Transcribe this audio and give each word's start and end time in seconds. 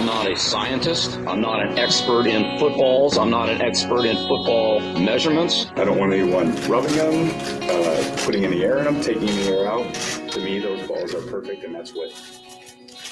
I'm 0.00 0.06
not 0.06 0.32
a 0.32 0.34
scientist. 0.34 1.18
I'm 1.26 1.42
not 1.42 1.60
an 1.60 1.78
expert 1.78 2.26
in 2.26 2.58
footballs. 2.58 3.18
I'm 3.18 3.28
not 3.28 3.50
an 3.50 3.60
expert 3.60 4.06
in 4.06 4.16
football 4.16 4.80
measurements. 4.98 5.66
I 5.76 5.84
don't 5.84 5.98
want 5.98 6.14
anyone 6.14 6.56
rubbing 6.70 6.96
them, 6.96 7.28
uh, 7.64 8.16
putting 8.24 8.46
any 8.46 8.64
air 8.64 8.78
in 8.78 8.84
them, 8.84 9.02
taking 9.02 9.28
any 9.28 9.48
air 9.48 9.68
out. 9.68 9.92
To 9.92 10.40
me, 10.40 10.58
those 10.58 10.88
balls 10.88 11.14
are 11.14 11.20
perfect, 11.30 11.64
and 11.64 11.74
that's 11.74 11.94
what 11.94 12.10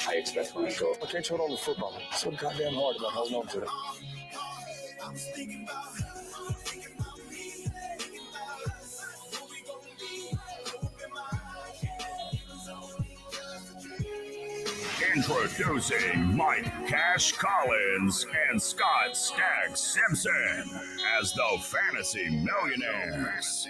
I 0.08 0.14
expect 0.14 0.54
when 0.54 0.64
I 0.64 0.70
show 0.70 0.92
up. 0.92 1.02
I 1.02 1.06
can't 1.08 1.26
hold 1.26 1.42
on 1.42 1.50
to 1.50 1.62
football. 1.62 1.92
It's 2.10 2.22
so 2.22 2.30
goddamn 2.30 2.72
hard 2.72 2.96
about 2.96 3.12
holding 3.12 3.34
on 3.36 3.46
to 3.48 3.64
it. 3.64 3.68
Introducing 15.18 16.36
Mike 16.36 16.86
Cash 16.86 17.32
Collins 17.32 18.24
and 18.48 18.62
Scott 18.62 19.16
Stacks 19.16 19.80
Simpson 19.80 20.80
as 21.18 21.32
the 21.32 21.58
Fantasy 21.60 22.30
Millionaires. 22.30 23.66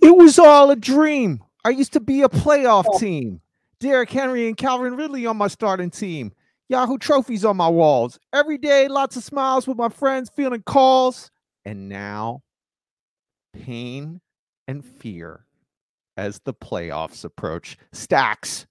It 0.00 0.16
was 0.16 0.38
all 0.38 0.70
a 0.70 0.76
dream. 0.76 1.44
I 1.66 1.68
used 1.68 1.92
to 1.92 2.00
be 2.00 2.22
a 2.22 2.30
playoff 2.30 2.98
team. 2.98 3.42
Derrick 3.78 4.08
Henry 4.08 4.46
and 4.46 4.56
Calvin 4.56 4.96
Ridley 4.96 5.26
on 5.26 5.36
my 5.36 5.48
starting 5.48 5.90
team. 5.90 6.32
Yahoo 6.70 6.96
trophies 6.96 7.44
on 7.44 7.58
my 7.58 7.68
walls. 7.68 8.18
Every 8.32 8.56
day, 8.56 8.88
lots 8.88 9.16
of 9.16 9.22
smiles 9.22 9.68
with 9.68 9.76
my 9.76 9.90
friends, 9.90 10.30
feeling 10.34 10.62
calls. 10.62 11.30
And 11.66 11.90
now, 11.90 12.40
pain 13.52 14.22
and 14.66 14.82
fear 14.82 15.44
as 16.16 16.40
the 16.46 16.54
playoffs 16.54 17.22
approach. 17.22 17.76
Stacks, 17.92 18.66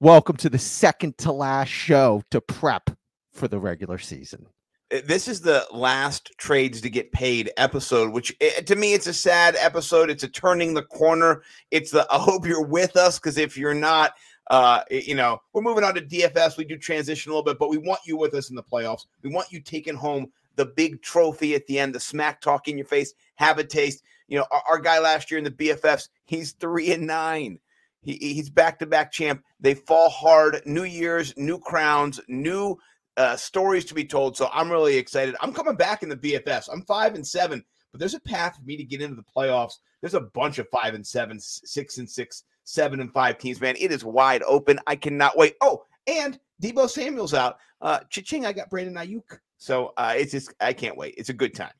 welcome 0.00 0.36
to 0.38 0.48
the 0.48 0.58
second 0.58 1.16
to 1.18 1.30
last 1.30 1.68
show 1.68 2.22
to 2.30 2.40
prep 2.40 2.90
for 3.32 3.48
the 3.48 3.58
regular 3.58 3.98
season. 3.98 4.46
Uh, 4.92 5.00
This 5.04 5.28
is 5.28 5.40
the 5.42 5.66
last 5.70 6.32
trades 6.38 6.80
to 6.80 6.90
get 6.90 7.12
paid 7.12 7.50
episode, 7.56 8.12
which 8.12 8.34
eh, 8.40 8.62
to 8.62 8.76
me 8.76 8.94
it's 8.94 9.06
a 9.06 9.14
sad 9.14 9.56
episode. 9.56 10.10
It's 10.10 10.24
a 10.24 10.28
turning 10.28 10.74
the 10.74 10.82
corner. 10.82 11.42
It's 11.70 11.90
the 11.90 12.06
I 12.10 12.18
hope 12.18 12.46
you're 12.46 12.66
with 12.66 12.96
us 12.96 13.18
because 13.18 13.38
if 13.38 13.56
you're 13.56 13.74
not, 13.74 14.14
uh, 14.50 14.82
you 14.90 15.14
know, 15.14 15.38
we're 15.52 15.62
moving 15.62 15.84
on 15.84 15.94
to 15.94 16.00
DFS. 16.00 16.56
We 16.56 16.64
do 16.64 16.76
transition 16.76 17.30
a 17.30 17.34
little 17.34 17.44
bit, 17.44 17.58
but 17.58 17.68
we 17.70 17.78
want 17.78 18.00
you 18.04 18.16
with 18.16 18.34
us 18.34 18.50
in 18.50 18.56
the 18.56 18.62
playoffs. 18.62 19.06
We 19.22 19.32
want 19.32 19.52
you 19.52 19.60
taking 19.60 19.94
home 19.94 20.32
the 20.56 20.66
big 20.66 21.00
trophy 21.02 21.54
at 21.54 21.66
the 21.66 21.78
end, 21.78 21.94
the 21.94 22.00
smack 22.00 22.40
talk 22.40 22.68
in 22.68 22.76
your 22.76 22.86
face, 22.86 23.14
have 23.36 23.58
a 23.58 23.64
taste. 23.64 24.02
You 24.28 24.38
know, 24.38 24.46
our, 24.50 24.62
our 24.70 24.78
guy 24.78 24.98
last 24.98 25.30
year 25.30 25.38
in 25.38 25.44
the 25.44 25.50
BFFs, 25.50 26.08
he's 26.24 26.52
three 26.52 26.92
and 26.92 27.06
nine. 27.06 27.58
He, 28.02 28.14
he's 28.16 28.50
back 28.50 28.78
to 28.78 28.86
back 28.86 29.12
champ. 29.12 29.42
They 29.60 29.74
fall 29.74 30.08
hard. 30.08 30.62
New 30.64 30.84
years, 30.84 31.34
new 31.36 31.58
crowns, 31.58 32.20
new 32.28 32.76
uh, 33.16 33.36
stories 33.36 33.84
to 33.86 33.94
be 33.94 34.04
told. 34.04 34.36
So 34.36 34.48
I'm 34.52 34.70
really 34.70 34.96
excited. 34.96 35.36
I'm 35.40 35.52
coming 35.52 35.76
back 35.76 36.02
in 36.02 36.08
the 36.08 36.16
BFFs. 36.16 36.68
I'm 36.72 36.82
five 36.82 37.14
and 37.14 37.26
seven, 37.26 37.64
but 37.92 38.00
there's 38.00 38.14
a 38.14 38.20
path 38.20 38.56
for 38.56 38.62
me 38.62 38.76
to 38.76 38.84
get 38.84 39.02
into 39.02 39.16
the 39.16 39.24
playoffs. 39.36 39.74
There's 40.00 40.14
a 40.14 40.20
bunch 40.20 40.58
of 40.58 40.68
five 40.70 40.94
and 40.94 41.06
seven, 41.06 41.38
six 41.40 41.98
and 41.98 42.08
six, 42.08 42.44
seven 42.64 43.00
and 43.00 43.12
five 43.12 43.36
teams, 43.38 43.60
man. 43.60 43.76
It 43.78 43.92
is 43.92 44.04
wide 44.04 44.42
open. 44.44 44.78
I 44.86 44.96
cannot 44.96 45.36
wait. 45.36 45.56
Oh, 45.60 45.84
and 46.06 46.38
Deebo 46.62 46.88
Samuel's 46.88 47.34
out. 47.34 47.58
Uh, 47.82 48.00
cha-ching, 48.08 48.46
I 48.46 48.52
got 48.52 48.70
Brandon 48.70 48.94
Aiyuk. 48.94 49.38
So 49.58 49.92
uh, 49.98 50.14
it's 50.16 50.32
just, 50.32 50.54
I 50.60 50.72
can't 50.72 50.96
wait. 50.96 51.14
It's 51.18 51.28
a 51.28 51.34
good 51.34 51.54
time. 51.54 51.72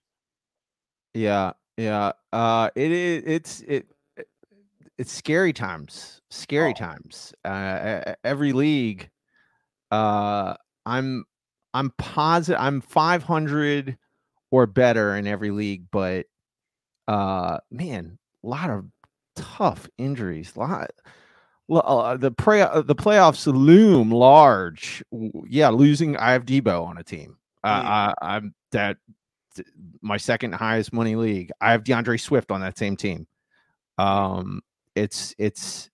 Yeah, 1.14 1.52
yeah. 1.76 2.12
Uh 2.32 2.70
it 2.74 2.92
is 2.92 3.22
it's 3.26 3.60
it 3.62 3.70
it- 3.70 3.86
it's 5.01 5.12
scary 5.12 5.53
times. 5.53 6.20
Scary 6.31 6.70
Oh. 6.77 6.79
times. 6.79 7.33
Uh 7.45 8.15
every 8.23 8.53
league 8.53 9.11
uh 9.91 10.55
I'm 10.84 11.25
I'm 11.73 11.91
positive 11.98 12.61
I'm 12.61 12.81
500 12.81 13.97
or 14.51 14.67
better 14.67 15.17
in 15.17 15.27
every 15.27 15.51
league, 15.51 15.87
but 15.91 16.27
uh 17.09 17.59
man, 17.71 18.19
a 18.44 18.47
lot 18.47 18.71
of 18.71 18.84
tough 19.37 19.89
injuries. 19.97 20.56
Lot 20.56 20.91
uh, 21.71 22.16
the 22.16 22.33
play 22.33 22.62
uh, 22.62 22.83
the 22.83 22.94
playoffs 22.97 23.47
loom 23.47 24.10
large. 24.10 25.03
Yeah, 25.49 25.69
losing 25.69 26.16
I 26.16 26.33
have 26.33 26.44
Deebo 26.44 26.84
on 26.84 26.99
a 26.99 27.05
team. 27.05 27.39
Uh. 27.65 28.12
I, 28.21 28.37
I'm 28.37 28.55
that 28.72 28.97
my 30.03 30.16
second 30.16 30.53
highest 30.53 30.93
money 30.93 31.16
league. 31.16 31.53
I 31.60 31.72
have 31.72 31.84
D'Andre 31.84 32.16
Swift 32.16 32.50
on 32.50 32.60
that 32.60 32.77
same 32.78 32.97
team. 32.97 33.27
Um, 33.99 34.62
it's 34.95 35.34
it's 35.39 35.91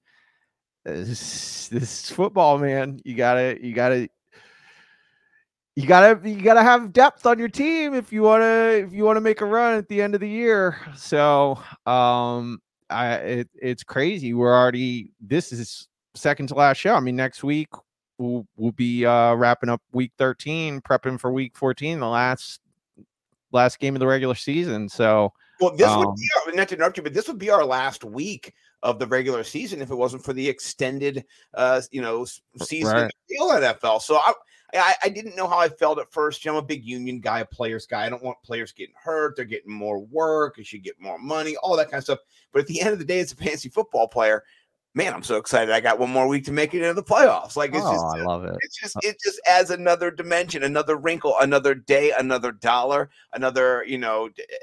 this, 0.84 1.68
this 1.68 2.10
football, 2.10 2.58
man. 2.58 3.00
You 3.04 3.14
gotta 3.14 3.58
you 3.60 3.72
gotta 3.74 4.08
you 5.74 5.86
gotta 5.86 6.28
you 6.28 6.40
gotta 6.42 6.62
have 6.62 6.92
depth 6.92 7.26
on 7.26 7.38
your 7.38 7.48
team 7.48 7.94
if 7.94 8.12
you 8.12 8.22
wanna 8.22 8.84
if 8.86 8.92
you 8.92 9.04
wanna 9.04 9.20
make 9.20 9.40
a 9.40 9.44
run 9.44 9.76
at 9.76 9.88
the 9.88 10.00
end 10.00 10.14
of 10.14 10.20
the 10.20 10.28
year. 10.28 10.78
So 10.96 11.58
um, 11.86 12.60
I 12.88 13.14
it, 13.14 13.48
it's 13.54 13.82
crazy. 13.84 14.32
We're 14.32 14.54
already 14.54 15.10
this 15.20 15.52
is 15.52 15.88
second 16.14 16.48
to 16.48 16.54
last 16.54 16.78
show. 16.78 16.94
I 16.94 17.00
mean, 17.00 17.16
next 17.16 17.44
week 17.44 17.68
we'll 18.18 18.46
we'll 18.56 18.72
be 18.72 19.04
uh 19.04 19.34
wrapping 19.34 19.68
up 19.68 19.82
week 19.92 20.12
13, 20.18 20.80
prepping 20.80 21.20
for 21.20 21.30
week 21.32 21.56
14, 21.56 22.00
the 22.00 22.08
last 22.08 22.60
last 23.52 23.78
game 23.78 23.94
of 23.94 24.00
the 24.00 24.06
regular 24.06 24.34
season. 24.34 24.88
So 24.88 25.32
Well, 25.60 25.76
this 25.76 25.88
would 25.88 26.08
Um, 26.08 26.14
be 26.14 26.28
our, 26.46 26.52
not 26.54 26.68
to 26.68 26.74
interrupt 26.76 26.96
you, 26.96 27.02
but 27.02 27.14
this 27.14 27.28
would 27.28 27.38
be 27.38 27.50
our 27.50 27.64
last 27.64 28.04
week 28.04 28.54
of 28.82 28.98
the 28.98 29.06
regular 29.06 29.44
season 29.44 29.80
if 29.80 29.90
it 29.90 29.94
wasn't 29.94 30.24
for 30.24 30.32
the 30.32 30.48
extended, 30.48 31.24
uh, 31.54 31.80
you 31.90 32.00
know, 32.00 32.24
season 32.62 32.92
right. 32.92 33.04
of 33.04 33.10
the 33.28 33.74
NFL. 33.74 34.02
So 34.02 34.16
I, 34.16 34.32
I, 34.74 34.94
I 35.04 35.08
didn't 35.08 35.36
know 35.36 35.46
how 35.46 35.58
I 35.58 35.68
felt 35.68 35.98
at 35.98 36.12
first. 36.12 36.44
You 36.44 36.50
know, 36.50 36.58
I'm 36.58 36.64
a 36.64 36.66
big 36.66 36.84
union 36.84 37.20
guy, 37.20 37.40
a 37.40 37.44
players 37.44 37.86
guy. 37.86 38.04
I 38.04 38.08
don't 38.08 38.22
want 38.22 38.42
players 38.42 38.72
getting 38.72 38.94
hurt. 39.00 39.36
They're 39.36 39.44
getting 39.44 39.72
more 39.72 40.00
work. 40.00 40.56
They 40.56 40.62
should 40.62 40.82
get 40.82 41.00
more 41.00 41.18
money, 41.18 41.56
all 41.56 41.76
that 41.76 41.90
kind 41.90 41.98
of 41.98 42.04
stuff. 42.04 42.18
But 42.52 42.60
at 42.60 42.66
the 42.66 42.80
end 42.80 42.90
of 42.90 42.98
the 42.98 43.04
day, 43.04 43.20
it's 43.20 43.32
a 43.32 43.36
fantasy 43.36 43.68
football 43.68 44.08
player. 44.08 44.44
Man, 44.94 45.12
I'm 45.12 45.22
so 45.22 45.36
excited! 45.36 45.74
I 45.74 45.80
got 45.80 45.98
one 45.98 46.08
more 46.08 46.26
week 46.26 46.46
to 46.46 46.52
make 46.52 46.72
it 46.72 46.80
into 46.80 46.94
the 46.94 47.02
playoffs. 47.02 47.54
Like 47.54 47.74
it's 47.74 47.84
oh, 47.84 47.92
just, 47.92 48.16
I 48.16 48.22
love 48.22 48.44
it. 48.44 48.56
it's 48.62 48.80
just 48.80 48.96
it 49.02 49.18
just 49.22 49.38
adds 49.46 49.68
another 49.68 50.10
dimension, 50.10 50.62
another 50.62 50.96
wrinkle, 50.96 51.34
another 51.38 51.74
day, 51.74 52.14
another 52.18 52.50
dollar, 52.50 53.10
another 53.34 53.84
you 53.86 53.98
know 53.98 54.30
a 54.38 54.54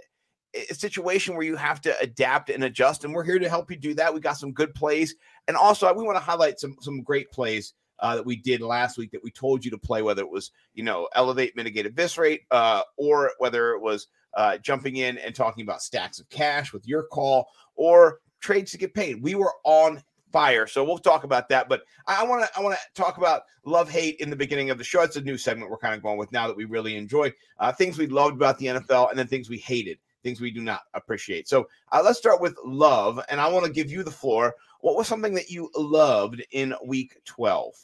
situation 0.72 1.36
where 1.36 1.46
you 1.46 1.56
have 1.56 1.82
to 1.82 1.96
adapt 2.00 2.50
and 2.50 2.64
adjust. 2.64 3.04
And 3.04 3.14
we're 3.14 3.24
here 3.24 3.40
to 3.40 3.50
help 3.50 3.72
you 3.72 3.78
do 3.78 3.94
that. 3.96 4.14
We 4.14 4.20
got 4.20 4.38
some 4.38 4.52
good 4.52 4.74
plays, 4.74 5.16
and 5.48 5.58
also 5.58 5.92
we 5.94 6.04
want 6.04 6.18
to 6.18 6.24
highlight 6.24 6.60
some 6.60 6.76
some 6.82 7.02
great 7.02 7.32
plays 7.32 7.74
uh, 8.00 8.16
that 8.16 8.26
we 8.26 8.36
did 8.36 8.62
last 8.62 8.98
week 8.98 9.12
that 9.12 9.24
we 9.24 9.32
told 9.32 9.64
you 9.64 9.72
to 9.72 9.78
play, 9.78 10.02
whether 10.02 10.22
it 10.22 10.30
was 10.30 10.52
you 10.74 10.84
know 10.84 11.08
elevate, 11.16 11.56
mitigate, 11.56 11.86
eviscerate, 11.86 12.42
uh, 12.52 12.82
or 12.98 13.32
whether 13.40 13.72
it 13.72 13.82
was 13.82 14.08
uh, 14.36 14.58
jumping 14.58 14.98
in 14.98 15.18
and 15.20 15.36
talking 15.36 15.64
about 15.64 15.82
stacks 15.82 16.20
of 16.20 16.30
cash 16.30 16.74
with 16.74 16.88
your 16.88 17.04
call 17.04 17.48
or 17.76 18.20
trades 18.40 18.72
to 18.72 18.78
get 18.78 18.94
paid. 18.94 19.22
We 19.22 19.36
were 19.36 19.54
on 19.64 20.04
fire. 20.34 20.68
So 20.68 20.84
we'll 20.84 20.98
talk 20.98 21.24
about 21.24 21.48
that. 21.50 21.70
But 21.70 21.84
I 22.08 22.26
want 22.26 22.44
to 22.44 22.60
I 22.60 22.62
want 22.62 22.76
to 22.76 23.02
talk 23.02 23.18
about 23.18 23.44
love 23.64 23.90
hate 23.90 24.18
in 24.20 24.30
the 24.30 24.36
beginning 24.36 24.72
of 24.72 24.78
the 24.78 24.84
show. 24.84 25.02
It's 25.02 25.16
a 25.16 25.22
new 25.22 25.38
segment 25.38 25.72
we're 25.72 25.78
kind 25.78 25.96
of 25.96 26.02
going 26.02 26.18
with 26.18 26.32
now 26.34 26.48
that 26.48 26.58
we 26.58 26.66
really 26.66 26.98
enjoy 26.98 27.32
uh, 27.60 27.72
things 27.72 27.98
we 27.98 28.08
loved 28.08 28.36
about 28.36 28.58
the 28.58 28.66
NFL 28.66 29.12
and 29.12 29.18
then 29.18 29.28
things 29.28 29.50
we 29.50 29.60
hated, 29.60 30.00
things 30.24 30.42
we 30.42 30.52
do 30.52 30.62
not 30.62 30.82
appreciate. 30.94 31.48
So 31.48 31.68
uh, 31.92 32.02
let's 32.04 32.18
start 32.18 32.42
with 32.42 32.58
love, 32.64 33.20
and 33.30 33.40
I 33.40 33.48
want 33.50 33.66
to 33.66 33.72
give 33.72 33.92
you 33.92 34.04
the 34.04 34.12
floor. 34.12 34.56
What 34.82 34.96
was 34.98 35.08
something 35.08 35.34
that 35.36 35.50
you 35.50 35.70
loved 35.76 36.44
in 36.52 36.74
Week 36.86 37.18
Twelve? 37.26 37.76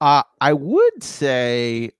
Uh, 0.00 0.22
I 0.40 0.52
would 0.52 1.02
say 1.02 1.92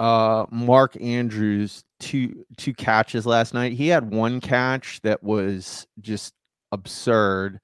uh 0.00 0.44
Mark 0.50 1.00
Andrews 1.00 1.84
two 2.00 2.44
two 2.56 2.74
catches 2.74 3.26
last 3.26 3.54
night. 3.54 3.72
He 3.72 3.88
had 3.88 4.10
one 4.10 4.40
catch 4.40 5.00
that 5.02 5.22
was 5.22 5.86
just 6.00 6.34
absurd. 6.72 7.60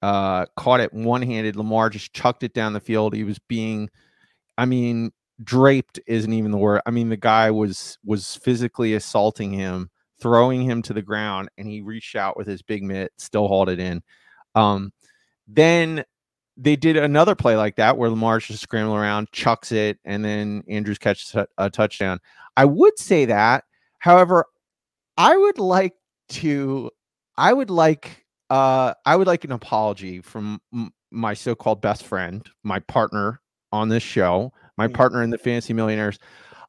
Uh 0.00 0.46
caught 0.56 0.80
it 0.80 0.94
one-handed. 0.94 1.56
Lamar 1.56 1.90
just 1.90 2.14
chucked 2.14 2.42
it 2.42 2.54
down 2.54 2.72
the 2.72 2.80
field. 2.80 3.14
He 3.14 3.24
was 3.24 3.38
being 3.48 3.90
I 4.56 4.64
mean, 4.66 5.12
draped 5.42 6.00
isn't 6.06 6.32
even 6.32 6.50
the 6.50 6.56
word. 6.56 6.80
I 6.86 6.90
mean, 6.90 7.08
the 7.08 7.16
guy 7.16 7.50
was 7.50 7.98
was 8.04 8.36
physically 8.36 8.94
assaulting 8.94 9.52
him, 9.52 9.90
throwing 10.24 10.62
him 10.62 10.80
to 10.80 10.94
the 10.94 11.02
ground, 11.02 11.50
and 11.58 11.68
he 11.68 11.82
reached 11.82 12.16
out 12.16 12.34
with 12.34 12.46
his 12.46 12.62
big 12.62 12.82
mitt, 12.82 13.12
still 13.18 13.46
hauled 13.46 13.68
it 13.68 13.78
in. 13.78 14.02
Um 14.54 14.90
then 15.46 16.02
they 16.56 16.76
did 16.76 16.96
another 16.96 17.34
play 17.34 17.56
like 17.56 17.76
that 17.76 17.98
where 17.98 18.08
Lamar's 18.08 18.46
just 18.46 18.62
scrambling 18.62 18.98
around, 18.98 19.30
chucks 19.32 19.72
it, 19.72 19.98
and 20.06 20.24
then 20.24 20.62
Andrews 20.68 20.98
catches 20.98 21.34
a, 21.58 21.68
touchdown. 21.68 22.20
I 22.56 22.64
would 22.64 22.98
say 22.98 23.26
that. 23.26 23.64
However, 23.98 24.46
I 25.18 25.36
would 25.36 25.58
like 25.58 25.94
to, 26.30 26.90
I 27.36 27.52
would 27.52 27.70
like, 27.70 28.24
uh, 28.50 28.94
I 29.04 29.16
would 29.16 29.26
like 29.26 29.44
an 29.44 29.52
apology 29.52 30.20
from 30.20 30.60
m- 30.72 30.92
my 31.10 31.34
so-called 31.34 31.80
best 31.82 32.04
friend, 32.04 32.48
my 32.62 32.78
partner 32.78 33.40
on 33.72 33.88
this 33.88 34.04
show, 34.04 34.52
my 34.78 34.86
partner 34.86 35.22
in 35.24 35.30
the 35.30 35.38
Fantasy 35.38 35.72
Millionaires, 35.72 36.20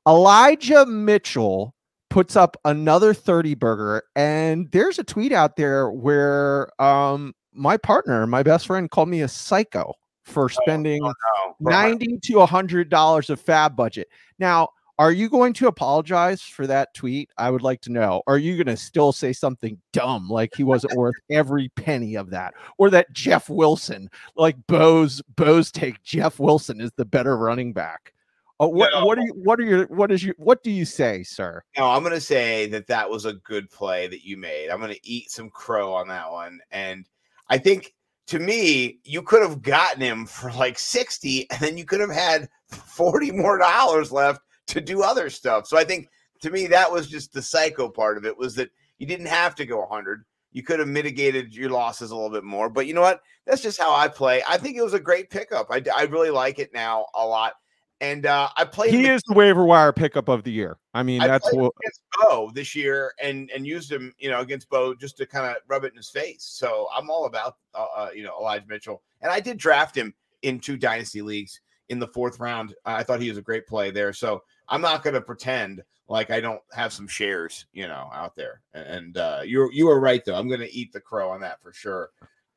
Elijah 0.08 0.88
Mitchell 0.88 1.75
puts 2.16 2.38
up 2.38 2.56
another 2.64 3.14
30 3.14 3.56
burger 3.56 4.02
and 4.16 4.72
there's 4.72 4.98
a 4.98 5.04
tweet 5.04 5.34
out 5.34 5.58
there 5.58 5.92
where 5.92 6.70
um 6.82 7.36
my 7.52 7.76
partner 7.76 8.26
my 8.26 8.42
best 8.42 8.68
friend 8.68 8.90
called 8.90 9.10
me 9.10 9.20
a 9.20 9.28
psycho 9.28 9.94
for 10.24 10.48
spending 10.48 11.04
Oh, 11.04 11.56
bro, 11.60 11.74
90 11.74 12.20
to 12.24 12.36
100 12.38 12.88
dollars 12.88 13.30
of 13.30 13.44
FAAB 13.44 13.76
budget. 13.76 14.08
Now, 14.40 14.70
are 14.98 15.12
you 15.12 15.28
going 15.28 15.52
to 15.56 15.68
apologize 15.68 16.42
for 16.42 16.66
that 16.68 16.94
tweet? 16.94 17.30
I 17.38 17.52
would 17.52 17.64
like 17.64 17.82
to 17.82 17.92
know. 17.92 18.24
Are 18.28 18.38
you 18.38 18.56
going 18.56 18.74
to 18.74 18.82
still 18.82 19.12
say 19.12 19.34
something 19.34 19.78
dumb 19.92 20.30
like 20.30 20.56
he 20.56 20.64
wasn't 20.64 20.96
worth 20.96 21.16
every 21.30 21.68
penny 21.76 22.16
of 22.16 22.30
that, 22.30 22.54
or 22.78 22.90
that 22.92 23.12
Jeff 23.12 23.50
Wilson, 23.50 24.10
like 24.38 24.56
Bo's 24.68 25.22
Bo's 25.36 25.70
take 25.70 26.02
Jeff 26.04 26.40
Wilson 26.40 26.80
is 26.80 26.92
the 26.96 27.04
better 27.04 27.38
running 27.38 27.74
back? 27.74 28.14
Uh, 28.60 28.68
what 28.68 28.92
No. 28.94 29.06
what 29.06 29.20
are 29.20 29.22
you 29.24 29.34
what 29.34 29.60
are 29.60 29.64
your 29.64 29.86
what 29.88 30.12
is 30.12 30.24
your 30.24 30.36
what 30.38 30.64
do 30.64 30.72
you 30.72 30.86
say, 30.86 31.24
sir? 31.24 31.62
No, 31.78 31.90
I'm 31.90 32.04
gonna 32.04 32.22
say 32.22 32.68
that 32.68 32.88
that 32.88 33.10
was 33.10 33.26
a 33.26 33.34
good 33.34 33.70
play 33.70 34.08
that 34.08 34.24
you 34.26 34.38
made. 34.38 34.70
I'm 34.70 34.80
gonna 34.80 34.96
eat 35.04 35.30
some 35.30 35.50
crow 35.50 35.94
on 35.94 36.08
that 36.08 36.32
one, 36.32 36.60
and 36.72 37.06
I 37.50 37.58
think 37.58 37.94
to 38.28 38.40
me, 38.40 39.00
you 39.04 39.22
could 39.22 39.42
have 39.44 39.62
gotten 39.62 40.02
him 40.02 40.26
for 40.26 40.52
like 40.54 40.80
60, 40.80 41.50
and 41.52 41.60
then 41.60 41.78
you 41.78 41.86
could 41.86 42.00
have 42.00 42.10
had 42.12 42.50
40 42.70 43.32
more 43.32 43.58
dollars 43.58 44.12
left 44.12 44.42
to 44.68 44.82
do 44.82 45.04
other 45.04 45.30
stuff. 45.30 45.68
So 45.68 45.78
I 45.78 45.84
think 45.84 46.08
to 46.42 46.50
me, 46.50 46.66
that 46.68 46.92
was 46.92 47.08
just 47.08 47.34
the 47.34 47.42
psycho 47.42 47.90
part 47.90 48.18
of 48.18 48.26
it 48.26 48.36
was 48.38 48.56
that 48.56 48.72
you 48.98 49.06
didn't 49.06 49.28
have 49.28 49.54
to 49.56 49.66
go 49.66 49.80
100. 49.80 50.24
You 50.54 50.64
could 50.64 50.80
have 50.80 50.88
mitigated 50.88 51.54
your 51.54 51.70
losses 51.70 52.12
a 52.12 52.16
little 52.16 52.32
bit 52.32 52.44
more. 52.46 52.70
But 52.70 52.88
you 52.88 52.94
know 52.94 53.02
what? 53.02 53.22
That's 53.46 53.62
just 53.62 53.80
how 53.80 53.94
I 53.94 54.08
play. 54.08 54.42
I 54.48 54.58
think 54.58 54.78
it 54.78 54.84
was 54.84 54.94
a 54.94 55.00
great 55.00 55.30
pickup. 55.30 55.68
I, 55.70 55.84
I 55.94 56.04
really 56.04 56.30
like 56.32 56.60
it 56.60 56.74
now 56.74 57.06
a 57.14 57.28
lot. 57.28 57.54
And 58.02 58.26
uh, 58.26 58.50
I 58.58 58.66
played 58.66 58.94
He 58.94 59.08
is 59.08 59.22
the 59.26 59.34
waiver 59.34 59.64
wire 59.64 59.94
pickup 59.94 60.28
of 60.28 60.44
the 60.44 60.52
year. 60.52 60.78
I 60.94 61.02
mean, 61.02 61.22
I 61.22 61.28
that's 61.28 61.46
what 61.54 61.72
against 61.82 62.02
Bo 62.20 62.52
this 62.54 62.76
year 62.76 63.14
and 63.22 63.50
and 63.52 63.66
used 63.66 63.92
him, 63.92 64.14
you 64.18 64.30
know, 64.30 64.42
against 64.42 64.70
Bo 64.70 64.94
just 64.96 65.18
to 65.18 65.26
kind 65.26 65.46
of 65.46 65.58
rub 65.68 65.86
it 65.86 65.94
in 65.94 65.98
his 65.98 66.10
face. 66.10 66.44
So 66.44 66.88
I'm 66.96 67.10
all 67.10 67.26
about, 67.26 67.56
uh, 67.74 67.86
uh, 67.96 68.10
you 68.14 68.24
know, 68.24 68.36
Elijah 68.38 68.66
Mitchell, 68.68 69.02
and 69.22 69.32
I 69.32 69.40
did 69.40 69.58
draft 69.58 69.96
him 69.96 70.14
in 70.42 70.60
two 70.60 70.76
dynasty 70.76 71.22
leagues 71.22 71.62
in 71.90 72.00
the 72.00 72.08
fourth 72.08 72.40
round. 72.40 72.76
I 72.86 73.04
thought 73.04 73.22
he 73.22 73.30
was 73.30 73.38
a 73.38 73.44
great 73.44 73.66
play 73.66 73.92
there. 73.92 74.12
So 74.12 74.44
I'm 74.68 74.82
not 74.82 75.04
going 75.04 75.14
to 75.14 75.22
pretend 75.22 75.82
like 76.08 76.32
I 76.32 76.40
don't 76.40 76.62
have 76.74 76.94
some 76.94 77.08
shares, 77.08 77.66
you 77.74 77.88
know, 77.88 78.10
out 78.14 78.36
there. 78.36 78.62
And 78.74 79.18
uh, 79.18 79.42
you 79.46 79.70
you 79.72 79.88
were 79.88 80.00
right 80.00 80.24
though. 80.26 80.36
I'm 80.36 80.48
going 80.48 80.60
to 80.60 80.74
eat 80.74 80.92
the 80.92 81.00
crow 81.00 81.30
on 81.30 81.42
that 81.42 81.62
for 81.62 81.74
sure. 81.74 82.10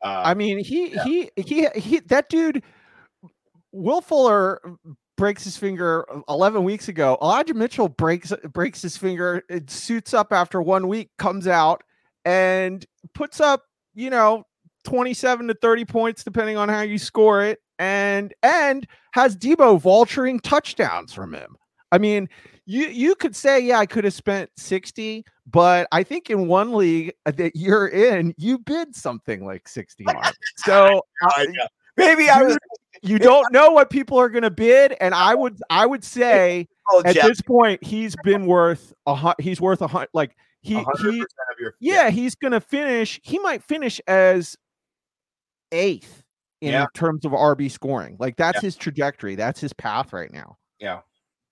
Uh, 0.02 0.22
I 0.24 0.34
mean, 0.34 0.58
he 0.58 0.94
yeah. 0.94 1.04
he 1.04 1.30
he 1.36 1.68
he 1.76 2.00
that 2.00 2.28
dude 2.28 2.62
Will 3.72 4.00
Fuller 4.00 4.60
breaks 5.18 5.44
his 5.44 5.58
finger 5.58 6.06
uh, 6.10 6.22
11 6.30 6.64
weeks 6.64 6.88
ago. 6.88 7.18
Elijah 7.20 7.52
Mitchell 7.52 7.90
breaks 7.90 8.32
breaks 8.52 8.80
his 8.80 8.96
finger, 8.96 9.42
it 9.50 9.70
suits 9.70 10.14
up 10.14 10.32
after 10.32 10.62
1 10.62 10.88
week, 10.88 11.10
comes 11.18 11.46
out 11.46 11.82
and 12.24 12.86
puts 13.12 13.40
up, 13.40 13.64
you 13.94 14.08
know, 14.08 14.44
27 14.84 15.48
to 15.48 15.54
30 15.54 15.84
points 15.84 16.24
depending 16.24 16.56
on 16.56 16.70
how 16.70 16.80
you 16.80 16.96
score 16.96 17.42
it 17.42 17.58
and 17.78 18.32
and 18.42 18.86
has 19.12 19.36
Deebo 19.36 19.80
vulturing 19.82 20.40
touchdowns 20.40 21.12
from 21.12 21.34
him. 21.34 21.56
I 21.92 21.98
mean, 21.98 22.28
you 22.64 22.86
you 22.86 23.14
could 23.14 23.36
say 23.36 23.60
yeah, 23.60 23.78
I 23.78 23.86
could 23.86 24.04
have 24.04 24.14
spent 24.14 24.50
60, 24.56 25.24
but 25.46 25.88
I 25.92 26.02
think 26.02 26.30
in 26.30 26.48
one 26.48 26.72
league 26.72 27.12
that 27.24 27.52
you're 27.54 27.88
in, 27.88 28.34
you 28.38 28.58
bid 28.58 28.94
something 28.94 29.44
like 29.44 29.68
60 29.68 30.06
on. 30.06 30.32
So 30.58 31.02
I 31.22 31.42
uh, 31.42 31.44
know. 31.44 31.66
Maybe 31.98 32.28
I 32.30 32.40
you- 32.40 32.46
was 32.46 32.58
you 33.02 33.18
don't 33.18 33.52
know 33.52 33.70
what 33.70 33.90
people 33.90 34.18
are 34.18 34.28
going 34.28 34.42
to 34.42 34.50
bid 34.50 34.96
and 35.00 35.14
i 35.14 35.32
would 35.32 35.56
i 35.70 35.86
would 35.86 36.02
say 36.02 36.66
oh, 36.90 37.00
at 37.04 37.14
Jeff, 37.14 37.28
this 37.28 37.40
point 37.40 37.82
he's 37.84 38.16
been 38.24 38.44
worth 38.46 38.92
a 39.06 39.34
he's 39.40 39.60
worth 39.60 39.82
a 39.82 39.86
hun- 39.86 40.08
like 40.14 40.34
he 40.62 40.74
100% 40.74 41.12
he 41.12 41.20
of 41.20 41.26
your 41.60 41.74
yeah 41.80 42.10
he's 42.10 42.34
going 42.34 42.50
to 42.50 42.60
finish 42.60 43.20
he 43.22 43.38
might 43.38 43.62
finish 43.62 44.00
as 44.08 44.56
eighth 45.72 46.24
in 46.60 46.72
Yeah. 46.72 46.86
terms 46.94 47.24
of 47.24 47.32
rb 47.32 47.70
scoring 47.70 48.16
like 48.18 48.36
that's 48.36 48.60
his 48.60 48.74
trajectory 48.74 49.36
that's 49.36 49.60
his 49.60 49.72
path 49.72 50.12
right 50.12 50.32
now 50.32 50.56
yeah 50.80 51.00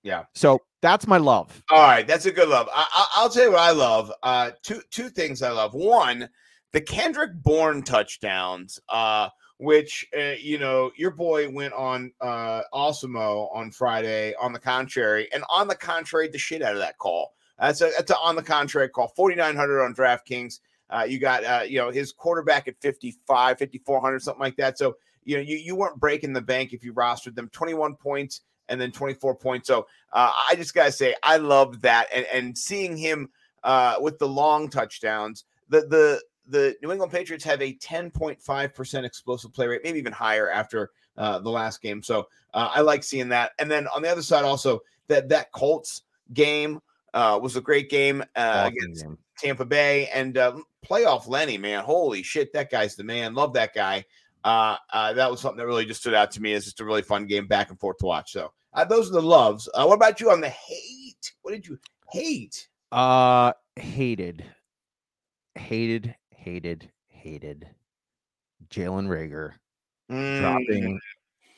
yeah. 0.03 0.25
so 0.35 0.61
that's 0.83 1.07
my 1.07 1.17
love 1.19 1.63
All 1.71 1.81
right, 1.83 2.07
that's 2.07 2.27
a 2.27 2.33
good 2.33 2.49
love. 2.49 2.69
I, 2.73 2.87
I, 2.93 3.07
I'll 3.17 3.29
tell 3.31 3.45
you 3.45 3.51
what 3.53 3.61
I 3.61 3.73
love. 3.73 4.13
Uh, 4.23 4.51
two 4.63 4.81
two 4.93 5.09
things 5.09 5.43
I 5.43 5.51
love. 5.51 5.75
One, 5.75 6.29
the 6.73 6.81
Kendrick 6.81 7.31
Bourne 7.43 7.83
touchdowns. 7.83 8.79
Uh, 8.89 9.29
which 9.58 10.06
uh, 10.17 10.35
you 10.38 10.58
know 10.58 10.91
your 10.97 11.11
boy 11.11 11.49
went 11.49 11.73
on 11.73 12.12
uh 12.20 12.62
Osimo 12.73 13.49
on 13.55 13.70
Friday. 13.70 14.35
On 14.41 14.53
the 14.53 14.58
contrary, 14.58 15.29
and 15.32 15.44
on 15.49 15.69
the 15.69 15.75
contrary, 15.75 16.29
the 16.29 16.38
shit 16.38 16.62
out 16.62 16.73
of 16.73 16.79
that 16.79 16.99
call. 16.99 17.35
That's 17.58 17.81
a 17.81 17.91
that's 17.97 18.11
a 18.11 18.19
on 18.19 18.37
the 18.37 18.43
contrary 18.43 18.88
call. 18.88 19.08
Forty 19.08 19.37
nine 19.37 19.56
hundred 19.56 19.82
on 19.82 19.94
DraftKings. 19.94 20.61
Uh, 20.91 21.05
you 21.08 21.19
got 21.19 21.44
uh, 21.44 21.62
you 21.67 21.79
know 21.79 21.91
his 21.91 22.12
quarterback 22.12 22.69
at 22.69 22.81
55, 22.81 23.58
5400, 23.58 24.23
something 24.23 24.41
like 24.41 24.56
that. 24.56 24.79
So 24.79 24.97
you 25.25 25.37
know 25.37 25.43
you, 25.43 25.56
you 25.56 25.75
weren't 25.75 25.99
breaking 25.99 26.32
the 26.32 26.41
bank 26.43 26.73
if 26.73 26.85
you 26.85 26.93
rostered 26.93 27.35
them. 27.35 27.49
Twenty 27.49 27.75
one 27.75 27.97
points 27.97 28.43
and 28.69 28.81
then 28.81 28.91
24 28.91 29.37
points. 29.37 29.69
So 29.69 29.87
uh, 30.12 30.32
I 30.50 30.56
just 30.56 30.75
gotta 30.75 30.93
say, 30.93 31.14
I 31.23 31.38
love 31.38 31.81
that, 31.82 32.06
and 32.14 32.26
and 32.32 32.59
seeing 32.59 32.97
him 32.97 33.31
uh, 33.64 33.97
with 34.00 34.19
the 34.19 34.29
long 34.29 34.69
touchdowns. 34.69 35.44
The 35.69 35.81
the 35.81 36.23
the 36.49 36.77
New 36.83 36.93
England 36.93 37.13
Patriots 37.13 37.45
have 37.45 37.63
a 37.63 37.75
10.5 37.75 38.75
percent 38.75 39.07
explosive 39.07 39.53
play 39.53 39.67
rate, 39.67 39.83
maybe 39.85 39.99
even 39.99 40.13
higher 40.13 40.51
after 40.51 40.91
uh, 41.17 41.39
the 41.39 41.51
last 41.51 41.83
game. 41.83 42.03
So 42.03 42.29
uh, 42.55 42.71
I 42.73 42.81
like 42.81 43.03
seeing 43.03 43.29
that. 43.31 43.53
And 43.59 43.71
then 43.71 43.87
on 43.89 44.03
the 44.03 44.11
other 44.11 44.23
side, 44.23 44.45
also 44.45 44.81
that 45.09 45.29
that 45.29 45.53
Colts 45.53 46.03
game 46.33 46.81
uh, 47.15 47.39
was 47.41 47.57
a 47.57 47.61
great 47.61 47.91
game 47.91 48.23
uh, 48.35 48.71
against 48.73 49.05
game. 49.05 49.19
Tampa 49.39 49.65
Bay 49.65 50.09
and 50.09 50.39
uh, 50.39 50.57
playoff 50.85 51.29
Lenny, 51.29 51.59
man. 51.59 51.85
Holy 51.85 52.23
shit, 52.23 52.53
that 52.53 52.71
guy's 52.71 52.97
the 52.97 53.05
man. 53.05 53.35
Love 53.35 53.53
that 53.55 53.75
guy. 53.75 54.05
Uh, 54.45 54.77
uh, 54.93 55.13
that 55.13 55.31
was 55.31 55.41
something 55.41 55.59
that 55.59 55.67
really 55.67 55.85
just 55.85 56.01
stood 56.01 56.15
out 56.15 56.31
to 56.31 56.41
me 56.41 56.53
It's 56.53 56.67
just 56.67 56.81
a 56.81 56.85
really 56.85 57.03
fun 57.03 57.27
game 57.27 57.49
back 57.49 57.71
and 57.71 57.81
forth 57.81 57.99
to 57.99 58.07
watch. 58.07 58.33
So 58.33 58.53
uh, 58.73 58.85
those 58.85 59.11
are 59.11 59.15
the 59.15 59.23
loves. 59.23 59.69
Uh, 59.75 59.85
what 59.85 59.95
about 59.95 60.21
you 60.21 60.31
on 60.31 60.41
the 60.41 60.49
hate? 60.49 61.33
What 61.43 61.53
did 61.53 61.67
you 61.67 61.79
hate? 62.13 62.69
uh 62.93 63.53
hated 63.75 64.45
hated 65.57 66.15
hated 66.51 66.89
hated 67.09 67.67
jalen 68.71 69.09
reagor 69.09 69.53
Mm, 70.09 70.39
dropping 70.39 71.01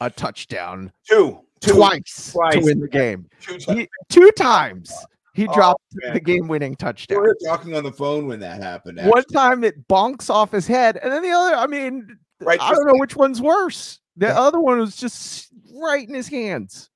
a 0.01 0.09
touchdown 0.09 0.91
two, 1.07 1.41
two, 1.61 1.73
twice, 1.75 2.33
twice. 2.33 2.55
to 2.55 2.61
win 2.65 2.81
the 2.81 2.89
game. 2.89 3.29
two 3.43 3.59
He, 3.59 3.87
two 4.09 4.31
times 4.31 4.91
he 5.35 5.47
Oh, 5.47 5.53
dropped 5.53 5.83
man. 5.93 6.15
the 6.15 6.21
game-winning 6.21 6.75
touchdown. 6.77 7.21
We 7.21 7.27
were 7.29 7.37
talking 7.45 7.77
on 7.77 7.85
the 7.85 7.93
phone 7.93 8.27
when 8.27 8.41
that 8.41 8.63
happened. 8.63 8.99
One 9.03 9.23
time 9.25 9.63
it 9.65 9.87
bonks 9.87 10.31
off 10.31 10.51
his 10.51 10.67
head, 10.67 10.97
and 10.97 11.13
then 11.13 11.23
the 11.23 11.31
other. 11.31 11.55
I 11.57 11.67
mean, 11.67 12.19
Right 12.41 12.59
I 12.59 12.73
don't 12.73 12.87
know 12.87 12.95
which 12.99 13.15
one's 13.17 13.43
worse. 13.43 14.01
The 14.17 14.29
Yeah. 14.29 14.41
other 14.41 14.59
one 14.61 14.79
was 14.79 14.97
just 14.97 15.53
right 15.75 16.09
in 16.09 16.15
his 16.15 16.29
hands. 16.29 16.89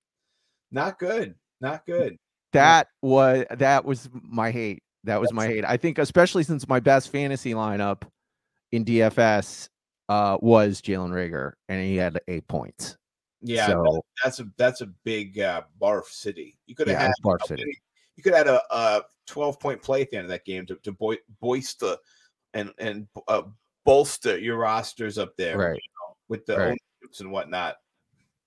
Not 0.71 0.99
good. 0.99 1.35
Not 1.61 1.85
good. 1.85 2.17
That 2.53 2.89
was 3.03 3.45
that 3.51 3.85
was 3.85 4.09
my 4.15 4.51
hate. 4.51 4.83
That 5.05 5.21
was 5.21 5.33
my 5.33 5.47
hate. 5.47 5.65
I 5.65 5.77
think, 5.77 5.99
especially 5.99 6.45
since 6.45 6.69
my 6.69 6.81
best 6.81 7.11
fantasy 7.11 7.53
lineup 7.55 8.03
in 8.71 8.85
DFS 8.85 9.69
uh, 10.09 10.39
was 10.41 10.81
Jalen 10.81 11.11
Reagor, 11.11 11.53
and 11.69 11.83
he 11.83 11.97
had 11.97 12.21
eight 12.29 12.47
points. 12.49 12.97
Yeah, 13.41 13.67
so 13.67 14.05
that's 14.23 14.39
a 14.39 14.47
that's 14.57 14.81
a 14.83 14.87
big 15.05 15.41
uh, 15.41 15.63
barf 15.81 16.05
city. 16.07 16.57
You 16.67 16.77
could 16.77 16.87
have 16.89 16.97
yeah, 17.01 17.03
had 17.07 17.13
Barf 17.25 17.45
City. 17.47 17.65
you 18.17 18.23
could 18.23 18.35
have 18.35 18.47
had 18.47 18.55
a, 18.55 18.63
a 18.75 19.03
12 19.27 19.59
point 19.59 19.83
play 19.83 20.03
at 20.03 20.11
the 20.11 20.17
end 20.19 20.27
of 20.27 20.31
that 20.31 20.45
game 20.45 20.65
to, 20.67 20.77
to 20.77 20.93
boi- 20.93 21.19
boister 21.41 21.97
and 22.55 22.71
and 22.79 23.09
uh, 23.27 23.43
bolster 23.85 24.39
your 24.39 24.59
rosters 24.59 25.19
up 25.19 25.37
there 25.37 25.59
Right. 25.59 25.81
with 26.29 26.47
the 26.47 26.57
Right. 26.57 26.79
and 27.19 27.33
whatnot. 27.33 27.77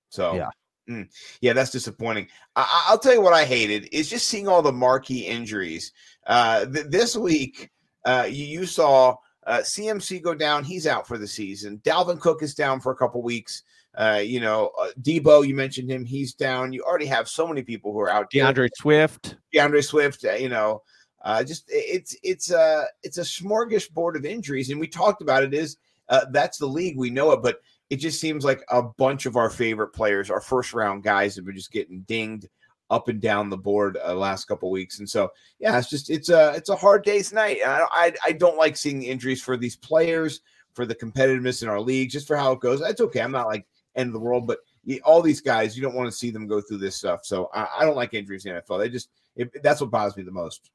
So 0.10 0.36
Yeah. 0.36 0.50
Mm, 0.90 1.10
yeah, 1.42 1.54
that's 1.54 1.72
disappointing. 1.72 2.28
I, 2.56 2.62
I- 2.62 2.92
I'll 2.92 3.00
tell 3.00 3.14
you 3.14 3.22
what 3.22 3.34
I 3.34 3.46
hated 3.46 3.90
is 3.92 4.10
just 4.10 4.28
seeing 4.28 4.48
all 4.48 4.62
the 4.62 4.72
marquee 4.72 5.26
injuries. 5.26 5.92
Uh, 6.28 6.66
th- 6.66 6.88
this 6.90 7.16
week, 7.16 7.72
uh, 8.06 8.28
you, 8.30 8.46
you 8.46 8.66
saw 8.66 9.16
uh, 9.48 9.60
CMC 9.60 10.22
go 10.22 10.34
down. 10.36 10.64
He's 10.64 10.86
out 10.88 11.08
for 11.08 11.18
the 11.18 11.28
season. 11.28 11.80
Dalvin 11.84 12.20
Cook 12.20 12.44
is 12.44 12.54
down 12.56 12.80
for 12.80 12.92
a 12.92 12.96
couple 12.96 13.22
weeks. 13.24 13.64
Uh, 13.98 14.22
you 14.24 14.40
know, 14.42 14.72
uh, 14.80 14.90
Deebo, 15.02 15.48
you 15.48 15.56
mentioned 15.56 15.90
him. 15.90 16.04
He's 16.04 16.34
down. 16.34 16.74
You 16.74 16.84
already 16.84 17.06
have 17.06 17.30
so 17.30 17.48
many 17.48 17.64
people 17.64 17.94
who 17.94 18.00
are 18.00 18.10
out. 18.10 18.30
D'Andre 18.30 18.68
Swift. 18.76 19.38
D'Andre 19.54 19.82
Swift, 19.82 20.26
uh, 20.26 20.34
you 20.34 20.50
know, 20.50 20.82
uh, 21.24 21.44
just 21.44 21.64
it's 21.70 22.16
it's 22.22 22.52
a 22.52 22.86
it's 23.04 23.18
a 23.18 23.22
smorgasbord 23.22 24.16
of 24.18 24.26
injuries, 24.26 24.70
and 24.70 24.80
we 24.80 24.88
talked 24.88 25.22
about 25.22 25.44
it. 25.44 25.54
Is 25.54 25.78
uh, 26.10 26.26
that's 26.32 26.58
the 26.58 26.66
league 26.68 26.98
we 26.98 27.10
know 27.10 27.32
it, 27.32 27.42
but 27.42 27.62
it 27.90 27.98
just 27.98 28.20
seems 28.20 28.44
like 28.44 28.64
a 28.70 28.82
bunch 28.82 29.26
of 29.26 29.36
our 29.36 29.50
favorite 29.50 29.90
players, 29.90 30.30
our 30.30 30.42
first 30.42 30.74
round 30.74 31.04
guys, 31.04 31.36
have 31.36 31.46
been 31.46 31.56
just 31.56 31.72
getting 31.72 32.02
dinged 32.02 32.48
up 32.90 33.08
and 33.08 33.22
down 33.22 33.50
the 33.50 33.58
board 33.58 33.98
uh, 34.06 34.14
last 34.14 34.46
couple 34.46 34.70
weeks, 34.70 35.00
and 35.00 35.10
so 35.10 35.30
yeah, 35.60 35.78
it's 35.78 35.90
just 35.90 36.10
it's 36.10 36.30
a 36.30 36.54
it's 36.56 36.70
a 36.70 36.76
hard 36.76 37.04
day's 37.04 37.34
night. 37.34 37.58
I, 37.66 37.86
I 37.92 38.14
I 38.26 38.32
don't 38.32 38.58
like 38.58 38.78
seeing 38.78 39.04
injuries 39.04 39.42
for 39.42 39.58
these 39.58 39.76
players, 39.76 40.42
for 40.74 40.86
the 40.86 40.96
competitiveness 40.96 41.64
in 41.64 41.70
our 41.70 41.80
league, 41.80 42.10
just 42.10 42.28
for 42.28 42.36
how 42.36 42.52
it 42.52 42.60
goes. 42.60 42.80
That's 42.80 43.02
okay. 43.02 43.22
I'm 43.22 43.32
not 43.32 43.48
like 43.48 43.66
end 43.96 44.08
of 44.08 44.14
the 44.14 44.20
world, 44.20 44.46
but 44.46 44.60
all 45.04 45.22
these 45.22 45.42
guys, 45.42 45.76
you 45.76 45.82
don't 45.82 45.96
want 45.96 46.08
to 46.08 46.16
see 46.16 46.30
them 46.30 46.48
go 46.48 46.62
through 46.62 46.78
this 46.78 46.96
stuff. 46.96 47.22
So 47.24 47.50
I, 47.54 47.68
I 47.80 47.86
don't 47.86 47.96
like 47.96 48.14
injuries 48.14 48.46
in 48.46 48.54
NFL. 48.54 48.80
They 48.80 48.90
just 48.90 49.10
it, 49.36 49.64
that's 49.64 49.82
what 49.82 49.92
bothers 49.92 50.18
me 50.18 50.24
the 50.24 50.32
most. 50.32 50.70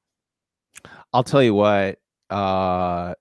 I'll 1.13 1.25
tell 1.25 1.43
you 1.43 1.55
what. 1.55 1.99
Uh, 2.29 3.15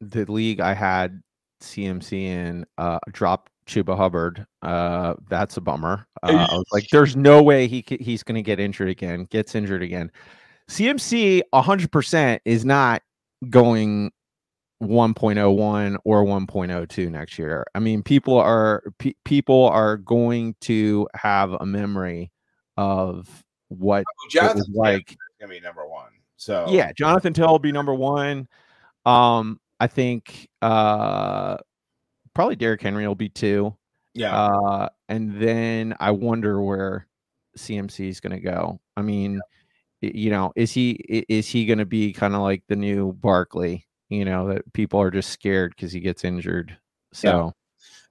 the 0.00 0.30
league 0.30 0.60
I 0.60 0.74
had 0.74 1.22
CMC 1.62 2.12
in 2.24 2.66
uh, 2.78 2.98
dropped 3.10 3.50
Chuba 3.66 3.96
Hubbard. 3.96 4.46
Uh, 4.62 5.14
that's 5.28 5.56
a 5.56 5.60
bummer. 5.60 6.06
Uh, 6.24 6.46
I 6.48 6.54
was 6.54 6.66
like, 6.70 6.86
there's 6.90 7.16
no 7.16 7.42
way 7.42 7.66
he 7.66 7.84
he's 7.98 8.22
going 8.22 8.36
to 8.36 8.42
get 8.42 8.60
injured 8.60 8.88
again. 8.88 9.24
Gets 9.24 9.56
injured 9.56 9.82
again. 9.82 10.08
CMC 10.70 11.42
100% 11.52 12.38
is 12.44 12.64
not 12.64 13.02
going 13.50 14.12
1.01 14.82 15.96
or 16.04 16.24
1.02 16.24 17.10
next 17.10 17.38
year. 17.40 17.66
I 17.74 17.80
mean, 17.80 18.04
people 18.04 18.38
are 18.38 18.84
pe- 18.98 19.14
people 19.24 19.68
are 19.68 19.96
going 19.96 20.54
to 20.60 21.08
have 21.14 21.54
a 21.54 21.66
memory 21.66 22.30
of 22.76 23.28
what 23.68 24.04
it 24.32 24.54
was 24.54 24.70
like. 24.74 25.16
gonna 25.40 25.52
be 25.52 25.60
number 25.60 25.86
one. 25.86 26.10
So 26.36 26.66
Yeah, 26.68 26.92
Jonathan 26.92 27.32
Tell 27.32 27.48
will 27.48 27.58
be 27.58 27.72
number 27.72 27.94
one. 27.94 28.48
Um, 29.04 29.60
I 29.82 29.88
think 29.88 30.48
uh 30.62 31.56
probably 32.34 32.54
Derrick 32.54 32.80
Henry 32.80 33.04
will 33.04 33.16
be 33.16 33.28
two. 33.28 33.76
yeah. 34.14 34.32
Uh, 34.36 34.88
and 35.08 35.40
then 35.40 35.96
I 35.98 36.12
wonder 36.12 36.62
where 36.62 37.08
CMC 37.58 38.08
is 38.08 38.20
going 38.20 38.32
to 38.32 38.40
go. 38.40 38.80
I 38.96 39.02
mean, 39.02 39.40
you 40.00 40.30
know, 40.30 40.52
is 40.54 40.70
he 40.70 40.92
is 41.28 41.48
he 41.48 41.66
going 41.66 41.80
to 41.80 41.84
be 41.84 42.12
kind 42.12 42.36
of 42.36 42.42
like 42.42 42.62
the 42.68 42.76
new 42.76 43.12
Barkley? 43.12 43.88
You 44.08 44.24
know, 44.24 44.48
that 44.50 44.72
people 44.72 45.00
are 45.00 45.10
just 45.10 45.30
scared 45.30 45.74
because 45.74 45.90
he 45.90 45.98
gets 45.98 46.22
injured. 46.22 46.78
So 47.12 47.52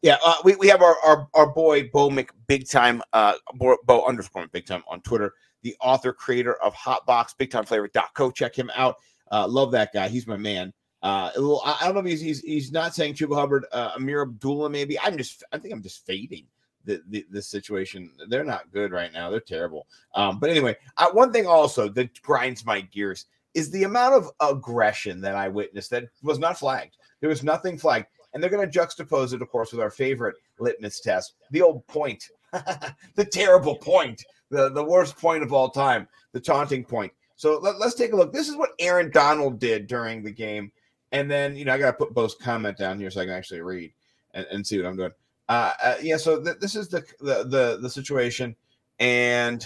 Yeah, 0.01 0.17
uh, 0.25 0.35
we, 0.43 0.55
we 0.55 0.67
have 0.67 0.81
our, 0.81 0.97
our, 1.05 1.29
our 1.33 1.53
boy 1.53 1.89
Bo 1.93 2.09
Mc 2.09 2.31
Big 2.47 2.67
Time, 2.67 3.01
uh, 3.13 3.35
Bo, 3.53 3.77
Bo 3.85 4.05
underscore 4.05 4.45
Big 4.47 4.65
Time 4.65 4.83
on 4.89 4.99
Twitter, 5.03 5.33
the 5.63 5.73
author 5.79 6.11
creator 6.11 6.55
of 6.55 6.73
Hotbox 6.73 7.29
BigTimeFlavor.co. 7.39 8.31
Check 8.31 8.57
him 8.57 8.69
out. 8.75 8.97
Uh, 9.31 9.47
love 9.47 9.71
that 9.71 9.93
guy. 9.93 10.09
He's 10.09 10.27
my 10.27 10.35
man. 10.35 10.73
Uh, 11.03 11.31
I, 11.65 11.77
I 11.81 11.85
don't 11.85 11.95
know 11.95 12.01
if 12.01 12.05
he's, 12.05 12.21
he's 12.21 12.39
he's 12.41 12.71
not 12.71 12.93
saying 12.93 13.15
Chuba 13.15 13.35
Hubbard, 13.35 13.65
uh, 13.71 13.91
Ameer 13.97 14.23
Abdullah. 14.23 14.69
Maybe 14.69 14.99
I'm 14.99 15.17
just 15.17 15.43
I 15.51 15.57
think 15.57 15.73
I'm 15.73 15.81
just 15.81 16.05
fading 16.05 16.45
the, 16.85 17.01
the 17.09 17.25
this 17.29 17.47
situation. 17.47 18.11
They're 18.29 18.43
not 18.43 18.71
good 18.71 18.91
right 18.91 19.11
now. 19.11 19.29
They're 19.29 19.39
terrible. 19.39 19.87
Um, 20.15 20.39
but 20.39 20.49
anyway, 20.49 20.75
uh, 20.97 21.09
one 21.11 21.31
thing 21.31 21.47
also 21.47 21.89
that 21.89 22.21
grinds 22.21 22.65
my 22.65 22.81
gears 22.81 23.25
is 23.53 23.71
the 23.71 23.83
amount 23.83 24.13
of 24.13 24.29
aggression 24.39 25.21
that 25.21 25.35
I 25.35 25.47
witnessed 25.47 25.89
that 25.91 26.05
was 26.23 26.39
not 26.39 26.59
flagged. 26.59 26.97
There 27.19 27.29
was 27.29 27.43
nothing 27.43 27.77
flagged 27.77 28.07
and 28.33 28.41
they're 28.41 28.49
going 28.49 28.69
to 28.69 28.79
juxtapose 28.79 29.33
it, 29.33 29.41
of 29.41 29.49
course, 29.49 29.71
with 29.71 29.81
our 29.81 29.89
favorite 29.89 30.35
litmus 30.59 30.99
test, 30.99 31.33
the 31.51 31.61
old 31.61 31.85
point, 31.87 32.29
the 32.51 33.25
terrible 33.25 33.75
point, 33.75 34.23
the, 34.49 34.69
the 34.69 34.83
worst 34.83 35.17
point 35.17 35.43
of 35.43 35.53
all 35.53 35.69
time, 35.69 36.07
the 36.31 36.39
taunting 36.39 36.83
point. 36.83 37.11
So 37.35 37.57
let, 37.59 37.75
us 37.75 37.95
take 37.95 38.13
a 38.13 38.15
look. 38.15 38.31
This 38.31 38.49
is 38.49 38.55
what 38.55 38.71
Aaron 38.79 39.11
Donald 39.11 39.59
did 39.59 39.87
during 39.87 40.23
the 40.23 40.31
game. 40.31 40.71
And 41.11 41.29
then, 41.29 41.55
you 41.55 41.65
know, 41.65 41.73
I 41.73 41.77
got 41.77 41.87
to 41.87 41.93
put 41.97 42.13
Bo's 42.13 42.35
comment 42.35 42.77
down 42.77 42.99
here 42.99 43.09
so 43.11 43.21
I 43.21 43.25
can 43.25 43.33
actually 43.33 43.61
read 43.61 43.91
and, 44.33 44.45
and 44.51 44.65
see 44.65 44.77
what 44.77 44.87
I'm 44.87 44.95
doing. 44.95 45.11
Uh, 45.49 45.73
uh, 45.83 45.95
yeah, 46.01 46.17
so 46.17 46.41
th- 46.41 46.59
this 46.59 46.75
is 46.75 46.87
the, 46.87 47.03
the 47.19 47.43
the 47.43 47.79
the 47.81 47.89
situation, 47.89 48.55
and 48.99 49.65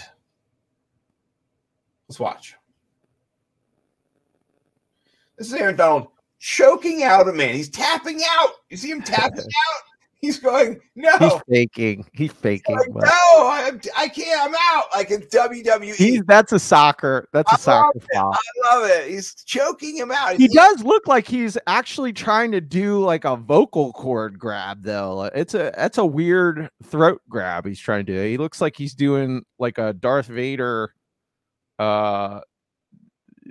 let's 2.08 2.18
watch. 2.18 2.56
This 5.38 5.46
is 5.46 5.54
Aaron 5.54 5.76
Donald 5.76 6.08
choking 6.40 7.04
out 7.04 7.28
a 7.28 7.32
man. 7.32 7.54
He's 7.54 7.68
tapping 7.68 8.20
out. 8.38 8.50
You 8.68 8.76
see 8.76 8.90
him 8.90 9.02
tapping 9.02 9.38
out? 9.44 9.82
He's 10.18 10.38
going, 10.38 10.80
no, 10.94 11.16
he's 11.18 11.32
faking. 11.48 12.06
He's 12.14 12.32
faking. 12.32 12.74
like, 12.74 12.88
but 12.92 13.04
no, 13.04 13.10
I, 13.10 13.70
I 13.96 14.08
can't. 14.08 14.48
I'm 14.48 14.54
out. 14.74 14.86
Like 14.94 15.10
in 15.10 15.20
WWE. 15.22 15.94
he's 15.94 16.22
that's 16.26 16.52
a 16.52 16.58
soccer. 16.58 17.28
That's 17.34 17.52
I 17.52 17.56
a 17.56 17.58
soccer 17.58 18.00
foul. 18.14 18.32
I 18.32 18.74
love 18.74 18.90
it. 18.90 19.10
He's 19.10 19.34
choking 19.44 19.96
him 19.96 20.10
out. 20.10 20.32
He 20.36 20.44
He's- 20.44 20.54
does 20.54 20.82
look 20.82 21.06
like 21.06 21.28
he's 21.28 21.58
actually 21.66 22.12
trying 22.14 22.50
to 22.52 22.60
do 22.62 22.98
like 23.04 23.24
a 23.26 23.36
vocal 23.36 23.92
cord 23.92 24.38
grab 24.38 24.82
though. 24.82 25.24
It's 25.34 25.52
a 25.54 25.72
that's 25.76 25.98
a 25.98 26.06
weird 26.06 26.70
throat 26.82 27.20
grab 27.28 27.66
he's 27.66 27.78
trying 27.78 28.06
to 28.06 28.12
do. 28.14 28.22
He 28.22 28.38
looks 28.38 28.60
like 28.60 28.74
he's 28.76 28.94
doing 28.94 29.44
like 29.58 29.76
a 29.78 29.92
Darth 29.92 30.26
Vader 30.28 30.94
uh 31.78 32.40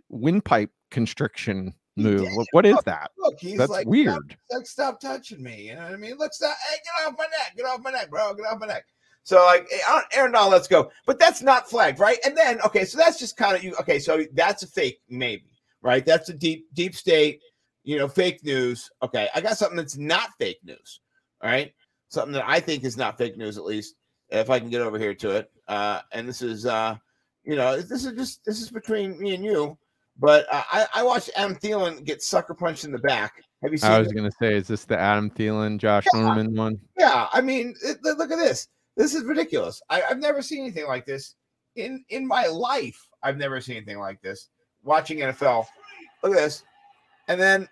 windpipe 0.10 0.72
constriction 0.92 1.66
He 1.68 1.74
move. 2.04 2.20
did. 2.22 2.46
What- 2.52 2.66
is 2.66 2.78
that? 2.86 3.12
Look, 3.18 3.40
he's 3.40 3.58
That's 3.58 3.70
like, 3.72 3.82
stop- 3.84 3.92
weird. 3.92 4.38
like, 4.52 4.66
stop 4.68 5.00
touching 5.00 5.42
me. 5.44 5.70
You 5.70 5.76
know 5.76 5.84
what 5.84 5.94
I 5.94 5.98
mean? 5.98 6.16
Look, 6.18 6.34
stop. 6.34 6.56
Hey, 6.70 6.78
get 6.84 7.08
off 7.08 7.18
my 7.18 7.26
neck. 7.26 7.54
Get 7.56 7.66
off 7.66 7.82
my 7.84 7.92
neck, 7.92 8.10
bro. 8.10 8.34
Get 8.34 8.46
off 8.46 8.60
my 8.60 8.68
neck. 8.68 8.86
So, 9.24 9.38
like, 9.44 9.68
Aaron 10.14 10.32
Donald, 10.34 10.52
let's 10.52 10.68
go. 10.68 10.92
But 11.08 11.18
that's 11.18 11.42
not 11.42 11.68
flagged, 11.70 12.00
right? 12.00 12.20
And 12.24 12.38
then, 12.38 12.62
okay, 12.62 12.86
so 12.86 12.98
that's 12.98 13.18
just 13.18 13.36
kind 13.38 13.56
of 13.56 13.64
you. 13.64 13.76
Okay, 13.80 13.98
so 13.98 14.24
that's 14.34 14.62
a 14.62 14.68
fake, 14.68 15.00
maybe, 15.10 15.46
right? 15.82 16.06
That's 16.06 16.30
a 16.30 16.34
deep, 16.34 16.68
deep 16.76 16.94
state, 16.96 17.42
you 17.84 17.98
know, 17.98 18.08
fake 18.08 18.44
news. 18.44 18.88
Okay, 19.02 19.28
I 19.34 19.42
got 19.42 19.58
something 19.58 19.78
that's 19.78 19.98
not 19.98 20.30
fake 20.38 20.60
news. 20.64 21.00
All 21.42 21.50
right, 21.50 21.74
something 22.10 22.34
that 22.34 22.44
I 22.48 22.60
think 22.60 22.84
is 22.84 22.98
not 22.98 23.18
fake 23.18 23.36
news, 23.36 23.58
at 23.58 23.66
least 23.66 23.96
if 24.30 24.52
I 24.52 24.60
can 24.60 24.70
get 24.70 24.82
over 24.82 25.00
here 25.00 25.16
to 25.16 25.32
it. 25.32 25.52
Uh, 25.68 26.02
and 26.12 26.30
this 26.30 26.44
is, 26.44 26.68
uh, 26.68 26.96
you 27.44 27.56
know, 27.56 27.82
this 27.82 28.06
is 28.06 28.14
just 28.14 28.46
this 28.46 28.62
is 28.62 28.70
between 28.70 29.20
me 29.20 29.34
and 29.34 29.44
you. 29.44 29.76
But 30.18 30.46
uh, 30.52 30.64
I, 30.72 30.86
I 30.96 31.04
watched 31.04 31.30
Adam 31.36 31.56
Thielen 31.56 32.04
get 32.06 32.24
sucker 32.24 32.54
punched 32.54 32.86
in 32.86 32.92
the 32.92 33.00
back. 33.00 33.34
Have 33.62 33.72
you 33.72 33.78
seen? 33.78 33.92
I 33.92 34.00
was 34.00 34.12
gonna 34.14 34.32
say, 34.40 34.56
is 34.56 34.68
this 34.68 34.86
the 34.86 34.98
Adam 34.98 35.30
Thielen, 35.30 35.78
Josh 35.78 36.06
Norman 36.14 36.56
one? 36.56 36.80
Yeah, 36.98 37.28
I 37.34 37.42
mean, 37.42 37.76
it, 37.84 37.98
look 38.04 38.32
at 38.32 38.38
this. 38.38 38.68
This 38.96 39.14
is 39.14 39.24
ridiculous. 39.24 39.82
I, 39.90 40.04
I've 40.04 40.20
never 40.20 40.42
seen 40.42 40.62
anything 40.62 40.88
like 40.88 41.06
this 41.06 41.36
in 41.76 42.06
in 42.10 42.26
my 42.28 42.46
life. 42.48 43.00
I've 43.24 43.38
never 43.38 43.60
seen 43.60 43.78
anything 43.78 44.00
like 44.00 44.22
this. 44.22 44.50
Watching 44.84 45.18
NFL, 45.20 45.66
look 46.24 46.34
at 46.34 46.38
this, 46.38 46.64
and 47.28 47.42
then 47.42 47.68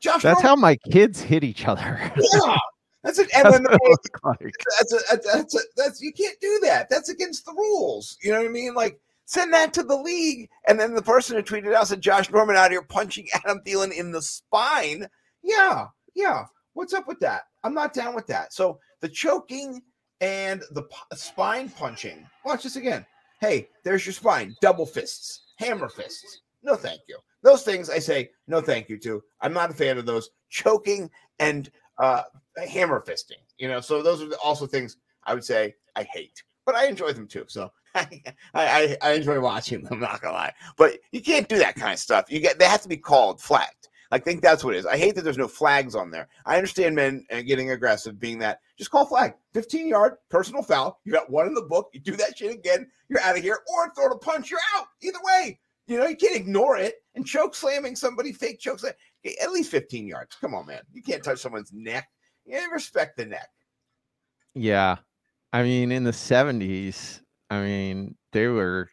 Josh. 0.00 0.22
That's 0.22 0.42
Norman- 0.42 0.48
how 0.48 0.56
my 0.56 0.76
kids 0.92 1.20
hit 1.20 1.42
each 1.42 1.66
other. 1.66 2.12
Yeah, 2.34 2.56
that's 3.02 3.18
an 3.18 3.28
That's 3.42 3.58
MMA. 3.58 3.78
like. 4.24 4.52
That's 4.78 4.92
a, 4.92 5.16
that's 5.24 5.54
a, 5.54 5.60
that's 5.76 6.02
you 6.02 6.12
can't 6.12 6.38
do 6.40 6.60
that. 6.64 6.88
That's 6.90 7.08
against 7.08 7.46
the 7.46 7.52
rules. 7.52 8.18
You 8.22 8.32
know 8.32 8.38
what 8.40 8.48
I 8.48 8.52
mean? 8.52 8.74
Like 8.74 9.00
send 9.28 9.52
that 9.52 9.74
to 9.74 9.82
the 9.82 9.96
league, 9.96 10.48
and 10.66 10.80
then 10.80 10.94
the 10.94 11.02
person 11.02 11.36
who 11.36 11.42
tweeted 11.42 11.74
out 11.74 11.86
said 11.86 12.00
Josh 12.00 12.30
Norman 12.30 12.56
out 12.56 12.70
here 12.70 12.82
punching 12.82 13.28
Adam 13.34 13.60
Thielen 13.64 13.92
in 13.92 14.10
the 14.10 14.22
spine. 14.22 15.06
Yeah, 15.42 15.86
yeah. 16.14 16.46
What's 16.72 16.94
up 16.94 17.06
with 17.06 17.20
that? 17.20 17.42
I'm 17.62 17.74
not 17.74 17.92
down 17.92 18.14
with 18.14 18.26
that. 18.28 18.54
So 18.54 18.80
the 19.00 19.08
choking 19.08 19.82
and 20.22 20.62
the 20.72 20.82
p- 20.82 20.96
spine 21.16 21.68
punching. 21.68 22.26
Watch 22.44 22.62
this 22.62 22.76
again. 22.76 23.04
Hey, 23.40 23.68
there's 23.84 24.06
your 24.06 24.14
spine. 24.14 24.56
Double 24.62 24.86
fists, 24.86 25.42
hammer 25.58 25.88
fists. 25.90 26.40
No, 26.62 26.74
thank 26.74 27.00
you. 27.06 27.18
Those 27.42 27.62
things 27.62 27.90
I 27.90 27.98
say 27.98 28.30
no, 28.46 28.60
thank 28.62 28.88
you 28.88 28.98
to. 29.00 29.22
I'm 29.42 29.52
not 29.52 29.70
a 29.70 29.74
fan 29.74 29.98
of 29.98 30.06
those 30.06 30.30
choking 30.48 31.10
and 31.38 31.70
uh, 31.98 32.22
hammer 32.66 33.04
fisting. 33.06 33.42
You 33.58 33.68
know, 33.68 33.80
so 33.80 34.02
those 34.02 34.22
are 34.22 34.34
also 34.42 34.66
things 34.66 34.96
I 35.24 35.34
would 35.34 35.44
say 35.44 35.74
I 35.96 36.04
hate, 36.04 36.42
but 36.64 36.74
I 36.74 36.86
enjoy 36.86 37.12
them 37.12 37.28
too. 37.28 37.44
So 37.48 37.70
I, 38.54 38.96
I, 39.02 39.10
I 39.10 39.12
enjoy 39.12 39.40
watching 39.40 39.82
them. 39.82 39.94
I'm 39.94 40.00
not 40.00 40.20
gonna 40.20 40.34
lie, 40.34 40.54
but 40.76 40.98
you 41.12 41.20
can't 41.20 41.48
do 41.48 41.58
that 41.58 41.76
kind 41.76 41.92
of 41.92 41.98
stuff. 41.98 42.26
You 42.30 42.40
get 42.40 42.58
they 42.58 42.66
have 42.66 42.82
to 42.82 42.88
be 42.88 42.96
called 42.96 43.40
flagged. 43.40 43.88
I 44.10 44.18
think 44.18 44.40
that's 44.40 44.64
what 44.64 44.74
it 44.74 44.78
is. 44.78 44.86
I 44.86 44.96
hate 44.96 45.14
that 45.16 45.22
there's 45.22 45.36
no 45.36 45.48
flags 45.48 45.94
on 45.94 46.10
there. 46.10 46.28
I 46.46 46.56
understand 46.56 46.96
men 46.96 47.26
uh, 47.30 47.42
getting 47.42 47.72
aggressive, 47.72 48.18
being 48.18 48.38
that 48.38 48.60
just 48.78 48.90
call 48.90 49.04
flag, 49.04 49.34
15 49.52 49.86
yard 49.86 50.14
personal 50.30 50.62
foul. 50.62 51.00
You 51.04 51.12
got 51.12 51.30
one 51.30 51.46
in 51.46 51.54
the 51.54 51.62
book. 51.62 51.90
You 51.92 52.00
do 52.00 52.16
that 52.16 52.38
shit 52.38 52.54
again, 52.54 52.90
you're 53.08 53.20
out 53.20 53.36
of 53.36 53.42
here. 53.42 53.60
Or 53.68 53.92
throw 53.94 54.08
the 54.08 54.16
punch, 54.16 54.50
you're 54.50 54.60
out. 54.76 54.86
Either 55.02 55.18
way, 55.22 55.60
you 55.86 55.98
know 55.98 56.06
you 56.06 56.16
can't 56.16 56.36
ignore 56.36 56.78
it. 56.78 56.94
And 57.14 57.26
choke 57.26 57.54
slamming 57.54 57.96
somebody, 57.96 58.32
fake 58.32 58.60
choke 58.60 58.78
slam, 58.78 58.94
at 59.42 59.52
least 59.52 59.70
15 59.70 60.06
yards. 60.06 60.36
Come 60.40 60.54
on, 60.54 60.66
man. 60.66 60.82
You 60.92 61.02
can't 61.02 61.22
touch 61.22 61.40
someone's 61.40 61.72
neck. 61.72 62.08
You 62.46 62.60
respect 62.72 63.16
the 63.16 63.26
neck. 63.26 63.50
Yeah. 64.54 64.96
I 65.52 65.62
mean, 65.62 65.92
in 65.92 66.04
the 66.04 66.10
70s, 66.10 67.20
I 67.50 67.62
mean, 67.62 68.14
they 68.32 68.46
were, 68.48 68.90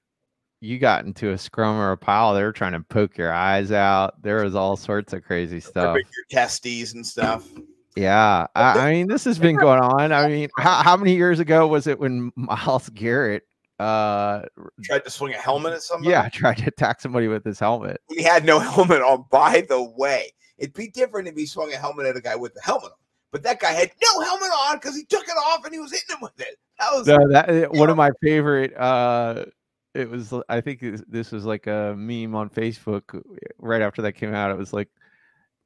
you 0.61 0.79
got 0.79 1.05
into 1.05 1.31
a 1.31 1.37
scrum 1.37 1.77
or 1.77 1.91
a 1.91 1.97
pile, 1.97 2.33
they 2.33 2.43
were 2.43 2.51
trying 2.51 2.73
to 2.73 2.79
poke 2.81 3.17
your 3.17 3.33
eyes 3.33 3.71
out. 3.71 4.21
There 4.21 4.43
was 4.43 4.55
all 4.55 4.75
sorts 4.77 5.13
of 5.13 5.23
crazy 5.23 5.59
stuff. 5.59 5.95
Your 5.95 6.25
testes 6.29 6.93
and 6.93 7.05
stuff. 7.05 7.47
Yeah. 7.95 8.47
I, 8.55 8.79
I 8.79 8.91
mean, 8.91 9.07
this 9.07 9.23
has 9.25 9.37
been 9.39 9.55
going 9.55 9.79
on. 9.79 10.11
I 10.11 10.27
mean, 10.29 10.49
how, 10.57 10.81
how 10.83 10.97
many 10.97 11.15
years 11.15 11.39
ago 11.39 11.67
was 11.67 11.87
it 11.87 11.99
when 11.99 12.31
Myles 12.35 12.89
Garrett, 12.89 13.43
uh, 13.77 14.43
Tried 14.83 15.03
to 15.03 15.09
swing 15.09 15.33
a 15.33 15.37
helmet 15.37 15.73
at 15.73 15.81
somebody. 15.81 16.11
yeah, 16.11 16.29
tried 16.33 16.57
to 16.59 16.67
attack 16.67 17.01
somebody 17.01 17.27
with 17.27 17.43
his 17.43 17.59
helmet? 17.59 17.99
he 18.09 18.23
had 18.23 18.45
no 18.45 18.59
helmet 18.59 19.01
on. 19.01 19.25
By 19.29 19.65
the 19.67 19.83
way, 19.83 20.31
it'd 20.57 20.73
be 20.73 20.87
different 20.87 21.27
if 21.27 21.35
he 21.35 21.45
swung 21.45 21.73
a 21.73 21.77
helmet 21.77 22.05
at 22.05 22.15
a 22.15 22.21
guy 22.21 22.37
with 22.37 22.53
the 22.53 22.61
helmet 22.61 22.91
on. 22.91 22.97
But 23.31 23.43
that 23.43 23.59
guy 23.59 23.71
had 23.71 23.91
no 24.01 24.21
helmet 24.21 24.49
on 24.69 24.77
because 24.77 24.95
he 24.95 25.03
took 25.03 25.25
it 25.25 25.31
off 25.31 25.65
and 25.65 25.73
he 25.73 25.79
was 25.79 25.91
hitting 25.91 26.15
him 26.15 26.21
with 26.21 26.39
it. 26.39 26.57
That 26.79 26.89
was 26.93 27.07
No, 27.07 27.17
that 27.29 27.49
uh, 27.49 27.67
one 27.69 27.89
of 27.89 27.97
my 27.97 28.09
favorite. 28.21 28.75
Uh, 28.75 29.45
it 29.93 30.09
was. 30.09 30.33
I 30.49 30.59
think 30.61 30.81
this- 31.07 31.31
was 31.31 31.45
like 31.45 31.67
a 31.67 31.95
meme 31.97 32.35
on 32.35 32.49
Facebook. 32.49 33.15
uh, 33.15 33.21
Right 33.59 33.81
after 33.81 34.01
that 34.01 34.13
came 34.13 34.33
out, 34.33 34.51
it 34.51 34.57
was 34.57 34.73
like, 34.73 34.89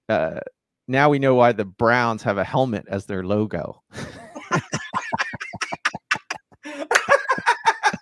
uh, 0.07 0.39
now 0.87 1.09
we 1.09 1.19
know 1.19 1.35
why 1.35 1.51
the 1.51 1.65
Browns 1.65 2.21
have 2.23 2.37
a 2.37 2.43
helmet 2.43 2.85
as 2.87 3.05
their 3.05 3.23
logo. 3.23 3.81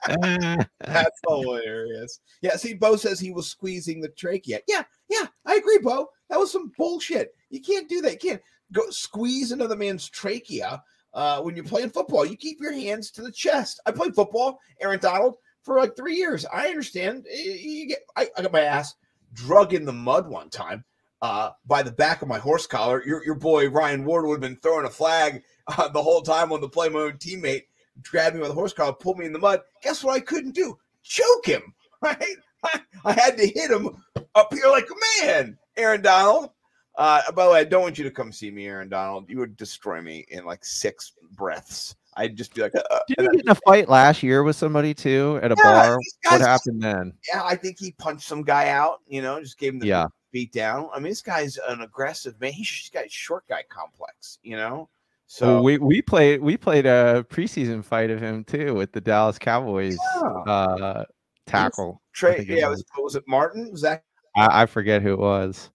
that's 0.08 1.20
hilarious. 1.28 2.20
Yeah, 2.42 2.56
see, 2.56 2.74
Bo 2.74 2.96
says 2.96 3.20
he 3.20 3.32
was 3.32 3.50
squeezing 3.50 4.02
the 4.02 4.10
trachea. 4.10 4.60
Yeah, 4.68 4.84
yeah, 5.10 5.28
I 5.46 5.56
agree, 5.56 5.80
Bo. 5.80 6.10
That 6.30 6.40
was 6.40 6.52
some 6.52 6.72
bullshit. 6.78 7.34
You 7.50 7.62
can't 7.62 7.90
do 7.90 8.02
that. 8.02 8.12
You 8.24 8.30
can't 8.32 8.42
go 8.72 8.90
squeeze 8.90 9.52
another 9.52 9.76
man's 9.76 10.10
trachea. 10.10 10.84
Uh, 11.18 11.42
when 11.42 11.56
you're 11.56 11.66
playing 11.66 11.90
football. 11.90 12.26
You 12.26 12.38
keep 12.38 12.62
your 12.62 12.72
hands 12.72 13.10
to 13.12 13.24
the 13.24 13.32
chest. 13.32 13.82
I 13.86 13.92
played 13.92 14.16
football, 14.16 14.60
Aaron 14.80 15.00
Donald, 15.00 15.36
for 15.64 15.80
like 15.80 15.96
three 15.98 16.16
years. 16.16 16.46
I 16.46 16.68
understand. 16.68 17.26
You 17.30 17.88
get, 17.88 18.00
I, 18.16 18.30
I 18.38 18.44
got 18.44 18.54
my 18.54 18.62
ass 18.62 18.94
drug 19.34 19.74
in 19.74 19.84
the 19.84 19.92
mud 19.92 20.30
one 20.30 20.50
time 20.50 20.86
uh, 21.24 21.50
by 21.66 21.82
the 21.82 21.92
back 21.92 22.22
of 22.22 22.28
my 22.28 22.38
horse 22.38 22.68
collar. 22.68 23.04
Your, 23.04 23.26
your 23.26 23.36
boy 23.36 23.68
Ryan 23.68 24.06
Ward 24.06 24.26
would 24.26 24.36
have 24.36 24.42
been 24.42 24.62
throwing 24.62 24.86
a 24.86 24.92
flag 24.92 25.42
uh, 25.68 25.88
the 25.90 26.02
whole 26.02 26.22
time 26.22 26.52
on 26.52 26.62
the 26.62 26.70
play. 26.70 26.88
My 26.88 27.00
own 27.00 27.14
teammate 27.14 27.64
grabbed 28.04 28.36
me 28.36 28.44
by 28.44 28.48
the 28.48 28.54
horse 28.54 28.74
collar, 28.74 28.94
pulled 28.94 29.18
me 29.18 29.26
in 29.26 29.34
the 29.34 29.40
mud. 29.40 29.62
Guess 29.82 30.04
what 30.04 30.16
I 30.16 30.20
couldn't 30.20 30.54
do? 30.54 30.78
Choke 31.02 31.48
him, 31.48 31.74
right? 32.02 32.36
I, 32.64 32.82
I 33.06 33.14
had 33.14 33.38
to 33.38 33.48
hit 33.48 33.72
him 33.72 33.90
up 34.36 34.54
here 34.54 34.68
like 34.68 34.88
a 34.90 35.26
man, 35.26 35.58
Aaron 35.78 36.04
Donald. 36.04 36.52
Uh, 36.98 37.22
by 37.34 37.46
the 37.46 37.52
way, 37.52 37.60
I 37.60 37.64
don't 37.64 37.84
want 37.84 37.98
you 37.98 38.04
to 38.04 38.12
come 38.12 38.32
see 38.32 38.50
me, 38.50 38.66
Aaron 38.68 38.90
Donald. 38.90 39.30
You 39.30 39.38
would 39.38 39.56
destroy 39.56 40.02
me 40.02 40.26
in 40.30 40.46
like 40.46 40.66
six 40.66 41.14
breaths. 41.34 41.96
I'd 42.16 42.36
just 42.36 42.56
be 42.56 42.64
like, 42.64 42.74
uh, 42.74 42.82
Did 43.08 43.18
you 43.20 43.32
get 43.32 43.42
in 43.42 43.50
a 43.50 43.56
fight 43.56 43.88
last 43.88 44.24
year 44.24 44.42
with 44.42 44.56
somebody 44.56 44.96
too 44.96 45.40
at 45.44 45.52
a 45.52 45.56
Yeah, 45.60 45.64
bar? 45.64 46.00
What 46.24 46.42
happened 46.42 46.82
then? 46.82 47.14
yeah, 47.32 47.44
I 47.44 47.56
think 47.56 47.78
he 47.80 47.92
punched 47.92 48.28
some 48.28 48.42
guy 48.42 48.70
out. 48.70 49.02
You 49.08 49.22
know, 49.22 49.40
just 49.40 49.60
gave 49.60 49.74
him 49.74 49.80
the 49.80 49.86
Yeah. 49.86 50.08
beat 50.32 50.52
down. 50.52 50.90
I 50.92 50.98
mean, 50.98 51.10
this 51.12 51.22
guy's 51.22 51.58
an 51.68 51.82
aggressive 51.82 52.40
man. 52.42 52.54
He's 52.54 52.90
got 52.92 53.10
short 53.12 53.48
guy 53.48 53.64
complex. 53.70 54.40
You 54.42 54.56
know, 54.56 54.90
so 55.28 55.58
So 55.58 55.62
we 55.62 55.78
we 55.78 56.02
played 56.02 56.42
we 56.42 56.58
played 56.58 56.88
a 56.88 57.24
preseason 57.30 57.86
fight 57.86 58.10
of 58.10 58.20
him 58.20 58.44
too 58.44 58.74
with 58.74 58.92
the 58.92 59.02
Dallas 59.02 59.38
Cowboys 59.38 60.00
Yeah. 60.16 60.52
uh 60.52 61.04
tackle. 61.46 62.02
Trey, 62.14 62.38
think 62.38 62.50
it 62.50 62.58
yeah, 62.58 62.70
was. 62.70 62.84
was, 62.98 63.04
was 63.04 63.16
it 63.18 63.24
Martin? 63.28 63.70
Was 63.72 63.82
that 63.82 64.04
I, 64.36 64.64
I 64.64 64.66
forget 64.66 65.04
who 65.04 65.14
it 65.14 65.20
was. 65.20 65.70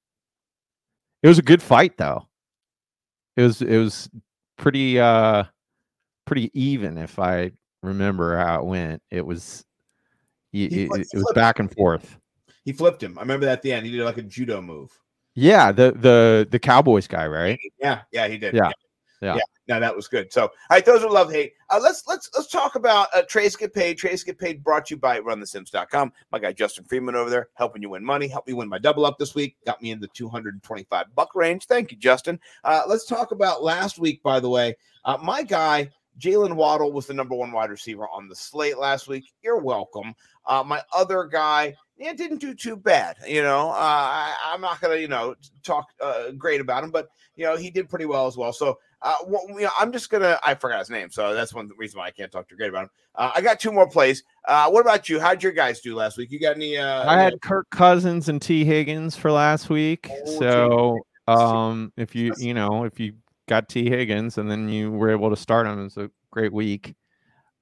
It 1.23 1.29
was 1.29 1.39
a 1.39 1.43
good 1.43 1.63
fight 1.63 1.97
though. 1.97 2.27
It 3.37 3.43
was 3.43 3.63
it 3.63 3.79
was 3.79 4.11
pretty 4.59 4.99
uh 5.01 5.45
pretty 6.27 6.51
even 6.59 6.99
if 6.99 7.19
I 7.19 7.53
remember 7.83 8.37
how 8.37 8.61
it 8.61 8.67
went. 8.67 9.03
It 9.11 9.25
was 9.25 9.65
He 10.51 10.65
it, 10.67 10.89
flipped- 10.89 11.05
it 11.05 11.09
he 11.13 11.19
was 11.19 11.33
back 11.35 11.59
and 11.59 11.73
forth. 11.75 12.19
he 12.65 12.73
flipped 12.73 13.03
him? 13.03 13.19
I 13.19 13.23
remember 13.23 13.47
that 13.47 13.53
at 13.59 13.63
the 13.63 13.73
end. 13.73 13.87
He 13.87 13.93
did 13.93 14.05
like 14.05 14.19
a 14.19 14.23
judo 14.23 14.61
move. 14.61 14.91
Yeah, 15.35 15.73
the 15.73 15.93
the 15.93 16.47
the 16.51 16.59
Cowboys 16.59 17.07
guy, 17.07 17.27
right? 17.27 17.59
Yeah, 17.81 18.03
yeah, 18.13 18.29
he 18.29 18.37
did. 18.37 18.53
Yeah, 18.55 18.67
yeah. 18.67 18.73
Yeah, 19.23 19.43
no, 19.69 19.81
that 19.81 19.95
was 19.95 20.09
good. 20.09 20.33
So, 20.33 20.43
all 20.43 20.51
right, 20.71 20.85
those 20.85 21.05
are 21.05 21.11
love 21.11 21.31
hate. 21.31 21.53
Uh, 21.71 21.79
let's 21.81 22.03
let's 22.09 22.29
let's 22.35 22.49
talk 22.49 22.75
about 22.75 23.09
uh, 23.15 23.23
trades 23.23 23.55
get 23.55 23.73
paid. 23.73 23.97
Trades 23.97 24.25
get 24.25 24.39
paid. 24.39 24.65
Brought 24.65 24.87
to 24.87 24.95
you 24.95 25.01
by 25.01 25.21
RunTheSims.com. 25.21 26.13
My 26.33 26.39
guy 26.39 26.53
Justin 26.53 26.85
Freeman 26.85 27.15
over 27.15 27.31
there 27.31 27.49
helping 27.55 27.83
you 27.83 27.91
win 27.91 28.05
money. 28.05 28.27
Helped 28.27 28.49
me 28.49 28.55
win 28.55 28.69
my 28.69 28.79
double 28.79 29.07
up 29.07 29.19
this 29.19 29.35
week. 29.35 29.57
Got 29.65 29.81
me 29.81 29.93
in 29.93 30.01
the 30.01 30.09
two 30.09 30.29
hundred 30.29 30.55
and 30.55 30.63
twenty 30.63 30.85
five 30.85 31.07
buck 31.15 31.35
range. 31.35 31.67
Thank 31.67 31.93
you, 31.93 31.97
Justin. 31.99 32.41
Uh, 32.65 32.83
let's 32.89 33.07
talk 33.07 33.31
about 33.31 33.63
last 33.63 33.99
week. 33.99 34.23
By 34.23 34.41
the 34.41 34.51
way, 34.51 34.77
uh, 35.05 35.19
my 35.23 35.43
guy 35.43 35.91
Jalen 36.19 36.55
Waddle 36.55 36.93
was 36.93 37.07
the 37.07 37.15
number 37.15 37.35
one 37.35 37.53
wide 37.53 37.71
receiver 37.71 38.07
on 38.09 38.29
the 38.29 38.37
slate 38.37 38.79
last 38.79 39.09
week. 39.09 39.33
You're 39.43 39.59
welcome. 39.59 40.15
Uh, 40.47 40.63
my 40.67 40.83
other 40.95 41.25
guy, 41.25 41.75
yeah, 41.97 42.13
didn't 42.13 42.39
do 42.39 42.55
too 42.55 42.77
bad. 42.77 43.17
You 43.27 43.43
know, 43.43 43.71
uh, 43.71 43.75
I, 43.75 44.37
I'm 44.45 44.61
not 44.61 44.81
gonna, 44.81 44.97
you 44.97 45.09
know, 45.09 45.35
talk 45.63 45.89
uh, 46.01 46.33
great 46.33 46.61
about 46.61 46.85
him, 46.85 46.91
but 46.91 47.09
you 47.37 47.45
know, 47.45 47.57
he 47.57 47.71
did 47.71 47.89
pretty 47.89 48.05
well 48.05 48.27
as 48.27 48.37
well. 48.37 48.53
So, 48.53 48.79
uh, 49.03 49.17
well, 49.27 49.45
you 49.49 49.63
know, 49.63 49.71
I'm 49.79 49.93
just 49.93 50.11
gonna, 50.11 50.39
I 50.45 50.55
forgot 50.55 50.79
his 50.79 50.91
name, 50.91 51.11
so 51.11 51.35
that's 51.35 51.53
one 51.53 51.69
reason 51.77 51.99
why 51.99 52.07
I 52.07 52.11
can't 52.11 52.31
talk 52.31 52.49
too 52.49 52.57
great 52.57 52.71
about 52.71 52.85
him. 52.85 52.91
Uh, 53.15 53.33
I 53.35 53.41
got 53.41 53.61
two 53.61 53.73
more 53.73 53.89
plays. 53.89 54.23
Uh, 54.47 54.71
what 54.71 54.81
about 54.81 55.09
you? 55.09 55.21
How'd 55.21 55.43
your 55.43 55.53
guys 55.53 55.81
do 55.81 55.95
last 55.95 56.17
week? 56.17 56.31
You 56.31 56.41
got 56.41 56.57
any? 56.57 56.79
Uh, 56.79 57.09
I 57.11 57.21
had 57.21 57.41
Kirk 57.41 57.69
Cousins 57.71 58.29
and 58.29 58.41
Tee 58.41 58.65
Higgins 58.65 59.17
for 59.17 59.33
last 59.33 59.69
week. 59.71 60.09
Oh, 60.11 60.39
So 60.39 60.99
um 61.29 61.93
if 61.97 62.15
you 62.15 62.33
you 62.39 62.55
know, 62.55 62.85
if 62.85 62.99
you 62.99 63.15
got 63.49 63.69
Tee 63.69 63.89
Higgins 63.89 64.39
and 64.39 64.51
then 64.51 64.69
you 64.69 64.91
were 64.91 65.11
able 65.11 65.31
to 65.31 65.37
start 65.37 65.67
him, 65.67 65.85
it's 65.87 65.97
a 65.97 66.11
great 66.31 66.53
week. 66.53 66.95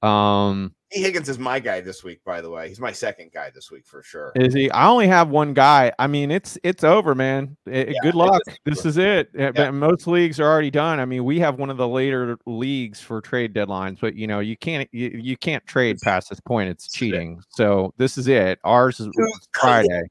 Um 0.02 0.74
Tee 0.92 1.02
Higgins 1.02 1.28
is 1.28 1.38
my 1.38 1.60
guy 1.60 1.80
this 1.80 2.02
week, 2.02 2.20
by 2.24 2.40
the 2.40 2.50
way. 2.50 2.68
He's 2.68 2.80
my 2.80 2.90
second 2.90 3.30
guy 3.32 3.50
this 3.54 3.70
week 3.70 3.86
for 3.86 4.02
sure. 4.02 4.32
is 4.34 4.52
he 4.52 4.70
I 4.72 4.88
only 4.88 5.06
have 5.06 5.28
one 5.28 5.54
guy. 5.54 5.92
I 6.00 6.08
mean, 6.08 6.30
it's 6.32 6.58
it's 6.64 6.82
over, 6.82 7.14
man. 7.14 7.56
Eh, 7.70 7.86
Yeah, 7.88 7.98
good 8.02 8.16
luck. 8.16 8.40
is 8.48 8.58
This 8.64 8.84
is 8.84 8.96
it. 8.98 9.30
Eh, 9.38 9.52
Yeah. 9.54 9.70
Most 9.70 10.08
leagues 10.08 10.40
are 10.40 10.50
already 10.50 10.70
done. 10.70 10.98
I 10.98 11.04
mean, 11.04 11.24
we 11.24 11.38
have 11.38 11.58
one 11.58 11.70
of 11.70 11.76
the 11.76 11.86
later 11.86 12.36
leagues 12.46 13.00
for 13.00 13.20
trade 13.20 13.54
deadlines, 13.54 14.00
but 14.00 14.16
you 14.16 14.26
know, 14.26 14.40
you 14.40 14.56
can't 14.56 14.88
you, 14.92 15.10
you 15.10 15.36
can't 15.36 15.64
trade 15.66 15.98
past 16.02 16.28
this 16.30 16.40
point. 16.40 16.70
It's 16.70 16.86
is 16.86 16.94
it. 16.94 16.96
cheating. 16.96 17.40
So 17.50 17.94
this 17.96 18.18
is 18.18 18.26
it. 18.26 18.58
Ours 18.64 18.98
is 18.98 19.08
Friday. 19.52 20.02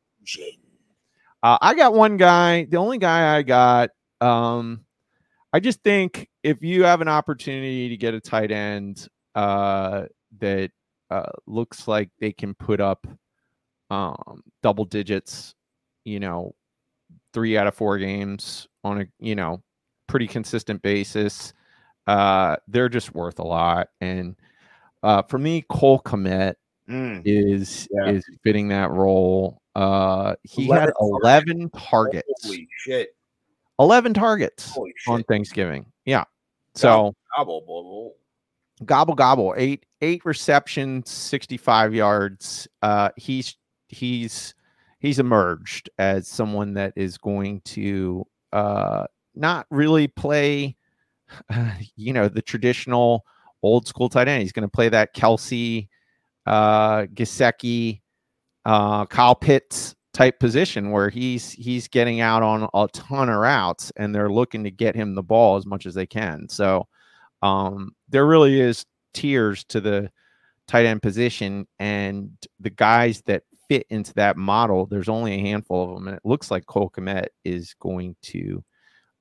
Uh, 1.43 1.57
I 1.61 1.73
got 1.73 1.93
one 1.93 2.17
guy. 2.17 2.65
The 2.65 2.77
only 2.77 2.97
guy 2.97 3.35
I 3.37 3.41
got. 3.41 3.89
Um, 4.21 4.85
I 5.51 5.59
just 5.59 5.81
think 5.83 6.29
if 6.43 6.61
you 6.61 6.83
have 6.83 7.01
an 7.01 7.07
opportunity 7.07 7.89
to 7.89 7.97
get 7.97 8.13
a 8.13 8.21
tight 8.21 8.51
end 8.51 9.07
uh, 9.35 10.05
that 10.39 10.71
uh, 11.09 11.31
looks 11.47 11.87
like 11.87 12.09
they 12.19 12.31
can 12.31 12.53
put 12.53 12.79
up 12.79 13.07
um, 13.89 14.43
double 14.61 14.85
digits, 14.85 15.55
you 16.05 16.19
know, 16.19 16.53
three 17.33 17.57
out 17.57 17.67
of 17.67 17.73
four 17.75 17.97
games 17.97 18.67
on 18.83 19.01
a 19.01 19.05
you 19.19 19.35
know 19.35 19.61
pretty 20.07 20.27
consistent 20.27 20.81
basis, 20.81 21.53
uh, 22.07 22.55
they're 22.67 22.89
just 22.89 23.13
worth 23.15 23.39
a 23.39 23.43
lot. 23.43 23.87
And 24.01 24.35
uh, 25.03 25.21
for 25.23 25.37
me, 25.37 25.63
Cole 25.69 25.99
Kmet 26.01 26.55
Mm. 26.89 27.21
is 27.23 27.87
Yeah. 27.91 28.09
is 28.13 28.25
fitting 28.43 28.69
that 28.69 28.89
role. 28.89 29.61
Uh, 29.75 30.35
he 30.41 30.67
had 30.67 30.91
11 30.99 31.69
11 31.69 31.69
targets. 31.69 32.25
Holy 32.43 32.67
shit! 32.77 33.15
11 33.79 34.15
targets 34.15 34.75
on! 35.07 35.23
Thanksgiving. 35.25 35.85
Yeah. 36.05 36.23
So. 36.73 37.13
Gobble 38.85 39.15
gobble, 39.15 39.53
eight 39.57 39.85
eight 40.01 40.23
receptions, 40.25 41.09
65 41.09 41.93
yards. 41.93 42.67
Uh, 42.81 43.09
he's 43.17 43.57
he's 43.87 44.53
he's 44.99 45.19
emerged 45.19 45.89
as 45.97 46.27
someone 46.27 46.73
that 46.75 46.93
is 46.95 47.17
going 47.17 47.61
to 47.61 48.25
uh 48.53 49.05
not 49.35 49.65
really 49.69 50.07
play, 50.07 50.75
you 51.95 52.13
know, 52.13 52.27
the 52.27 52.41
traditional 52.41 53.25
old 53.63 53.87
school 53.87 54.09
tight 54.09 54.27
end. 54.27 54.41
He's 54.41 54.51
going 54.51 54.67
to 54.67 54.71
play 54.71 54.89
that 54.89 55.15
Kelce, 55.15 55.87
uh, 56.45 57.01
Gesicki, 57.13 58.01
uh, 58.65 59.05
Kyle 59.05 59.35
Pitts 59.35 59.95
type 60.13 60.39
position 60.39 60.91
where 60.91 61.09
he's 61.09 61.51
he's 61.51 61.87
getting 61.87 62.19
out 62.19 62.43
on 62.43 62.67
a 62.73 62.87
ton 62.93 63.29
of 63.29 63.37
routes 63.37 63.91
and 63.95 64.13
they're 64.13 64.31
looking 64.31 64.63
to 64.63 64.71
get 64.71 64.95
him 64.95 65.15
the 65.15 65.23
ball 65.23 65.55
as 65.55 65.65
much 65.65 65.85
as 65.85 65.93
they 65.93 66.05
can. 66.05 66.47
So 66.49 66.87
um, 67.41 67.95
there 68.09 68.25
really 68.25 68.59
is 68.59 68.85
tiers 69.13 69.63
to 69.65 69.81
the 69.81 70.11
tight 70.67 70.85
end 70.85 71.01
position, 71.01 71.67
and 71.79 72.31
the 72.59 72.69
guys 72.69 73.21
that 73.25 73.43
fit 73.67 73.85
into 73.89 74.13
that 74.15 74.35
model, 74.35 74.85
there's 74.85 75.09
only 75.09 75.33
a 75.33 75.39
handful 75.39 75.83
of 75.83 75.95
them, 75.95 76.07
and 76.07 76.17
it 76.17 76.25
looks 76.25 76.51
like 76.51 76.65
Cole 76.65 76.89
Kmet 76.89 77.27
is 77.45 77.75
going 77.79 78.15
to 78.23 78.63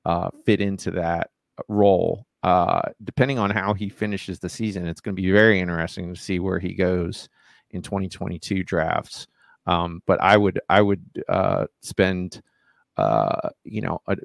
uh, 0.05 0.31
fit 0.45 0.61
into 0.61 0.91
that 0.93 1.31
role. 1.69 2.25
Uh, 2.43 2.83
depending 3.05 3.39
on 3.39 3.51
how 3.51 3.75
he 3.75 3.89
finishes 3.89 4.39
the 4.39 4.49
season, 4.49 4.87
it's 4.87 5.01
going 5.01 5.15
to 5.15 5.21
be 5.21 5.31
very 5.31 5.61
interesting 5.61 6.15
to 6.15 6.21
see 6.21 6.39
where 6.39 6.59
he 6.59 6.73
goes 6.73 7.29
in 7.71 7.83
2022 7.83 8.63
drafts. 8.63 9.27
Um, 9.67 10.03
but 10.07 10.21
I 10.23 10.37
would 10.37 10.61
I 10.69 10.81
would 10.81 11.05
uh, 11.29 11.67
spend 11.83 12.41
uh, 12.97 13.51
you 13.65 13.83
know 13.83 14.01
a, 14.07 14.17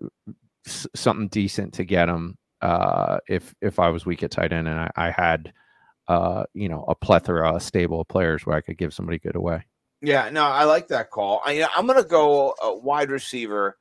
something 0.65 1.27
decent 1.27 1.73
to 1.73 1.83
get 1.83 2.07
him 2.07 2.37
uh, 2.63 3.19
if 3.27 3.53
if 3.61 3.77
I 3.77 3.89
was 3.89 4.05
weak 4.05 4.23
at 4.23 4.31
tight 4.31 4.53
end 4.53 4.69
and 4.69 4.79
I, 4.79 4.91
I 4.95 5.11
had 5.11 5.53
uh, 6.07 6.45
you 6.53 6.69
know 6.69 6.85
a 6.87 6.95
plethora, 6.95 7.55
a 7.55 7.59
stable 7.59 8.01
of 8.01 8.07
players 8.07 8.45
where 8.45 8.55
I 8.55 8.61
could 8.61 8.77
give 8.77 8.93
somebody 8.93 9.19
good 9.19 9.35
away. 9.35 9.65
Yeah, 10.01 10.29
no, 10.29 10.43
I 10.43 10.63
like 10.63 10.87
that 10.87 11.11
call. 11.11 11.41
I, 11.45 11.67
I'm 11.75 11.85
going 11.85 12.01
to 12.01 12.07
go 12.07 12.55
a 12.61 12.75
wide 12.75 13.09
receiver, 13.09 13.77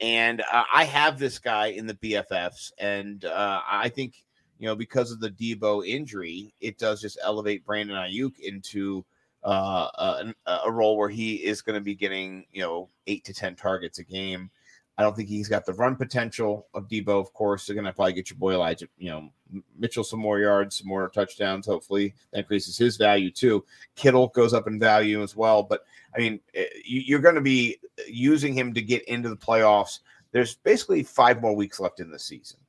and 0.00 0.40
uh, 0.40 0.64
I 0.72 0.84
have 0.84 1.18
this 1.18 1.38
guy 1.38 1.68
in 1.68 1.86
the 1.86 1.94
BFFs, 1.94 2.72
and 2.78 3.24
uh, 3.26 3.60
I 3.70 3.90
think 3.90 4.14
you 4.58 4.66
know 4.66 4.76
because 4.76 5.12
of 5.12 5.20
the 5.20 5.30
Deebo 5.30 5.86
injury, 5.86 6.54
it 6.58 6.78
does 6.78 7.02
just 7.02 7.18
elevate 7.22 7.66
Brandon 7.66 7.96
Aiyuk 7.96 8.38
into 8.38 9.04
uh, 9.44 9.88
a, 9.98 10.34
a 10.64 10.72
role 10.72 10.96
where 10.96 11.10
he 11.10 11.34
is 11.34 11.60
going 11.60 11.74
to 11.74 11.84
be 11.84 11.94
getting 11.94 12.46
you 12.50 12.62
know 12.62 12.88
eight 13.06 13.24
to 13.24 13.34
ten 13.34 13.56
targets 13.56 13.98
a 13.98 14.04
game. 14.04 14.50
I 14.98 15.02
don't 15.02 15.16
think 15.16 15.28
he's 15.28 15.48
got 15.48 15.64
the 15.64 15.72
run 15.72 15.96
potential 15.96 16.66
of 16.74 16.86
Deebo. 16.88 17.20
Of 17.20 17.32
course, 17.32 17.66
they're 17.66 17.74
going 17.74 17.86
to 17.86 17.92
probably 17.92 18.12
get 18.12 18.28
your 18.28 18.38
boy 18.38 18.52
Elijah, 18.52 18.88
you 18.98 19.10
know, 19.10 19.30
Mitchell 19.78 20.04
some 20.04 20.20
more 20.20 20.38
yards, 20.38 20.76
some 20.76 20.88
more 20.88 21.08
touchdowns. 21.08 21.66
Hopefully, 21.66 22.14
that 22.32 22.40
increases 22.40 22.76
his 22.76 22.96
value 22.96 23.30
too. 23.30 23.64
Kittle 23.96 24.28
goes 24.28 24.52
up 24.52 24.66
in 24.66 24.78
value 24.78 25.22
as 25.22 25.34
well. 25.34 25.62
But 25.62 25.84
I 26.14 26.18
mean, 26.18 26.40
eh, 26.54 26.66
you- 26.84 27.00
you're 27.00 27.20
going 27.20 27.34
to 27.36 27.40
be 27.40 27.78
using 28.06 28.54
him 28.54 28.74
to 28.74 28.82
get 28.82 29.02
into 29.04 29.28
the 29.28 29.36
playoffs. 29.36 30.00
There's 30.30 30.56
basically 30.56 31.02
five 31.02 31.40
more 31.40 31.54
weeks 31.56 31.80
left 31.80 32.00
in 32.00 32.10
the 32.10 32.18
season, 32.18 32.60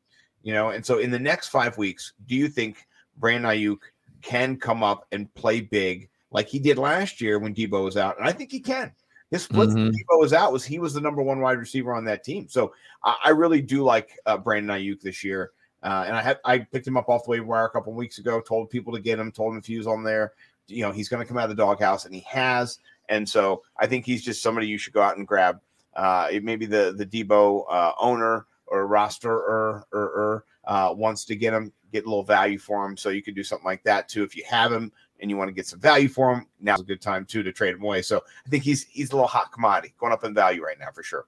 you 0.43 0.53
know, 0.53 0.69
and 0.69 0.85
so 0.85 0.99
in 0.99 1.11
the 1.11 1.19
next 1.19 1.49
five 1.49 1.77
weeks, 1.77 2.13
do 2.27 2.35
you 2.35 2.47
think 2.47 2.87
Brandon 3.17 3.51
Aiyuk 3.51 3.79
can 4.21 4.57
come 4.57 4.81
up 4.83 5.07
and 5.11 5.33
play 5.35 5.61
big 5.61 6.09
like 6.31 6.47
he 6.47 6.59
did 6.59 6.77
last 6.77 7.21
year 7.21 7.37
when 7.39 7.53
Deebo 7.53 7.83
was 7.83 7.97
out? 7.97 8.17
And 8.17 8.27
I 8.27 8.31
think 8.31 8.51
he 8.51 8.59
can. 8.59 8.93
His 9.33 9.45
split 9.45 9.69
Mhm. 9.69 9.89
Deebo 9.89 10.19
was 10.19 10.31
out 10.31 10.53
was 10.53 10.63
he 10.63 10.77
was 10.77 10.93
the 10.93 11.01
number 11.01 11.23
one 11.23 11.39
wide 11.41 11.57
receiver 11.57 11.91
on 11.91 12.05
that 12.05 12.23
team. 12.23 12.47
So 12.47 12.71
I, 13.03 13.17
I 13.25 13.29
really 13.29 13.63
do 13.63 13.81
like 13.81 14.19
uh, 14.27 14.37
Brandon 14.37 14.77
Aiyuk 14.77 15.01
this 15.01 15.23
year. 15.23 15.53
Uh, 15.81 16.03
and 16.05 16.15
I 16.15 16.21
had 16.21 16.39
I 16.45 16.59
picked 16.59 16.85
him 16.85 16.97
up 16.97 17.09
off 17.09 17.23
the 17.23 17.31
waiver 17.31 17.45
wire 17.45 17.65
a 17.65 17.69
couple 17.71 17.91
of 17.91 17.97
weeks 17.97 18.19
ago. 18.19 18.41
Told 18.41 18.69
people 18.69 18.93
to 18.93 18.99
get 18.99 19.17
him. 19.17 19.31
Told 19.31 19.53
him 19.53 19.57
if 19.57 19.65
he 19.65 19.75
was 19.75 19.87
on 19.87 20.03
there, 20.03 20.33
you 20.67 20.83
know, 20.83 20.91
he's 20.91 21.09
going 21.09 21.19
to 21.19 21.27
come 21.27 21.39
out 21.39 21.49
of 21.49 21.57
the 21.57 21.63
doghouse, 21.63 22.05
and 22.05 22.13
he 22.13 22.21
has. 22.29 22.77
And 23.09 23.27
so 23.27 23.63
I 23.77 23.87
think 23.87 24.05
he's 24.05 24.23
just 24.23 24.43
somebody 24.43 24.67
you 24.67 24.77
should 24.77 24.93
go 24.93 25.01
out 25.01 25.17
and 25.17 25.27
grab. 25.27 25.59
Uh, 25.95 26.27
it 26.31 26.43
maybe 26.43 26.67
the 26.67 26.93
the 26.95 27.05
Deebo 27.05 27.65
uh, 27.71 27.93
owner 27.99 28.45
or 28.67 28.85
roster 28.85 29.33
or 29.33 29.87
or, 29.91 30.01
or 30.03 30.45
uh, 30.65 30.93
wants 30.95 31.25
to 31.25 31.35
get 31.35 31.53
him, 31.53 31.73
get 31.91 32.05
a 32.05 32.07
little 32.07 32.23
value 32.23 32.59
for 32.59 32.85
him. 32.85 32.95
So 32.95 33.09
you 33.09 33.23
could 33.23 33.35
do 33.35 33.43
something 33.43 33.65
like 33.65 33.83
that 33.83 34.07
too. 34.07 34.23
If 34.23 34.37
you 34.37 34.43
have 34.47 34.71
him 34.71 34.91
and 35.19 35.29
you 35.29 35.37
want 35.37 35.47
to 35.47 35.53
get 35.53 35.67
some 35.67 35.79
value 35.79 36.09
for 36.09 36.33
him, 36.33 36.47
now's 36.59 36.81
a 36.81 36.83
good 36.83 37.01
time 37.01 37.25
too 37.25 37.43
to 37.43 37.51
trade 37.51 37.75
him 37.75 37.83
away. 37.83 38.01
So 38.01 38.21
I 38.45 38.49
think 38.49 38.63
he's 38.63 38.83
he's 38.83 39.11
a 39.11 39.15
little 39.15 39.27
hot 39.27 39.51
commodity 39.51 39.93
going 39.99 40.13
up 40.13 40.23
in 40.23 40.33
value 40.33 40.63
right 40.63 40.79
now 40.79 40.91
for 40.93 41.03
sure. 41.03 41.25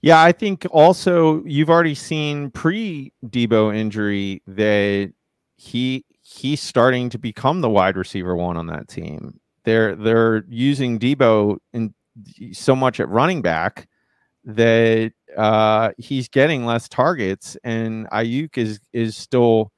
Yeah, 0.00 0.22
I 0.22 0.32
think 0.32 0.66
also 0.70 1.42
you've 1.44 1.70
already 1.70 1.94
seen 1.94 2.50
pre 2.50 3.12
Deebo 3.26 3.74
injury 3.74 4.42
that 4.46 5.12
he 5.56 6.04
he's 6.22 6.60
starting 6.60 7.08
to 7.10 7.18
become 7.18 7.60
the 7.60 7.70
wide 7.70 7.96
receiver 7.96 8.36
one 8.36 8.56
on 8.56 8.66
that 8.66 8.88
team. 8.88 9.40
They're 9.64 9.94
they're 9.96 10.44
using 10.48 10.98
Deebo 10.98 11.58
in 11.72 11.94
so 12.52 12.76
much 12.76 13.00
at 13.00 13.08
running 13.08 13.42
back 13.42 13.88
that 14.44 15.12
uh, 15.36 15.90
he's 15.98 16.28
getting 16.28 16.64
less 16.64 16.88
targets, 16.88 17.56
and 17.64 18.08
Aiyuk 18.10 18.56
is 18.56 18.80
is 18.92 19.16
still, 19.16 19.72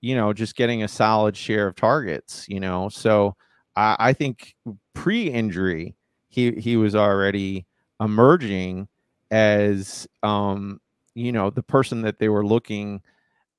you 0.00 0.14
know, 0.14 0.32
just 0.32 0.56
getting 0.56 0.82
a 0.82 0.88
solid 0.88 1.36
share 1.36 1.66
of 1.66 1.76
targets. 1.76 2.46
You 2.48 2.60
know, 2.60 2.88
so 2.88 3.36
I, 3.76 3.96
I 3.98 4.12
think 4.12 4.54
pre-injury 4.94 5.94
he 6.28 6.52
he 6.52 6.76
was 6.76 6.94
already 6.94 7.66
emerging 8.00 8.88
as 9.30 10.06
um, 10.22 10.80
you 11.14 11.32
know 11.32 11.50
the 11.50 11.62
person 11.62 12.02
that 12.02 12.18
they 12.18 12.28
were 12.28 12.46
looking 12.46 13.02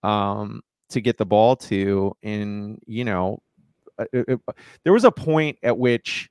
um, 0.03 0.61
to 0.89 1.01
get 1.01 1.17
the 1.17 1.25
ball 1.25 1.55
to, 1.55 2.15
and 2.23 2.79
you 2.85 3.03
know, 3.03 3.41
it, 4.13 4.25
it, 4.27 4.39
there 4.83 4.93
was 4.93 5.05
a 5.05 5.11
point 5.11 5.57
at 5.63 5.77
which. 5.77 6.29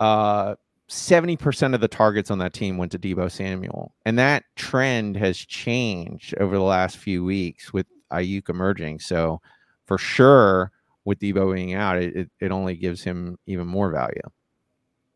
Uh, 0.00 0.54
70% 0.88 1.74
of 1.74 1.82
the 1.82 1.88
targets 1.88 2.30
on 2.30 2.38
that 2.38 2.54
team 2.54 2.78
went 2.78 2.92
to 2.92 2.98
Deebo 2.98 3.30
Samuel. 3.30 3.92
And 4.06 4.18
that 4.18 4.44
trend 4.56 5.16
has 5.16 5.36
changed 5.36 6.34
over 6.38 6.56
the 6.56 6.62
last 6.62 6.96
few 6.96 7.22
weeks 7.22 7.74
with 7.74 7.86
Aiyuk 8.12 8.48
emerging. 8.48 9.00
So 9.00 9.40
for 9.86 9.98
sure, 9.98 10.72
with 11.04 11.18
Deebo 11.18 11.54
being 11.54 11.74
out, 11.74 11.96
it, 11.96 12.16
it, 12.16 12.30
it 12.40 12.50
only 12.50 12.76
gives 12.76 13.02
him 13.02 13.38
even 13.46 13.66
more 13.66 13.90
value. 13.90 14.20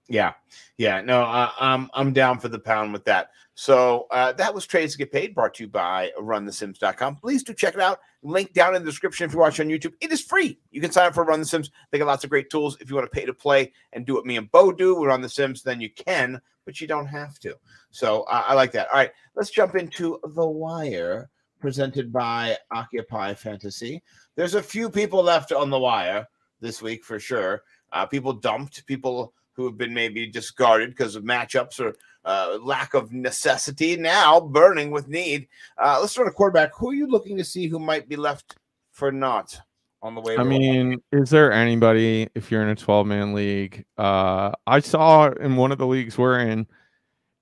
Yeah, 0.09 0.33
yeah, 0.79 1.01
no, 1.01 1.23
uh, 1.23 1.51
I'm 1.59 1.89
I'm 1.95 2.13
down 2.13 2.39
for 2.39 2.49
the 2.49 2.59
pound 2.59 2.93
with 2.93 3.05
that. 3.05 3.31
So 3.55 4.07
uh, 4.11 4.33
that 4.33 4.55
was 4.55 4.67
trades 4.67 4.93
to 4.93 4.99
get 4.99 5.13
paid, 5.13 5.35
brought 5.35 5.55
to 5.55 5.65
you 5.65 5.69
by 5.69 6.11
RunTheSims.com. 6.19 7.17
Please 7.17 7.43
do 7.43 7.53
check 7.53 7.75
it 7.75 7.81
out. 7.81 8.01
Link 8.23 8.53
down 8.53 8.75
in 8.75 8.83
the 8.83 8.91
description 8.91 9.27
if 9.27 9.33
you 9.33 9.39
watch 9.39 9.61
on 9.61 9.69
YouTube. 9.69 9.93
It 10.01 10.11
is 10.11 10.21
free. 10.21 10.59
You 10.71 10.81
can 10.81 10.91
sign 10.91 11.07
up 11.07 11.15
for 11.15 11.25
Run 11.25 11.41
the 11.41 11.47
Sims. 11.47 11.71
They 11.91 11.99
got 11.99 12.07
lots 12.07 12.25
of 12.25 12.31
great 12.31 12.51
tools. 12.51 12.77
If 12.81 12.89
you 12.89 12.97
want 12.97 13.11
to 13.11 13.15
pay 13.15 13.27
to 13.27 13.35
play 13.35 13.73
and 13.93 14.07
do 14.07 14.15
what 14.15 14.27
me 14.27 14.39
and 14.39 14.51
Bo 14.51 14.73
do, 14.73 14.99
we're 14.99 15.11
on 15.11 15.21
the 15.21 15.29
Sims, 15.29 15.63
then 15.63 15.81
you 15.81 15.91
can, 15.91 16.41
but 16.65 16.81
you 16.81 16.87
don't 16.87 17.07
have 17.07 17.39
to. 17.41 17.57
So 17.91 18.23
uh, 18.23 18.45
I 18.47 18.55
like 18.55 18.73
that. 18.73 18.89
All 18.89 18.97
right, 18.97 19.13
let's 19.35 19.51
jump 19.51 19.77
into 19.77 20.19
the 20.35 20.47
wire 20.47 21.31
presented 21.63 22.13
by 22.13 22.59
Occupy 22.73 23.33
Fantasy. 23.35 24.03
There's 24.35 24.57
a 24.57 24.63
few 24.63 24.91
people 24.91 25.23
left 25.23 25.53
on 25.53 25.71
the 25.71 25.79
wire 25.79 26.27
this 26.61 26.83
week 26.83 27.05
for 27.05 27.19
sure. 27.19 27.63
Uh, 27.93 28.05
people 28.05 28.33
dumped 28.33 28.85
people 28.87 29.33
who 29.53 29.65
have 29.65 29.79
been 29.79 29.95
maybe 29.95 30.27
discarded 30.27 30.91
because 30.91 31.15
of 31.15 31.23
matchups 31.23 31.79
or 31.79 31.95
uh, 32.25 32.59
lack 32.61 32.95
of 32.95 33.13
necessity, 33.13 33.97
now 33.97 34.41
burning 34.41 34.91
with 34.91 35.09
need. 35.09 35.47
Uh, 35.79 35.99
let's 36.01 36.13
start 36.13 36.29
a 36.29 36.33
quarterback. 36.33 36.73
Who 36.77 36.91
are 36.91 36.95
you 36.95 37.07
looking 37.07 37.37
to 37.37 37.45
see 37.45 37.69
who 37.69 37.79
might 37.79 38.09
be 38.09 38.17
left 38.17 38.57
for 38.91 39.13
naught 39.13 39.59
on 40.03 40.15
the 40.15 40.21
way? 40.21 40.37
I 40.37 40.43
mean, 40.43 41.01
is 41.13 41.31
there 41.31 41.53
anybody 41.53 42.29
if 42.35 42.51
you're 42.51 42.63
in 42.63 42.71
a 42.71 42.75
12 42.75 43.07
man 43.07 43.35
league? 43.35 43.85
Uh, 43.97 44.53
I 44.67 44.81
saw 44.81 45.31
in 45.31 45.57
one 45.57 45.71
of 45.71 45.79
the 45.79 45.87
leagues 45.87 46.19
we're 46.19 46.41
in, 46.41 46.67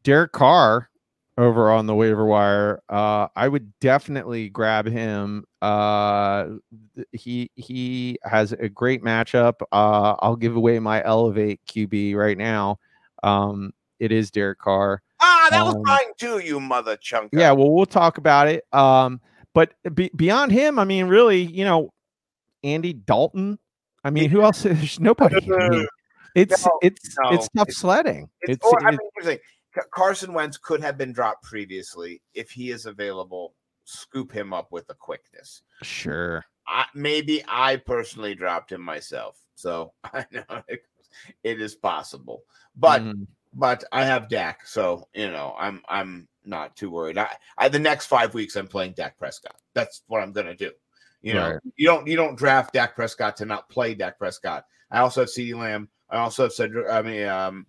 Derek 0.02 0.32
Carr 0.32 0.89
over 1.40 1.70
on 1.70 1.86
the 1.86 1.94
waiver 1.94 2.24
wire. 2.24 2.82
Uh, 2.88 3.28
I 3.34 3.48
would 3.48 3.72
definitely 3.80 4.48
grab 4.48 4.86
him. 4.86 5.44
Uh, 5.62 6.46
he 7.12 7.50
he 7.54 8.18
has 8.24 8.52
a 8.52 8.68
great 8.68 9.02
matchup. 9.02 9.60
Uh, 9.72 10.16
I'll 10.20 10.36
give 10.36 10.56
away 10.56 10.78
my 10.78 11.02
elevate 11.04 11.60
QB 11.66 12.14
right 12.14 12.36
now. 12.38 12.78
Um, 13.22 13.72
it 13.98 14.12
is 14.12 14.30
Derek 14.30 14.58
Carr. 14.58 15.02
Ah, 15.20 15.48
that 15.50 15.64
was 15.64 15.74
Um, 15.74 15.82
mine 15.84 15.98
too, 16.18 16.38
you 16.38 16.60
mother 16.60 16.96
chunk. 16.96 17.30
Yeah, 17.32 17.52
well, 17.52 17.70
we'll 17.70 17.86
talk 17.86 18.18
about 18.18 18.48
it. 18.48 18.64
Um, 18.72 19.20
but 19.52 19.74
be, 19.94 20.10
beyond 20.16 20.52
him, 20.52 20.78
I 20.78 20.84
mean, 20.84 21.06
really, 21.06 21.42
you 21.42 21.64
know, 21.64 21.92
Andy 22.64 22.92
Dalton. 22.94 23.58
I 24.04 24.10
mean, 24.10 24.30
who 24.30 24.42
else? 24.42 24.62
There's 24.62 24.98
nobody. 25.00 25.36
I 25.52 25.68
mean, 25.68 25.86
it's 26.34 26.64
No, 26.64 26.78
it's 26.82 27.16
no, 27.22 27.30
it's 27.30 27.48
tough 27.54 27.70
sledding. 27.72 28.30
It's, 28.42 28.52
It's, 28.52 28.66
or, 28.66 28.82
I 28.86 28.92
it- 28.94 29.00
mean, 29.24 29.38
here's 29.74 29.84
the 29.84 29.90
thing. 29.90 29.90
Ca- 29.90 29.90
Carson 29.92 30.32
Wentz 30.34 30.56
could 30.58 30.80
have 30.82 30.98
been 30.98 31.12
dropped 31.12 31.44
previously. 31.44 32.22
If 32.34 32.50
he 32.50 32.70
is 32.70 32.86
available, 32.86 33.54
scoop 33.84 34.32
him 34.32 34.52
up 34.52 34.72
with 34.72 34.88
a 34.90 34.94
quickness. 34.94 35.62
sure. 35.82 36.44
I, 36.66 36.84
maybe 36.94 37.42
I 37.48 37.76
personally 37.76 38.34
dropped 38.34 38.70
him 38.70 38.80
myself. 38.82 39.38
So 39.56 39.92
I 40.04 40.24
know 40.30 40.62
it, 40.68 40.82
it 41.42 41.60
is 41.60 41.74
possible. 41.74 42.44
But 42.76 43.02
Mhm. 43.02 43.26
but 43.54 43.82
I 43.90 44.04
have 44.04 44.28
Dak, 44.28 44.64
so 44.66 45.08
you 45.12 45.30
know 45.32 45.54
I'm 45.58 45.82
I'm 45.88 46.28
not 46.44 46.76
too 46.76 46.88
worried. 46.90 47.18
I, 47.18 47.28
I 47.58 47.68
the 47.68 47.78
next 47.80 48.06
five 48.06 48.32
weeks 48.34 48.54
I'm 48.54 48.68
playing 48.68 48.92
Dak 48.92 49.18
Prescott. 49.18 49.56
That's 49.74 50.02
what 50.06 50.22
I'm 50.22 50.32
gonna 50.32 50.54
do. 50.54 50.70
You 51.22 51.34
know, 51.34 51.50
Right. 51.50 51.60
you 51.76 51.86
don't 51.88 52.06
you 52.06 52.14
don't 52.16 52.36
draft 52.38 52.72
Dak 52.74 52.94
Prescott 52.94 53.36
to 53.38 53.44
not 53.44 53.68
play 53.68 53.94
Dak 53.94 54.18
Prescott. 54.18 54.64
I 54.92 55.00
also 55.00 55.22
have 55.22 55.28
CeeDee 55.30 55.56
Lamb. 55.58 55.88
I 56.08 56.18
also 56.18 56.44
have 56.44 56.52
said 56.52 56.72
I 56.88 57.02
mean 57.02 57.26
um 57.26 57.66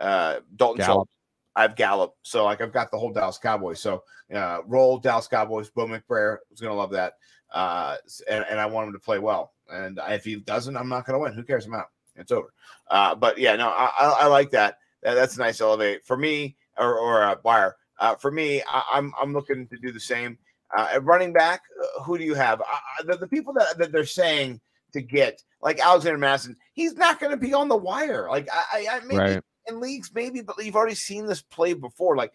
uh 0.00 0.40
Dalton 0.56 0.78
Gallup. 0.78 1.08
Schultz. 1.08 1.12
I 1.60 1.62
have 1.62 1.76
Gallup. 1.76 2.14
So 2.22 2.44
like 2.44 2.60
I've 2.60 2.72
got 2.72 2.90
the 2.90 2.98
whole 2.98 3.12
Dallas 3.12 3.38
Cowboys. 3.38 3.80
So 3.80 4.02
uh 4.34 4.60
roll 4.66 4.98
Dallas 4.98 5.28
Cowboys. 5.28 5.70
Bo 5.70 5.86
McBrayer 5.86 6.38
is 6.52 6.60
gonna 6.60 6.74
love 6.74 6.90
that. 6.92 7.14
Uh 7.52 7.96
and, 8.28 8.44
and 8.50 8.60
I 8.60 8.66
want 8.66 8.88
him 8.88 8.92
to 8.94 8.98
play 8.98 9.18
well. 9.18 9.52
And 9.70 10.00
if 10.08 10.24
he 10.24 10.36
doesn't, 10.36 10.76
I'm 10.76 10.88
not 10.88 11.06
gonna 11.06 11.18
win. 11.18 11.34
Who 11.34 11.42
cares? 11.44 11.66
I'm 11.66 11.74
out. 11.74 11.86
It's 12.16 12.32
over. 12.32 12.52
Uh, 12.90 13.14
but 13.14 13.38
yeah, 13.38 13.56
no, 13.56 13.68
I, 13.68 13.90
I, 13.98 14.16
I 14.20 14.26
like 14.26 14.50
that. 14.50 14.78
that. 15.02 15.14
That's 15.14 15.36
a 15.36 15.40
nice 15.40 15.60
elevate 15.60 16.04
for 16.04 16.16
me, 16.16 16.56
or 16.78 16.98
or 16.98 17.22
a 17.22 17.38
wire. 17.44 17.76
Uh, 17.98 18.16
for 18.16 18.30
me, 18.30 18.62
I, 18.68 18.82
I'm 18.92 19.12
I'm 19.20 19.32
looking 19.32 19.66
to 19.68 19.76
do 19.78 19.92
the 19.92 20.00
same. 20.00 20.38
Uh, 20.76 21.00
running 21.02 21.32
back, 21.32 21.62
uh, 21.82 22.02
who 22.02 22.18
do 22.18 22.24
you 22.24 22.34
have? 22.34 22.62
The, 23.06 23.16
the 23.16 23.28
people 23.28 23.52
that, 23.54 23.78
that 23.78 23.92
they're 23.92 24.06
saying 24.06 24.60
to 24.92 25.00
get, 25.02 25.42
like 25.62 25.80
Alexander 25.80 26.18
Mattison, 26.18 26.56
he's 26.74 26.94
not 26.94 27.20
going 27.20 27.32
to 27.32 27.36
be 27.38 27.54
on 27.54 27.68
the 27.68 27.76
wire. 27.76 28.28
Like 28.30 28.48
I, 28.52 28.86
I, 28.88 28.96
I 28.96 29.00
maybe 29.04 29.18
Right. 29.18 29.42
In 29.70 29.80
leagues, 29.80 30.10
maybe, 30.14 30.40
but 30.42 30.62
you've 30.64 30.76
already 30.76 30.94
seen 30.94 31.26
this 31.26 31.42
play 31.42 31.72
before. 31.72 32.16
Like 32.16 32.32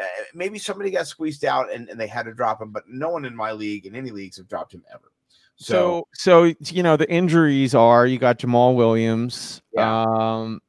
uh, 0.00 0.04
maybe 0.34 0.58
somebody 0.58 0.90
got 0.90 1.06
squeezed 1.06 1.44
out 1.44 1.72
and, 1.72 1.88
and 1.88 1.98
they 2.00 2.06
had 2.06 2.24
to 2.24 2.34
drop 2.34 2.60
him, 2.60 2.70
but 2.70 2.84
no 2.88 3.10
one 3.10 3.24
in 3.24 3.34
my 3.34 3.52
league 3.52 3.86
in 3.86 3.94
any 3.94 4.10
leagues 4.10 4.36
have 4.36 4.48
dropped 4.48 4.72
him 4.72 4.84
ever. 4.92 5.12
So, 5.56 6.06
So, 6.14 6.54
so 6.54 6.72
you 6.72 6.82
know 6.82 6.96
the 6.96 7.10
injuries 7.10 7.74
are 7.74 8.06
you 8.06 8.18
got 8.18 8.38
Jamaal 8.38 8.74
Williams. 8.76 9.60
Yeah. 9.72 10.02
Um, 10.02 10.60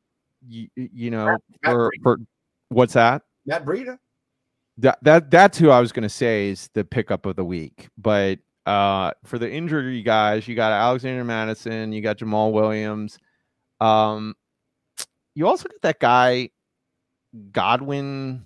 you, 0.48 0.68
you 0.76 1.12
know 1.12 1.26
Matt 1.26 1.42
for 1.64 1.92
for 2.02 2.18
what's 2.70 2.94
that? 2.94 3.22
Matt 3.46 3.66
Breida, 3.66 4.00
That 4.80 4.98
that 5.04 5.32
that's 5.32 5.58
who 5.58 5.70
I 5.70 5.80
was 5.80 5.92
going 5.92 6.04
to 6.04 6.10
say 6.10 6.50
is 6.50 6.70
the 6.74 6.84
pickup 6.84 7.26
of 7.26 7.36
the 7.36 7.46
week. 7.46 7.90
But 7.98 8.40
uh, 8.66 9.12
for 9.26 9.38
the 9.38 9.50
injury 9.50 10.02
guys, 10.02 10.48
you 10.48 10.56
got 10.56 10.72
Alexander 10.72 11.24
Mattison, 11.24 11.92
you 11.92 12.02
got 12.02 12.18
Jamaal 12.18 12.52
Williams. 12.52 13.20
Um, 13.80 14.36
you 15.40 15.48
also 15.48 15.70
got 15.70 15.82
that 15.84 16.00
guy 16.00 16.50
Godwin 17.54 18.46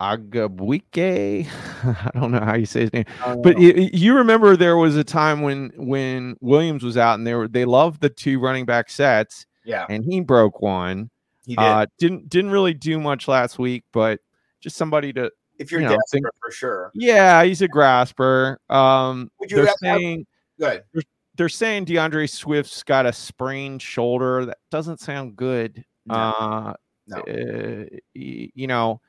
Igwebuike. 0.00 1.46
I 1.84 2.10
don't 2.14 2.32
know 2.32 2.40
how 2.40 2.56
you 2.56 2.66
say 2.66 2.80
his 2.80 2.92
name, 2.92 3.04
but 3.44 3.58
you 3.60 4.16
remember 4.16 4.56
there 4.56 4.76
was 4.76 4.96
a 4.96 5.04
time 5.04 5.42
when 5.42 5.70
when 5.76 6.36
Williams 6.40 6.82
was 6.82 6.96
out 6.96 7.14
and 7.14 7.24
they 7.24 7.34
were 7.34 7.46
they 7.46 7.64
loved 7.64 8.00
the 8.00 8.08
two 8.08 8.40
running 8.40 8.66
back 8.66 8.90
sets 8.90 9.46
yeah, 9.64 9.86
and 9.88 10.04
he 10.04 10.20
broke 10.20 10.60
one. 10.60 11.10
he 11.46 11.54
did. 11.54 11.62
Uh, 11.62 11.86
didn't 11.98 12.28
didn't 12.28 12.50
really 12.50 12.74
do 12.74 12.98
much 12.98 13.28
last 13.28 13.60
week, 13.60 13.84
but 13.92 14.18
just 14.60 14.76
somebody 14.76 15.12
to 15.12 15.30
if 15.60 15.70
you're 15.70 15.80
you 15.80 15.86
know, 15.88 15.96
think- 16.10 16.26
for 16.40 16.50
sure, 16.50 16.90
yeah, 16.94 17.44
he's 17.44 17.62
a 17.62 17.68
grasper. 17.68 18.58
Um, 18.68 19.30
Would 19.38 19.52
you 19.52 19.58
they're 19.58 19.74
saying 19.80 20.26
good. 20.58 20.82
they're 20.92 21.02
saying 21.48 21.86
D'Andre 21.86 22.26
Swift's 22.26 22.82
got 22.82 23.06
a 23.06 23.12
sprained 23.12 23.82
shoulder. 23.82 24.46
That 24.46 24.58
doesn't 24.70 25.00
sound 25.00 25.36
good. 25.36 25.84
No, 26.06 26.14
uh, 26.14 26.74
no. 27.08 27.16
uh, 27.18 27.84
you 28.14 28.66
know, 28.66 29.00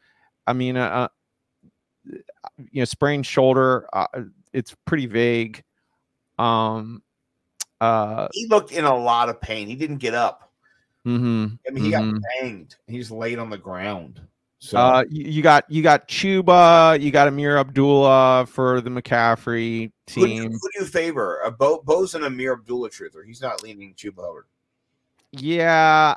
I 0.48 0.54
mean, 0.54 0.78
uh, 0.78 0.88
uh, 0.88 1.08
you 2.72 2.82
know, 2.82 2.86
sprained 2.86 3.26
shoulder. 3.26 3.88
Uh, 3.94 4.08
it's 4.54 4.76
pretty 4.86 5.06
vague. 5.06 5.64
Um, 6.40 7.04
uh, 7.82 8.28
He 8.34 8.48
looked 8.48 8.72
in 8.72 8.86
a 8.86 8.96
lot 8.96 9.30
of 9.30 9.42
pain. 9.42 9.68
He 9.68 9.76
didn't 9.76 9.98
get 9.98 10.14
up. 10.14 10.52
mhm, 11.06 11.58
I 11.68 11.72
mean, 11.72 11.84
he 11.84 11.92
mhm. 11.92 12.14
got 12.14 12.22
banged. 12.42 12.76
He's 12.88 13.12
laid 13.12 13.40
on 13.40 13.50
the 13.50 13.58
ground. 13.58 14.22
So 14.60 14.78
Uh, 14.78 15.04
you, 15.10 15.26
you 15.26 15.42
got 15.42 15.66
you 15.70 15.84
got 15.84 16.08
Chuba, 16.08 17.00
you 17.00 17.12
got 17.12 17.28
Ameer 17.28 17.58
Abdullah 17.60 18.46
for 18.48 18.82
the 18.82 18.90
McCaffrey 18.90 19.92
Who 20.14 20.22
do, 20.28 20.28
you, 20.34 20.42
team. 20.44 20.52
who 20.52 20.60
do 20.74 20.80
you 20.80 20.86
favor? 20.86 21.42
Uh, 21.46 21.52
Bo, 21.52 21.82
Bo's 21.84 22.16
an 22.16 22.24
Ameer 22.24 22.54
Abdullah 22.54 22.90
truther. 22.90 23.26
He's 23.26 23.42
not 23.42 23.62
leaning 23.64 23.94
Chuba 23.96 24.24
Hubbard. 24.26 24.46
Yeah, 25.32 26.16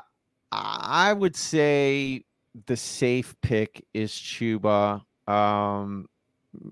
I 0.51 1.13
would 1.13 1.35
say 1.35 2.23
the 2.65 2.77
safe 2.77 3.35
pick 3.41 3.85
is 3.93 4.11
Chuba. 4.11 5.03
Um, 5.27 6.07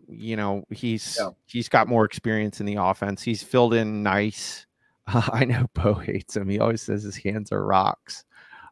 you 0.10 0.36
know, 0.36 0.64
he's 0.72 1.18
Yeah. 1.20 1.30
he's 1.46 1.70
got 1.70 1.88
more 1.88 2.06
experience 2.06 2.60
in 2.60 2.66
the 2.66 2.76
offense. 2.76 3.22
He's 3.22 3.44
filled 3.44 3.74
in 3.74 4.02
nice. 4.04 4.66
I 5.08 5.46
know 5.46 5.68
Bo 5.74 5.94
hates 5.96 6.36
him. 6.36 6.50
He 6.50 6.60
always 6.60 6.82
says 6.82 7.04
his 7.04 7.18
hands 7.18 7.52
are 7.52 7.64
rocks. 7.64 8.24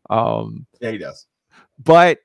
Um, 0.10 0.66
Yeah, 0.80 0.92
he 0.92 0.98
does. 0.98 1.28
but 1.84 2.20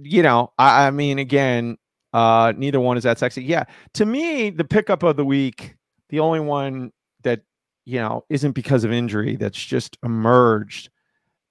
you 0.00 0.22
know, 0.22 0.52
I, 0.58 0.86
I 0.86 0.90
mean, 0.90 1.18
again, 1.18 1.76
uh, 2.12 2.52
neither 2.56 2.80
one 2.80 2.96
is 2.96 3.04
that 3.04 3.18
sexy. 3.18 3.42
Yeah, 3.44 3.64
to 3.94 4.06
me, 4.06 4.50
the 4.50 4.64
pickup 4.64 5.02
of 5.02 5.16
the 5.16 5.24
week, 5.24 5.74
the 6.10 6.20
only 6.20 6.40
one 6.40 6.92
that 7.24 7.40
you 7.84 7.98
know 7.98 8.24
isn't 8.30 8.52
because 8.52 8.84
of 8.84 8.92
injury, 8.92 9.36
that's 9.36 9.62
just 9.62 9.98
emerged 10.04 10.90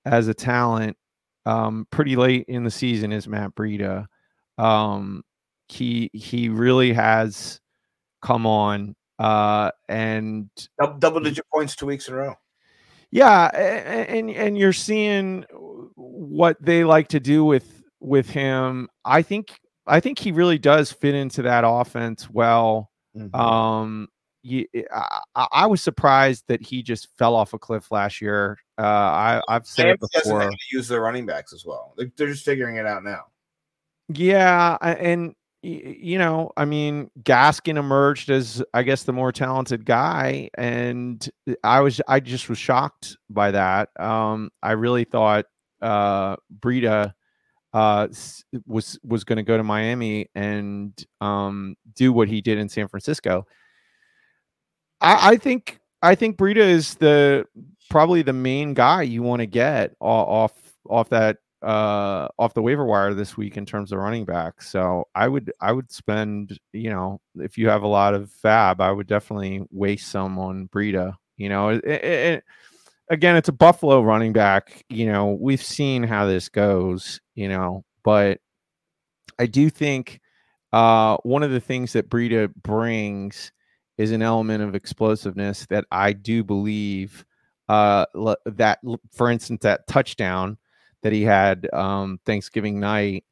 as 0.05 0.27
a 0.27 0.33
talent 0.33 0.97
um, 1.45 1.88
pretty 1.91 2.15
late 2.15 2.45
in 2.47 2.63
the 2.63 2.71
season 2.71 3.12
is 3.12 3.27
Matt 3.27 3.55
Breida. 3.55 4.05
Um, 4.57 5.23
he 5.69 6.10
he 6.13 6.49
really 6.49 6.93
has 6.93 7.60
come 8.21 8.45
on, 8.45 8.95
uh, 9.19 9.71
and 9.88 10.49
Double, 10.79 10.99
double 10.99 11.19
digit 11.21 11.45
points 11.53 11.75
two 11.75 11.86
weeks 11.86 12.07
in 12.07 12.13
a 12.15 12.17
row. 12.17 12.36
yeah, 13.12 13.47
and 13.55 14.29
and 14.31 14.57
you're 14.57 14.73
seeing 14.73 15.45
what 15.95 16.57
they 16.62 16.83
like 16.83 17.07
to 17.10 17.19
do 17.19 17.45
with 17.45 17.76
with 17.99 18.29
him. 18.29 18.89
I 19.05 19.21
think 19.21 19.60
I 19.86 19.99
think 19.99 20.19
he 20.19 20.31
really 20.31 20.57
does 20.57 20.91
fit 20.91 21.15
into 21.15 21.43
that 21.43 21.63
offense 21.65 22.29
well. 22.29 22.91
Um, 23.33 24.07
you, 24.43 24.65
I, 24.93 25.19
I 25.36 25.47
I 25.51 25.65
was 25.65 25.81
surprised 25.81 26.43
that 26.47 26.62
he 26.62 26.83
just 26.83 27.10
fell 27.17 27.36
off 27.36 27.53
a 27.53 27.60
cliff 27.60 27.91
last 27.91 28.21
year. 28.21 28.57
Uh, 28.77 28.81
I 28.81 29.41
I've 29.47 29.65
said 29.65 29.88
it 29.88 29.99
Miami 30.01 30.10
doesn't 30.13 30.31
know 30.31 30.39
before. 30.39 30.51
to 30.51 30.57
use 30.71 30.88
their 30.88 31.01
running 31.01 31.25
backs 31.25 31.53
as 31.53 31.65
well. 31.65 31.93
They're, 31.97 32.12
they're 32.15 32.27
just 32.27 32.45
figuring 32.45 32.77
it 32.77 32.86
out 32.86 33.03
now. 33.03 33.25
Yeah, 34.10 34.77
and 34.81 35.36
you 35.63 36.17
know, 36.17 36.51
I 36.55 36.65
mean, 36.65 37.10
Gaskin 37.23 37.77
emerged 37.77 38.29
as 38.29 38.63
I 38.73 38.83
guess 38.83 39.03
the 39.03 39.13
more 39.13 39.31
talented 39.31 39.86
guy, 39.86 40.49
and 40.55 41.27
I 41.63 41.81
was 41.81 41.99
I 42.07 42.19
just 42.19 42.47
was 42.47 42.57
shocked 42.57 43.17
by 43.29 43.51
that. 43.51 43.89
Um, 43.99 44.51
I 44.62 44.73
really 44.73 45.03
thought 45.03 45.45
uh 45.81 46.36
Breida 46.60 47.13
uh 47.77 48.07
was 48.65 48.99
was 49.03 49.23
going 49.23 49.37
to 49.37 49.43
go 49.43 49.55
to 49.55 49.63
Miami 49.63 50.27
and 50.33 50.91
um 51.21 51.75
do 51.93 52.11
what 52.11 52.27
he 52.27 52.41
did 52.41 52.57
in 52.57 52.67
San 52.69 52.87
Francisco. 52.87 53.45
I, 54.99 55.33
I 55.33 55.37
think 55.37 55.79
I 56.01 56.15
think 56.15 56.37
Breida 56.37 56.57
is 56.57 56.95
the 56.95 57.45
probably 57.91 58.23
the 58.23 58.33
main 58.33 58.73
guy 58.73 59.03
you 59.03 59.21
want 59.21 59.41
to 59.41 59.45
get 59.45 59.93
off 59.99 60.53
off 60.89 61.09
that 61.09 61.37
uh 61.61 62.27
off 62.39 62.55
the 62.55 62.63
waiver 62.63 62.85
wire 62.85 63.13
this 63.13 63.37
week 63.37 63.57
in 63.57 63.65
terms 63.65 63.91
of 63.91 63.99
running 63.99 64.25
back. 64.25 64.63
So 64.63 65.07
I 65.13 65.27
would 65.27 65.53
I 65.61 65.71
would 65.71 65.91
spend, 65.91 66.57
you 66.73 66.89
know, 66.89 67.21
if 67.35 67.59
you 67.59 67.69
have 67.69 67.83
a 67.83 67.87
lot 67.87 68.15
of 68.15 68.31
FAAB, 68.43 68.79
I 68.79 68.91
would 68.91 69.07
definitely 69.07 69.61
waste 69.69 70.07
some 70.07 70.39
on 70.39 70.67
Breida. 70.69 71.13
You 71.37 71.49
know, 71.49 71.69
it, 71.69 71.85
it, 71.85 72.43
again, 73.10 73.36
it's 73.36 73.50
a 73.50 73.54
Buffalo 73.54 74.02
running 74.02 74.34
back. 74.34 74.84
You 74.89 75.12
know, 75.12 75.38
we've 75.39 75.62
seen 75.63 76.04
how 76.04 76.26
this 76.26 76.50
goes, 76.50 77.22
you 77.36 77.50
know, 77.50 77.84
but 78.04 78.39
I 79.39 79.46
do 79.46 79.70
think 79.70 80.20
uh 80.74 81.17
one 81.24 81.43
of 81.43 81.52
the 81.52 81.62
things 81.62 81.93
that 81.93 82.10
Breida 82.10 82.54
brings 82.56 83.52
is 83.98 84.12
an 84.12 84.22
element 84.22 84.63
of 84.63 84.76
explosiveness 84.76 85.65
that 85.67 85.86
I 85.91 86.13
do 86.13 86.43
believe 86.43 87.24
uh 87.70 88.06
that 88.46 88.80
for 89.13 89.32
instance 89.32 89.62
that 89.63 89.88
touchdown 89.88 90.58
that 91.04 91.13
he 91.13 91.24
had 91.24 91.74
um 91.74 92.20
Thanksgiving 92.26 92.80
night 92.80 93.24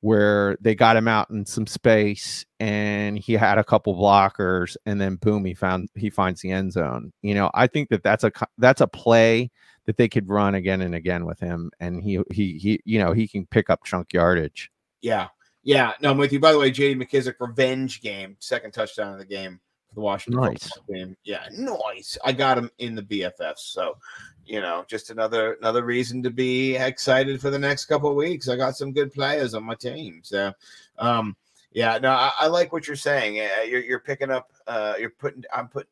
where 0.00 0.56
they 0.60 0.74
got 0.74 0.96
him 0.96 1.08
out 1.08 1.30
in 1.30 1.44
some 1.44 1.66
space 1.66 2.46
and 2.60 3.18
he 3.18 3.32
had 3.32 3.58
a 3.58 3.64
couple 3.64 3.94
blockers 3.96 4.76
and 4.86 5.00
then 5.00 5.16
boom 5.16 5.44
he 5.44 5.54
found 5.54 5.88
he 5.94 6.10
finds 6.10 6.40
the 6.40 6.50
end 6.50 6.72
zone. 6.72 7.12
You 7.22 7.34
know, 7.34 7.50
I 7.54 7.66
think 7.66 7.88
that 7.90 8.02
that's 8.02 8.24
a 8.24 8.30
that's 8.58 8.80
a 8.80 8.86
play 8.86 9.50
that 9.86 9.96
they 9.96 10.08
could 10.08 10.28
run 10.28 10.54
again 10.54 10.82
and 10.82 10.94
again 10.94 11.24
with 11.24 11.40
him 11.40 11.70
and 11.80 12.02
he 12.02 12.20
he 12.30 12.58
he 12.58 12.80
you 12.84 12.98
know, 12.98 13.12
he 13.12 13.26
can 13.26 13.46
pick 13.46 13.70
up 13.70 13.84
chunk 13.84 14.12
yardage. 14.12 14.70
Yeah. 15.00 15.28
Yeah. 15.64 15.92
No, 16.00 16.12
I'm 16.12 16.18
with 16.18 16.32
you. 16.32 16.40
By 16.40 16.52
the 16.52 16.58
way, 16.58 16.70
JD 16.70 17.02
McKissic 17.02 17.34
revenge 17.40 18.00
game, 18.00 18.36
second 18.38 18.72
touchdown 18.72 19.12
of 19.12 19.18
the 19.18 19.24
game 19.24 19.60
for 19.88 19.94
the 19.94 20.00
Washington 20.00 20.42
Nice. 20.42 20.70
game. 20.92 21.16
Yeah, 21.24 21.46
nice. 21.56 22.16
I 22.24 22.32
got 22.32 22.58
him 22.58 22.70
in 22.78 22.94
the 22.94 23.02
BFFs. 23.02 23.58
So, 23.58 23.96
you 24.44 24.60
know, 24.60 24.84
just 24.86 25.10
another 25.10 25.54
another 25.54 25.84
reason 25.84 26.22
to 26.22 26.30
be 26.30 26.76
excited 26.76 27.40
for 27.40 27.50
the 27.50 27.58
next 27.58 27.86
couple 27.86 28.10
of 28.10 28.16
weeks. 28.16 28.48
I 28.48 28.56
got 28.56 28.76
some 28.76 28.92
good 28.92 29.12
players 29.12 29.54
on 29.54 29.64
my 29.64 29.74
team. 29.74 30.20
So 30.22 30.52
um 30.98 31.36
yeah, 31.72 31.98
no, 31.98 32.10
I, 32.10 32.32
I 32.40 32.46
like 32.46 32.72
what 32.72 32.86
you're 32.86 32.96
saying. 32.96 33.36
You're, 33.36 33.82
you're 33.82 34.00
picking 34.00 34.30
up. 34.30 34.52
Uh, 34.66 34.94
you're 34.98 35.10
putting. 35.10 35.44
I'm 35.54 35.68
putting. 35.68 35.88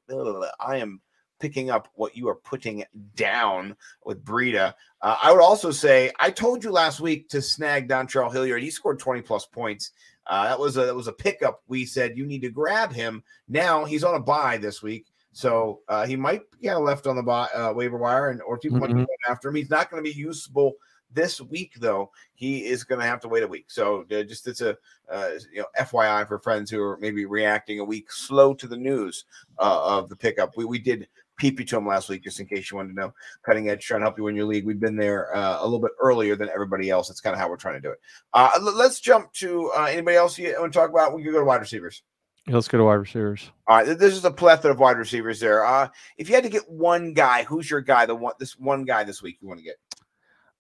I 0.59 0.79
am 0.79 1.01
picking 1.39 1.71
up 1.71 1.89
what 1.95 2.17
you 2.17 2.29
are 2.29 2.35
putting 2.35 2.83
down 3.15 3.77
with 4.05 4.25
Breida. 4.25 4.73
Uh, 5.03 5.17
I 5.23 5.33
would 5.33 5.43
also 5.43 5.71
say 5.71 6.11
I 6.19 6.31
told 6.31 6.65
you 6.65 6.71
last 6.71 7.01
week 7.01 7.29
to 7.29 7.43
snag 7.43 7.89
Dontrell 7.89 8.33
Hilliard. 8.33 8.63
He 8.63 8.71
scored 8.71 8.99
20 8.99 9.21
plus 9.21 9.45
points. 9.45 9.93
Uh, 10.29 10.45
that 10.49 10.59
was 10.59 10.77
a 10.77 10.87
that 10.87 10.95
was 10.95 11.07
a 11.09 11.13
pickup. 11.13 11.63
We 11.69 11.85
said 11.87 12.17
you 12.17 12.27
need 12.27 12.43
to 12.43 12.51
grab 12.51 12.93
him. 12.93 13.23
Now 13.49 13.85
he's 13.85 14.05
on 14.05 14.15
a 14.15 14.21
bye 14.21 14.57
this 14.59 14.83
week, 14.83 15.07
so 15.33 15.81
uh, 15.89 16.07
he 16.07 16.17
might 16.17 16.43
get 16.61 16.75
left 16.81 17.07
on 17.07 17.17
the 17.17 17.23
bye, 17.23 17.49
uh, 17.55 17.73
waiver 17.73 17.99
wire, 17.99 18.31
and 18.31 18.43
or 18.43 18.59
people 18.59 18.79
might 18.79 18.89
be 18.89 18.95
Mhm. 18.95 19.07
going 19.07 19.19
after 19.29 19.49
him. 19.49 19.55
He's 19.55 19.71
not 19.71 19.91
going 19.91 20.03
to 20.03 20.11
be 20.11 20.17
usable 20.17 20.73
this 21.13 21.41
week, 21.41 21.75
though. 21.79 22.11
He 22.35 22.67
is 22.67 22.83
going 22.83 23.01
to 23.01 23.07
have 23.07 23.21
to 23.21 23.29
wait 23.29 23.45
a 23.45 23.47
week. 23.49 23.67
So 23.71 24.05
uh, 24.11 24.23
just 24.25 24.49
it's 24.49 24.61
a 24.61 24.77
uh, 25.11 25.31
you 25.53 25.61
know 25.61 25.67
FYI 25.79 26.27
for 26.27 26.39
friends 26.41 26.71
who 26.71 26.83
are 26.83 26.99
maybe 26.99 27.25
reacting 27.25 27.79
a 27.79 27.85
week 27.85 28.11
slow 28.11 28.53
to 28.55 28.67
the 28.67 28.77
news 28.77 29.25
uh, 29.59 29.99
of 29.99 30.09
the 30.09 30.17
pickup. 30.17 30.57
We 30.57 30.65
we 30.65 30.79
did 30.81 31.07
peep 31.37 31.67
to 31.67 31.77
him 31.77 31.87
last 31.87 32.09
week, 32.09 32.23
just 32.23 32.41
in 32.41 32.47
case 32.47 32.71
you 32.71 32.77
wanted 32.77 32.91
to 32.91 32.95
know. 32.95 33.15
Cutting 33.45 33.69
edge, 33.69 33.85
trying 33.85 34.01
to 34.01 34.05
help 34.05 34.19
you 34.19 34.25
win 34.25 34.37
your 34.37 34.47
league. 34.47 34.67
We've 34.67 34.81
been 34.81 34.97
there 34.97 35.35
uh, 35.37 35.59
a 35.61 35.65
little 35.65 35.81
bit 35.81 35.93
earlier 36.01 36.37
than 36.37 36.49
everybody 36.49 36.91
else. 36.91 37.09
That's 37.09 37.21
kind 37.21 37.35
of 37.35 37.41
how 37.41 37.49
we're 37.49 37.57
trying 37.57 37.75
to 37.75 37.81
do 37.81 37.91
it. 37.91 37.99
Uh, 38.33 38.51
let's 38.61 39.01
jump 39.01 39.33
to 39.35 39.71
uh, 39.77 39.85
anybody 39.85 40.17
else 40.17 40.39
you 40.39 40.55
want 40.59 40.73
to 40.73 40.79
talk 40.79 40.91
about. 40.91 41.15
We 41.15 41.23
can 41.23 41.33
go 41.33 41.39
to 41.39 41.45
wide 41.45 41.61
receivers. 41.61 42.03
Let's 42.49 42.69
go 42.69 42.79
to 42.79 42.85
wide 42.85 42.95
receivers. 42.95 43.51
All 43.67 43.77
right, 43.77 43.99
this 43.99 44.15
is 44.15 44.25
a 44.25 44.31
plethora 44.31 44.71
of 44.71 44.79
wide 44.79 44.99
receivers 44.99 45.41
there. 45.41 45.67
Uh, 45.67 45.89
if 46.17 46.29
you 46.29 46.35
had 46.35 46.45
to 46.45 46.51
get 46.51 46.71
one 46.71 47.13
guy, 47.13 47.43
who's 47.43 47.69
your 47.69 47.81
guy? 47.81 48.07
The 48.07 48.15
one, 48.15 48.35
this 48.39 48.57
one 48.57 48.85
guy 48.85 49.03
this 49.03 49.21
week 49.21 49.39
you 49.41 49.49
want 49.49 49.59
to 49.59 49.65
get? 49.65 49.77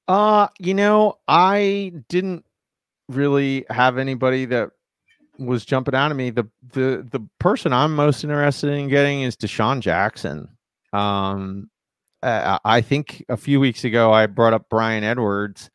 Uh, 0.09 0.49
you 0.59 0.75
know, 0.75 1.19
I 1.29 1.93
didn't 2.09 2.45
really 3.09 3.65
have 3.71 3.99
anybody 3.99 4.47
that 4.47 4.71
was 5.39 5.65
jumping 5.65 5.95
out 5.95 6.11
at 6.11 6.17
me. 6.17 6.31
The 6.31 6.49
the 6.73 7.07
the 7.11 7.21
person 7.39 7.73
I'm 7.73 7.95
most 7.95 8.25
interested 8.25 8.71
in 8.71 8.89
getting 8.89 9.23
is 9.23 9.37
DeSean 9.37 9.81
Jackson. 9.81 10.49
Um, 10.97 11.71
uh, 12.23 12.59
I 12.65 12.81
think 12.81 13.25
a 13.29 13.37
few 13.37 13.61
weeks 13.61 13.85
ago 13.85 14.13
I 14.13 14.27
brought 14.27 14.55
up 14.55 14.69
Bryan 14.71 15.05
Edwards, 15.05 15.71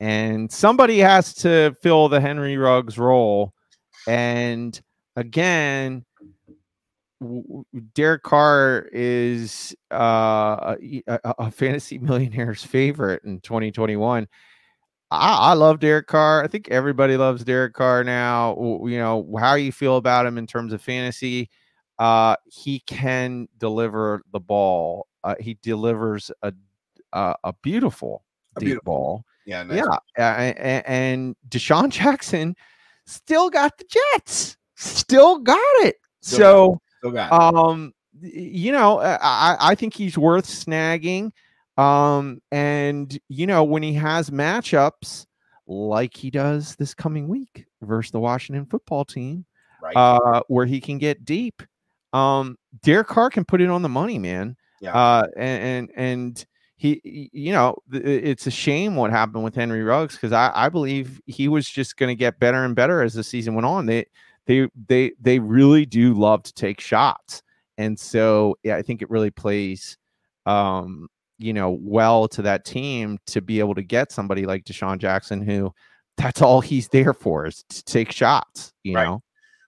and 0.00 0.52
somebody 0.52 0.98
has 0.98 1.34
to 1.36 1.74
fill 1.82 2.08
the 2.08 2.20
Henry 2.20 2.56
Ruggs 2.56 2.98
role. 2.98 3.54
And 4.06 4.78
again, 5.16 6.04
Derek 7.94 8.22
Carr 8.22 8.88
is 8.92 9.74
uh, 9.90 10.76
a, 10.80 11.02
a, 11.24 11.50
fantasy 11.50 11.98
millionaire's 12.02 12.62
favorite 12.62 13.24
in 13.24 13.40
2021. 13.40 14.28
I, 15.10 15.36
I 15.50 15.52
love 15.54 15.80
Derek 15.80 16.08
Carr. 16.08 16.44
I 16.44 16.46
think 16.46 16.68
everybody 16.68 17.16
loves 17.16 17.42
Derek 17.42 17.72
Carr 17.72 18.04
now. 18.04 18.54
You 18.84 18.98
know, 18.98 19.36
how 19.40 19.54
you 19.54 19.72
feel 19.72 19.96
about 19.96 20.26
him 20.26 20.36
in 20.36 20.46
terms 20.46 20.74
of 20.74 20.82
fantasy. 20.82 21.48
Uh, 21.98 22.36
he 22.46 22.80
can 22.80 23.48
deliver 23.58 24.22
the 24.32 24.40
ball. 24.40 25.06
Uh, 25.24 25.34
he 25.40 25.58
delivers 25.62 26.30
a 26.42 26.52
a, 27.12 27.34
a 27.44 27.52
beautiful 27.62 28.24
A 28.56 28.60
deep 28.60 28.66
beautiful- 28.66 28.84
ball. 28.92 29.24
Yeah, 29.46 29.62
nice. 29.62 29.84
Yeah, 30.18 30.34
and, 30.40 30.84
and 30.86 31.36
DeSean 31.48 31.88
Jackson 31.90 32.56
still 33.06 33.48
got 33.48 33.78
the 33.78 33.84
Jets. 33.84 34.56
Still 34.74 35.38
got 35.38 35.58
it. 35.86 35.96
Still 36.20 36.38
so 36.38 36.80
Still 36.98 37.10
got 37.12 37.26
it. 37.32 37.54
um 37.56 37.94
you 38.20 38.72
know 38.72 38.98
uh, 38.98 39.18
i 39.20 39.56
i 39.60 39.74
think 39.74 39.92
he's 39.94 40.16
worth 40.16 40.46
snagging 40.46 41.30
um 41.76 42.40
and 42.50 43.18
you 43.28 43.46
know 43.46 43.62
when 43.62 43.82
he 43.82 43.92
has 43.92 44.30
matchups 44.30 45.26
like 45.66 46.16
he 46.16 46.30
does 46.30 46.74
this 46.76 46.94
coming 46.94 47.28
week 47.28 47.66
versus 47.82 48.10
the 48.10 48.18
washington 48.18 48.64
football 48.64 49.04
team 49.04 49.44
right. 49.82 49.94
uh 49.94 50.40
where 50.48 50.64
he 50.64 50.80
can 50.80 50.96
get 50.96 51.26
deep 51.26 51.62
um 52.16 52.56
derek 52.82 53.06
carr 53.08 53.30
can 53.30 53.44
put 53.44 53.60
it 53.60 53.68
on 53.70 53.82
the 53.82 53.88
money 53.88 54.18
man 54.18 54.56
Yeah. 54.80 54.92
uh 54.94 55.26
and 55.36 55.62
and, 55.62 55.90
and 55.96 56.46
he 56.76 57.30
you 57.32 57.52
know 57.52 57.76
it's 57.92 58.46
a 58.46 58.50
shame 58.50 58.96
what 58.96 59.10
happened 59.10 59.44
with 59.44 59.54
henry 59.54 59.82
ruggs 59.82 60.14
because 60.14 60.32
i 60.32 60.50
i 60.54 60.68
believe 60.68 61.20
he 61.26 61.48
was 61.48 61.68
just 61.68 61.96
going 61.96 62.08
to 62.10 62.14
get 62.18 62.38
better 62.38 62.64
and 62.64 62.74
better 62.76 63.02
as 63.02 63.14
the 63.14 63.24
season 63.24 63.54
went 63.54 63.66
on 63.66 63.86
they 63.86 64.04
they 64.46 64.68
they 64.88 65.12
they 65.20 65.38
really 65.38 65.84
do 65.86 66.14
love 66.14 66.42
to 66.44 66.52
take 66.52 66.80
shots 66.80 67.42
and 67.78 67.98
so 67.98 68.56
yeah, 68.62 68.76
I 68.76 68.80
think 68.82 69.02
it 69.02 69.10
really 69.10 69.30
plays, 69.30 69.98
um, 70.46 71.08
you 71.38 71.52
know, 71.52 71.76
well 71.82 72.26
to 72.28 72.40
that 72.40 72.64
team 72.64 73.18
to 73.26 73.42
be 73.42 73.58
able 73.58 73.74
to 73.74 73.82
get 73.82 74.10
somebody 74.10 74.46
like 74.46 74.64
DeSean 74.64 74.96
Jackson, 74.96 75.42
who 75.42 75.74
that's 76.16 76.40
all 76.40 76.62
he's 76.62 76.88
there 76.88 77.12
for 77.12 77.44
is 77.46 77.62
to 77.68 77.84
take 77.84 78.10
shots. 78.12 78.72
You 78.82 78.94
Right. 78.96 79.04
know, 79.04 79.22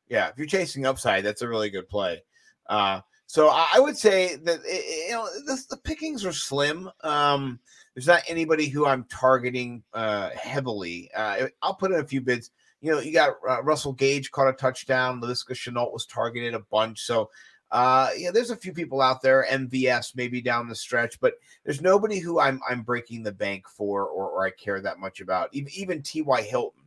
Yeah, 0.09 0.29
if 0.29 0.39
you're 0.39 0.47
chasing 0.47 0.87
upside, 0.87 1.23
that's 1.23 1.43
a 1.43 1.49
really 1.49 1.69
good 1.69 1.87
play. 1.87 2.23
Uh, 2.69 3.01
so 3.27 3.49
I, 3.49 3.69
I 3.75 3.81
would 3.81 3.97
say 3.97 4.37
that 4.37 4.61
i- 4.61 4.69
i- 4.69 5.05
you 5.09 5.13
know 5.13 5.29
the, 5.71 5.77
pickings 5.77 6.25
are 6.25 6.33
slim. 6.33 6.91
Um, 7.03 7.61
there's 7.95 8.07
not 8.07 8.23
anybody 8.29 8.69
who 8.69 8.87
I'm 8.87 9.05
targeting 9.05 9.83
uh, 9.93 10.31
heavily. 10.31 11.11
Uh, 11.15 11.49
I'll 11.63 11.75
put 11.75 11.93
in 11.93 12.01
a 12.01 12.05
few 12.07 12.21
bids. 12.21 12.51
You 12.81 12.93
know, 12.93 13.01
you 13.01 13.13
got 13.13 13.35
uh, 13.49 13.63
Russell 13.63 13.93
Gage 13.93 14.31
caught 14.31 14.49
a 14.49 14.53
touchdown. 14.53 15.21
Laviska 15.21 15.51
Shenault 15.53 15.93
was 15.93 16.07
targeted 16.07 16.55
a 16.55 16.61
bunch. 16.61 17.01
So, 17.01 17.29
uh, 17.73 18.11
yeah, 18.17 18.31
there's 18.31 18.51
a 18.51 18.57
few 18.57 18.73
people 18.73 19.03
out 19.03 19.21
there. 19.21 19.47
MVS 19.51 20.15
maybe 20.15 20.41
down 20.41 20.69
the 20.69 20.75
stretch, 20.75 21.19
but 21.21 21.35
there's 21.65 21.83
nobody 21.83 22.21
who 22.21 22.39
I'm 22.41 22.61
I'm 22.69 22.83
breaking 22.83 23.25
the 23.25 23.33
bank 23.33 23.69
for 23.69 24.05
or, 24.07 24.29
or 24.31 24.47
I 24.47 24.51
care 24.51 24.81
that 24.81 25.01
much 25.01 25.21
about. 25.21 25.49
Even 25.53 25.73
even 25.75 26.03
T.Y. 26.03 26.43
Hilton. 26.43 26.85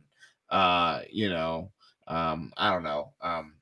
Uh, 0.48 1.02
you 1.10 1.28
know, 1.28 1.70
um, 2.08 2.52
I 2.56 2.70
don't 2.70 2.82
know. 2.82 3.12
Um, 3.20 3.54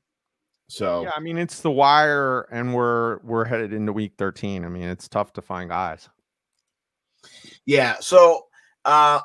so 0.70 1.02
yeah, 1.02 1.10
I 1.16 1.20
mean 1.20 1.36
it's 1.36 1.60
the 1.60 1.70
wire, 1.70 2.42
and 2.52 2.74
we're 2.74 3.18
we're 3.18 3.44
headed 3.44 3.72
into 3.72 3.92
week 3.92 4.12
13. 4.18 4.64
I 4.64 4.68
mean 4.68 4.84
it's 4.84 5.08
tough 5.08 5.32
to 5.34 5.42
find 5.42 5.68
guys. 5.70 6.08
Yeah. 7.66 7.96
So 8.00 8.46
uh 8.84 9.20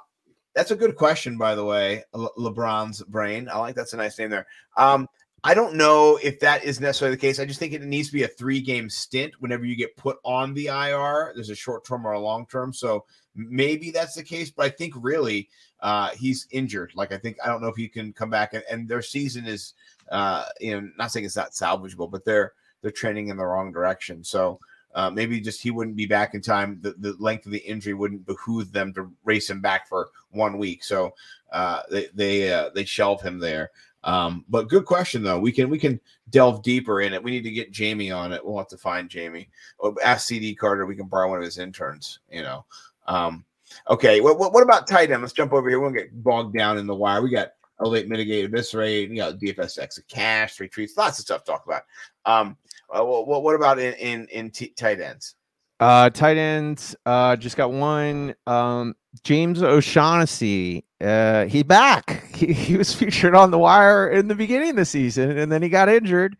that's 0.55 0.71
a 0.71 0.75
good 0.75 0.95
question, 0.95 1.37
by 1.37 1.53
the 1.53 1.65
way. 1.65 2.03
Le- 2.13 2.33
LeBron's 2.33 3.03
brain. 3.03 3.49
I 3.49 3.59
like 3.59 3.75
that's 3.75 3.93
a 3.93 3.97
nice 3.97 4.17
name 4.17 4.29
there. 4.29 4.47
Um, 4.77 5.07
I 5.43 5.53
don't 5.53 5.75
know 5.75 6.17
if 6.23 6.39
that 6.39 6.63
is 6.63 6.79
necessarily 6.79 7.15
the 7.15 7.21
case. 7.21 7.39
I 7.39 7.45
just 7.45 7.59
think 7.59 7.73
it 7.73 7.83
needs 7.83 8.07
to 8.07 8.13
be 8.13 8.23
a 8.23 8.27
three 8.27 8.59
game 8.59 8.89
stint 8.89 9.33
whenever 9.39 9.63
you 9.65 9.75
get 9.75 9.95
put 9.95 10.17
on 10.23 10.55
the 10.55 10.67
IR. 10.67 11.33
There's 11.35 11.51
a 11.51 11.55
short 11.55 11.85
term 11.85 12.07
or 12.07 12.13
a 12.13 12.19
long 12.19 12.47
term. 12.47 12.73
So 12.73 13.05
maybe 13.35 13.91
that's 13.91 14.15
the 14.15 14.23
case, 14.23 14.49
but 14.49 14.65
I 14.65 14.69
think 14.69 14.95
really 14.97 15.49
uh 15.81 16.09
he's 16.11 16.47
injured. 16.49 16.93
Like 16.95 17.11
I 17.11 17.17
think 17.17 17.37
I 17.43 17.47
don't 17.47 17.61
know 17.61 17.67
if 17.67 17.75
he 17.75 17.87
can 17.87 18.11
come 18.11 18.31
back 18.31 18.55
and, 18.55 18.63
and 18.71 18.87
their 18.87 19.03
season 19.03 19.45
is 19.45 19.75
uh 20.11 20.45
you 20.59 20.79
know 20.79 20.89
not 20.97 21.11
saying 21.11 21.25
it's 21.25 21.35
not 21.35 21.51
salvageable, 21.51 22.09
but 22.09 22.25
they're 22.25 22.53
they're 22.81 22.91
trending 22.91 23.29
in 23.29 23.37
the 23.37 23.45
wrong 23.45 23.71
direction. 23.71 24.23
So 24.23 24.59
uh, 24.95 25.09
maybe 25.09 25.41
just 25.41 25.61
he 25.61 25.71
wouldn't 25.71 25.97
be 25.97 26.05
back 26.05 26.33
in 26.33 26.41
time. 26.41 26.79
The, 26.81 26.95
the 26.99 27.15
length 27.19 27.45
of 27.45 27.51
the 27.51 27.59
injury 27.59 27.93
wouldn't 27.93 28.25
behoove 28.25 28.71
them 28.71 28.93
to 28.93 29.11
race 29.25 29.49
him 29.49 29.59
back 29.59 29.89
for 29.89 30.09
one 30.31 30.57
week. 30.57 30.83
So 30.83 31.13
uh, 31.51 31.81
they 31.91 32.07
they 32.13 32.53
uh, 32.53 32.69
they 32.73 32.85
shelve 32.85 33.21
him 33.21 33.37
there. 33.37 33.71
Um, 34.05 34.45
but 34.47 34.69
good 34.69 34.85
question 34.85 35.21
though. 35.21 35.39
We 35.39 35.51
can 35.51 35.69
we 35.69 35.77
can 35.77 35.99
delve 36.29 36.63
deeper 36.63 37.01
in 37.01 37.13
it. 37.13 37.21
We 37.21 37.31
need 37.31 37.43
to 37.43 37.51
get 37.51 37.71
Jamie 37.71 38.11
on 38.11 38.31
it. 38.31 38.43
We'll 38.43 38.57
have 38.57 38.69
to 38.69 38.77
find 38.77 39.09
Jamie. 39.09 39.49
Or 39.79 39.93
ask 40.01 40.27
CD 40.27 40.55
Carter. 40.55 40.85
We 40.85 40.95
can 40.95 41.07
borrow 41.07 41.29
one 41.29 41.39
of 41.39 41.45
his 41.45 41.57
interns. 41.57 42.19
You 42.31 42.43
know. 42.43 42.65
Um, 43.07 43.43
okay. 43.89 44.21
What, 44.21 44.39
what 44.39 44.53
what 44.53 44.63
about 44.63 44.87
tight 44.87 45.11
end? 45.11 45.21
Let's 45.21 45.33
jump 45.33 45.51
over 45.51 45.67
here. 45.67 45.79
We 45.79 45.83
won't 45.83 45.97
get 45.97 46.23
bogged 46.23 46.55
down 46.55 46.77
in 46.77 46.87
the 46.87 46.95
wire. 46.95 47.21
We 47.21 47.31
got 47.31 47.53
elevate, 47.79 48.07
mitigate, 48.07 48.45
eviscerate. 48.45 49.09
You 49.09 49.15
know, 49.17 49.33
DFS 49.33 49.79
exit 49.79 50.07
cash, 50.07 50.55
three 50.55 50.69
tweets, 50.69 50.97
lots 50.97 51.19
of 51.19 51.25
stuff 51.25 51.43
to 51.43 51.51
talk 51.51 51.65
about. 51.65 51.83
Um, 52.25 52.57
uh, 52.89 53.03
what, 53.03 53.43
what 53.43 53.55
about 53.55 53.79
in 53.79 53.93
in 53.95 54.27
in 54.31 54.51
t- 54.51 54.73
tight 54.77 54.99
ends? 54.99 55.35
Uh, 55.79 56.09
tight 56.09 56.37
ends. 56.37 56.95
Uh, 57.05 57.35
just 57.35 57.57
got 57.57 57.71
one. 57.71 58.33
Um, 58.47 58.95
James 59.23 59.61
O'Shaughnessy. 59.61 60.85
Uh, 61.01 61.45
he 61.45 61.63
back. 61.63 62.23
He, 62.35 62.51
he 62.51 62.75
was 62.75 62.93
featured 62.93 63.33
on 63.33 63.49
the 63.49 63.57
wire 63.57 64.09
in 64.09 64.27
the 64.27 64.35
beginning 64.35 64.71
of 64.71 64.75
the 64.75 64.83
season, 64.83 65.37
and 65.37 65.49
then 65.49 65.61
he 65.61 65.69
got 65.69 65.87
injured, 65.87 66.35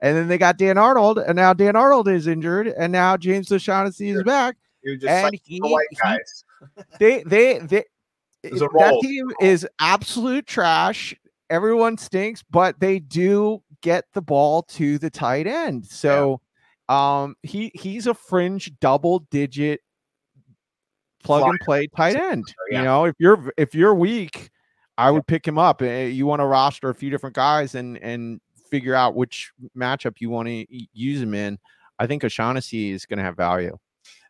and 0.00 0.16
then 0.16 0.28
they 0.28 0.38
got 0.38 0.58
Dan 0.58 0.78
Arnold, 0.78 1.18
and 1.18 1.34
now 1.34 1.52
Dan 1.52 1.74
Arnold 1.74 2.06
is 2.06 2.28
injured, 2.28 2.68
and 2.68 2.92
now 2.92 3.16
James 3.16 3.50
O'Shaughnessy 3.50 4.10
is 4.10 4.22
back, 4.22 4.54
You're 4.84 4.94
just 4.94 5.08
and 5.08 5.24
like 5.24 5.40
he, 5.42 5.58
the 5.58 5.66
white 5.68 5.88
he- 5.90 5.96
guys. 5.96 6.44
they 7.00 7.24
they 7.24 7.58
they 7.58 7.78
a 7.78 7.84
that 8.78 8.92
team 9.02 9.26
is 9.40 9.66
absolute 9.80 10.46
trash. 10.46 11.14
Everyone 11.50 11.98
stinks, 11.98 12.42
but 12.50 12.78
they 12.80 12.98
do 13.00 13.62
get 13.82 14.04
the 14.14 14.22
ball 14.22 14.62
to 14.62 14.98
the 14.98 15.10
tight 15.10 15.46
end. 15.46 15.86
So 15.86 16.40
um 16.88 17.36
he 17.42 17.70
he's 17.74 18.06
a 18.06 18.14
fringe 18.14 18.72
double 18.80 19.20
digit 19.30 19.80
plug 21.22 21.42
and 21.48 21.58
play 21.60 21.86
tight 21.96 22.16
end. 22.16 22.44
yeah. 22.70 22.78
You 22.78 22.84
know, 22.84 23.04
if 23.06 23.14
you're 23.18 23.52
if 23.56 23.74
you're 23.74 23.94
weak, 23.94 24.50
I 24.98 25.10
would 25.10 25.26
pick 25.26 25.46
him 25.46 25.58
up. 25.58 25.82
Eh, 25.82 26.06
You 26.06 26.26
want 26.26 26.40
to 26.40 26.46
roster 26.46 26.88
a 26.90 26.94
few 26.94 27.10
different 27.10 27.34
guys 27.36 27.74
and 27.74 27.96
and 27.98 28.40
figure 28.70 28.94
out 28.94 29.14
which 29.16 29.52
matchup 29.76 30.14
you 30.20 30.30
want 30.30 30.48
to 30.48 30.66
use 30.92 31.20
him 31.20 31.34
in. 31.34 31.58
I 31.98 32.06
think 32.06 32.22
O'Shaughnessy 32.24 32.90
is 32.90 33.04
going 33.06 33.18
to 33.18 33.24
have 33.24 33.36
value. 33.36 33.76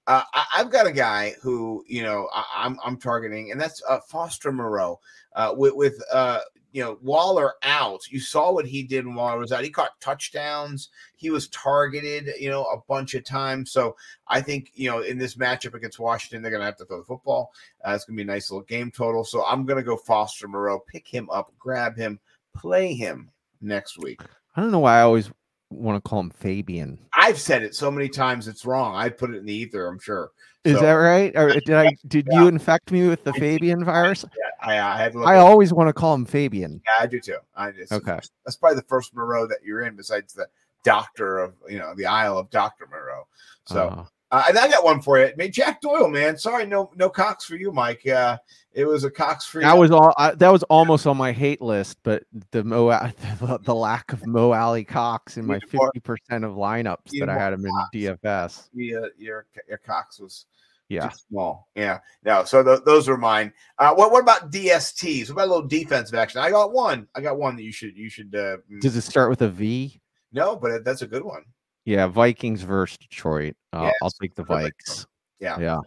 Uh, 0.06 0.22
I, 0.32 0.44
I've 0.56 0.70
got 0.70 0.86
a 0.86 0.92
guy 0.92 1.34
who 1.42 1.84
you 1.86 2.02
know 2.02 2.28
I, 2.34 2.44
I'm 2.56 2.78
I'm 2.84 2.96
targeting, 2.96 3.52
and 3.52 3.60
that's 3.60 3.82
uh, 3.88 4.00
Foster 4.08 4.52
Moreau. 4.52 5.00
Uh, 5.34 5.54
with 5.56 5.74
with 5.74 6.02
uh, 6.12 6.40
you 6.72 6.82
know 6.82 6.98
Waller 7.02 7.54
out, 7.62 8.00
you 8.10 8.20
saw 8.20 8.52
what 8.52 8.66
he 8.66 8.82
did 8.82 9.06
when 9.06 9.14
Waller 9.14 9.38
was 9.38 9.52
out. 9.52 9.64
He 9.64 9.70
caught 9.70 10.00
touchdowns. 10.00 10.90
He 11.16 11.30
was 11.30 11.48
targeted, 11.48 12.30
you 12.38 12.50
know, 12.50 12.64
a 12.64 12.78
bunch 12.88 13.14
of 13.14 13.24
times. 13.24 13.72
So 13.72 13.96
I 14.28 14.40
think 14.40 14.70
you 14.74 14.90
know 14.90 15.00
in 15.00 15.18
this 15.18 15.36
matchup 15.36 15.74
against 15.74 15.98
Washington, 15.98 16.42
they're 16.42 16.50
going 16.50 16.60
to 16.60 16.66
have 16.66 16.76
to 16.76 16.84
throw 16.84 16.98
the 16.98 17.04
football. 17.04 17.52
Uh, 17.86 17.92
it's 17.92 18.04
going 18.04 18.16
to 18.16 18.24
be 18.24 18.28
a 18.28 18.32
nice 18.32 18.50
little 18.50 18.64
game 18.64 18.90
total. 18.90 19.24
So 19.24 19.44
I'm 19.44 19.66
going 19.66 19.78
to 19.78 19.84
go 19.84 19.96
Foster 19.96 20.48
Moreau, 20.48 20.80
pick 20.80 21.06
him 21.06 21.28
up, 21.30 21.52
grab 21.58 21.96
him, 21.96 22.18
play 22.56 22.94
him 22.94 23.30
next 23.60 23.98
week. 23.98 24.20
I 24.56 24.60
don't 24.60 24.70
know 24.70 24.80
why 24.80 24.98
I 24.98 25.02
always 25.02 25.30
want 25.70 26.02
to 26.02 26.08
call 26.08 26.20
him 26.20 26.30
Fabian. 26.30 26.98
I've 27.14 27.38
said 27.38 27.62
it 27.62 27.74
so 27.74 27.90
many 27.90 28.08
times 28.08 28.48
it's 28.48 28.64
wrong. 28.66 28.94
I 28.94 29.08
put 29.08 29.30
it 29.30 29.38
in 29.38 29.46
the 29.46 29.54
ether. 29.54 29.86
I'm 29.86 29.98
sure. 29.98 30.32
Is 30.64 30.76
So- 30.76 30.82
that 30.82 30.92
right? 30.92 31.32
Or 31.36 31.48
did 31.50 31.70
I 31.70 31.96
did 32.08 32.28
Yeah. 32.30 32.42
you 32.42 32.48
infect 32.48 32.90
me 32.90 33.08
with 33.08 33.24
the 33.24 33.32
Fabian 33.34 33.84
virus? 33.84 34.24
I, 34.62 34.78
I 34.78 34.96
had 34.98 35.16
I 35.16 35.36
at- 35.36 35.40
always 35.40 35.72
want 35.72 35.88
to 35.88 35.92
call 35.94 36.14
him 36.14 36.26
Fabian. 36.26 36.82
Yeah, 36.84 37.02
I 37.02 37.06
do 37.06 37.18
too. 37.20 37.38
I 37.56 37.70
just 37.70 37.92
Okay. 37.92 38.18
That's 38.44 38.56
probably 38.56 38.76
the 38.76 38.86
first 38.86 39.14
Moreau 39.14 39.46
that 39.46 39.58
you're 39.64 39.82
in, 39.82 39.96
besides 39.96 40.34
the 40.34 40.48
doctor 40.84 41.38
of 41.38 41.54
you 41.68 41.78
know 41.78 41.94
the 41.94 42.06
Isle 42.06 42.36
of 42.38 42.50
Doctor 42.50 42.86
Moreau. 42.90 43.26
So, 43.66 43.88
Uh, 43.88 44.04
uh, 44.30 44.44
and 44.48 44.58
I 44.58 44.68
got 44.68 44.84
one 44.84 45.00
for 45.00 45.18
you. 45.18 45.32
Made 45.36 45.52
Jack 45.52 45.80
Doyle, 45.80 46.08
man. 46.08 46.36
Sorry, 46.36 46.66
no 46.66 46.90
no 46.96 47.08
Cox 47.08 47.44
for 47.44 47.56
you, 47.56 47.72
Mike. 47.72 48.06
Uh, 48.06 48.38
it 48.72 48.84
was 48.84 49.02
a 49.04 49.10
Cox 49.10 49.44
free. 49.46 49.64
that 49.64 49.76
was 49.76 49.90
all. 49.90 50.14
I, 50.16 50.32
that 50.34 50.50
was 50.50 50.62
almost 50.64 51.06
on 51.06 51.16
my 51.16 51.32
hate 51.32 51.60
list, 51.60 51.98
but 52.02 52.22
the 52.52 52.62
Mo, 52.62 52.90
the, 52.90 53.58
the 53.64 53.74
lack 53.74 54.12
of 54.12 54.24
Mo 54.26 54.52
Alie-Cox 54.52 55.36
in 55.36 55.46
my 55.46 55.58
fifty 55.60 56.00
percent 56.00 56.44
of 56.44 56.52
lineups 56.52 57.10
that 57.18 57.28
I 57.28 57.36
had 57.36 57.52
him 57.52 57.66
in 57.66 57.72
DFS. 57.92 58.68
Yeah, 58.72 59.00
your 59.18 59.46
your 59.68 59.78
Cox 59.78 60.20
was 60.20 60.46
Yeah, 60.88 61.08
small. 61.08 61.68
Yeah, 61.74 61.98
no. 62.24 62.44
So 62.44 62.62
th- 62.62 62.84
those 62.84 63.08
were 63.08 63.18
mine. 63.18 63.52
Uh, 63.78 63.94
what 63.94 64.12
what 64.12 64.22
about 64.22 64.52
DSTs? 64.52 65.22
What 65.22 65.30
about 65.30 65.46
a 65.48 65.52
little 65.54 65.68
defensive 65.68 66.14
action? 66.14 66.40
I 66.40 66.50
got 66.50 66.72
one. 66.72 67.08
I 67.16 67.20
got 67.20 67.36
one 67.36 67.56
that 67.56 67.64
you 67.64 67.72
should 67.72 67.96
you 67.96 68.08
should. 68.08 68.32
Uh, 68.32 68.58
mm, 68.70 68.80
does 68.80 68.96
it 68.96 69.02
start 69.02 69.30
with 69.30 69.42
a 69.42 69.48
V? 69.48 70.00
no, 70.32 70.54
but 70.54 70.84
that's 70.84 71.02
a 71.02 71.06
good 71.08 71.24
one. 71.24 71.42
Yeah, 71.84 72.06
Vikings 72.06 72.62
versus 72.62 72.98
Detroit. 72.98 73.56
Uh, 73.72 73.90
I'll 74.02 74.10
take 74.10 74.34
the. 74.34 74.44
Vikes. 74.44 75.06
Yeah. 75.38 75.58
yeah. 75.58 75.78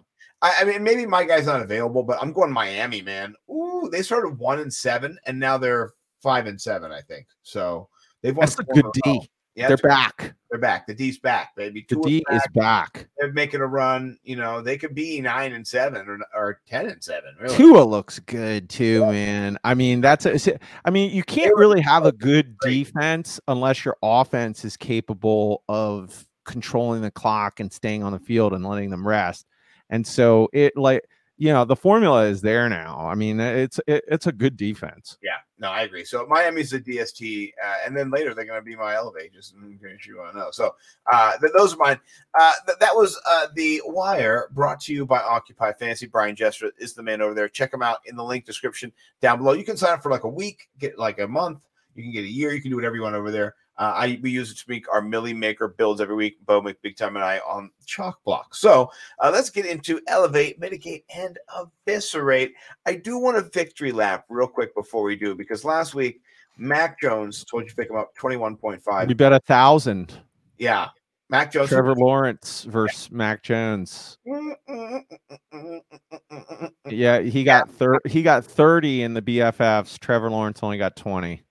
I, 0.41 0.53
I 0.61 0.63
mean, 0.65 0.83
maybe 0.83 1.05
my 1.05 1.23
guy's 1.23 1.45
not 1.45 1.61
available, 1.61 2.03
but 2.03 2.21
I'm 2.21 2.33
going 2.33 2.51
Miami, 2.51 3.01
man. 3.01 3.35
Ooh, 3.49 3.89
they 3.91 4.01
started 4.01 4.37
one 4.37 4.59
and 4.59 4.73
seven, 4.73 5.17
and 5.25 5.39
now 5.39 5.57
they're 5.57 5.93
five 6.21 6.47
and 6.47 6.59
seven, 6.59 6.91
I 6.91 7.01
think. 7.01 7.27
So 7.43 7.87
they've 8.21 8.35
won. 8.35 8.45
That's 8.45 8.59
a 8.59 8.63
good. 8.63 8.85
D. 9.03 9.29
Yeah, 9.55 9.67
They're 9.67 9.77
right. 9.83 10.17
back. 10.17 10.35
They're 10.49 10.59
back. 10.59 10.87
The 10.87 10.95
D's 10.95 11.19
back, 11.19 11.55
baby. 11.55 11.85
The 11.87 11.95
Two 11.95 12.01
D 12.01 12.23
is 12.31 12.41
back. 12.55 13.07
They're 13.17 13.31
making 13.33 13.61
a 13.61 13.67
run. 13.67 14.17
You 14.23 14.35
know, 14.35 14.61
they 14.61 14.77
could 14.77 14.95
be 14.95 15.21
nine 15.21 15.53
and 15.53 15.67
seven 15.67 16.07
or, 16.07 16.19
or 16.33 16.61
ten 16.67 16.87
and 16.87 17.03
seven. 17.03 17.35
Really. 17.39 17.55
Tua 17.55 17.83
looks 17.83 18.19
good 18.19 18.69
too, 18.69 19.05
man. 19.05 19.57
I 19.63 19.75
mean, 19.75 20.01
that's 20.01 20.25
a, 20.25 20.59
I 20.85 20.89
mean, 20.89 21.11
you 21.11 21.23
can't 21.23 21.55
really 21.55 21.81
have 21.81 22.05
a 22.05 22.11
good 22.11 22.57
defense 22.59 23.39
unless 23.47 23.85
your 23.85 23.95
offense 24.01 24.65
is 24.65 24.75
capable 24.75 25.63
of 25.69 26.25
controlling 26.45 27.01
the 27.01 27.11
clock 27.11 27.59
and 27.59 27.71
staying 27.71 28.03
on 28.03 28.11
the 28.11 28.19
field 28.19 28.53
and 28.53 28.65
letting 28.65 28.89
them 28.89 29.07
rest. 29.07 29.45
And 29.89 30.05
so 30.05 30.49
it 30.53 30.75
like 30.75 31.03
you 31.37 31.51
know 31.51 31.65
the 31.65 31.75
formula 31.75 32.25
is 32.25 32.41
there 32.41 32.69
now. 32.69 32.99
I 32.99 33.15
mean, 33.15 33.39
it's 33.39 33.79
it, 33.87 34.03
it's 34.07 34.27
a 34.27 34.31
good 34.31 34.55
defense. 34.55 35.17
Yeah, 35.23 35.37
no, 35.57 35.69
I 35.69 35.81
agree. 35.81 36.05
So 36.05 36.25
Miami's 36.27 36.69
the 36.69 36.79
DST, 36.79 37.51
uh, 37.63 37.77
and 37.85 37.97
then 37.97 38.11
later 38.11 38.33
they're 38.33 38.45
going 38.45 38.59
to 38.59 38.65
be 38.65 38.75
my 38.75 38.95
Elevate, 38.95 39.33
just 39.33 39.53
in 39.53 39.79
case 39.79 40.05
you 40.05 40.19
want 40.19 40.33
to 40.33 40.39
know. 40.39 40.51
So 40.51 40.75
uh, 41.11 41.37
th- 41.39 41.53
those 41.55 41.73
are 41.73 41.77
mine. 41.77 41.99
Uh, 42.39 42.53
th- 42.67 42.77
that 42.79 42.95
was 42.95 43.19
uh, 43.27 43.47
the 43.55 43.81
Wire, 43.85 44.49
brought 44.51 44.79
to 44.81 44.93
you 44.93 45.05
by 45.05 45.19
Occupy 45.19 45.73
Fantasy. 45.73 46.05
Brian 46.05 46.35
Jester 46.35 46.71
is 46.77 46.93
the 46.93 47.03
man 47.03 47.21
over 47.21 47.33
there. 47.33 47.49
Check 47.49 47.73
him 47.73 47.81
out 47.81 47.97
in 48.05 48.15
the 48.15 48.23
link 48.23 48.45
description 48.45 48.91
down 49.19 49.39
below. 49.39 49.53
You 49.53 49.63
can 49.63 49.77
sign 49.77 49.93
up 49.93 50.03
for 50.03 50.11
like 50.11 50.25
a 50.25 50.29
week, 50.29 50.69
get 50.79 50.99
like 50.99 51.19
a 51.19 51.27
month. 51.27 51.65
You 51.95 52.03
can 52.03 52.11
get 52.11 52.25
a 52.25 52.31
year. 52.31 52.53
You 52.53 52.61
can 52.61 52.69
do 52.69 52.75
whatever 52.75 52.95
you 52.95 53.01
want 53.01 53.15
over 53.15 53.31
there. 53.31 53.55
Uh, 53.77 53.93
I 53.95 54.19
we 54.21 54.29
use 54.29 54.51
it 54.51 54.57
to 54.57 54.63
make 54.67 54.91
our 54.93 55.01
Milly 55.01 55.33
Maker 55.33 55.67
builds 55.67 55.99
every 55.99 56.15
week. 56.15 56.37
Bo 56.45 56.61
big 56.61 56.95
time 56.95 57.15
and 57.15 57.25
I 57.25 57.39
on 57.39 57.71
chalk 57.85 58.23
block. 58.23 58.53
So 58.53 58.91
uh, 59.19 59.31
let's 59.33 59.49
get 59.49 59.65
into 59.65 59.99
elevate, 60.07 60.59
mitigate, 60.59 61.05
and 61.15 61.39
eviscerate. 61.57 62.53
I 62.85 62.95
do 62.95 63.17
want 63.17 63.37
a 63.37 63.41
victory 63.41 63.91
lap 63.91 64.25
real 64.29 64.47
quick 64.47 64.75
before 64.75 65.03
we 65.03 65.15
do 65.15 65.33
because 65.35 65.65
last 65.65 65.95
week 65.95 66.21
Mac 66.57 67.01
Jones 67.01 67.43
told 67.43 67.63
you 67.63 67.69
to 67.69 67.75
pick 67.75 67.89
him 67.89 67.95
up 67.95 68.13
twenty 68.15 68.37
one 68.37 68.55
point 68.55 68.81
five. 68.83 69.09
You 69.09 69.15
bet 69.15 69.33
a 69.33 69.39
thousand. 69.39 70.19
Yeah, 70.59 70.89
Mac 71.29 71.51
Jones. 71.51 71.69
Trevor 71.69 71.95
Lawrence 71.95 72.63
versus 72.63 73.11
Mac 73.11 73.41
Jones. 73.43 74.17
Yeah, 76.89 77.21
he 77.21 77.43
got 77.43 77.69
thir- 77.69 78.01
he 78.05 78.23
got 78.23 78.45
30 78.45 79.03
in 79.03 79.13
the 79.13 79.21
BFFs. 79.21 79.97
Trevor 79.99 80.29
Lawrence 80.29 80.59
only 80.61 80.77
got 80.77 80.95
20. 80.95 81.41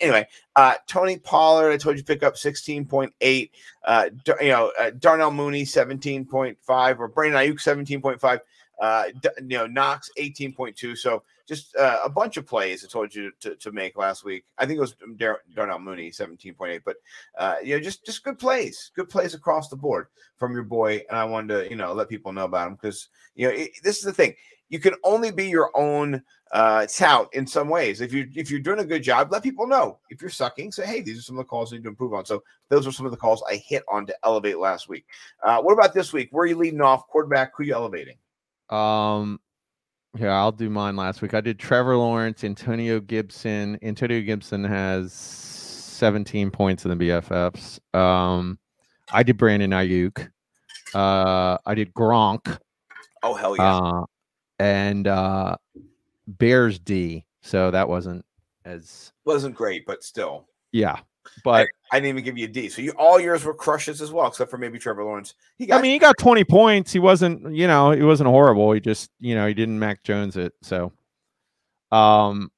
Anyway, 0.00 0.26
uh, 0.56 0.74
Tony 0.86 1.18
Pollard, 1.18 1.72
I 1.72 1.76
told 1.76 1.96
you 1.96 2.04
pick 2.04 2.22
up 2.22 2.34
16.8. 2.34 3.50
Uh, 3.84 4.10
you 4.40 4.48
know, 4.48 4.72
uh, 4.78 4.90
Darnell 4.98 5.30
Mooney 5.30 5.64
17.5 5.64 6.98
or 6.98 7.08
Brandon 7.08 7.40
Aiyuk 7.40 7.60
17.5. 7.60 8.40
Uh, 8.80 9.04
you 9.38 9.58
know, 9.58 9.66
Knox 9.66 10.10
18.2. 10.18 10.96
So 10.96 11.22
just 11.50 11.74
uh, 11.74 11.98
a 12.04 12.08
bunch 12.08 12.36
of 12.36 12.46
plays 12.46 12.84
I 12.84 12.88
told 12.88 13.12
you 13.12 13.32
to, 13.40 13.56
to 13.56 13.72
make 13.72 13.98
last 13.98 14.24
week. 14.24 14.44
I 14.56 14.64
think 14.64 14.78
it 14.78 14.80
was 14.80 14.94
Dar- 15.16 15.42
Darnell 15.52 15.80
Mooney 15.80 16.10
17.8, 16.10 16.80
but 16.84 16.96
uh, 17.36 17.56
you 17.62 17.74
know, 17.74 17.82
just 17.82 18.06
just 18.06 18.22
good 18.22 18.38
plays, 18.38 18.92
good 18.94 19.08
plays 19.08 19.34
across 19.34 19.68
the 19.68 19.76
board 19.76 20.06
from 20.36 20.54
your 20.54 20.62
boy. 20.62 21.02
And 21.10 21.18
I 21.18 21.24
wanted 21.24 21.64
to 21.64 21.68
you 21.68 21.74
know 21.74 21.92
let 21.92 22.08
people 22.08 22.32
know 22.32 22.44
about 22.44 22.68
him 22.68 22.74
because 22.74 23.08
you 23.34 23.48
know 23.48 23.52
it, 23.52 23.72
this 23.82 23.98
is 23.98 24.04
the 24.04 24.12
thing. 24.12 24.34
You 24.68 24.78
can 24.78 24.94
only 25.02 25.32
be 25.32 25.48
your 25.48 25.76
own 25.76 26.22
uh, 26.52 26.86
tout 26.86 27.32
in 27.32 27.46
some 27.46 27.68
ways. 27.68 28.00
If 28.00 28.12
you 28.12 28.28
if 28.34 28.50
you're 28.50 28.60
doing 28.60 28.80
a 28.80 28.84
good 28.84 29.02
job, 29.02 29.30
let 29.30 29.42
people 29.42 29.66
know. 29.66 29.98
If 30.10 30.20
you're 30.20 30.30
sucking, 30.30 30.72
say, 30.72 30.86
hey, 30.86 31.00
these 31.00 31.18
are 31.18 31.22
some 31.22 31.36
of 31.38 31.44
the 31.44 31.48
calls 31.48 31.72
I 31.72 31.76
need 31.76 31.84
to 31.84 31.88
improve 31.88 32.12
on. 32.12 32.24
So 32.24 32.42
those 32.68 32.86
are 32.86 32.92
some 32.92 33.06
of 33.06 33.12
the 33.12 33.18
calls 33.18 33.42
I 33.48 33.56
hit 33.56 33.84
on 33.88 34.06
to 34.06 34.16
elevate 34.24 34.58
last 34.58 34.88
week. 34.88 35.06
Uh, 35.42 35.60
what 35.60 35.72
about 35.72 35.94
this 35.94 36.12
week? 36.12 36.28
Where 36.32 36.44
are 36.44 36.46
you 36.46 36.56
leading 36.56 36.80
off? 36.80 37.06
Quarterback? 37.08 37.52
Who 37.56 37.62
are 37.62 37.66
you 37.66 37.74
elevating? 37.74 38.16
Um, 38.68 39.40
yeah, 40.18 40.32
I'll 40.36 40.52
do 40.52 40.68
mine 40.70 40.96
last 40.96 41.22
week. 41.22 41.34
I 41.34 41.40
did 41.40 41.58
Trevor 41.58 41.96
Lawrence, 41.96 42.42
Antonio 42.42 42.98
Gibson. 43.00 43.78
Antonio 43.82 44.20
Gibson 44.22 44.64
has 44.64 45.12
17 45.12 46.50
points 46.50 46.84
in 46.84 46.96
the 46.96 47.08
BFFs. 47.08 47.78
Um, 47.94 48.58
I 49.12 49.22
did 49.22 49.36
Brandon 49.36 49.70
Aiyuk. 49.70 50.30
Uh, 50.94 51.58
I 51.64 51.74
did 51.74 51.94
Gronk. 51.94 52.58
Oh 53.22 53.34
hell 53.34 53.56
yeah! 53.56 53.76
Uh, 53.76 54.04
and 54.58 55.06
uh, 55.06 55.56
Bears 56.38 56.78
D. 56.78 57.24
So 57.42 57.70
that 57.70 57.88
wasn't 57.88 58.24
as 58.64 59.12
Wasn't 59.24 59.54
great, 59.54 59.86
but 59.86 60.02
still. 60.04 60.48
yeah. 60.72 60.98
But 61.44 61.68
I 61.92 62.00
didn't 62.00 62.08
even 62.10 62.24
give 62.24 62.38
you 62.38 62.46
a 62.46 62.48
D. 62.48 62.68
So 62.70 62.82
you 62.82 62.92
all 62.92 63.20
yours 63.20 63.44
were 63.44 63.54
crushes 63.54 64.00
as 64.00 64.10
well, 64.10 64.26
except 64.26 64.50
for 64.50 64.56
maybe 64.58 64.78
Trevor 64.78 65.04
Lawrence. 65.04 65.34
He 65.58 65.66
got 65.66 65.78
I 65.78 65.82
mean, 65.82 65.92
he 65.92 65.98
got 65.98 66.16
20 66.18 66.44
points. 66.44 66.92
He 66.92 66.98
wasn't, 66.98 67.54
you 67.54 67.66
know, 67.66 67.90
he 67.92 68.02
wasn't 68.02 68.28
horrible. 68.28 68.72
He 68.72 68.80
just, 68.80 69.10
you 69.20 69.34
know, 69.34 69.46
he 69.46 69.54
didn't 69.54 69.78
Mac 69.78 70.02
Jones 70.02 70.36
it. 70.36 70.54
So, 70.62 70.92
um, 71.92 72.50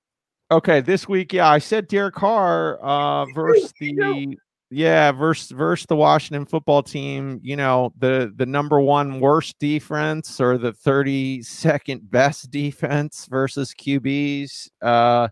okay, 0.50 0.80
this 0.80 1.08
week, 1.08 1.32
yeah, 1.32 1.48
I 1.48 1.58
said 1.58 1.88
Derek 1.88 2.14
Carr 2.14 2.78
uh 2.82 3.26
versus 3.34 3.72
the 3.80 4.38
yeah 4.72 5.12
versus 5.12 5.50
versus 5.50 5.86
the 5.86 5.96
Washington 5.96 6.46
football 6.46 6.82
team. 6.82 7.40
You 7.42 7.56
know, 7.56 7.92
the 7.98 8.32
the 8.34 8.46
number 8.46 8.80
one 8.80 9.20
worst 9.20 9.58
defense 9.58 10.40
or 10.40 10.58
the 10.58 10.72
32nd 10.72 12.10
best 12.10 12.50
defense 12.50 13.26
versus 13.30 13.74
QBs. 13.74 14.70
Uh, 14.80 15.28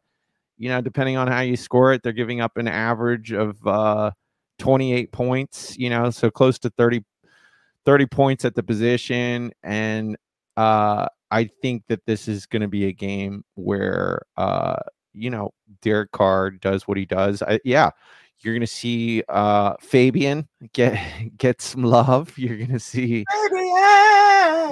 you 0.58 0.68
know, 0.68 0.80
depending 0.82 1.16
on 1.16 1.26
how 1.26 1.40
you 1.40 1.56
score 1.56 1.92
it, 1.94 2.02
they're 2.02 2.12
giving 2.12 2.40
up 2.40 2.56
an 2.58 2.68
average 2.68 3.32
of 3.32 3.66
uh 3.66 4.10
28 4.58 5.12
points, 5.12 5.76
you 5.78 5.90
know, 5.90 6.10
so 6.10 6.30
close 6.30 6.58
to 6.60 6.70
30 6.70 7.02
30 7.86 8.06
points 8.06 8.44
at 8.44 8.54
the 8.54 8.62
position 8.62 9.50
and 9.62 10.16
uh 10.56 11.06
I 11.30 11.48
think 11.62 11.84
that 11.88 12.04
this 12.06 12.28
is 12.28 12.46
going 12.46 12.62
to 12.62 12.68
be 12.68 12.86
a 12.86 12.92
game 12.92 13.44
where 13.54 14.22
uh 14.36 14.76
you 15.14 15.30
know 15.30 15.52
Derek 15.82 16.12
Carr 16.12 16.50
does 16.50 16.86
what 16.86 16.98
he 16.98 17.06
does. 17.06 17.42
I, 17.42 17.60
yeah, 17.64 17.90
you're 18.42 18.54
going 18.54 18.60
to 18.60 18.66
see 18.66 19.22
uh 19.28 19.74
Fabian 19.80 20.48
get 20.72 20.98
get 21.36 21.60
some 21.60 21.82
love. 21.84 22.36
You're 22.38 22.56
going 22.56 22.72
to 22.72 22.80
see 22.80 23.24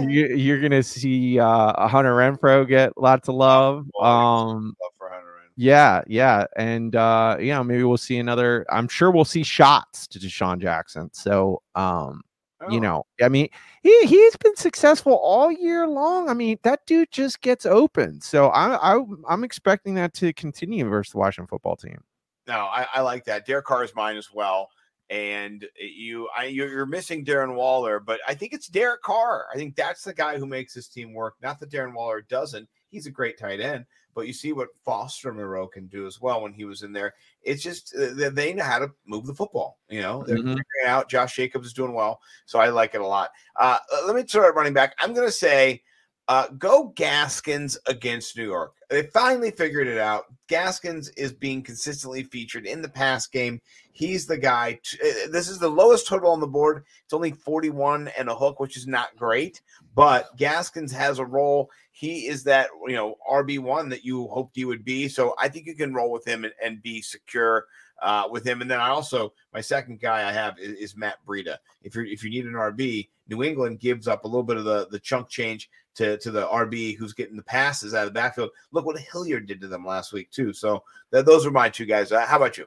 you, 0.00 0.26
you're 0.36 0.60
going 0.60 0.72
to 0.72 0.82
see 0.82 1.38
uh 1.38 1.88
Hunter 1.88 2.14
Renfrow 2.14 2.66
get 2.68 2.96
lots 2.96 3.28
of 3.28 3.34
love. 3.34 3.86
Um 4.00 4.74
Love 4.82 4.92
for 4.98 5.08
Hunter 5.10 5.26
Renfrow. 5.26 5.50
yeah, 5.56 6.02
yeah, 6.06 6.44
and 6.56 6.94
uh, 6.96 7.36
you 7.40 7.48
know, 7.48 7.64
maybe 7.64 7.82
we'll 7.82 7.96
see 7.96 8.18
another. 8.18 8.64
I'm 8.70 8.88
sure 8.88 9.10
we'll 9.10 9.24
see 9.24 9.42
shots 9.42 10.06
to 10.08 10.18
DeSean 10.18 10.60
Jackson. 10.60 11.10
So, 11.12 11.62
um, 11.74 12.22
you 12.70 12.78
Oh. 12.78 12.82
know, 12.82 13.06
I 13.22 13.28
mean, 13.28 13.48
he 13.82 14.06
he's 14.06 14.36
been 14.36 14.56
successful 14.56 15.14
all 15.14 15.50
year 15.50 15.86
long. 15.86 16.28
I 16.28 16.34
mean, 16.34 16.58
that 16.62 16.80
dude 16.86 17.10
just 17.10 17.40
gets 17.40 17.66
open. 17.66 18.20
So 18.20 18.48
I, 18.48 18.94
I 18.96 19.04
I'm 19.28 19.44
expecting 19.44 19.94
that 19.94 20.14
to 20.14 20.32
continue 20.32 20.88
versus 20.88 21.12
the 21.12 21.18
Washington 21.18 21.48
football 21.48 21.76
team. 21.76 22.02
No, 22.48 22.60
I, 22.60 22.86
I 22.94 23.00
like 23.02 23.24
that. 23.26 23.46
Derek 23.46 23.66
Carr 23.66 23.84
is 23.84 23.94
mine 23.94 24.16
as 24.16 24.32
well. 24.32 24.70
And 25.10 25.66
you, 25.80 26.28
I, 26.36 26.46
you're, 26.46 26.84
missing 26.84 27.24
Darren 27.24 27.54
Waller, 27.54 27.98
but 27.98 28.20
I 28.28 28.34
think 28.34 28.52
it's 28.52 28.68
Derek 28.68 29.00
Carr. 29.02 29.46
I 29.52 29.56
think 29.56 29.74
that's 29.74 30.04
the 30.04 30.12
guy 30.12 30.36
who 30.38 30.44
makes 30.46 30.74
this 30.74 30.88
team 30.88 31.14
work. 31.14 31.34
Not 31.40 31.60
that 31.60 31.70
Darren 31.70 31.94
Waller 31.94 32.20
doesn't. 32.22 32.68
He's 32.90 33.06
a 33.06 33.10
great 33.10 33.38
tight 33.38 33.60
end, 33.60 33.86
but 34.14 34.26
you 34.26 34.34
see 34.34 34.52
what 34.52 34.68
Foster 34.84 35.32
Moreau 35.32 35.66
can 35.66 35.86
do 35.86 36.06
as 36.06 36.20
well 36.20 36.42
when 36.42 36.52
he 36.52 36.66
was 36.66 36.82
in 36.82 36.92
there. 36.92 37.14
It's 37.42 37.62
just 37.62 37.94
uh, 37.96 38.12
they- 38.14 38.28
they 38.28 38.52
know 38.52 38.64
how 38.64 38.78
to 38.80 38.90
move 39.06 39.26
the 39.26 39.34
football. 39.34 39.78
You 39.88 40.02
know, 40.02 40.24
they're 40.26 40.36
Mhm. 40.36 40.40
figuring 40.58 40.86
out. 40.86 41.08
Josh 41.08 41.36
Jacobs 41.36 41.68
is 41.68 41.72
doing 41.72 41.94
well, 41.94 42.20
so 42.44 42.58
I 42.58 42.68
like 42.68 42.94
it 42.94 43.00
a 43.00 43.06
lot. 43.06 43.30
Uh, 43.56 43.78
let 44.06 44.14
me 44.14 44.26
start 44.26 44.54
running 44.54 44.74
back. 44.74 44.94
I'm 44.98 45.14
going 45.14 45.26
to 45.28 45.32
say 45.32 45.82
uh, 46.28 46.46
go 46.58 46.92
Gaskins 46.94 47.78
against 47.86 48.36
New 48.36 48.44
York. 48.44 48.74
They 48.90 49.04
finally 49.04 49.50
figured 49.50 49.88
it 49.88 49.98
out. 49.98 50.26
Gaskins 50.46 51.08
is 51.10 51.32
being 51.32 51.62
consistently 51.62 52.22
featured 52.22 52.66
in 52.66 52.82
the 52.82 52.88
pass 52.88 53.26
game. 53.26 53.60
He's 53.92 54.26
the 54.26 54.36
guy. 54.36 54.78
uh, 54.94 55.30
this 55.30 55.48
is 55.48 55.58
the 55.58 55.70
lowest 55.70 56.06
total 56.06 56.30
on 56.30 56.40
the 56.40 56.46
board. 56.46 56.84
It's 57.04 57.14
only 57.14 57.32
41 57.32 58.08
and 58.18 58.28
a 58.28 58.34
hook, 58.34 58.60
which 58.60 58.76
is 58.76 58.86
not 58.86 59.16
great, 59.16 59.62
but 59.94 60.36
Gaskins 60.36 60.92
has 60.92 61.18
a 61.18 61.24
role. 61.24 61.70
He 61.92 62.26
is 62.26 62.44
that, 62.44 62.68
you 62.86 62.94
know, 62.94 63.16
RB1 63.28 63.90
that 63.90 64.04
you 64.04 64.28
hoped 64.28 64.54
he 64.54 64.66
would 64.66 64.84
be. 64.84 65.08
So 65.08 65.34
I 65.38 65.48
think 65.48 65.66
you 65.66 65.74
can 65.74 65.94
roll 65.94 66.12
with 66.12 66.26
him 66.26 66.44
and, 66.44 66.52
and 66.62 66.82
be 66.82 67.00
secure 67.00 67.64
uh, 68.02 68.28
with 68.30 68.46
him. 68.46 68.60
And 68.60 68.70
then 68.70 68.80
I 68.80 68.88
also, 68.88 69.32
my 69.52 69.60
second 69.60 70.00
guy 70.00 70.28
I 70.28 70.32
have 70.32 70.58
is, 70.58 70.72
is 70.78 70.96
Matt 70.96 71.16
Breida. 71.26 71.56
If 71.82 71.94
you're 71.94 72.04
if 72.04 72.22
you 72.22 72.30
need 72.30 72.46
an 72.46 72.52
RB, 72.52 73.08
New 73.28 73.42
England 73.42 73.80
gives 73.80 74.08
up 74.08 74.24
a 74.24 74.28
little 74.28 74.42
bit 74.42 74.56
of 74.56 74.64
the, 74.64 74.88
the 74.90 74.98
chunk 74.98 75.28
change 75.28 75.70
to, 75.96 76.16
to 76.18 76.30
the 76.30 76.46
RB 76.46 76.96
who's 76.96 77.12
getting 77.12 77.36
the 77.36 77.42
passes 77.42 77.94
out 77.94 78.06
of 78.06 78.14
the 78.14 78.18
backfield. 78.18 78.50
Look 78.72 78.86
what 78.86 78.98
Hilliard 78.98 79.46
did 79.46 79.60
to 79.60 79.68
them 79.68 79.84
last 79.84 80.12
week, 80.12 80.30
too. 80.30 80.52
So 80.52 80.82
th- 81.12 81.24
those 81.24 81.44
are 81.44 81.50
my 81.50 81.68
two 81.68 81.86
guys. 81.86 82.12
Uh, 82.12 82.24
how 82.24 82.36
about 82.36 82.58
you? 82.58 82.66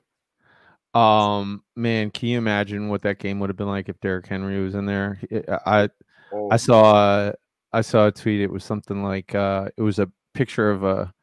Um, 0.99 1.63
man, 1.75 2.11
can 2.11 2.27
you 2.27 2.37
imagine 2.37 2.89
what 2.89 3.03
that 3.03 3.19
game 3.19 3.39
would 3.39 3.49
have 3.49 3.55
been 3.55 3.67
like 3.67 3.87
if 3.87 3.99
Derrick 4.01 4.27
Henry 4.27 4.61
was 4.61 4.75
in 4.75 4.85
there? 4.85 5.21
I 5.65 5.89
Oh, 6.31 6.49
I 6.49 6.57
saw 6.57 7.31
I 7.73 7.81
saw 7.81 8.07
a 8.07 8.11
tweet. 8.11 8.41
It 8.41 8.51
was 8.51 8.63
something 8.63 9.03
like 9.03 9.35
uh, 9.35 9.69
it 9.77 9.81
was 9.81 9.99
a 9.99 10.11
picture 10.33 10.71
of 10.71 10.83
a 10.83 11.13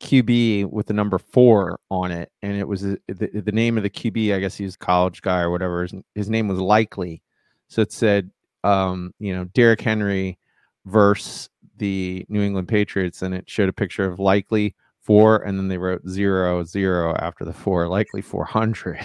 QB 0.00 0.66
with 0.70 0.86
the 0.86 0.94
number 0.94 1.18
four 1.18 1.78
on 1.90 2.10
it, 2.10 2.32
and 2.42 2.56
it 2.56 2.66
was 2.66 2.84
uh, 2.84 2.96
the, 3.06 3.42
the 3.44 3.52
name 3.52 3.76
of 3.76 3.82
the 3.82 3.90
QB. 3.90 4.34
I 4.34 4.40
guess 4.40 4.56
he 4.56 4.64
was 4.64 4.76
college 4.76 5.22
guy 5.22 5.40
or 5.40 5.50
whatever. 5.50 5.82
His, 5.82 5.94
his 6.14 6.30
name 6.30 6.48
was 6.48 6.58
Likely, 6.58 7.22
so 7.68 7.82
it 7.82 7.92
said, 7.92 8.30
um, 8.64 9.14
you 9.18 9.34
know, 9.34 9.44
Derrick 9.44 9.80
Henry 9.80 10.38
versus 10.86 11.50
the 11.76 12.24
New 12.28 12.42
England 12.42 12.68
Patriots, 12.68 13.22
and 13.22 13.34
it 13.34 13.48
showed 13.48 13.68
a 13.68 13.74
picture 13.74 14.04
of 14.04 14.18
Likely 14.18 14.74
four, 15.02 15.38
and 15.38 15.58
then 15.58 15.68
they 15.68 15.78
wrote 15.78 16.08
zero 16.08 16.64
zero 16.64 17.14
after 17.16 17.44
the 17.44 17.52
four, 17.52 17.86
likely 17.86 18.22
four 18.22 18.44
hundred, 18.44 19.00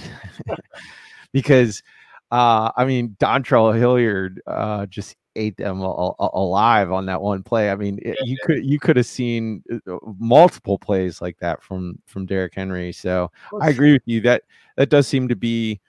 because 1.34 1.84
uh, 2.32 2.72
I 2.76 2.86
mean, 2.86 3.16
Dontrell 3.20 3.78
Hilliard 3.78 4.42
uh, 4.48 4.86
just 4.86 5.16
ate 5.36 5.58
them 5.58 5.82
alive 5.82 6.92
on 6.92 7.06
that 7.08 7.22
one 7.22 7.44
play. 7.44 7.70
I 7.70 7.76
mean, 7.76 8.00
it- 8.02 8.18
you 8.26 8.38
could 8.44 8.66
you 8.66 8.80
could 8.80 8.98
have 8.98 9.06
seen 9.06 9.64
uh, 9.88 9.98
multiple 10.20 10.78
plays 10.80 11.22
like 11.22 11.38
that 11.40 11.62
from 11.64 12.00
from 12.06 12.26
Derrick 12.26 12.54
Henry. 12.56 12.92
So 12.92 13.32
I 13.62 13.70
agree 13.70 13.92
with 13.94 14.04
you 14.06 14.22
that 14.22 14.44
that 14.78 14.90
does 14.90 15.08
seem 15.08 15.28
to 15.28 15.36
be 15.36 15.80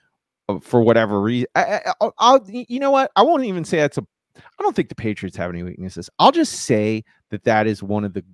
uh, 0.48 0.58
for 0.60 0.80
whatever 0.82 1.20
reason. 1.20 1.48
I, 1.54 1.64
I, 1.86 1.92
I'll, 2.00 2.14
I'll 2.18 2.44
you 2.50 2.80
know 2.80 2.90
what? 2.90 3.10
I 3.16 3.22
won't 3.22 3.44
even 3.44 3.64
say 3.64 3.78
that's 3.78 3.98
a. 3.98 4.06
I 4.36 4.62
don't 4.62 4.76
think 4.76 4.90
the 4.90 4.94
Patriots 4.94 5.36
have 5.38 5.50
any 5.50 5.62
weaknesses. 5.62 6.10
I'll 6.18 6.32
just 6.32 6.52
say 6.52 7.04
that 7.30 7.44
that 7.44 7.66
is 7.66 7.82
one 7.82 8.04
of 8.04 8.12
the 8.12 8.24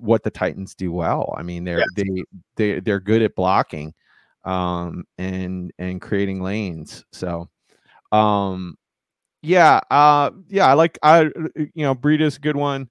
what 0.00 0.22
the 0.22 0.30
Titans 0.30 0.74
do 0.74 0.92
well. 0.92 1.34
I 1.36 1.42
mean, 1.42 1.64
they're 1.64 1.80
they 1.96 2.24
they 2.56 2.80
they're 2.80 3.00
good 3.00 3.22
at 3.22 3.34
blocking 3.34 3.92
um 4.44 5.04
and 5.18 5.72
and 5.78 6.00
creating 6.00 6.40
lanes. 6.42 7.04
So 7.12 7.48
um 8.12 8.76
yeah, 9.42 9.80
uh 9.90 10.30
yeah, 10.48 10.66
I 10.66 10.72
like 10.74 10.98
I 11.02 11.26
uh, 11.26 11.30
you 11.56 11.84
know, 11.84 11.94
Breida's 11.94 12.36
a 12.36 12.40
good 12.40 12.56
one. 12.56 12.88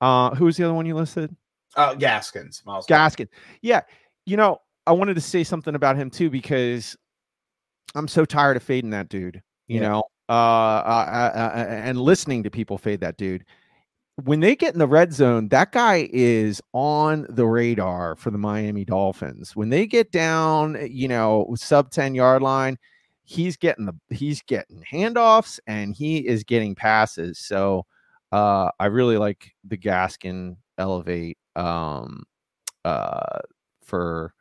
Uh 0.00 0.34
who 0.34 0.44
was 0.44 0.56
the 0.56 0.64
other 0.64 0.74
one 0.74 0.86
you 0.86 0.94
listed? 0.94 1.34
uh, 1.76 1.94
Gaskins. 1.94 2.62
Myles 2.66 2.86
Gaskin. 2.86 3.28
Yeah, 3.62 3.82
you 4.26 4.36
know, 4.36 4.58
I 4.86 4.92
wanted 4.92 5.14
to 5.14 5.20
say 5.20 5.44
something 5.44 5.74
about 5.74 5.96
him 5.96 6.10
too 6.10 6.30
because 6.30 6.96
I'm 7.94 8.08
so 8.08 8.24
tired 8.24 8.56
of 8.56 8.62
fading 8.62 8.90
that 8.90 9.08
dude. 9.08 9.42
You 9.66 9.80
Yeah. 9.80 9.88
know, 9.88 10.02
uh, 10.28 10.32
uh, 10.32 11.30
uh, 11.34 11.38
uh, 11.38 11.66
and 11.68 12.00
listening 12.00 12.42
to 12.44 12.50
people 12.50 12.78
fade 12.78 13.00
that 13.00 13.16
dude. 13.16 13.44
When 14.24 14.40
they 14.40 14.56
get 14.56 14.72
in 14.72 14.78
the 14.80 14.86
red 14.88 15.12
zone, 15.12 15.48
that 15.50 15.70
guy 15.72 16.08
is 16.12 16.60
on 16.72 17.26
the 17.28 17.46
radar 17.46 18.16
for 18.16 18.30
the 18.30 18.38
Miami 18.38 18.84
Dolphins. 18.84 19.54
When 19.54 19.68
they 19.68 19.86
get 19.86 20.10
down, 20.10 20.76
you 20.90 21.06
know, 21.06 21.54
sub 21.56 21.90
10 21.90 22.14
yard 22.16 22.42
line, 22.42 22.78
he's 23.28 23.58
getting 23.58 23.84
the 23.84 23.94
he's 24.08 24.40
getting 24.40 24.82
handoffs 24.90 25.60
and 25.66 25.94
he 25.94 26.26
is 26.26 26.44
getting 26.44 26.74
passes. 26.74 27.38
So 27.38 27.84
uh 28.32 28.70
I 28.80 28.86
really 28.86 29.18
like 29.18 29.54
the 29.64 29.76
Gaskin 29.76 30.56
elevate 30.78 31.36
um 31.54 32.24
uh 32.86 33.40
for 33.84 34.32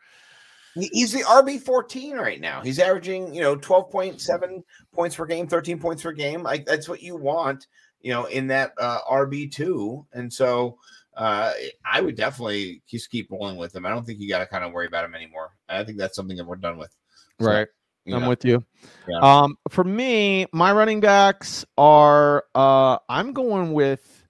He's 0.76 1.12
the 1.12 1.24
RB 1.24 1.60
14 1.60 2.18
right 2.18 2.40
now. 2.40 2.62
He's 2.62 2.78
averaging, 2.78 3.34
you 3.34 3.42
know, 3.42 3.56
12.7 3.56 4.64
points 4.94 5.16
per 5.16 5.26
game, 5.26 5.48
13 5.48 5.80
points 5.80 6.04
per 6.04 6.12
game. 6.12 6.44
Like 6.44 6.68
that's 6.68 6.88
what 6.88 7.02
you 7.02 7.16
want, 7.16 7.66
you 8.00 8.14
know, 8.14 8.26
in 8.26 8.46
that 8.48 8.74
uh, 8.80 9.00
RB2. 9.10 10.06
And 10.14 10.32
so 10.32 10.78
uh, 11.16 11.52
I 11.84 12.00
would 12.00 12.16
definitely 12.16 12.84
just 12.88 13.10
keep 13.10 13.32
rolling 13.32 13.58
with 13.58 13.76
him. 13.76 13.88
I 13.88 13.90
don't 13.90 14.06
think 14.06 14.20
you 14.20 14.30
got 14.30 14.38
to 14.38 14.46
kind 14.46 14.64
of 14.64 14.72
worry 14.72 14.86
about 14.86 15.04
him 15.04 15.16
anymore. 15.16 15.50
I 15.68 15.84
think 15.84 15.98
that's 15.98 16.16
something 16.16 16.38
that 16.38 16.46
we're 16.46 16.58
done 16.58 16.78
with. 16.78 16.96
So, 17.42 17.48
right. 17.48 17.68
I'm 18.14 18.28
with 18.28 18.46
you. 18.46 18.64
Yeah. 19.08 19.20
Um, 19.20 19.58
for 19.70 19.84
me, 19.84 20.46
my 20.54 20.72
running 20.72 21.00
backs 21.00 21.66
are 21.78 22.46
uh 22.56 22.98
I'm 23.10 23.34
going 23.34 23.74
with 23.74 24.28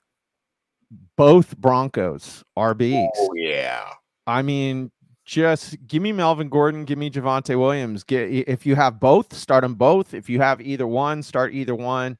both 1.15 1.57
Broncos 1.57 2.43
RBs. 2.57 3.09
Oh, 3.17 3.33
yeah. 3.35 3.89
I 4.25 4.41
mean, 4.41 4.91
just 5.25 5.75
give 5.87 6.01
me 6.01 6.13
Melvin 6.13 6.47
Gordon, 6.47 6.85
give 6.85 6.97
me 6.97 7.09
Javonte 7.09 7.59
Williams. 7.59 8.03
Get 8.03 8.29
if 8.47 8.65
you 8.65 8.75
have 8.75 8.99
both, 8.99 9.33
start 9.33 9.63
them 9.63 9.75
both. 9.75 10.13
If 10.13 10.29
you 10.29 10.39
have 10.39 10.61
either 10.61 10.87
one, 10.87 11.21
start 11.21 11.53
either 11.53 11.75
one. 11.75 12.17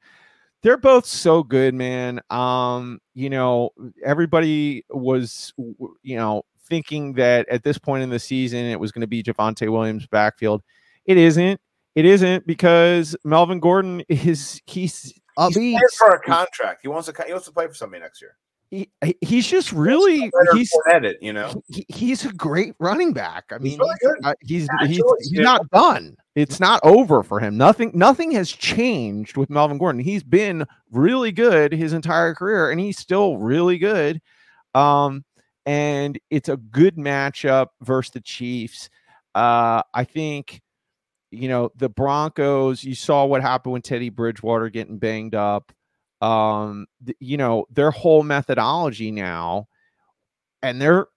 They're 0.64 0.78
both 0.78 1.06
so 1.06 1.44
good, 1.44 1.74
man. 1.74 2.20
Um, 2.30 3.00
you 3.14 3.30
know, 3.30 3.70
everybody 4.04 4.84
was, 4.90 5.54
you 6.02 6.18
know, 6.18 6.44
thinking 6.68 7.14
that 7.14 7.48
at 7.48 7.64
this 7.64 7.78
point 7.78 8.04
in 8.04 8.10
the 8.10 8.20
season 8.20 8.66
it 8.66 8.80
was 8.80 8.92
going 8.92 9.02
to 9.02 9.08
be 9.08 9.24
Javonte 9.24 9.72
Williams 9.72 10.08
backfield. 10.08 10.62
It 11.08 11.18
isn't. 11.18 11.60
It 11.96 12.06
isn't 12.06 12.46
because 12.46 13.16
Melvin 13.24 13.60
Gordon 13.60 14.04
is 14.08 14.62
he's 14.68 15.14
He's 15.40 15.54
playing 15.54 15.80
for 15.98 16.08
a 16.16 16.20
contract. 16.20 16.80
He 16.82 16.88
wants 16.88 17.08
to. 17.12 17.24
He 17.26 17.32
wants 17.32 17.46
to 17.48 17.54
play 17.54 17.68
for 17.68 17.74
somebody 17.74 18.02
next 18.02 18.22
year. 18.22 18.36
He, 18.72 18.90
he- 19.04 19.18
he's 19.22 19.48
just 19.48 19.72
really 19.72 20.30
he's 20.54 20.72
Fournette 20.74 21.06
it, 21.06 21.18
you 21.22 21.32
know. 21.32 21.64
he, 21.68 21.86
he's 21.88 22.26
a 22.26 22.34
great 22.34 22.74
running 22.80 23.14
back. 23.14 23.46
I 23.52 23.60
mean, 23.60 23.72
He's 23.72 23.80
really 23.80 23.96
he's, 24.02 24.24
uh, 24.26 24.34
he's 24.42 24.68
Yeah, 24.82 24.88
he's, 24.88 25.30
he's 25.30 25.40
not 25.40 25.70
done. 25.70 26.18
It's 26.36 26.60
not 26.60 26.82
over 26.84 27.24
for 27.24 27.40
him. 27.40 27.56
Nothing 27.56 27.92
nothing 27.94 28.32
has 28.32 28.52
changed 28.52 29.38
with 29.38 29.50
Melvin 29.50 29.78
Gordon. 29.78 30.02
He's 30.02 30.24
been 30.24 30.66
really 30.92 31.32
good 31.32 31.72
his 31.72 31.94
entire 31.94 32.34
career, 32.36 32.72
and 32.72 32.80
he's 32.80 32.98
still 32.98 33.38
really 33.38 33.78
good. 33.78 34.20
Um, 34.76 35.24
and 35.66 36.20
it's 36.30 36.50
a 36.50 36.58
good 36.58 36.96
matchup 36.98 37.68
versus 37.82 38.12
the 38.12 38.22
Chiefs. 38.22 38.90
Uh, 39.36 39.82
I 39.94 40.04
think 40.04 40.62
you 41.32 41.48
know 41.48 41.72
the 41.76 41.90
Broncos. 41.90 42.84
You 42.84 42.96
saw 42.96 43.26
what 43.26 43.42
happened 43.42 43.74
when 43.74 43.82
Teddy 43.82 44.10
Bridgewater 44.10 44.70
getting 44.70 44.98
banged 44.98 45.36
up. 45.36 45.72
Um, 46.22 46.88
th- 47.06 47.18
you 47.20 47.38
know 47.38 47.66
their 47.70 47.92
whole 47.92 48.24
methodology 48.24 49.12
now, 49.12 49.68
and 50.64 50.82
they're 50.82 51.08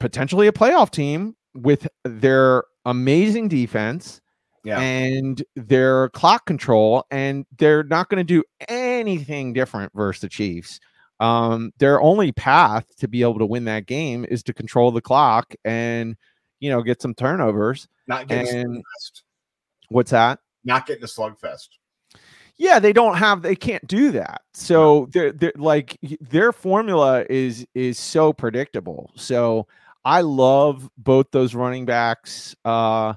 potentially 0.00 0.46
a 0.46 0.52
playoff 0.52 0.90
team 0.90 1.36
with 1.54 1.86
their 2.04 2.64
amazing 2.84 3.48
defense 3.48 4.20
Yeah. 4.64 4.80
and 4.80 5.42
their 5.56 6.08
clock 6.10 6.46
control, 6.46 7.04
and 7.10 7.46
they're 7.58 7.84
not 7.84 8.08
going 8.08 8.18
to 8.18 8.24
do 8.24 8.42
anything 8.68 9.52
different 9.52 9.92
versus 9.94 10.22
the 10.22 10.28
Chiefs. 10.28 10.80
Um, 11.20 11.72
their 11.78 12.00
only 12.00 12.32
path 12.32 12.86
to 12.98 13.08
be 13.08 13.22
able 13.22 13.38
to 13.40 13.46
win 13.46 13.64
that 13.64 13.86
game 13.86 14.24
is 14.28 14.42
to 14.44 14.54
control 14.54 14.90
the 14.92 15.00
clock 15.00 15.52
and 15.64 16.16
you 16.60 16.70
know 16.70 16.82
get 16.82 17.02
some 17.02 17.14
turnovers. 17.14 17.88
Not 18.08 18.26
getting 18.26 18.64
a 18.64 18.66
slugfest. 18.66 19.22
What's 19.90 20.10
that? 20.10 20.40
Not 20.64 20.86
getting 20.86 21.04
a 21.04 21.06
slugfest. 21.06 21.68
Yeah, 22.56 22.80
they 22.80 22.92
don't 22.92 23.16
have 23.16 23.42
they 23.42 23.54
can't 23.54 23.86
do 23.86 24.10
that. 24.12 24.42
So 24.52 25.08
they're, 25.12 25.30
they're 25.30 25.52
like 25.54 25.96
their 26.20 26.50
formula 26.52 27.24
is 27.30 27.64
is 27.74 27.98
so 27.98 28.32
predictable. 28.32 29.12
So 29.14 29.68
I 30.04 30.22
love 30.22 30.90
both 30.96 31.26
those 31.30 31.54
running 31.54 31.86
backs. 31.86 32.56
Uh, 32.64 33.14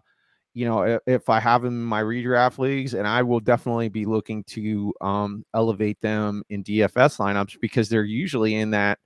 you 0.54 0.66
know, 0.66 1.00
if 1.08 1.30
I 1.30 1.40
have 1.40 1.64
them 1.64 1.74
in 1.74 1.86
my 1.86 2.04
redraft 2.04 2.60
leagues, 2.60 2.94
and 2.94 3.08
I 3.08 3.24
will 3.24 3.40
definitely 3.40 3.90
be 3.90 4.06
looking 4.06 4.44
to 4.50 4.94
um 5.02 5.44
elevate 5.56 6.00
them 6.02 6.44
in 6.50 6.64
DFS 6.64 7.18
lineups 7.18 7.60
because 7.62 7.90
they're 7.90 8.04
usually 8.04 8.56
in 8.56 8.72
that, 8.72 9.00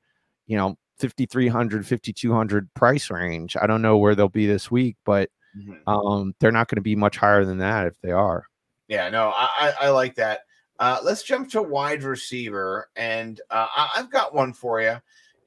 you 0.48 0.58
know, 0.58 0.76
5300 1.00 1.88
5200 1.88 2.74
price 2.74 3.10
range. 3.10 3.56
I 3.62 3.68
don't 3.68 3.82
know 3.82 3.98
where 3.98 4.16
they'll 4.16 4.28
be 4.28 4.48
this 4.48 4.70
week, 4.70 4.98
but 5.06 5.30
Mhm. 5.58 5.80
um 5.88 6.36
they're 6.40 6.52
not 6.52 6.68
going 6.68 6.78
to 6.78 6.82
be 6.82 6.96
much 6.96 7.18
higher 7.18 7.46
than 7.46 7.60
that 7.60 7.88
if 7.88 8.00
they 8.02 8.12
are. 8.12 8.48
Yeah, 8.88 9.10
no, 9.10 9.30
I, 9.30 9.48
I, 9.58 9.74
I 9.82 9.90
like 9.90 10.16
that. 10.16 10.42
Uh, 10.80 11.00
let's 11.04 11.24
jump 11.24 11.50
to 11.52 11.62
wide 11.62 12.04
receiver, 12.04 12.90
and 12.96 13.40
uh, 13.50 13.68
I, 13.76 13.90
I've 13.96 14.12
got 14.12 14.34
one 14.34 14.54
for 14.54 14.82
you. 14.82 14.98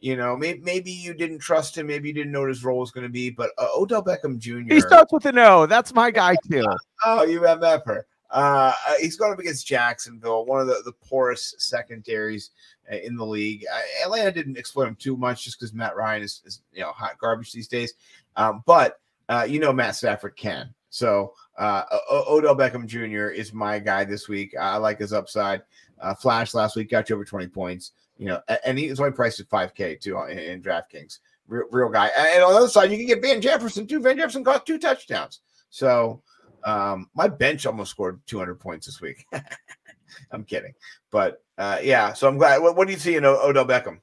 You 0.01 0.17
know, 0.17 0.37
maybe, 0.37 0.61
maybe 0.61 0.91
you 0.91 1.13
didn't 1.13 1.41
trust 1.41 1.77
him, 1.77 1.89
maybe 1.89 2.09
you 2.09 2.15
didn't 2.15 2.33
know 2.33 2.41
what 2.41 2.49
his 2.49 2.65
role 2.65 2.79
was 2.79 2.91
going 2.91 3.07
to 3.07 3.13
be, 3.13 3.31
but 3.31 3.51
uh, 3.59 3.67
Odell 3.77 4.03
Beckham 4.03 4.39
Jr. 4.39 4.75
He 4.75 4.81
starts 4.81 5.13
with 5.13 5.27
an 5.27 5.39
O. 5.39 5.67
That's 5.67 5.93
my 5.93 6.11
guy 6.11 6.37
too. 6.51 6.65
Oh, 7.05 7.25
you 7.25 7.43
have 7.43 7.59
Mepper. 7.59 8.05
Uh, 8.31 8.73
uh, 8.87 8.95
he's 9.01 9.17
going 9.17 9.33
up 9.33 9.39
against 9.39 9.67
Jacksonville, 9.67 10.45
one 10.47 10.61
of 10.61 10.67
the, 10.67 10.83
the 10.85 10.93
poorest 10.93 11.61
secondaries 11.61 12.51
uh, 12.91 12.97
in 12.97 13.17
the 13.17 13.25
league. 13.25 13.65
Atlanta 14.05 14.31
didn't 14.31 14.59
exploit 14.59 14.87
him 14.87 14.97
too 14.97 15.17
much 15.17 15.45
just 15.45 15.59
because 15.59 15.73
Matt 15.73 15.97
Ryan 15.97 16.23
is, 16.23 16.43
is, 16.45 16.63
you 16.73 16.81
know, 16.81 16.93
hot 16.93 17.19
garbage 17.19 17.53
these 17.53 17.69
days. 17.69 17.95
Um, 18.37 18.63
but 18.67 19.01
uh, 19.29 19.47
you 19.49 19.59
know, 19.61 19.73
Matt 19.73 19.97
Stafford 19.97 20.37
can. 20.37 20.75
So 20.91 21.35
uh, 21.59 21.83
o- 22.11 22.37
Odell 22.37 22.57
Beckham 22.57 22.87
Jr. 22.87 23.29
is 23.33 23.53
my 23.53 23.79
guy 23.79 24.05
this 24.05 24.29
week. 24.29 24.55
I 24.59 24.77
like 24.77 24.99
his 24.99 25.13
upside. 25.13 25.63
Uh, 26.01 26.15
Flash 26.15 26.55
last 26.55 26.77
week 26.77 26.91
got 26.91 27.09
you 27.09 27.17
over 27.17 27.25
20 27.25 27.49
points. 27.49 27.93
You 28.17 28.27
know, 28.27 28.41
and 28.65 28.79
he's 28.79 28.99
only 28.99 29.13
priced 29.13 29.39
at 29.41 29.49
5K 29.49 30.01
too 30.01 30.19
in, 30.29 30.39
in 30.39 30.63
DraftKings. 30.63 31.19
Real, 31.47 31.65
real 31.71 31.89
guy. 31.89 32.09
And 32.17 32.43
on 32.43 32.53
the 32.53 32.59
other 32.59 32.69
side, 32.69 32.91
you 32.91 32.97
can 32.97 33.07
get 33.07 33.23
Van 33.23 33.41
Jefferson 33.41 33.87
too. 33.87 34.01
Van 34.01 34.17
Jefferson 34.17 34.43
got 34.43 34.67
two 34.67 34.79
touchdowns. 34.79 35.41
So 35.71 36.23
um, 36.65 37.09
my 37.15 37.29
bench 37.29 37.65
almost 37.65 37.91
scored 37.93 38.21
200 38.27 38.57
points 38.57 38.87
this 38.87 39.01
week. 39.01 39.25
I'm 40.33 40.43
kidding, 40.45 40.75
but 41.11 41.43
uh, 41.59 41.79
yeah. 41.83 42.13
So 42.13 42.27
I'm 42.29 42.39
glad. 42.39 42.61
What, 42.61 42.77
what 42.77 42.87
do 42.89 42.93
you 42.93 42.99
see 42.99 43.17
in 43.17 43.25
o- 43.25 43.41
Odell 43.43 43.65
Beckham? 43.67 44.01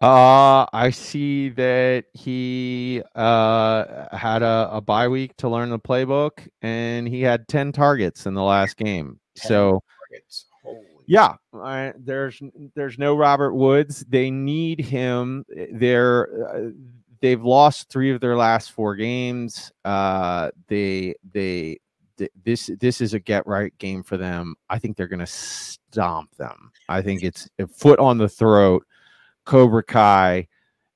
Uh, 0.00 0.64
I 0.72 0.90
see 0.90 1.48
that 1.50 2.04
he 2.14 3.02
uh 3.16 4.16
had 4.16 4.42
a, 4.42 4.68
a 4.72 4.80
bye 4.80 5.08
week 5.08 5.36
to 5.38 5.48
learn 5.48 5.70
the 5.70 5.78
playbook, 5.78 6.46
and 6.62 7.08
he 7.08 7.20
had 7.22 7.48
ten 7.48 7.72
targets 7.72 8.26
in 8.26 8.34
the 8.34 8.42
last 8.42 8.76
game. 8.76 9.18
10 9.36 9.48
So 9.48 9.82
yeah, 11.06 11.34
I, 11.54 11.92
there's 11.98 12.40
there's 12.74 12.98
no 12.98 13.16
Robert 13.16 13.54
Woods. 13.54 14.04
They 14.08 14.30
need 14.30 14.78
him. 14.80 15.44
They're 15.72 16.48
uh, 16.48 16.70
they've 17.20 17.42
lost 17.42 17.88
three 17.90 18.12
of 18.12 18.20
their 18.20 18.36
last 18.36 18.70
four 18.72 18.94
games. 18.94 19.72
Uh, 19.84 20.50
they 20.68 21.14
they. 21.32 21.78
th- 22.18 22.30
This 22.44 22.70
this 22.78 23.00
is 23.00 23.14
a 23.14 23.18
get 23.18 23.46
right 23.48 23.76
game 23.78 24.02
for 24.04 24.16
them. 24.16 24.54
I 24.70 24.78
think 24.78 24.96
they're 24.96 25.08
gonna 25.08 25.26
stomp 25.26 26.36
them. 26.36 26.70
I 26.88 27.02
think 27.02 27.22
it's 27.24 27.48
a 27.58 27.66
foot 27.66 27.98
on 27.98 28.18
the 28.18 28.28
throat, 28.28 28.84
Cobra 29.48 29.82
Kai, 29.82 30.46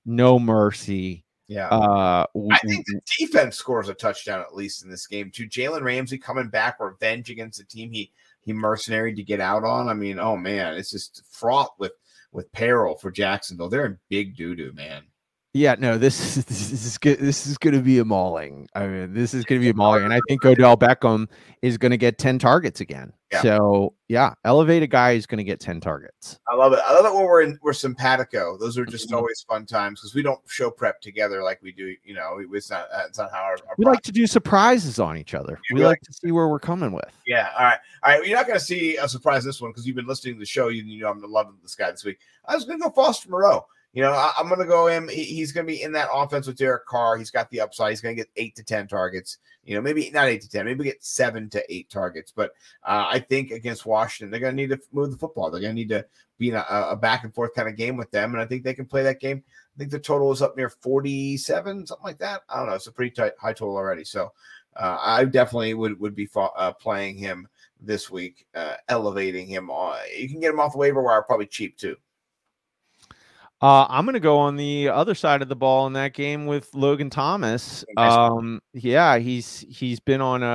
no 0.05 0.39
mercy. 0.39 1.25
Yeah. 1.49 1.69
Uh, 1.69 2.27
I 2.51 2.59
think 2.59 2.85
the 2.85 3.01
defense 3.19 3.57
scores 3.57 3.89
a 3.89 3.95
touchdown 3.95 4.41
at 4.41 4.55
least 4.55 4.85
in 4.85 4.91
this 4.91 5.07
game 5.07 5.31
too. 5.31 5.49
Jalen 5.49 5.81
Ramsey 5.81 6.19
coming 6.19 6.51
back 6.51 6.79
revenge 6.79 7.31
against 7.31 7.59
the 7.59 7.65
team 7.65 7.91
he 7.91 8.13
he 8.43 8.53
mercenary 8.53 9.15
to 9.15 9.23
get 9.23 9.41
out 9.41 9.65
on. 9.65 9.89
I 9.89 9.95
mean, 9.95 10.19
oh 10.19 10.37
man, 10.37 10.75
it's 10.75 10.91
just 10.91 11.23
fraught 11.31 11.73
with 11.79 11.93
with 12.31 12.53
peril 12.53 12.95
for 12.95 13.11
Jacksonville. 13.11 13.71
They're 13.71 13.87
in 13.87 13.99
big 14.11 14.37
doo 14.37 14.55
doo, 14.55 14.73
man. 14.75 15.05
Yeah, 15.55 15.75
no, 15.79 15.99
this 15.99 16.39
is 16.39 16.45
this 16.47 16.73
is 16.73 16.97
good. 16.97 17.19
This 17.19 17.47
is 17.47 17.59
going 17.59 17.75
to 17.75 17.83
be 17.83 17.99
a 17.99 18.05
mauling. 18.05 18.69
I 18.75 18.87
mean, 18.87 19.13
this 19.13 19.35
is 19.35 19.45
going 19.45 19.61
to 19.61 19.65
be 19.65 19.69
a 19.69 19.75
mauling, 19.77 20.05
and 20.05 20.13
I 20.13 20.21
think 20.27 20.45
Odell 20.47 20.79
Beckham 20.79 21.29
is 21.61 21.77
going 21.77 21.91
to 21.91 21.99
get 21.99 22.17
ten 22.17 22.39
targets 22.39 22.81
again. 22.81 23.13
Yeah. 23.31 23.43
So 23.43 23.95
yeah, 24.09 24.33
elevate 24.45 24.83
a 24.83 24.87
guy 24.87 25.15
who's 25.15 25.27
going 25.27 25.39
to 25.39 25.45
get 25.45 25.61
ten 25.61 25.79
targets. 25.79 26.39
I 26.49 26.55
love 26.55 26.73
it. 26.73 26.81
I 26.87 26.95
love 26.95 27.05
it 27.05 27.15
when 27.15 27.25
we're 27.27 27.43
in 27.43 27.59
we're 27.63 27.75
simpatico. 27.75 28.57
Those 28.57 28.79
are 28.79 28.87
just 28.87 29.11
Mhm. 29.11 29.17
always 29.17 29.45
fun 29.47 29.67
times 29.67 30.01
because 30.01 30.15
we 30.15 30.23
don't 30.23 30.41
show 30.49 30.71
prep 30.71 31.03
together 31.03 31.43
like 31.43 31.61
we 31.63 31.73
do. 31.73 31.95
You 32.03 32.15
know, 32.15 32.39
it's 32.39 32.71
not 32.71 32.89
uh, 32.95 33.03
it's 33.07 33.19
not 33.19 33.31
how 33.31 33.43
our, 33.43 33.59
our 33.69 33.75
We 33.77 33.85
like 33.85 34.03
to 34.03 34.13
do 34.13 34.27
surprises 34.27 34.99
on 34.99 35.19
each 35.19 35.35
other. 35.35 35.61
Yeah, 35.71 35.75
we 35.75 35.81
we 35.81 35.85
like 35.85 35.93
like 35.93 36.01
to 36.01 36.13
see 36.15 36.33
where 36.33 36.49
we're 36.49 36.61
coming 36.61 36.93
with. 36.93 37.11
Yeah. 37.27 37.51
All 37.59 37.65
right. 37.65 37.79
All 38.03 38.13
right. 38.13 38.27
You're 38.27 38.39
not 38.39 38.47
going 38.47 38.59
to 38.59 38.65
see 38.65 38.97
a 38.97 39.07
surprise 39.07 39.45
this 39.45 39.61
one 39.61 39.71
because 39.71 39.87
you've 39.87 39.97
been 39.97 40.07
listening 40.07 40.35
to 40.37 40.41
the 40.41 40.47
show. 40.47 40.69
You, 40.69 40.83
you 40.83 41.03
know 41.03 41.11
I'm 41.11 41.21
loving 41.21 41.59
this 41.61 41.75
guy 41.75 41.91
this 41.91 42.05
week. 42.05 42.19
I 42.47 42.55
was 42.55 42.65
going 42.65 42.79
to 42.79 42.85
go 42.85 42.91
Foster 42.91 43.29
Moreau. 43.29 43.67
You 43.93 44.03
know, 44.03 44.13
I, 44.13 44.33
am 44.39 44.49
going 44.49 44.59
to 44.59 44.67
go 44.67 44.87
him. 44.87 45.09
He, 45.09 45.25
he's 45.25 45.53
going 45.53 45.67
to 45.67 45.73
be 45.73 45.83
in 45.83 45.93
that 45.93 46.09
offense 46.13 46.47
with 46.47 46.57
Derek 46.57 46.87
Carr. 46.87 47.19
He's 47.19 47.31
got 47.31 47.51
the 47.51 47.61
upside. 47.61 47.91
He's 47.91 48.01
going 48.01 48.17
to 48.17 48.23
get 48.23 48.31
eight 48.37 48.57
to 48.57 48.65
ten 48.65 48.89
targets. 48.89 49.39
You 49.65 49.75
know, 49.75 49.83
maybe 49.83 50.11
not 50.11 50.29
eight 50.29 50.41
to 50.43 50.49
ten. 50.49 50.65
Maybe 50.65 50.85
get 50.85 51.05
seven 51.05 51.51
to 51.51 51.63
eight 51.69 51.91
targets. 51.91 52.33
But 52.35 52.53
uh, 52.85 53.07
I 53.11 53.19
think 53.19 53.51
against 53.51 53.85
Washington, 53.85 54.31
they're 54.31 54.41
going 54.41 54.57
to 54.57 54.63
need 54.63 54.71
to 54.71 54.81
move 54.93 55.11
the 55.11 55.19
football. 55.19 55.51
They're 55.51 55.61
going 55.61 55.75
to 55.77 55.81
need 55.81 55.91
to 55.91 56.07
be 56.39 56.49
in 56.49 56.55
a, 56.55 56.65
a 56.69 56.97
back 56.97 57.25
and 57.25 57.35
forth 57.35 57.55
kind 57.55 57.69
of 57.69 57.77
game 57.77 57.97
with 57.97 58.11
them, 58.11 58.33
and 58.33 58.41
I 58.41 58.47
think 58.47 58.65
they 58.65 58.75
can 58.75 58.87
play 58.87 59.03
that 59.03 59.21
game. 59.21 59.43
I 59.47 59.79
think 59.79 59.91
the 59.91 59.99
total 59.99 60.33
is 60.33 60.43
up 60.43 60.57
near 60.57 60.69
47, 60.69 61.87
something 61.87 62.05
like 62.05 62.19
that. 62.19 62.43
I 62.49 62.59
don't 62.59 62.67
know. 62.67 62.75
It's 62.75 62.87
a 62.87 62.93
pretty 62.93 63.11
tight 63.11 63.33
high 63.39 63.53
total 63.53 63.77
already. 63.77 64.05
So 64.05 64.33
uh, 64.77 64.99
I 65.01 65.25
definitely 65.25 65.75
would 65.75 66.01
would 66.01 66.15
be 66.15 66.29
uh, 66.35 66.73
playing 66.73 67.17
him 67.17 67.47
this 67.81 68.11
week, 68.11 68.47
uh, 68.55 68.77
elevating 68.89 69.47
him. 69.47 69.71
On, 69.71 69.99
you 70.17 70.29
can 70.29 70.41
get 70.41 70.51
him 70.51 70.61
off 70.61 70.73
the 70.73 70.79
waiver 70.79 71.03
wire 71.03 71.23
probably 71.23 71.47
cheap 71.47 71.77
too. 71.77 71.97
Uh, 73.63 73.87
I'm 73.89 74.05
going 74.05 74.15
to 74.15 74.21
go 74.21 74.39
on 74.39 74.57
the 74.57 74.89
other 74.89 75.15
side 75.15 75.41
of 75.41 75.49
the 75.49 75.55
ball 75.55 75.87
in 75.87 75.93
that 75.93 76.15
game 76.15 76.47
with 76.47 76.69
Logan 76.75 77.11
Thomas. 77.11 77.85
Um, 77.97 78.61
yeah, 78.75 79.19
he's 79.19 79.65
he's 79.71 80.01
been 80.01 80.21
on 80.21 80.43
a, 80.43 80.47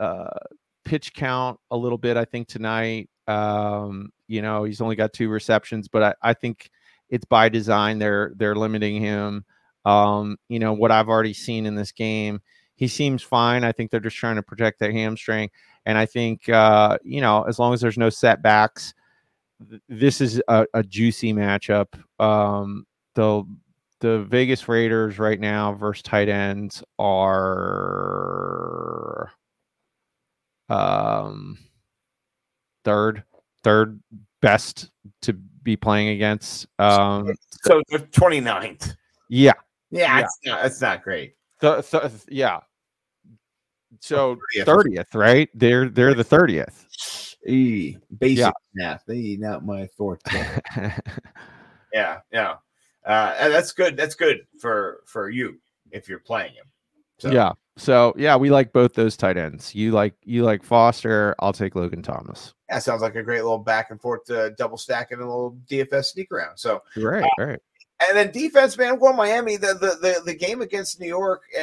a, 0.00 0.04
a 0.04 0.38
pitch 0.84 1.14
count 1.14 1.60
a 1.70 1.76
little 1.76 1.96
bit, 1.96 2.16
I 2.16 2.24
think 2.24 2.48
tonight. 2.48 3.08
Um, 3.28 4.10
you 4.26 4.42
know, 4.42 4.64
he's 4.64 4.80
only 4.80 4.96
got 4.96 5.12
two 5.12 5.28
receptions, 5.28 5.86
but 5.86 6.02
I, 6.02 6.30
I 6.30 6.34
think 6.34 6.70
it's 7.08 7.24
by 7.24 7.48
design. 7.48 8.00
They're 8.00 8.32
they're 8.34 8.56
limiting 8.56 9.00
him. 9.00 9.44
Um, 9.84 10.38
you 10.48 10.58
know 10.58 10.72
what 10.72 10.90
I've 10.90 11.08
already 11.08 11.34
seen 11.34 11.66
in 11.66 11.76
this 11.76 11.92
game. 11.92 12.40
He 12.74 12.88
seems 12.88 13.22
fine. 13.22 13.62
I 13.62 13.70
think 13.70 13.92
they're 13.92 14.00
just 14.00 14.16
trying 14.16 14.36
to 14.36 14.42
protect 14.42 14.80
that 14.80 14.90
hamstring, 14.90 15.50
and 15.86 15.96
I 15.96 16.06
think 16.06 16.48
uh, 16.48 16.98
you 17.04 17.20
know 17.20 17.44
as 17.44 17.60
long 17.60 17.72
as 17.74 17.80
there's 17.80 17.96
no 17.96 18.10
setbacks 18.10 18.92
th- 19.68 19.82
this 19.88 20.20
is 20.20 20.42
a, 20.48 20.66
a 20.74 20.82
juicy 20.82 21.32
matchup. 21.32 21.86
Um, 22.18 22.86
the 23.14 23.44
the 24.00 24.24
Vegas 24.24 24.68
Raiders 24.68 25.18
right 25.18 25.40
now 25.40 25.72
versus 25.72 26.02
tight 26.02 26.28
ends 26.28 26.82
are 26.98 27.72
um 30.68 31.56
third 32.84 33.24
third 33.64 34.00
best 34.42 34.90
to 35.22 35.32
be 35.32 35.76
playing 35.76 36.08
against. 36.08 36.66
Um, 36.78 37.32
So 37.64 37.80
the 37.88 37.98
29th. 38.00 38.94
yeah, 39.28 39.52
Yeah, 39.90 40.18
Yeah. 40.18 40.24
It's, 40.24 40.38
not, 40.44 40.66
it's 40.66 40.80
not 40.80 41.02
great. 41.02 41.34
th- 41.60 41.90
th- 41.90 42.02
yeah. 42.28 42.60
So 44.00 44.36
30th. 44.56 44.64
thirtieth, 44.66 45.14
right? 45.14 45.48
They're 45.54 45.88
they're 45.88 46.14
the 46.14 46.22
thirtieth. 46.24 47.25
E, 47.46 47.96
basic 48.18 48.38
Yeah. 48.38 48.50
math. 48.74 49.04
They 49.06 49.36
not 49.36 49.64
my 49.64 49.86
forte. 49.86 50.20
yeah, 51.92 52.20
yeah. 52.32 52.54
Uh, 53.04 53.34
and 53.38 53.52
that's 53.52 53.72
good. 53.72 53.96
That's 53.96 54.14
good 54.14 54.46
for 54.60 55.00
for 55.06 55.30
you 55.30 55.60
if 55.92 56.08
you're 56.08 56.18
playing 56.18 56.54
him. 56.54 56.64
So, 57.18 57.30
Yeah. 57.30 57.52
So 57.78 58.14
yeah, 58.16 58.36
we 58.36 58.50
like 58.50 58.72
both 58.72 58.94
those 58.94 59.16
tight 59.16 59.36
ends. 59.36 59.74
You 59.74 59.92
like 59.92 60.14
you 60.24 60.42
like 60.44 60.62
Foster. 60.62 61.34
I'll 61.38 61.52
take 61.52 61.74
Logan 61.74 62.02
Thomas. 62.02 62.54
yeah, 62.70 62.78
sounds 62.78 63.02
like 63.02 63.14
a 63.16 63.22
great 63.22 63.42
little 63.42 63.58
back 63.58 63.90
and 63.90 64.00
forth 64.00 64.28
uh, 64.30 64.50
double 64.50 64.78
stack 64.78 65.10
and 65.12 65.20
a 65.20 65.24
little 65.24 65.58
DFS 65.70 66.06
sneak 66.06 66.32
around. 66.32 66.56
So 66.56 66.82
Right, 66.96 67.28
right. 67.38 67.60
And 67.98 68.16
then 68.16 68.30
defense, 68.30 68.76
man, 68.76 68.98
going 68.98 69.16
Miami. 69.16 69.56
The 69.56 69.68
the 69.68 69.98
the, 70.00 70.22
the 70.26 70.34
game 70.34 70.60
against 70.60 71.00
New 71.00 71.06
York 71.06 71.44
uh, 71.56 71.62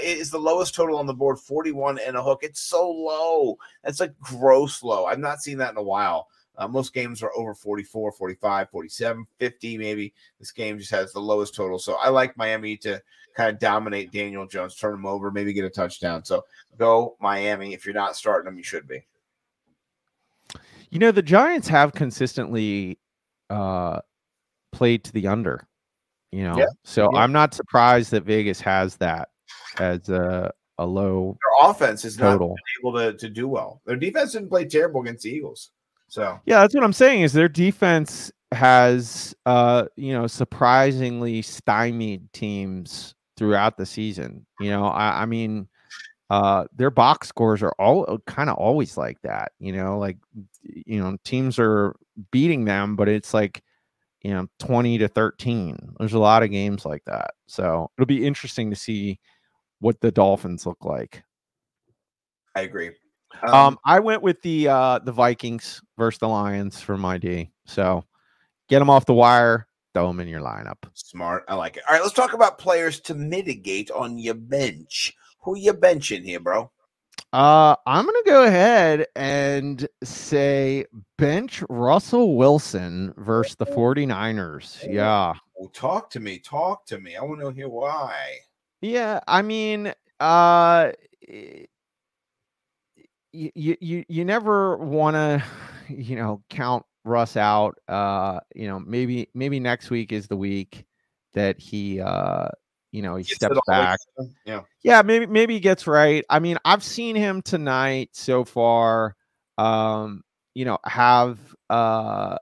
is 0.00 0.30
the 0.30 0.38
lowest 0.38 0.74
total 0.74 0.96
on 0.96 1.06
the 1.06 1.14
board, 1.14 1.40
41 1.40 1.98
and 1.98 2.16
a 2.16 2.22
hook. 2.22 2.40
It's 2.42 2.60
so 2.60 2.88
low. 2.88 3.58
That's 3.82 3.98
like 3.98 4.16
gross 4.20 4.82
low. 4.82 5.06
I've 5.06 5.18
not 5.18 5.42
seen 5.42 5.58
that 5.58 5.72
in 5.72 5.78
a 5.78 5.82
while. 5.82 6.28
Uh, 6.56 6.68
most 6.68 6.92
games 6.92 7.22
are 7.22 7.32
over 7.34 7.54
44, 7.54 8.12
45, 8.12 8.70
47, 8.70 9.26
50, 9.38 9.78
maybe. 9.78 10.12
This 10.38 10.52
game 10.52 10.78
just 10.78 10.90
has 10.90 11.12
the 11.12 11.20
lowest 11.20 11.54
total. 11.54 11.78
So 11.78 11.94
I 11.94 12.10
like 12.10 12.36
Miami 12.36 12.76
to 12.78 13.02
kind 13.34 13.50
of 13.50 13.58
dominate 13.58 14.12
Daniel 14.12 14.46
Jones, 14.46 14.76
turn 14.76 14.94
him 14.94 15.06
over, 15.06 15.30
maybe 15.30 15.52
get 15.52 15.64
a 15.64 15.70
touchdown. 15.70 16.24
So 16.24 16.44
go 16.78 17.16
Miami. 17.20 17.72
If 17.72 17.86
you're 17.86 17.94
not 17.94 18.16
starting 18.16 18.44
them, 18.44 18.58
you 18.58 18.62
should 18.62 18.86
be. 18.86 19.04
You 20.90 20.98
know, 20.98 21.10
the 21.10 21.22
Giants 21.22 21.68
have 21.68 21.92
consistently 21.92 22.98
uh 23.50 24.00
played 24.72 25.04
to 25.04 25.12
the 25.12 25.26
under, 25.26 25.66
you 26.32 26.44
know. 26.44 26.58
Yeah, 26.58 26.66
So 26.84 27.08
yeah. 27.12 27.20
I'm 27.20 27.32
not 27.32 27.54
surprised 27.54 28.10
that 28.10 28.24
Vegas 28.24 28.60
has 28.60 28.96
that 28.96 29.28
as 29.78 30.08
a 30.08 30.52
a 30.78 30.86
low 30.86 31.36
Their 31.60 31.70
offense 31.70 32.04
is 32.04 32.18
not 32.18 32.40
able 32.80 32.94
to, 32.94 33.12
to 33.12 33.28
do 33.28 33.46
well. 33.46 33.80
Their 33.86 33.96
defense 33.96 34.32
didn't 34.32 34.48
play 34.48 34.64
terrible 34.64 35.02
against 35.02 35.22
the 35.22 35.30
Eagles. 35.30 35.70
So 36.08 36.40
Yeah, 36.46 36.60
that's 36.60 36.74
what 36.74 36.84
I'm 36.84 36.92
saying 36.92 37.22
is 37.22 37.32
their 37.32 37.48
defense 37.48 38.32
has 38.52 39.34
uh 39.46 39.86
you 39.96 40.12
know 40.12 40.26
surprisingly 40.26 41.40
stymied 41.40 42.30
teams 42.32 43.14
throughout 43.36 43.76
the 43.76 43.86
season. 43.86 44.46
You 44.60 44.70
know, 44.70 44.86
I, 44.86 45.22
I 45.22 45.26
mean 45.26 45.68
uh 46.30 46.64
their 46.74 46.90
box 46.90 47.28
scores 47.28 47.62
are 47.62 47.74
all 47.78 48.18
kind 48.26 48.50
of 48.50 48.56
always 48.56 48.96
like 48.96 49.20
that, 49.22 49.52
you 49.58 49.72
know, 49.72 49.98
like 49.98 50.18
you 50.62 51.00
know, 51.00 51.16
teams 51.24 51.58
are 51.58 51.94
beating 52.30 52.64
them, 52.64 52.96
but 52.96 53.08
it's 53.08 53.34
like 53.34 53.62
you 54.22 54.32
know 54.32 54.46
20 54.58 54.98
to 54.98 55.08
13. 55.08 55.94
There's 55.98 56.12
a 56.12 56.18
lot 56.18 56.42
of 56.42 56.50
games 56.50 56.84
like 56.84 57.04
that. 57.06 57.32
So 57.46 57.90
it'll 57.96 58.06
be 58.06 58.26
interesting 58.26 58.70
to 58.70 58.76
see 58.76 59.18
what 59.80 60.00
the 60.00 60.12
Dolphins 60.12 60.66
look 60.66 60.84
like. 60.84 61.22
I 62.54 62.62
agree. 62.62 62.92
Um, 63.46 63.78
I 63.84 63.98
went 64.00 64.22
with 64.22 64.40
the 64.42 64.68
uh 64.68 64.98
the 65.00 65.12
Vikings 65.12 65.82
versus 65.98 66.18
the 66.18 66.28
Lions 66.28 66.80
for 66.80 66.96
my 66.96 67.18
D. 67.18 67.50
So 67.66 68.04
get 68.68 68.78
them 68.78 68.90
off 68.90 69.06
the 69.06 69.14
wire, 69.14 69.66
throw 69.94 70.06
them 70.06 70.20
in 70.20 70.28
your 70.28 70.42
lineup. 70.42 70.76
Smart. 70.94 71.44
I 71.48 71.54
like 71.54 71.76
it. 71.76 71.82
All 71.88 71.94
right, 71.94 72.02
let's 72.02 72.14
talk 72.14 72.34
about 72.34 72.58
players 72.58 73.00
to 73.00 73.14
mitigate 73.14 73.90
on 73.90 74.18
your 74.18 74.34
bench. 74.34 75.14
Who 75.40 75.56
you 75.56 75.72
benching 75.72 76.24
here, 76.24 76.40
bro? 76.40 76.70
Uh 77.32 77.74
I'm 77.86 78.04
gonna 78.04 78.18
go 78.26 78.44
ahead 78.44 79.06
and 79.16 79.88
say 80.04 80.84
bench 81.16 81.64
Russell 81.70 82.36
Wilson 82.36 83.14
versus 83.16 83.56
the 83.56 83.64
49ers. 83.66 84.86
Yeah. 84.92 85.34
Oh, 85.58 85.68
talk 85.68 86.10
to 86.10 86.20
me. 86.20 86.38
Talk 86.38 86.84
to 86.86 86.98
me. 87.00 87.16
I 87.16 87.22
want 87.22 87.40
to 87.40 87.50
hear 87.50 87.68
why. 87.68 88.36
Yeah, 88.82 89.20
I 89.26 89.40
mean, 89.42 89.94
uh 90.20 90.92
you 93.32 93.76
you 93.80 94.04
you 94.08 94.24
never 94.24 94.76
want 94.76 95.14
to 95.14 95.42
you 95.88 96.16
know 96.16 96.42
count 96.50 96.84
Russ 97.04 97.36
out. 97.38 97.78
Uh 97.88 98.40
you 98.54 98.68
know, 98.68 98.78
maybe 98.78 99.30
maybe 99.34 99.58
next 99.58 99.88
week 99.88 100.12
is 100.12 100.26
the 100.26 100.36
week 100.36 100.84
that 101.32 101.58
he 101.58 101.98
uh 101.98 102.48
you 102.92 103.00
know, 103.00 103.16
he 103.16 103.24
steps 103.24 103.50
it 103.50 103.56
all 103.56 103.62
the 103.66 103.72
way 103.72 103.78
back. 103.78 104.00
Yeah. 104.44 104.60
Yeah, 104.82 105.02
maybe 105.02 105.26
maybe 105.26 105.54
he 105.54 105.60
gets 105.60 105.86
right. 105.86 106.24
I 106.28 106.38
mean, 106.38 106.58
I've 106.64 106.84
seen 106.84 107.16
him 107.16 107.42
tonight 107.42 108.10
so 108.12 108.44
far. 108.44 109.16
Um, 109.58 110.22
you 110.54 110.66
know, 110.66 110.78
have 110.84 111.38
uh 111.70 112.36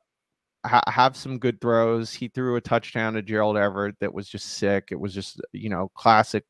ha- 0.66 0.82
have 0.88 1.16
some 1.16 1.38
good 1.38 1.60
throws. 1.60 2.12
He 2.12 2.28
threw 2.28 2.56
a 2.56 2.60
touchdown 2.60 3.14
to 3.14 3.22
Gerald 3.22 3.56
Everett 3.56 3.96
that 4.00 4.12
was 4.12 4.28
just 4.28 4.54
sick. 4.54 4.88
It 4.90 4.98
was 4.98 5.14
just 5.14 5.40
you 5.52 5.70
know 5.70 5.90
classic 5.94 6.44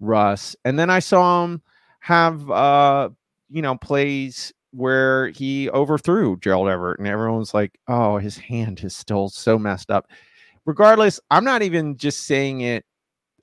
Russ. 0.00 0.54
And 0.64 0.78
then 0.78 0.90
I 0.90 0.98
saw 0.98 1.44
him 1.44 1.62
have 2.00 2.50
uh 2.50 3.08
you 3.48 3.62
know 3.62 3.76
plays 3.76 4.52
where 4.72 5.28
he 5.30 5.70
overthrew 5.70 6.38
Gerald 6.40 6.68
Everett, 6.68 6.98
and 6.98 7.08
everyone's 7.08 7.54
like, 7.54 7.78
"Oh, 7.88 8.18
his 8.18 8.36
hand 8.36 8.84
is 8.84 8.94
still 8.94 9.30
so 9.30 9.58
messed 9.58 9.90
up." 9.90 10.06
Regardless, 10.66 11.18
I'm 11.30 11.44
not 11.44 11.62
even 11.62 11.96
just 11.96 12.24
saying 12.26 12.60
it 12.60 12.84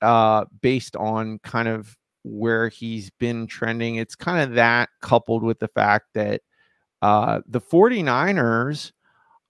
uh 0.01 0.45
based 0.61 0.95
on 0.95 1.39
kind 1.39 1.67
of 1.67 1.97
where 2.23 2.69
he's 2.69 3.09
been 3.19 3.47
trending 3.47 3.95
it's 3.95 4.15
kind 4.15 4.41
of 4.41 4.55
that 4.55 4.89
coupled 5.01 5.43
with 5.43 5.59
the 5.59 5.67
fact 5.69 6.05
that 6.13 6.41
uh 7.01 7.39
the 7.47 7.61
49ers 7.61 8.91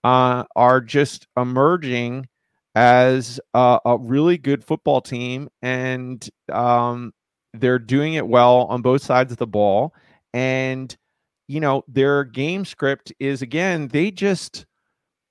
uh 0.03 0.43
are 0.55 0.81
just 0.81 1.27
emerging 1.35 2.27
as 2.75 3.39
a, 3.55 3.79
a 3.85 3.97
really 3.97 4.37
good 4.37 4.63
football 4.63 5.01
team 5.01 5.49
and 5.63 6.29
um 6.51 7.11
they're 7.53 7.79
doing 7.79 8.13
it 8.15 8.27
well 8.27 8.65
on 8.65 8.81
both 8.81 9.01
sides 9.01 9.31
of 9.31 9.37
the 9.37 9.47
ball. 9.47 9.93
And 10.33 10.95
you 11.47 11.59
know 11.59 11.83
their 11.87 12.23
game 12.25 12.65
script 12.65 13.13
is 13.19 13.41
again 13.41 13.87
they 13.87 14.11
just 14.11 14.65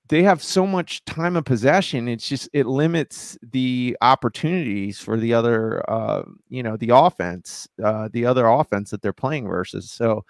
they 0.09 0.23
have 0.23 0.41
so 0.41 0.65
much 0.65 1.03
time 1.05 1.35
of 1.35 1.45
possession 1.45 2.07
it's 2.07 2.27
just 2.27 2.49
it 2.53 2.65
limits 2.65 3.37
the 3.51 3.97
opportunities 4.01 4.99
for 4.99 5.17
the 5.17 5.33
other 5.33 5.87
uh 5.89 6.23
you 6.49 6.63
know 6.63 6.77
the 6.77 6.89
offense 6.93 7.67
uh 7.83 8.07
the 8.11 8.25
other 8.25 8.47
offense 8.47 8.89
that 8.91 9.01
they're 9.01 9.13
playing 9.13 9.47
versus. 9.47 9.89
So 9.91 10.23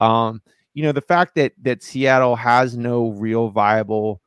um 0.00 0.42
you 0.74 0.82
know 0.82 0.92
the 0.92 1.00
fact 1.00 1.34
that 1.36 1.52
that 1.62 1.82
Seattle 1.82 2.36
has 2.36 2.76
no 2.76 3.10
real 3.10 3.48
viable 3.48 4.20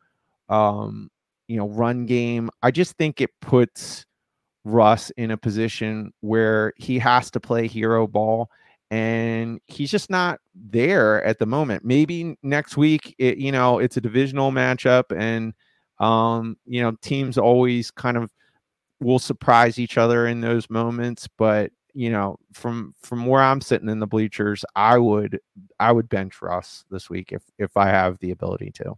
um 0.49 1.09
you 1.47 1.57
know 1.57 1.67
run 1.69 2.05
game 2.05 2.49
i 2.61 2.71
just 2.71 2.97
think 2.97 3.21
it 3.21 3.31
puts 3.41 4.05
Russ 4.63 5.11
in 5.11 5.31
a 5.31 5.37
position 5.37 6.11
where 6.21 6.73
he 6.77 6.97
has 6.99 7.29
to 7.31 7.39
play 7.39 7.67
hero 7.67 8.07
ball 8.07 8.49
and 8.91 9.59
he's 9.67 9.91
just 9.91 10.09
not 10.09 10.39
there 10.53 11.23
at 11.23 11.39
the 11.39 11.45
moment. 11.45 11.83
Maybe 11.83 12.37
next 12.43 12.77
week, 12.77 13.15
it, 13.17 13.37
you 13.37 13.51
know, 13.51 13.79
it's 13.79 13.97
a 13.97 14.01
divisional 14.01 14.51
matchup, 14.51 15.15
and 15.15 15.53
um, 15.99 16.57
you 16.65 16.81
know, 16.81 16.91
teams 17.01 17.37
always 17.37 17.91
kind 17.91 18.17
of 18.17 18.31
will 18.99 19.19
surprise 19.19 19.79
each 19.79 19.97
other 19.97 20.27
in 20.27 20.41
those 20.41 20.69
moments. 20.69 21.27
But 21.37 21.71
you 21.93 22.09
know, 22.09 22.37
from 22.53 22.93
from 23.01 23.25
where 23.25 23.41
I'm 23.41 23.61
sitting 23.61 23.89
in 23.89 23.99
the 23.99 24.07
bleachers, 24.07 24.63
I 24.75 24.97
would 24.97 25.39
I 25.79 25.91
would 25.91 26.09
bench 26.09 26.41
Russ 26.41 26.85
this 26.91 27.09
week 27.09 27.31
if 27.31 27.43
if 27.57 27.75
I 27.77 27.87
have 27.87 28.19
the 28.19 28.31
ability 28.31 28.71
to. 28.75 28.95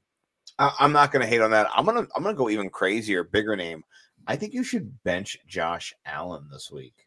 I, 0.59 0.73
I'm 0.79 0.91
not 0.91 1.11
going 1.11 1.21
to 1.21 1.27
hate 1.27 1.41
on 1.41 1.51
that. 1.51 1.67
I'm 1.73 1.85
gonna 1.85 2.07
I'm 2.15 2.23
gonna 2.23 2.35
go 2.35 2.49
even 2.49 2.69
crazier, 2.69 3.23
bigger 3.23 3.55
name. 3.55 3.83
I 4.25 4.35
think 4.35 4.53
you 4.53 4.63
should 4.63 5.03
bench 5.03 5.37
Josh 5.47 5.93
Allen 6.05 6.49
this 6.51 6.69
week. 6.71 7.06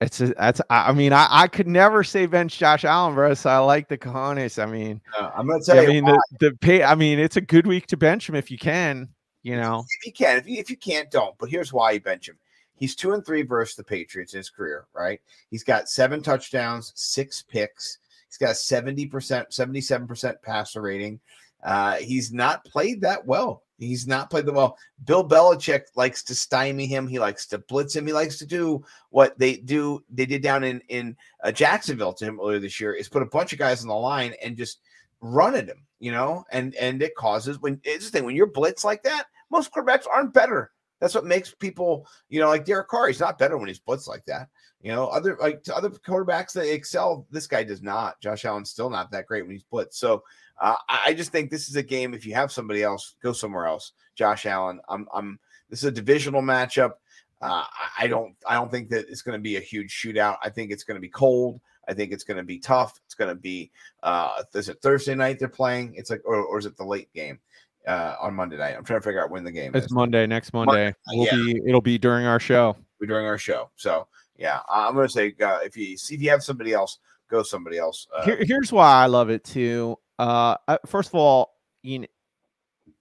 It's 0.00 0.20
a, 0.20 0.28
that's 0.34 0.60
I 0.70 0.90
I 0.90 0.92
mean 0.92 1.12
I, 1.12 1.26
I 1.28 1.48
could 1.48 1.66
never 1.66 2.04
say 2.04 2.26
bench 2.26 2.56
Josh 2.58 2.84
Allen, 2.84 3.14
bro. 3.14 3.34
So 3.34 3.50
I 3.50 3.58
like 3.58 3.88
the 3.88 3.98
cojones. 3.98 4.62
I 4.62 4.66
mean, 4.66 5.00
Uh, 5.18 5.30
I'm 5.34 5.48
to 5.48 5.60
tell 5.64 5.78
I 5.78 5.82
you. 5.82 5.88
mean 5.88 6.04
the 6.04 6.22
the 6.40 6.52
pay. 6.60 6.82
I 6.84 6.94
mean 6.94 7.18
it's 7.18 7.36
a 7.36 7.40
good 7.40 7.66
week 7.66 7.86
to 7.88 7.96
bench 7.96 8.28
him 8.28 8.34
if 8.34 8.50
you 8.50 8.58
can. 8.58 9.08
You 9.42 9.56
know, 9.56 9.84
if 10.00 10.06
you 10.06 10.12
can, 10.12 10.36
if 10.38 10.46
you 10.48 10.58
if 10.58 10.70
you 10.70 10.76
can't, 10.76 11.10
don't. 11.10 11.36
But 11.38 11.48
here's 11.48 11.72
why 11.72 11.92
you 11.92 12.00
bench 12.00 12.28
him. 12.28 12.38
He's 12.74 12.94
two 12.94 13.12
and 13.12 13.24
three 13.26 13.42
versus 13.42 13.74
the 13.76 13.82
Patriots 13.84 14.34
in 14.34 14.38
his 14.38 14.50
career, 14.50 14.86
right? 14.94 15.20
He's 15.50 15.64
got 15.64 15.88
seven 15.88 16.22
touchdowns, 16.22 16.92
six 16.94 17.42
picks. 17.42 17.98
He's 18.28 18.36
got 18.36 18.54
70%, 18.56 19.08
77% 19.10 20.42
passer 20.42 20.82
rating. 20.82 21.18
Uh, 21.64 21.94
he's 21.96 22.30
not 22.32 22.64
played 22.64 23.00
that 23.00 23.26
well. 23.26 23.62
He's 23.78 24.08
not 24.08 24.28
played 24.28 24.46
that 24.46 24.54
well. 24.54 24.76
Bill 25.04 25.26
Belichick 25.26 25.82
likes 25.94 26.22
to 26.24 26.34
stymie 26.34 26.86
him. 26.86 27.06
He 27.06 27.18
likes 27.18 27.46
to 27.46 27.58
blitz 27.58 27.94
him. 27.94 28.06
He 28.06 28.12
likes 28.12 28.36
to 28.38 28.46
do 28.46 28.84
what 29.10 29.38
they 29.38 29.56
do. 29.56 30.02
They 30.10 30.26
did 30.26 30.42
down 30.42 30.64
in 30.64 30.80
in 30.88 31.16
uh, 31.44 31.52
Jacksonville 31.52 32.12
to 32.14 32.24
him 32.24 32.40
earlier 32.40 32.58
this 32.58 32.80
year 32.80 32.92
is 32.92 33.08
put 33.08 33.22
a 33.22 33.26
bunch 33.26 33.52
of 33.52 33.58
guys 33.58 33.82
on 33.82 33.88
the 33.88 33.94
line 33.94 34.34
and 34.42 34.56
just 34.56 34.80
run 35.20 35.54
at 35.54 35.68
him, 35.68 35.86
you 36.00 36.10
know, 36.10 36.44
and 36.50 36.74
and 36.74 37.02
it 37.02 37.14
causes 37.14 37.60
when 37.60 37.80
it's 37.84 38.06
the 38.06 38.10
thing 38.10 38.24
when 38.24 38.34
you're 38.34 38.46
blitz 38.46 38.84
like 38.84 39.02
that, 39.04 39.26
most 39.50 39.72
quarterbacks 39.72 40.06
aren't 40.10 40.34
better. 40.34 40.72
That's 41.00 41.14
what 41.14 41.24
makes 41.24 41.54
people, 41.54 42.06
you 42.28 42.40
know, 42.40 42.48
like 42.48 42.64
Derek 42.64 42.88
Carr. 42.88 43.06
He's 43.06 43.20
not 43.20 43.38
better 43.38 43.56
when 43.56 43.68
he's 43.68 43.78
blitz 43.78 44.08
like 44.08 44.24
that. 44.26 44.48
You 44.80 44.92
know, 44.92 45.06
other 45.06 45.36
like 45.40 45.62
other 45.72 45.90
quarterbacks 45.90 46.52
that 46.52 46.72
excel, 46.72 47.26
this 47.30 47.46
guy 47.46 47.64
does 47.64 47.82
not. 47.82 48.20
Josh 48.20 48.44
Allen's 48.44 48.70
still 48.70 48.90
not 48.90 49.10
that 49.12 49.26
great 49.26 49.42
when 49.42 49.52
he's 49.52 49.62
blitz. 49.62 49.98
So 49.98 50.22
uh, 50.60 50.76
I, 50.88 51.14
just 51.14 51.30
think 51.30 51.50
this 51.50 51.68
is 51.68 51.76
a 51.76 51.82
game. 51.82 52.14
If 52.14 52.26
you 52.26 52.34
have 52.34 52.50
somebody 52.50 52.82
else, 52.82 53.14
go 53.22 53.32
somewhere 53.32 53.66
else. 53.66 53.92
Josh 54.14 54.46
Allen. 54.46 54.80
I'm. 54.88 55.06
I'm. 55.12 55.38
This 55.70 55.80
is 55.80 55.84
a 55.86 55.92
divisional 55.92 56.42
matchup. 56.42 56.92
Uh, 57.40 57.64
I- 57.98 58.08
don't. 58.08 58.34
I 58.46 58.54
don't 58.54 58.70
think 58.70 58.88
that 58.90 59.06
it's 59.08 59.22
going 59.22 59.38
to 59.38 59.42
be 59.42 59.56
a 59.56 59.60
huge 59.60 59.92
shootout. 59.92 60.38
I 60.42 60.50
think 60.50 60.70
it's 60.70 60.84
going 60.84 60.96
to 60.96 61.00
be 61.00 61.08
cold. 61.08 61.60
I 61.88 61.94
think 61.94 62.12
it's 62.12 62.24
going 62.24 62.36
to 62.36 62.42
be 62.42 62.58
tough. 62.58 63.00
It's 63.06 63.14
going 63.14 63.28
to 63.28 63.40
be. 63.40 63.70
Uh, 64.02 64.42
is 64.54 64.68
it 64.68 64.82
Thursday 64.82 65.14
night 65.14 65.38
they're 65.38 65.48
playing? 65.48 65.94
It's 65.94 66.10
like, 66.10 66.22
or, 66.24 66.36
or 66.36 66.58
is 66.58 66.66
it 66.66 66.76
the 66.76 66.84
late 66.84 67.12
game 67.14 67.38
uh, 67.86 68.16
on 68.20 68.34
Monday 68.34 68.58
night? 68.58 68.74
I'm 68.76 68.84
trying 68.84 69.00
to 69.00 69.04
figure 69.04 69.22
out 69.22 69.30
when 69.30 69.44
the 69.44 69.52
game 69.52 69.72
it's 69.74 69.86
is. 69.86 69.92
Monday 69.92 70.26
next 70.26 70.52
Monday. 70.52 70.94
We'll 71.12 71.26
yeah. 71.26 71.34
be 71.34 71.60
it'll 71.66 71.80
be 71.80 71.98
during 71.98 72.26
our 72.26 72.40
show. 72.40 72.76
We're 73.00 73.06
doing 73.06 73.26
our 73.26 73.38
show. 73.38 73.70
So 73.76 74.08
yeah, 74.36 74.60
I'm 74.68 74.94
going 74.94 75.06
to 75.06 75.12
say 75.12 75.34
uh, 75.40 75.60
if 75.62 75.76
you 75.76 75.96
see 75.96 76.14
if 76.14 76.22
you 76.22 76.30
have 76.30 76.42
somebody 76.42 76.72
else, 76.72 76.98
go 77.28 77.42
somebody 77.42 77.78
else. 77.78 78.06
Uh, 78.14 78.24
Here, 78.24 78.38
here's 78.40 78.72
why 78.72 79.02
I 79.02 79.06
love 79.06 79.30
it 79.30 79.44
too. 79.44 79.96
Uh, 80.18 80.56
first 80.86 81.10
of 81.10 81.14
all, 81.14 81.54
you 81.82 82.00
know, 82.00 82.06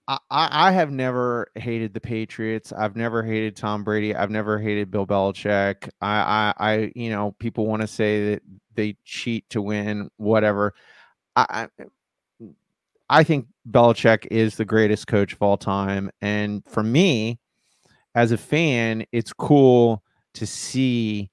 I, 0.07 0.17
I 0.29 0.67
I 0.69 0.71
have 0.71 0.91
never 0.91 1.51
hated 1.55 1.93
the 1.93 1.99
Patriots. 1.99 2.71
I've 2.71 2.95
never 2.95 3.23
hated 3.23 3.55
Tom 3.55 3.83
Brady. 3.83 4.15
I've 4.15 4.31
never 4.31 4.59
hated 4.59 4.91
Bill 4.91 5.05
Belichick. 5.05 5.89
I, 6.01 6.53
I, 6.57 6.71
I 6.71 6.91
you 6.95 7.09
know, 7.09 7.35
people 7.39 7.65
want 7.65 7.81
to 7.81 7.87
say 7.87 8.31
that 8.31 8.43
they 8.75 8.95
cheat 9.03 9.49
to 9.49 9.61
win, 9.61 10.09
whatever. 10.17 10.73
I, 11.35 11.67
I, 11.79 12.47
I 13.09 13.23
think 13.23 13.47
Belichick 13.69 14.27
is 14.31 14.55
the 14.55 14.65
greatest 14.65 15.07
coach 15.07 15.33
of 15.33 15.41
all 15.41 15.57
time, 15.57 16.11
and 16.21 16.63
for 16.67 16.83
me, 16.83 17.39
as 18.15 18.31
a 18.31 18.37
fan, 18.37 19.05
it's 19.11 19.33
cool 19.33 20.03
to 20.33 20.45
see 20.45 21.29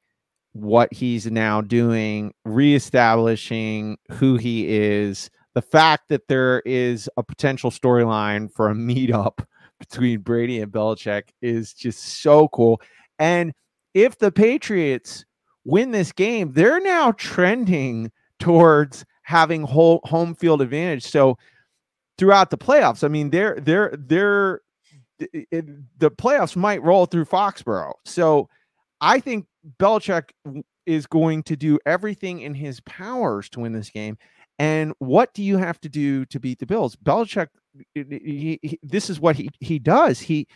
what 0.54 0.92
he's 0.92 1.30
now 1.30 1.60
doing, 1.60 2.32
reestablishing 2.44 3.98
who 4.12 4.36
he 4.36 4.66
is. 4.68 5.30
The 5.54 5.62
fact 5.62 6.08
that 6.08 6.28
there 6.28 6.60
is 6.60 7.08
a 7.16 7.22
potential 7.22 7.70
storyline 7.70 8.50
for 8.52 8.70
a 8.70 8.74
meetup 8.74 9.44
between 9.78 10.20
Brady 10.20 10.60
and 10.60 10.72
Belichick 10.72 11.24
is 11.42 11.74
just 11.74 12.22
so 12.22 12.48
cool. 12.48 12.80
And 13.18 13.52
if 13.92 14.18
the 14.18 14.32
Patriots 14.32 15.24
win 15.64 15.90
this 15.90 16.12
game, 16.12 16.52
they're 16.52 16.80
now 16.80 17.12
trending 17.12 18.10
towards 18.38 19.04
having 19.22 19.62
whole 19.62 20.00
home 20.04 20.34
field 20.34 20.62
advantage. 20.62 21.04
So 21.04 21.36
throughout 22.16 22.50
the 22.50 22.58
playoffs, 22.58 23.02
I 23.02 23.08
mean, 23.08 23.30
they're 23.30 23.58
they're 23.60 23.94
they're 23.96 24.60
the 25.18 26.10
playoffs 26.10 26.56
might 26.56 26.82
roll 26.82 27.06
through 27.06 27.24
Foxborough. 27.24 27.94
So 28.04 28.48
I 29.00 29.20
think 29.20 29.46
Belichick 29.78 30.30
is 30.86 31.06
going 31.06 31.42
to 31.44 31.56
do 31.56 31.78
everything 31.86 32.40
in 32.40 32.54
his 32.54 32.80
powers 32.80 33.48
to 33.50 33.60
win 33.60 33.72
this 33.72 33.90
game. 33.90 34.18
And 34.58 34.92
what 34.98 35.34
do 35.34 35.42
you 35.42 35.56
have 35.56 35.80
to 35.80 35.88
do 35.88 36.24
to 36.26 36.38
beat 36.38 36.58
the 36.58 36.66
Bills? 36.66 36.96
Belichick, 36.96 37.48
he- 37.94 38.58
he- 38.62 38.78
this 38.82 39.10
is 39.10 39.20
what 39.20 39.36
he 39.36 39.50
he 39.60 39.78
does. 39.78 40.20
He 40.20 40.46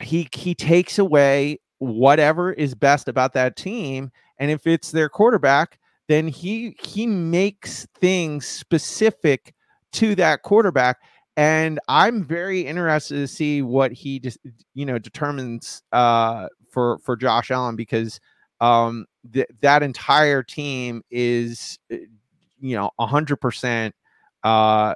he 0.00 0.28
he 0.32 0.54
takes 0.54 0.98
away 0.98 1.58
whatever 1.78 2.52
is 2.52 2.74
best 2.74 3.08
about 3.08 3.32
that 3.34 3.56
team, 3.56 4.10
and 4.38 4.50
if 4.50 4.66
it's 4.66 4.90
their 4.90 5.08
quarterback, 5.08 5.78
then 6.08 6.28
he 6.28 6.76
he 6.82 7.06
makes 7.06 7.86
things 8.00 8.46
specific 8.46 9.54
to 9.92 10.14
that 10.14 10.42
quarterback 10.42 10.98
and 11.36 11.78
I'm 11.88 12.24
very 12.24 12.60
interested 12.62 13.14
to 13.16 13.26
see 13.28 13.62
what 13.62 13.92
he 13.92 14.18
just 14.20 14.38
you 14.74 14.84
know 14.86 14.98
determines 14.98 15.82
uh, 15.92 16.48
for 16.70 16.98
for 16.98 17.16
Josh 17.16 17.50
Allen 17.50 17.76
because 17.76 18.20
um, 18.60 19.06
th- 19.32 19.48
that 19.60 19.82
entire 19.82 20.42
team 20.42 21.02
is 21.10 21.78
uh, 21.92 21.96
you 22.60 22.76
know 22.76 22.90
hundred 23.00 23.36
percent 23.36 23.94
uh 24.44 24.94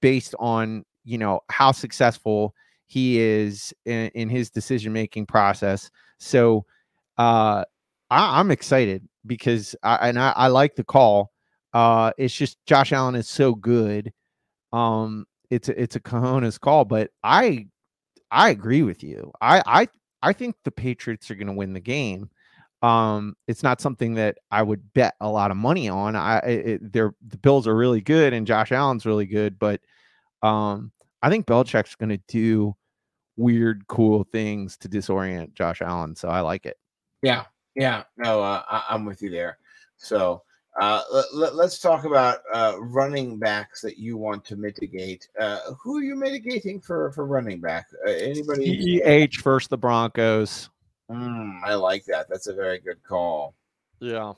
based 0.00 0.34
on 0.38 0.82
you 1.04 1.18
know 1.18 1.40
how 1.50 1.72
successful 1.72 2.54
he 2.86 3.18
is 3.18 3.72
in, 3.84 4.08
in 4.14 4.28
his 4.28 4.50
decision 4.50 4.92
making 4.92 5.26
process. 5.26 5.90
So 6.18 6.64
uh, 7.18 7.64
I, 8.10 8.40
I'm 8.40 8.50
excited 8.50 9.06
because 9.26 9.76
I 9.82 10.08
and 10.08 10.18
I, 10.18 10.32
I 10.34 10.48
like 10.48 10.74
the 10.74 10.84
call. 10.84 11.30
Uh, 11.74 12.12
it's 12.18 12.34
just 12.34 12.56
Josh 12.66 12.92
Allen 12.92 13.14
is 13.14 13.28
so 13.28 13.54
good. 13.54 14.12
Um, 14.72 15.26
it's 15.50 15.68
a, 15.68 15.80
it's 15.80 15.96
a 15.96 16.00
cojones 16.00 16.58
call, 16.58 16.84
but 16.84 17.10
I 17.22 17.66
I 18.30 18.50
agree 18.50 18.82
with 18.82 19.02
you. 19.02 19.32
I 19.40 19.62
I 19.66 19.88
I 20.22 20.32
think 20.32 20.56
the 20.64 20.70
Patriots 20.70 21.30
are 21.30 21.34
going 21.34 21.46
to 21.46 21.52
win 21.52 21.72
the 21.72 21.80
game. 21.80 22.30
Um, 22.82 23.36
it's 23.48 23.62
not 23.62 23.80
something 23.80 24.14
that 24.14 24.38
I 24.50 24.62
would 24.62 24.92
bet 24.94 25.14
a 25.20 25.28
lot 25.28 25.50
of 25.50 25.56
money 25.56 25.88
on. 25.88 26.14
I 26.14 26.38
it, 26.38 26.92
they're 26.92 27.12
the 27.26 27.38
Bills 27.38 27.66
are 27.66 27.76
really 27.76 28.00
good 28.00 28.32
and 28.32 28.46
Josh 28.46 28.70
Allen's 28.70 29.06
really 29.06 29.26
good, 29.26 29.58
but 29.58 29.80
um, 30.42 30.92
I 31.22 31.30
think 31.30 31.46
Belichick's 31.46 31.96
going 31.96 32.10
to 32.10 32.20
do 32.28 32.76
weird, 33.36 33.86
cool 33.88 34.24
things 34.30 34.76
to 34.78 34.88
disorient 34.88 35.54
Josh 35.54 35.82
Allen. 35.82 36.14
So 36.14 36.28
I 36.28 36.40
like 36.40 36.66
it. 36.66 36.76
Yeah, 37.22 37.44
yeah. 37.74 38.04
No, 38.16 38.42
uh, 38.42 38.62
I, 38.68 38.84
I'm 38.90 39.04
with 39.04 39.22
you 39.22 39.30
there. 39.30 39.58
So 39.96 40.42
uh, 40.80 41.02
let, 41.32 41.54
us 41.54 41.78
talk 41.78 42.04
about 42.04 42.38
uh, 42.52 42.76
running 42.78 43.38
backs 43.38 43.80
that 43.80 43.98
you 43.98 44.16
want 44.16 44.44
to 44.44 44.56
mitigate. 44.56 45.28
Uh, 45.38 45.58
who 45.82 45.98
are 45.98 46.02
you 46.02 46.14
mitigating 46.14 46.80
for 46.80 47.10
for 47.12 47.26
running 47.26 47.60
back? 47.60 47.86
Uh, 48.06 48.10
anybody? 48.10 49.00
CEH 49.00 49.42
versus 49.42 49.68
the 49.68 49.78
Broncos. 49.78 50.70
Mm, 51.10 51.60
I 51.64 51.74
like 51.74 52.04
that. 52.04 52.28
That's 52.28 52.46
a 52.46 52.54
very 52.54 52.78
good 52.78 53.02
call. 53.02 53.54
Yeah. 54.00 54.34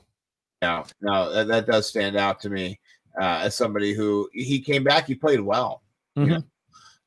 Yeah, 0.61 0.83
no, 1.01 1.33
that, 1.33 1.47
that 1.47 1.65
does 1.65 1.87
stand 1.87 2.15
out 2.15 2.39
to 2.41 2.49
me 2.51 2.79
uh, 3.19 3.41
as 3.43 3.55
somebody 3.55 3.93
who 3.93 4.29
he 4.33 4.59
came 4.59 4.83
back, 4.83 5.07
he 5.07 5.15
played 5.15 5.41
well. 5.41 5.81
you 6.15 6.25
know? 6.25 6.43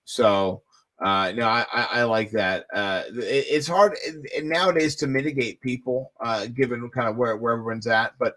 So, 0.05 0.63
uh, 0.99 1.33
no, 1.35 1.47
I, 1.47 1.65
I, 1.73 1.89
I 1.93 2.03
like 2.05 2.31
that. 2.33 2.67
Uh, 2.75 3.03
it, 3.09 3.47
it's 3.49 3.67
hard 3.67 3.97
nowadays 4.43 4.97
to 4.97 5.07
mitigate 5.07 5.61
people, 5.61 6.13
uh, 6.21 6.47
given 6.47 6.89
kind 6.91 7.09
of 7.09 7.17
where, 7.17 7.37
where 7.37 7.53
everyone's 7.55 7.87
at. 7.87 8.15
But, 8.19 8.35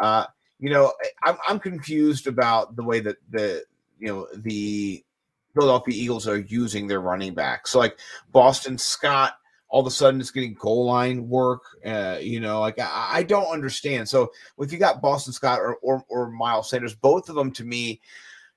uh, 0.00 0.26
you 0.60 0.70
know, 0.70 0.92
I'm, 1.22 1.36
I'm 1.48 1.58
confused 1.58 2.26
about 2.26 2.76
the 2.76 2.84
way 2.84 3.00
that 3.00 3.16
the, 3.30 3.64
you 3.98 4.08
know, 4.08 4.28
the 4.36 5.02
Philadelphia 5.54 5.94
Eagles 5.94 6.28
are 6.28 6.38
using 6.38 6.86
their 6.86 7.00
running 7.00 7.34
backs. 7.34 7.70
So, 7.70 7.78
like 7.78 7.98
Boston 8.30 8.78
Scott, 8.78 9.34
all 9.70 9.80
of 9.80 9.86
a 9.86 9.90
sudden 9.90 10.20
is 10.20 10.30
getting 10.30 10.54
goal 10.54 10.84
line 10.86 11.28
work. 11.28 11.62
Uh, 11.84 12.18
you 12.20 12.40
know, 12.40 12.60
like 12.60 12.78
I, 12.78 13.08
I 13.12 13.22
don't 13.22 13.46
understand. 13.46 14.08
So 14.08 14.32
if 14.58 14.72
you 14.72 14.78
got 14.78 15.00
Boston 15.00 15.32
Scott 15.32 15.60
or, 15.60 15.76
or 15.76 16.04
or 16.08 16.30
Miles 16.30 16.68
Sanders, 16.68 16.94
both 16.94 17.28
of 17.28 17.36
them 17.36 17.52
to 17.52 17.64
me, 17.64 18.00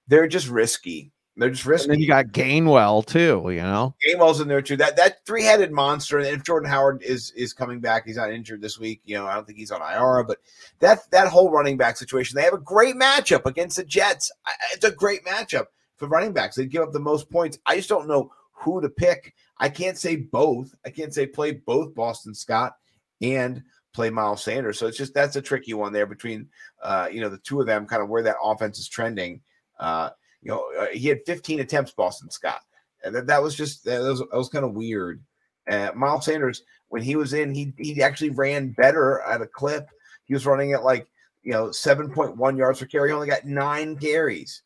they're 0.08 0.28
just 0.28 0.50
risky. 0.50 1.12
They're 1.36 1.50
just 1.50 1.66
risky. 1.66 1.86
And 1.86 1.94
then 1.94 2.00
you 2.00 2.08
got 2.08 2.28
Gainwell 2.28 3.06
too, 3.06 3.50
you 3.50 3.62
know. 3.62 3.96
Gainwell's 4.08 4.40
in 4.40 4.48
there 4.48 4.62
too. 4.62 4.78
That 4.78 4.96
that 4.98 5.26
three 5.26 5.44
headed 5.44 5.72
monster. 5.72 6.20
And 6.20 6.28
if 6.28 6.44
Jordan 6.44 6.70
Howard 6.70 7.02
is 7.02 7.32
is 7.32 7.54
coming 7.54 7.80
back, 7.80 8.06
he's 8.06 8.18
not 8.18 8.32
injured 8.32 8.62
this 8.62 8.78
week. 8.78 9.02
You 9.04 9.16
know, 9.16 9.26
I 9.26 9.34
don't 9.34 9.46
think 9.46 9.58
he's 9.58 9.72
on 9.72 9.82
IR. 9.82 10.24
But 10.24 10.40
that 10.80 11.10
that 11.10 11.30
whole 11.30 11.50
running 11.50 11.76
back 11.76 11.98
situation, 11.98 12.36
they 12.36 12.44
have 12.44 12.54
a 12.54 12.60
great 12.60 12.96
matchup 12.96 13.48
against 13.48 13.78
the 13.78 13.84
Jets. 13.84 14.32
It's 14.74 14.86
a 14.86 14.92
great 14.92 15.26
matchup 15.26 15.68
for 15.98 16.08
running 16.08 16.34
backs. 16.34 16.56
They 16.56 16.68
give 16.68 16.84
up 16.84 16.92
the 16.92 17.00
most 17.00 17.32
points. 17.32 17.58
I 17.66 17.78
just 17.78 17.90
don't 17.90 18.08
know 18.08 18.32
who 18.52 18.80
to 18.82 18.90
pick. 18.90 19.34
I 19.58 19.70
can't 19.70 19.98
say 19.98 20.18
both. 20.18 20.76
I 20.86 20.92
can't 20.92 21.14
say 21.14 21.26
play 21.26 21.52
both 21.54 21.96
Boston 21.96 22.36
Scott 22.36 22.76
and 23.22 23.64
play 23.94 24.12
Miles 24.12 24.44
Sanders. 24.44 24.78
So 24.78 24.86
it's 24.86 24.98
just 24.98 25.16
that's 25.16 25.36
a 25.36 25.42
tricky 25.42 25.74
one 25.74 25.94
there 25.94 26.06
between 26.06 26.50
uh, 26.84 27.08
you 27.12 27.22
know 27.22 27.30
the 27.30 27.40
two 27.40 27.60
of 27.60 27.66
them, 27.66 27.88
kind 27.88 28.04
of 28.04 28.10
where 28.10 28.24
that 28.24 28.38
offense 28.44 28.78
is 28.78 28.88
trending. 28.88 29.42
Uh, 29.80 30.12
you 30.44 30.52
know, 30.52 30.72
uh, 30.80 30.88
he 30.88 31.08
had 31.08 31.26
15 31.26 31.62
attempts, 31.62 31.92
Boston 31.92 32.30
Scott, 32.30 32.62
and 33.04 33.16
that, 33.16 33.28
that 33.28 33.42
was 33.42 33.56
just 33.56 33.84
that 33.86 34.02
was, 34.02 34.20
that 34.20 34.34
was 34.34 34.50
kind 34.50 34.66
of 34.66 34.74
weird. 34.74 35.22
Uh, 35.70 35.92
Miles 35.96 36.26
Sanders, 36.26 36.64
when 36.90 37.02
he 37.02 37.16
was 37.16 37.34
in, 37.34 37.54
he 37.54 37.74
he 37.78 38.04
actually 38.04 38.30
ran 38.32 38.70
better 38.70 39.22
at 39.22 39.42
a 39.42 39.48
clip. 39.48 39.90
He 40.26 40.34
was 40.34 40.46
running 40.46 40.74
at 40.74 40.84
like 40.84 41.08
you 41.44 41.54
know 41.54 41.72
seven 41.72 42.12
point 42.12 42.38
one 42.38 42.58
yards 42.58 42.80
per 42.80 42.86
carry. 42.86 43.10
He 43.10 43.14
only 43.14 43.28
got 43.28 43.46
nine 43.46 43.98
carries. 43.98 44.62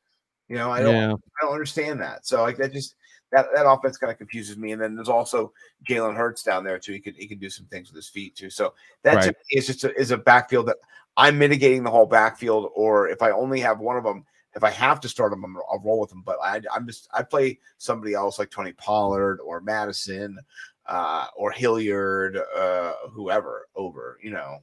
You 0.50 0.56
know, 0.56 0.72
I 0.72 0.82
don't 0.82 0.96
Yeah. 0.96 1.14
I 1.14 1.46
don't 1.46 1.54
understand 1.54 2.02
that. 2.02 2.26
So 2.26 2.42
like 2.42 2.58
that 2.58 2.74
just 2.74 2.96
that 3.32 3.48
that 3.54 3.70
offense 3.70 3.98
kind 3.98 4.12
of 4.12 4.18
confuses 4.18 4.58
me. 4.58 4.72
And 4.72 4.82
then 4.82 4.96
there's 4.96 5.10
also 5.10 5.52
Jalen 5.88 6.16
Hurts 6.16 6.44
down 6.44 6.64
there 6.64 6.80
too. 6.80 6.94
He 6.94 7.00
could 7.00 7.16
he 7.16 7.28
can 7.28 7.40
do 7.40 7.50
some 7.50 7.66
things 7.68 7.90
with 7.90 7.98
his 7.98 8.10
feet 8.10 8.36
too. 8.36 8.50
So 8.50 8.74
that 9.04 9.22
to 9.22 9.28
Right. 9.28 9.36
is 9.52 9.68
just 9.68 9.84
a, 9.84 9.94
is 10.00 10.12
a 10.12 10.18
backfield 10.18 10.68
that 10.68 10.78
I'm 11.18 11.38
mitigating 11.38 11.84
the 11.84 11.92
whole 11.92 12.06
backfield. 12.06 12.72
Or 12.76 13.10
if 13.10 13.22
I 13.22 13.32
only 13.32 13.60
have 13.60 13.80
one 13.80 13.98
of 13.98 14.04
them, 14.04 14.26
if 14.58 14.64
I 14.64 14.72
have 14.72 15.00
to 15.02 15.10
start 15.10 15.32
them, 15.32 15.46
I'm, 15.46 15.56
I'll 15.72 15.80
roll 15.80 16.02
with 16.02 16.10
them. 16.10 16.24
But 16.26 16.38
I, 16.44 16.60
I'm 16.74 16.88
just 16.88 17.08
I 17.14 17.22
play 17.22 17.60
somebody 17.78 18.16
else 18.16 18.40
like 18.40 18.50
Tony 18.50 18.74
Pollard 18.74 19.40
or 19.40 19.62
Mattison 19.62 20.40
uh, 20.88 21.28
or 21.36 21.52
Hilliard, 21.52 22.40
uh, 22.58 22.94
whoever 23.12 23.68
over. 23.76 24.18
You 24.22 24.32
know, 24.32 24.58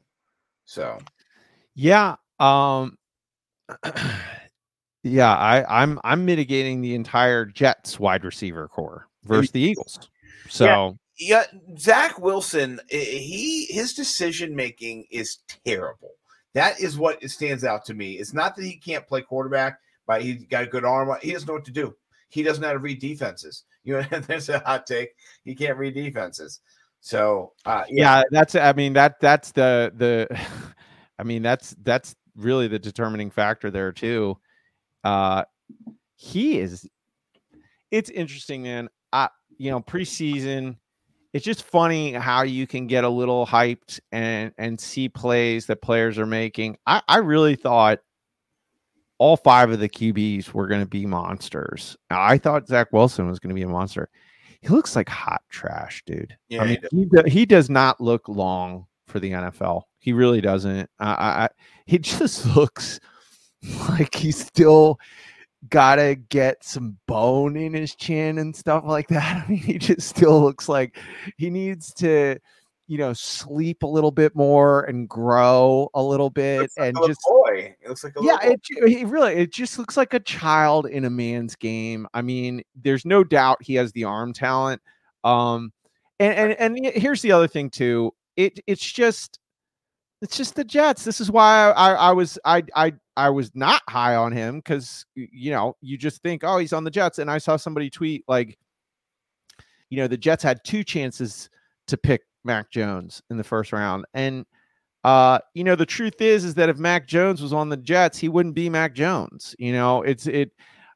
so 0.67 0.99
Yeah. 1.75 2.17
Um 2.41 2.99
yeah, 5.05 5.33
I, 5.35 5.83
I'm 5.83 6.01
I'm 6.03 6.25
mitigating 6.25 6.81
the 6.81 6.95
entire 6.97 7.47
Jets 7.47 7.99
wide 8.01 8.25
receiver 8.25 8.67
corps 8.69 9.09
versus 9.23 9.53
the 9.53 9.61
Eagles. 9.61 10.11
So 10.49 10.99
yeah, 11.19 11.45
Zach 11.79 12.19
Wilson, 12.19 12.81
he 12.91 13.67
his 13.67 13.95
decision 13.95 14.57
making 14.57 15.07
is 15.11 15.39
terrible. 15.65 16.17
That 16.55 16.81
is 16.81 16.97
what 16.97 17.23
stands 17.29 17.65
out 17.65 17.85
to 17.87 17.95
me. 17.95 18.13
It's 18.13 18.33
not 18.33 18.57
that 18.57 18.65
he 18.65 18.77
can't 18.77 19.07
play 19.07 19.23
quarterback, 19.23 19.81
but 20.07 20.23
he's 20.23 20.45
got 20.45 20.65
a 20.65 20.67
good 20.67 20.85
arm. 20.85 21.15
He 21.21 21.33
doesn't 21.33 21.49
know 21.49 21.55
what 21.55 21.65
to 21.65 21.73
do. 21.73 21.95
He 22.29 22.43
doesn't 22.43 22.63
know 22.63 22.69
how 22.69 22.75
to 22.75 22.79
read 22.79 23.01
defenses. 23.01 23.65
You 23.87 24.01
know, 24.01 24.19
there's 24.21 24.49
a 24.49 24.61
hot 24.61 24.87
take. 24.87 25.11
He 25.45 25.55
can't 25.55 25.77
read 25.77 25.93
defenses. 25.93 26.61
So 27.01 27.53
uh, 27.67 27.85
yeah, 27.91 28.21
yeah, 28.21 28.23
that's 28.31 28.55
I 28.55 28.73
mean 28.73 28.95
that 28.95 29.21
that's 29.21 29.53
the 29.53 29.93
the 29.95 30.41
I 31.19 31.23
mean 31.23 31.43
that's 31.43 31.77
that's 31.83 32.17
really 32.35 32.67
the 32.67 32.79
determining 32.79 33.31
factor 33.31 33.71
there 33.71 33.93
too. 33.93 34.39
Uh 35.05 35.45
he 36.17 36.59
is 36.61 36.89
it's 37.91 38.09
interesting, 38.09 38.63
man. 38.63 38.89
I 39.13 39.29
you 39.59 39.71
know, 39.71 39.81
preseason, 39.81 40.77
it's 41.35 41.45
just 41.45 41.65
funny 41.65 42.13
how 42.13 42.43
you 42.43 42.65
can 42.67 42.87
get 42.87 43.03
a 43.05 43.09
little 43.09 43.45
hyped 43.45 43.99
and 44.13 44.53
and 44.57 44.81
see 44.81 45.09
plays 45.09 45.67
that 45.67 45.83
players 45.83 46.17
are 46.17 46.27
making. 46.27 46.79
I, 46.87 47.03
I 47.09 47.19
really 47.19 47.57
thought 47.57 47.99
all 49.19 49.37
five 49.37 49.71
of 49.71 49.81
the 49.81 49.89
QBs 49.89 50.53
were 50.53 50.69
going 50.69 50.81
to 50.81 50.87
be 50.87 51.05
monsters. 51.07 51.97
I 52.09 52.39
thought 52.39 52.69
Zach 52.69 52.93
Wilson 52.93 53.27
was 53.29 53.41
going 53.41 53.49
to 53.51 53.55
be 53.55 53.63
a 53.63 53.69
monster. 53.69 54.09
He 54.61 54.69
looks 54.69 54.95
like 54.97 55.09
hot 55.09 55.43
trash, 55.51 56.03
dude. 56.07 56.37
Yeah, 56.49 56.63
I 56.63 56.67
he 56.67 56.73
mean, 56.73 56.89
he, 56.93 57.05
do- 57.07 57.29
he 57.31 57.47
does 57.47 57.69
not 57.69 58.01
look 58.01 58.29
long 58.29 58.87
for 59.09 59.19
the 59.19 59.33
NFL. 59.33 59.83
He 59.99 60.13
really 60.13 60.41
doesn't. 60.41 60.89
I, 61.01 61.13
I, 61.13 61.45
I- 61.45 61.49
he 61.87 61.99
just 62.01 62.47
looks 62.57 63.01
like 63.89 64.15
he's 64.15 64.39
still 64.39 64.99
gotta 65.71 66.15
get 66.15 66.65
some 66.65 66.97
bone 67.07 67.57
in 67.57 67.75
his 67.75 67.95
chin 67.95 68.39
and 68.39 68.55
stuff 68.55 68.85
like 68.87 69.09
that. 69.09 69.45
I 69.49 69.49
mean, 69.49 69.59
he 69.59 69.79
just 69.79 70.09
still 70.09 70.41
looks 70.41 70.69
like 70.69 70.97
he 71.37 71.51
needs 71.51 71.93
to, 71.95 72.39
you 72.87 72.99
know, 72.99 73.13
sleep 73.13 73.83
a 73.83 73.87
little 73.87 74.11
bit 74.11 74.35
more 74.35 74.85
and 74.85 75.09
grow 75.09 75.89
a 75.95 76.03
little 76.03 76.31
bit 76.31 76.71
like 76.79 76.89
and 76.89 76.97
a 77.03 77.07
just 77.07 77.21
boy. 77.27 77.75
It 77.81 77.89
looks 77.89 78.05
like 78.05 78.15
a 78.17 78.23
yeah, 78.23 78.39
it, 78.43 78.63
ju- 78.63 79.07
really 79.07 79.35
it 79.35 79.53
just 79.53 79.79
looks 79.79 79.97
like 79.97 80.15
a 80.15 80.21
child 80.21 80.87
in 80.87 81.05
a 81.05 81.11
man's 81.11 81.57
game. 81.57 82.07
I 82.15 82.23
mean, 82.23 82.63
there's 82.75 83.05
no 83.05 83.25
doubt 83.25 83.63
he 83.63 83.75
has 83.75 83.93
the 83.93 84.05
arm 84.05 84.33
talent. 84.33 84.83
Um, 85.23 85.73
and 86.21 86.35
and 86.35 86.77
and 86.77 86.95
here's 86.95 87.23
the 87.23 87.33
other 87.33 87.49
thing 87.49 87.71
too. 87.71 88.13
It 88.37 88.61
it's 88.67 88.85
just 88.85 89.39
it's 90.25 90.39
just 90.39 90.55
the 90.55 90.65
Jets. 90.65 91.05
This 91.05 91.21
is 91.21 91.31
why 91.31 91.71
I 91.77 91.93
I 91.93 92.13
was 92.13 92.39
I 92.47 92.63
I 92.75 92.95
I 93.15 93.29
was 93.29 93.51
not 93.55 93.83
high 93.91 94.17
on 94.17 94.33
him 94.33 94.57
because 94.57 95.05
you 95.15 95.51
know 95.51 95.77
you 95.83 95.99
just 95.99 96.23
think 96.23 96.43
oh 96.45 96.57
he's 96.57 96.73
on 96.73 96.83
the 96.83 96.91
Jets, 96.91 97.19
and 97.19 97.31
I 97.31 97.37
saw 97.37 97.57
somebody 97.57 97.91
tweet 97.91 98.25
like, 98.27 98.59
you 99.91 99.99
know, 99.99 100.09
the 100.09 100.17
Jets 100.17 100.43
had 100.43 100.65
two 100.65 100.83
chances 100.83 101.51
to 101.89 101.99
pick 101.99 102.23
Mac 102.43 102.71
Jones 102.71 103.23
in 103.29 103.37
the 103.37 103.45
first 103.45 103.71
round, 103.71 104.07
and 104.15 104.47
uh, 105.05 105.41
you 105.53 105.63
know, 105.63 105.77
the 105.77 105.85
truth 105.85 106.19
is, 106.23 106.43
is 106.43 106.55
that 106.55 106.71
if 106.71 106.79
Mac 106.79 107.07
Jones 107.07 107.43
was 107.43 107.53
on 107.53 107.69
the 107.69 107.77
Jets, 107.77 108.17
he 108.17 108.31
wouldn't 108.31 108.55
be 108.55 108.71
Mac 108.71 108.95
Jones. 108.95 109.55
You 109.59 109.75
know, 109.75 110.01
it's 110.01 110.27
it, 110.27 110.53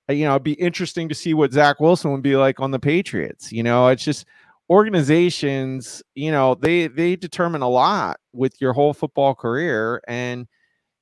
you 0.09 0.25
know, 0.25 0.33
it'd 0.33 0.43
be 0.43 0.55
interesting 0.55 1.07
to 1.11 1.15
see 1.15 1.35
what 1.35 1.53
Zach 1.53 1.81
Wilson 1.81 2.13
would 2.13 2.23
be 2.23 2.35
like 2.35 2.61
on 2.61 2.71
the 2.71 2.79
Patriots. 2.79 3.53
You 3.53 3.63
know, 3.63 3.89
it's 3.89 4.03
just 4.05 4.25
organizations, 4.71 6.03
you 6.15 6.31
know, 6.31 6.55
they 6.55 6.89
they 6.89 7.17
determine 7.17 7.63
a 7.63 7.69
lot 7.69 8.19
with 8.33 8.61
your 8.61 8.73
whole 8.73 8.95
football 8.95 9.35
career. 9.35 10.01
And, 10.09 10.47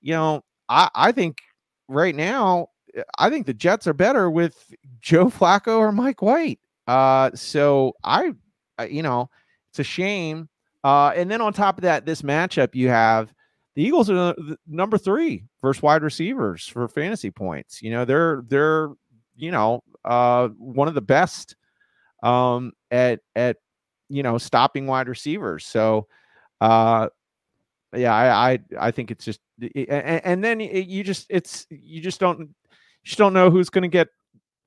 you 0.00 0.12
know, 0.12 0.42
I, 0.68 0.88
I 0.94 1.12
think 1.12 1.38
right 1.88 2.14
now, 2.14 2.68
uh, 2.96 3.02
I 3.18 3.30
think 3.30 3.46
the 3.46 3.54
Jets 3.54 3.86
are 3.86 3.94
better 3.94 4.30
with 4.30 4.72
Joe 5.00 5.26
Flacco 5.30 5.78
or 5.78 5.92
Mike 5.92 6.22
White. 6.22 6.60
Uh, 6.86 7.30
so 7.34 7.94
I, 8.04 8.32
you 8.88 9.02
know, 9.02 9.30
it's 9.70 9.80
a 9.80 9.84
shame 9.84 10.48
uh, 10.86 11.12
and 11.16 11.28
then 11.28 11.40
on 11.40 11.52
top 11.52 11.78
of 11.78 11.82
that, 11.82 12.06
this 12.06 12.22
matchup 12.22 12.76
you 12.76 12.88
have 12.88 13.34
the 13.74 13.82
Eagles 13.82 14.08
are 14.08 14.36
number 14.68 14.96
three 14.96 15.42
versus 15.60 15.82
wide 15.82 16.04
receivers 16.04 16.68
for 16.68 16.86
fantasy 16.86 17.28
points. 17.28 17.82
You 17.82 17.90
know, 17.90 18.04
they're 18.04 18.44
they're 18.46 18.90
you 19.34 19.50
know 19.50 19.82
uh, 20.04 20.46
one 20.46 20.86
of 20.86 20.94
the 20.94 21.00
best 21.00 21.56
um, 22.22 22.72
at 22.90 23.20
at 23.34 23.56
you 24.08 24.22
know 24.22 24.38
stopping 24.38 24.86
wide 24.86 25.08
receivers. 25.08 25.66
So 25.66 26.06
uh, 26.60 27.08
yeah, 27.94 28.14
I, 28.14 28.52
I 28.52 28.58
I 28.80 28.90
think 28.90 29.10
it's 29.10 29.24
just 29.24 29.40
and, 29.60 29.70
and 30.24 30.44
then 30.44 30.60
it- 30.60 30.86
you 30.86 31.02
just 31.04 31.26
it's 31.30 31.66
you 31.70 32.00
just 32.00 32.20
don't 32.20 32.40
you 32.40 32.48
just 33.04 33.18
don't 33.18 33.32
know 33.32 33.50
who's 33.50 33.70
going 33.70 33.82
to 33.82 33.88
get 33.88 34.08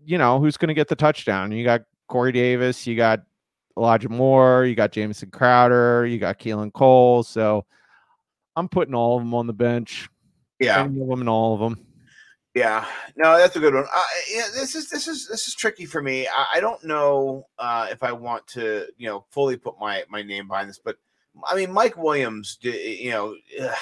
you 0.05 0.17
know 0.17 0.39
who's 0.39 0.57
going 0.57 0.69
to 0.69 0.73
get 0.73 0.87
the 0.87 0.95
touchdown. 0.95 1.51
You 1.51 1.63
got 1.63 1.81
Corey 2.07 2.31
Davis, 2.31 2.87
you 2.87 2.95
got 2.95 3.21
Elijah 3.77 4.09
Moore, 4.09 4.65
you 4.65 4.75
got 4.75 4.91
Jamison 4.91 5.29
Crowder, 5.31 6.05
you 6.05 6.17
got 6.19 6.39
Keelan 6.39 6.73
Cole. 6.73 7.23
So 7.23 7.65
I'm 8.55 8.67
putting 8.67 8.95
all 8.95 9.17
of 9.17 9.23
them 9.23 9.33
on 9.33 9.47
the 9.47 9.53
bench. 9.53 10.09
yeah. 10.59 10.83
Any 10.83 11.01
of 11.01 11.07
them 11.07 11.19
and 11.21 11.29
all 11.29 11.53
of 11.53 11.59
them. 11.59 11.85
Yeah, 12.55 12.85
no, 13.15 13.37
that's 13.37 13.55
a 13.55 13.59
good 13.59 13.73
one. 13.75 13.85
Uh, 13.93 14.03
yeah, 14.31 14.45
this 14.55 14.75
is 14.75 14.89
this 14.89 15.07
is 15.07 15.27
this 15.27 15.47
is 15.47 15.53
tricky 15.53 15.85
for 15.85 16.01
me. 16.01 16.27
I, 16.27 16.45
I 16.55 16.59
don't 16.59 16.83
know 16.83 17.45
uh, 17.59 17.87
if 17.91 18.01
I 18.01 18.11
want 18.11 18.47
to, 18.47 18.87
you 18.97 19.07
know, 19.07 19.25
fully 19.29 19.55
put 19.55 19.79
my 19.79 20.03
my 20.09 20.23
name 20.23 20.47
behind 20.47 20.69
this, 20.69 20.79
but 20.79 20.97
I 21.45 21.55
mean, 21.55 21.71
Mike 21.71 21.95
Williams, 21.95 22.57
you 22.61 23.11
know, 23.11 23.35
ugh, 23.61 23.75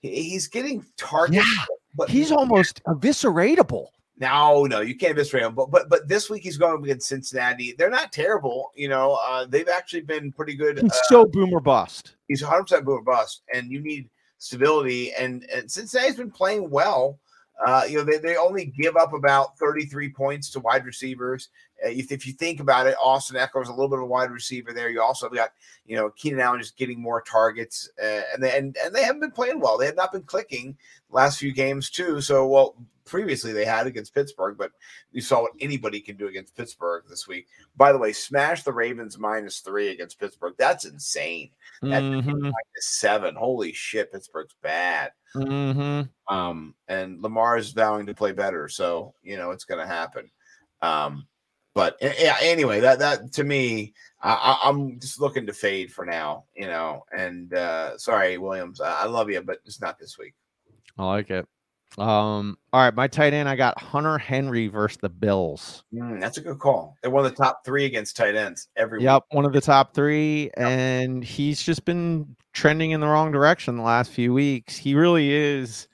he's 0.00 0.48
getting 0.48 0.84
targeted, 0.96 1.44
Yeah, 1.44 1.64
but 1.94 2.08
He's 2.08 2.32
almost 2.32 2.82
evisceratable. 2.84 3.88
no, 4.18 4.64
no, 4.64 4.80
you 4.80 4.96
can't 4.96 5.16
miss 5.16 5.30
him. 5.30 5.54
But 5.54 5.70
but 5.70 5.90
but 5.90 6.08
this 6.08 6.30
week 6.30 6.42
he's 6.42 6.56
going 6.56 6.82
against 6.82 7.08
Cincinnati. 7.08 7.74
They're 7.76 7.90
not 7.90 8.12
terrible, 8.12 8.72
you 8.74 8.88
know. 8.88 9.18
Uh, 9.26 9.44
they've 9.46 9.68
actually 9.68 10.02
been 10.02 10.32
pretty 10.32 10.54
good. 10.54 10.78
He's 10.78 10.90
uh, 10.90 10.96
so 11.08 11.24
boomer 11.26 11.60
bust. 11.60 12.16
he's 12.28 12.42
100 12.42 12.62
percent 12.62 12.84
boom 12.86 12.98
or 12.98 13.02
bust, 13.02 13.42
and 13.52 13.70
you 13.70 13.80
need 13.80 14.08
stability. 14.38 15.12
And, 15.14 15.44
and 15.54 15.70
Cincinnati's 15.70 16.16
been 16.16 16.30
playing 16.30 16.70
well. 16.70 17.18
Uh, 17.64 17.84
you 17.88 17.98
know, 17.98 18.04
they, 18.04 18.18
they 18.18 18.36
only 18.36 18.66
give 18.66 18.96
up 18.96 19.12
about 19.12 19.58
33 19.58 20.10
points 20.10 20.50
to 20.50 20.60
wide 20.60 20.84
receivers. 20.84 21.48
Uh, 21.84 21.88
if, 21.88 22.10
if 22.10 22.26
you 22.26 22.32
think 22.32 22.60
about 22.60 22.86
it, 22.86 22.96
Austin 23.02 23.36
Ekeler's 23.36 23.68
a 23.68 23.72
little 23.72 23.88
bit 23.88 23.98
of 23.98 24.04
a 24.04 24.06
wide 24.06 24.30
receiver 24.30 24.72
there. 24.72 24.88
You 24.88 25.02
also 25.02 25.26
have 25.26 25.34
got, 25.34 25.50
you 25.84 25.96
know, 25.96 26.10
Keenan 26.10 26.40
Allen 26.40 26.60
just 26.60 26.76
getting 26.76 27.00
more 27.00 27.20
targets, 27.20 27.90
uh, 28.02 28.22
and 28.32 28.42
they 28.42 28.56
and, 28.56 28.76
and 28.84 28.94
they 28.94 29.02
haven't 29.02 29.20
been 29.20 29.30
playing 29.30 29.60
well. 29.60 29.76
They 29.76 29.86
have 29.86 29.96
not 29.96 30.12
been 30.12 30.22
clicking 30.22 30.76
last 31.10 31.38
few 31.38 31.52
games 31.52 31.90
too. 31.90 32.20
So, 32.20 32.46
well, 32.46 32.76
previously 33.04 33.52
they 33.52 33.64
had 33.64 33.86
against 33.86 34.14
Pittsburgh, 34.14 34.56
but 34.56 34.72
you 35.12 35.20
saw 35.20 35.42
what 35.42 35.52
anybody 35.60 36.00
can 36.00 36.16
do 36.16 36.26
against 36.26 36.56
Pittsburgh 36.56 37.04
this 37.08 37.28
week. 37.28 37.46
By 37.76 37.92
the 37.92 37.98
way, 37.98 38.12
smash 38.12 38.62
the 38.62 38.72
Ravens 38.72 39.18
minus 39.18 39.60
three 39.60 39.88
against 39.88 40.18
Pittsburgh. 40.18 40.54
That's 40.58 40.86
insane. 40.86 41.50
That 41.82 42.02
Mhm, 42.02 42.40
minus 42.40 42.54
seven. 42.80 43.34
Holy 43.34 43.72
shit, 43.72 44.12
Pittsburgh's 44.12 44.54
bad. 44.62 45.12
mhm. 45.34 46.08
Um, 46.28 46.74
and 46.88 47.20
Lamar 47.20 47.58
is 47.58 47.72
vowing 47.72 48.06
to 48.06 48.14
play 48.14 48.32
better, 48.32 48.68
so 48.68 49.14
you 49.22 49.36
know 49.36 49.50
it's 49.50 49.64
going 49.64 49.80
to 49.80 49.86
happen. 49.86 50.30
Um, 50.80 51.26
but 51.74 51.96
yeah, 52.00 52.36
anyway, 52.40 52.80
that 52.80 53.00
that 53.00 53.32
to 53.32 53.44
me, 53.44 53.94
I, 54.22 54.60
I'm 54.64 54.98
just 55.00 55.20
looking 55.20 55.46
to 55.46 55.52
fade 55.52 55.92
for 55.92 56.06
now, 56.06 56.44
you 56.54 56.66
know. 56.66 57.04
And 57.16 57.52
uh, 57.52 57.98
sorry, 57.98 58.38
Williams, 58.38 58.80
I, 58.80 59.06
love 59.06 59.28
you, 59.28 59.42
but 59.42 59.58
it's 59.66 59.80
not 59.80 59.98
this 59.98 60.16
week. 60.16 60.34
I 60.96 61.04
like 61.04 61.30
it. 61.30 61.46
Um, 61.98 62.58
all 62.72 62.80
right, 62.80 62.94
my 62.94 63.06
tight 63.06 63.34
end, 63.34 63.48
I 63.48 63.56
got 63.56 63.80
Hunter 63.80 64.18
Henry 64.18 64.68
versus 64.68 64.98
the 65.00 65.08
Bills. 65.08 65.84
Mm, 65.92 66.20
that's 66.20 66.38
a 66.38 66.40
good 66.40 66.58
call. 66.58 66.96
They're 67.02 67.10
one 67.10 67.24
of 67.24 67.30
the 67.30 67.36
top 67.36 67.64
three 67.64 67.84
against 67.84 68.16
tight 68.16 68.34
ends 68.34 68.68
every 68.76 68.98
week. 68.98 69.04
Yep, 69.04 69.24
one 69.30 69.44
of 69.44 69.52
the 69.52 69.60
top 69.60 69.94
three, 69.94 70.50
and 70.56 71.22
he's 71.24 71.62
just 71.62 71.84
been 71.84 72.34
trending 72.52 72.92
in 72.92 73.00
the 73.00 73.06
wrong 73.06 73.30
direction 73.30 73.76
the 73.76 73.82
last 73.82 74.10
few 74.10 74.32
weeks. 74.32 74.76
He 74.76 74.94
really 74.94 75.32
is 75.32 75.86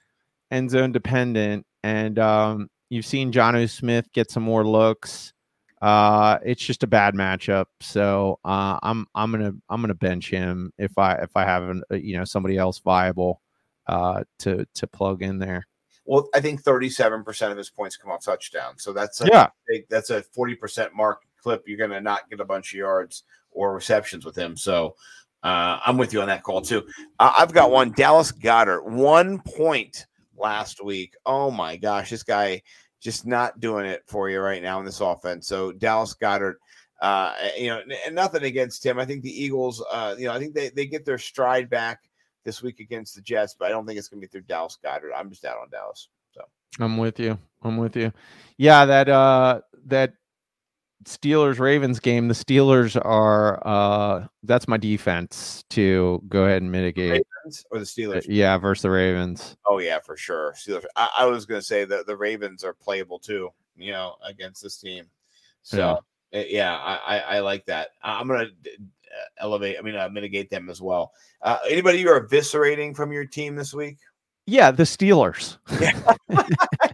end 0.50 0.70
zone 0.70 0.92
dependent, 0.92 1.66
and 1.82 2.18
um, 2.18 2.70
you've 2.90 3.06
seen 3.06 3.32
Jonnu 3.32 3.68
Smith 3.68 4.06
get 4.12 4.30
some 4.30 4.42
more 4.42 4.66
looks. 4.66 5.32
Uh, 5.80 6.38
it's 6.44 6.62
just 6.62 6.82
a 6.82 6.86
bad 6.86 7.14
matchup. 7.14 7.66
So 7.80 8.38
uh, 8.44 8.78
I'm 8.82 9.06
I'm 9.14 9.30
gonna 9.32 9.54
I'm 9.68 9.80
gonna 9.80 9.94
bench 9.94 10.30
him 10.30 10.72
if 10.78 10.98
I 10.98 11.14
if 11.14 11.36
I 11.36 11.44
have 11.44 11.62
an, 11.68 11.82
uh, 11.90 11.96
you 11.96 12.16
know 12.18 12.24
somebody 12.24 12.58
else 12.58 12.78
viable 12.80 13.40
uh, 13.86 14.24
to 14.40 14.66
to 14.74 14.86
plug 14.86 15.22
in 15.22 15.38
there. 15.38 15.66
Well, 16.06 16.28
I 16.34 16.40
think 16.40 16.62
37% 16.64 17.52
of 17.52 17.56
his 17.56 17.70
points 17.70 17.96
come 17.96 18.10
off 18.10 18.24
touchdown. 18.24 18.78
So 18.78 18.92
that's 18.92 19.20
a 19.20 19.26
Yeah. 19.26 19.48
big, 19.68 19.86
that's 19.88 20.10
a 20.10 20.22
40% 20.36 20.92
mark 20.92 21.22
clip. 21.40 21.62
You're 21.66 21.78
going 21.78 21.90
to 21.90 22.00
not 22.00 22.28
get 22.28 22.40
a 22.40 22.44
bunch 22.44 22.72
of 22.72 22.78
yards 22.78 23.22
or 23.52 23.74
receptions 23.74 24.24
with 24.24 24.36
him. 24.36 24.56
So 24.56 24.96
uh, 25.44 25.78
I'm 25.86 25.98
with 25.98 26.12
you 26.12 26.20
on 26.20 26.26
that 26.26 26.42
call 26.42 26.62
too. 26.62 26.84
Uh, 27.20 27.32
I've 27.38 27.52
got 27.52 27.70
one 27.70 27.92
Dallas 27.92 28.32
Goedert, 28.32 28.84
one 28.84 29.40
point 29.40 30.06
last 30.36 30.82
week. 30.82 31.14
Oh 31.26 31.50
my 31.50 31.76
gosh, 31.76 32.10
this 32.10 32.24
guy 32.24 32.62
just 33.00 33.26
not 33.26 33.60
doing 33.60 33.86
it 33.86 34.02
for 34.06 34.28
you 34.28 34.40
right 34.40 34.62
now 34.62 34.78
in 34.78 34.84
this 34.84 35.00
offense. 35.00 35.46
So 35.46 35.72
Dallas 35.72 36.14
Goedert, 36.14 36.56
uh, 37.00 37.34
you 37.56 37.68
know, 37.68 37.82
and 38.06 38.14
nothing 38.14 38.44
against 38.44 38.84
him. 38.84 38.98
I 38.98 39.06
think 39.06 39.22
the 39.22 39.42
Eagles, 39.42 39.82
uh, 39.90 40.14
you 40.18 40.26
know, 40.26 40.32
I 40.32 40.38
think 40.38 40.54
they, 40.54 40.68
they 40.68 40.86
get 40.86 41.04
their 41.04 41.18
stride 41.18 41.70
back 41.70 42.00
this 42.44 42.62
week 42.62 42.80
against 42.80 43.14
the 43.14 43.22
Jets, 43.22 43.56
but 43.58 43.66
I 43.66 43.68
don't 43.70 43.86
think 43.86 43.98
it's 43.98 44.08
going 44.08 44.20
to 44.20 44.26
be 44.26 44.30
through 44.30 44.42
Dallas 44.42 44.78
Goedert. 44.84 45.12
I'm 45.16 45.30
just 45.30 45.44
out 45.44 45.58
on 45.58 45.70
Dallas. 45.70 46.08
So 46.32 46.42
I'm 46.78 46.98
with 46.98 47.18
you. 47.18 47.38
I'm 47.62 47.78
with 47.78 47.96
you. 47.96 48.12
Yeah, 48.56 48.84
that 48.84 49.08
uh 49.08 49.60
that 49.86 50.14
Steelers 51.04 51.58
Ravens 51.58 51.98
game, 51.98 52.28
the 52.28 52.34
Steelers 52.34 53.00
are 53.04 53.66
uh 53.66 54.26
that's 54.42 54.68
my 54.68 54.76
defense 54.76 55.64
to 55.70 56.22
go 56.28 56.44
ahead 56.44 56.62
and 56.62 56.70
mitigate. 56.70 57.26
Ravens 57.44 57.64
or 57.70 57.78
the 57.78 57.84
Uh, 57.84 57.86
Steelers? 57.86 58.26
Yeah, 58.28 58.58
versus 58.58 58.82
the 58.82 58.90
Ravens. 58.90 59.56
Oh 59.66 59.78
yeah, 59.78 59.98
for 59.98 60.16
sure. 60.16 60.54
Steelers. 60.56 60.84
I, 60.96 61.08
I 61.20 61.24
was 61.26 61.46
to 61.60 61.66
say 61.66 61.84
that 61.84 62.06
the 62.06 62.16
Ravens 62.16 62.64
are 62.64 62.74
playable 62.74 63.18
too. 63.18 63.50
You 63.76 63.92
know, 63.92 64.16
against 64.24 64.62
this 64.62 64.76
team. 64.76 65.06
So 65.62 66.00
uh, 66.34 66.42
yeah, 66.46 66.76
I, 66.76 67.16
I, 67.16 67.18
I 67.18 67.40
like 67.40 67.64
that. 67.66 67.90
I'm 68.02 68.28
to 68.46 68.70
elevate. 69.38 69.76
I 69.78 69.82
mean, 69.82 69.96
uh, 69.96 70.08
mitigate 70.08 70.50
them 70.50 70.68
as 70.70 70.80
well. 70.80 71.12
Uh, 71.42 71.58
anybody 71.68 71.98
you're 71.98 72.26
eviscerating 72.26 72.94
from 72.94 73.10
your 73.10 73.24
team 73.24 73.56
this 73.56 73.72
week? 73.72 73.98
Yeah, 74.50 74.72
the 74.72 74.82
Steelers. 74.82 75.58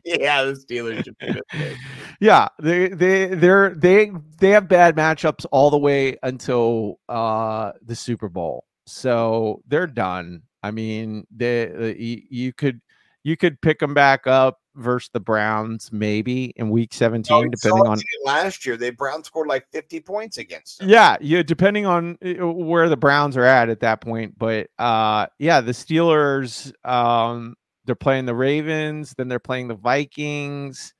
yeah, 0.04 0.44
the 0.44 0.52
Steelers. 0.52 1.02
should 1.04 1.16
be 1.16 1.32
good. 1.32 1.76
yeah, 2.20 2.48
they 2.60 2.88
they 2.88 3.28
they're 3.28 3.70
they 3.74 4.12
they 4.38 4.50
have 4.50 4.68
bad 4.68 4.94
matchups 4.94 5.46
all 5.50 5.70
the 5.70 5.78
way 5.78 6.18
until 6.22 7.00
uh 7.08 7.72
the 7.82 7.96
Super 7.96 8.28
Bowl. 8.28 8.66
So 8.86 9.62
they're 9.66 9.86
done. 9.86 10.42
I 10.62 10.70
mean, 10.70 11.26
they 11.34 11.94
you, 11.98 12.20
you 12.28 12.52
could 12.52 12.82
you 13.26 13.36
could 13.36 13.60
pick 13.60 13.80
them 13.80 13.92
back 13.92 14.28
up 14.28 14.60
versus 14.76 15.10
the 15.12 15.18
Browns 15.18 15.90
maybe 15.90 16.52
in 16.54 16.70
week 16.70 16.94
17 16.94 17.34
No, 17.34 17.40
we 17.40 17.48
depending 17.48 17.84
on 17.84 17.98
last 18.24 18.64
year, 18.64 18.76
they 18.76 18.90
Brown 18.90 19.24
scored 19.24 19.48
like 19.48 19.66
50 19.72 19.98
points 19.98 20.38
against 20.38 20.78
them. 20.78 20.88
yeah, 20.88 21.16
yeah, 21.20 21.42
depending 21.42 21.86
on 21.86 22.16
uh, 22.24 22.46
where 22.46 22.88
the 22.88 22.96
Browns 22.96 23.36
are 23.36 23.42
at 23.42 23.68
at 23.68 23.80
that 23.80 24.00
point. 24.00 24.38
But 24.38 24.68
uh 24.78 25.26
yeah, 25.40 25.60
the 25.60 25.72
Steelers 25.72 26.72
um 26.88 27.56
they're 27.84 27.96
playing 27.96 28.26
the 28.26 28.34
Ravens, 28.36 29.12
then 29.18 29.26
they're 29.26 29.40
playing 29.40 29.66
the 29.66 29.74
Vikings, 29.74 30.94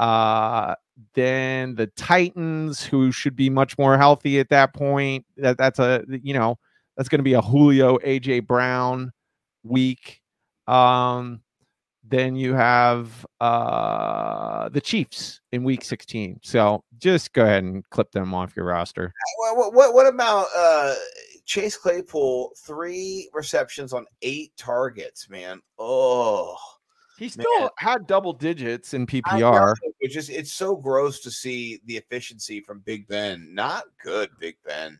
uh 0.00 0.74
then 1.14 1.76
the 1.76 1.86
Titans 1.86 2.84
who 2.84 3.12
should 3.12 3.36
be 3.36 3.48
much 3.48 3.78
more 3.78 3.96
healthy 3.96 4.40
at 4.40 4.48
that 4.48 4.74
point. 4.74 5.24
That 5.36 5.56
that's 5.56 5.78
a 5.78 6.02
you 6.08 6.34
know, 6.34 6.58
that's 6.96 7.08
going 7.08 7.20
to 7.20 7.22
be 7.22 7.34
a 7.34 7.40
Julio 7.40 7.98
AJ 7.98 8.48
Brown 8.48 9.12
week. 9.62 10.20
Um 10.66 11.42
then 12.10 12.36
you 12.36 12.54
have 12.54 13.24
uh 13.40 14.68
the 14.68 14.80
Chiefs 14.80 15.40
in 15.52 15.64
week 15.64 15.84
16. 15.84 16.40
So 16.42 16.84
just 16.98 17.32
go 17.32 17.44
ahead 17.44 17.64
and 17.64 17.88
clip 17.90 18.10
them 18.12 18.34
off 18.34 18.54
your 18.54 18.66
roster. 18.66 19.12
What, 19.54 19.72
what, 19.74 19.94
what, 19.94 20.06
about 20.06 20.46
uh, 20.56 20.94
Chase 21.46 21.76
Claypool? 21.76 22.52
Three 22.58 23.30
receptions 23.32 23.92
on 23.92 24.06
eight 24.22 24.52
targets, 24.56 25.28
man. 25.30 25.60
Oh, 25.78 26.56
He 27.18 27.24
Man. 27.24 27.30
still 27.30 27.70
had 27.78 28.06
double 28.06 28.32
digits 28.32 28.92
in 28.94 29.06
PPR. 29.06 29.74
It's 30.00 30.12
just 30.14 30.30
it's 30.30 30.52
so 30.52 30.76
gross 30.76 31.20
to 31.20 31.30
see 31.30 31.80
the 31.86 31.96
efficiency 31.96 32.60
from 32.60 32.80
Big 32.80 33.06
Ben. 33.08 33.54
Not 33.54 33.84
good, 34.02 34.30
Big 34.38 34.56
Ben. 34.66 34.98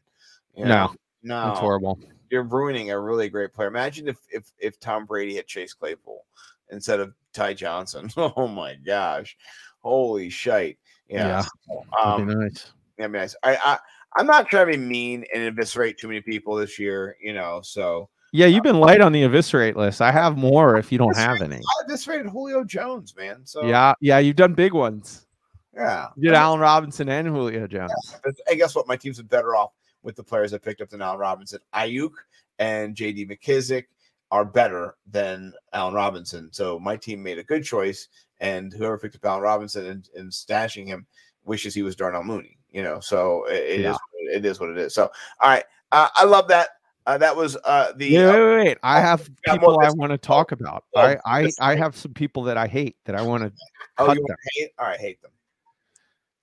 You 0.56 0.64
No, 0.64 0.68
know, 0.68 0.94
no, 1.22 1.46
That's 1.48 1.61
horrible. 1.61 1.98
you're 2.30 2.42
ruining 2.44 2.90
a 2.90 2.98
really 3.00 3.28
great 3.28 3.52
player. 3.52 3.68
Imagine 3.68 4.08
if 4.08 4.18
if 4.30 4.50
if 4.58 4.78
Tom 4.80 5.06
Brady 5.06 5.36
had 5.36 5.46
Chase 5.46 5.74
Claypool 5.74 6.24
instead 6.71 7.01
of 7.01 7.14
Ty 7.33 7.55
Johnson. 7.55 8.11
Oh 8.16 8.49
my 8.49 8.75
gosh, 8.75 9.37
holy 9.81 10.31
shite! 10.31 10.79
Yeah, 11.09 11.45
That'd 11.68 12.31
um, 12.31 12.41
nice. 12.41 12.73
be 12.99 13.07
nice. 13.09 13.35
I, 13.43 13.57
I 13.64 13.79
I'm 14.16 14.27
not 14.27 14.49
trying 14.49 14.66
to 14.66 14.73
be 14.73 14.79
mean 14.79 15.25
and 15.35 15.45
eviscerate 15.45 15.99
too 15.99 16.09
many 16.09 16.21
people 16.21 16.57
this 16.57 16.79
year. 16.79 17.16
You 17.23 17.33
know, 17.33 17.61
so 17.62 18.09
Yeah, 18.33 18.47
you've 18.47 18.62
been 18.64 18.81
light 18.81 19.01
on 19.01 19.12
the 19.12 19.23
eviscerate 19.23 19.77
list. 19.77 20.01
I 20.01 20.11
have 20.12 20.37
more 20.37 20.77
if 20.77 20.91
you 20.93 20.99
don't 20.99 21.16
have 21.16 21.41
any. 21.43 21.57
I 21.57 21.85
eviscerated 21.85 22.27
Julio 22.27 22.64
Jones, 22.64 23.14
man. 23.16 23.43
So 23.45 23.64
Yeah, 23.66 23.95
yeah, 24.01 24.18
you've 24.18 24.37
done 24.37 24.55
big 24.55 24.73
ones. 24.73 25.27
yeah. 25.75 26.09
You 26.16 26.31
did 26.31 26.35
Allen 26.35 26.61
Robinson 26.61 27.09
and 27.09 27.29
Julio 27.29 27.66
Jones. 27.66 27.93
But 28.25 28.35
I 28.49 28.55
guess 28.55 28.75
what 28.75 28.87
my 28.89 28.97
team's 28.97 29.18
been 29.18 29.27
better 29.27 29.55
off 29.55 29.73
with 30.03 30.16
the 30.16 30.25
players 30.25 30.53
I 30.55 30.59
picked 30.59 30.81
up 30.81 30.91
than 30.91 31.03
Allen 31.03 31.18
Robinson. 31.21 31.61
Aiyuk 31.75 32.12
and 32.59 32.95
JD 32.97 33.31
McKissic 33.31 33.85
are 34.31 34.45
better 34.45 34.97
than 35.11 35.53
Allen 35.72 35.95
Robinson. 35.95 36.51
So 36.53 36.78
my 36.78 36.97
team 36.97 37.22
made 37.22 37.39
a 37.39 37.45
good 37.45 37.64
choice, 37.64 38.09
and 38.41 38.72
whoever 38.72 38.99
picked 38.99 39.16
up 39.16 39.24
Allen 39.24 39.43
Robinson 39.43 39.87
and, 39.87 40.09
and 40.14 40.31
stashing 40.31 40.87
him 40.87 41.07
wishes 41.45 41.74
he 41.74 41.83
was 41.83 41.97
Darnell 41.97 42.24
Mooney. 42.24 42.59
You 42.70 42.83
know, 42.83 43.01
so 43.01 43.45
it, 43.47 43.55
it 43.57 43.81
is 43.81 43.99
Yeah. 44.22 44.37
it 44.37 44.45
is 44.45 44.61
what 44.61 44.70
it 44.70 44.78
is. 44.78 44.95
So 44.95 45.11
all 45.41 45.51
right, 45.51 45.64
uh, 45.93 46.09
I 46.14 46.24
love 46.24 46.49
that. 46.49 46.68
Uh, 47.07 47.18
that 47.18 47.35
was 47.35 47.57
uh, 47.64 47.93
the 47.97 48.07
Yeah, 48.07 48.31
wait, 48.31 48.41
wait, 48.41 48.64
wait. 48.66 48.78
I 48.83 49.01
have 49.01 49.28
people 49.47 49.81
I 49.81 49.91
want 49.91 50.12
to 50.12 50.18
talk 50.18 50.53
about. 50.53 50.85
oh, 50.95 51.01
I, 51.01 51.18
I, 51.24 51.53
I 51.61 51.74
have 51.74 51.97
some 51.97 52.14
people 52.14 52.45
that 52.45 52.57
I 52.57 52.66
hate 52.68 52.97
that 53.07 53.16
I 53.16 53.22
want 53.22 53.43
to. 53.43 53.53
oh, 53.99 54.07
cut 54.07 54.16
you 54.16 54.26
hate? 54.55 54.70
All 54.78 54.87
right, 54.87 55.01
hate 55.01 55.20
them. 55.22 55.33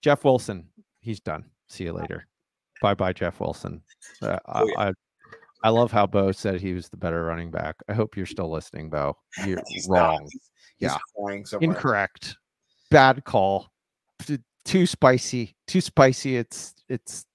Jeff 0.01 0.23
Wilson, 0.25 0.67
he's 0.99 1.19
done. 1.19 1.45
See 1.67 1.85
you 1.85 1.93
later. 1.93 2.27
Bye, 2.81 2.93
bye, 2.93 3.13
Jeff 3.13 3.39
Wilson. 3.39 3.81
Uh, 4.21 4.39
Oh, 4.47 4.65
yeah. 4.65 4.73
I, 4.77 4.93
I 5.63 5.69
love 5.69 5.91
how 5.91 6.05
Bo 6.07 6.31
said 6.31 6.61
he 6.61 6.73
was 6.73 6.89
the 6.89 6.97
better 6.97 7.23
running 7.23 7.51
back. 7.51 7.75
I 7.89 7.93
hope 7.93 8.15
you're 8.15 8.25
still 8.25 8.51
listening, 8.51 8.89
Bo. 8.89 9.17
You're 9.45 9.61
He's 9.67 9.87
wrong. 9.89 10.21
He's, 10.23 10.49
he's 10.77 10.91
Yeah. 10.91 11.57
Incorrect. 11.61 12.37
Bad 12.91 13.23
call. 13.25 13.69
Too 14.65 14.85
spicy. 14.85 15.55
Too 15.67 15.81
spicy. 15.81 16.35
It's 16.37 16.75
it's 16.89 17.25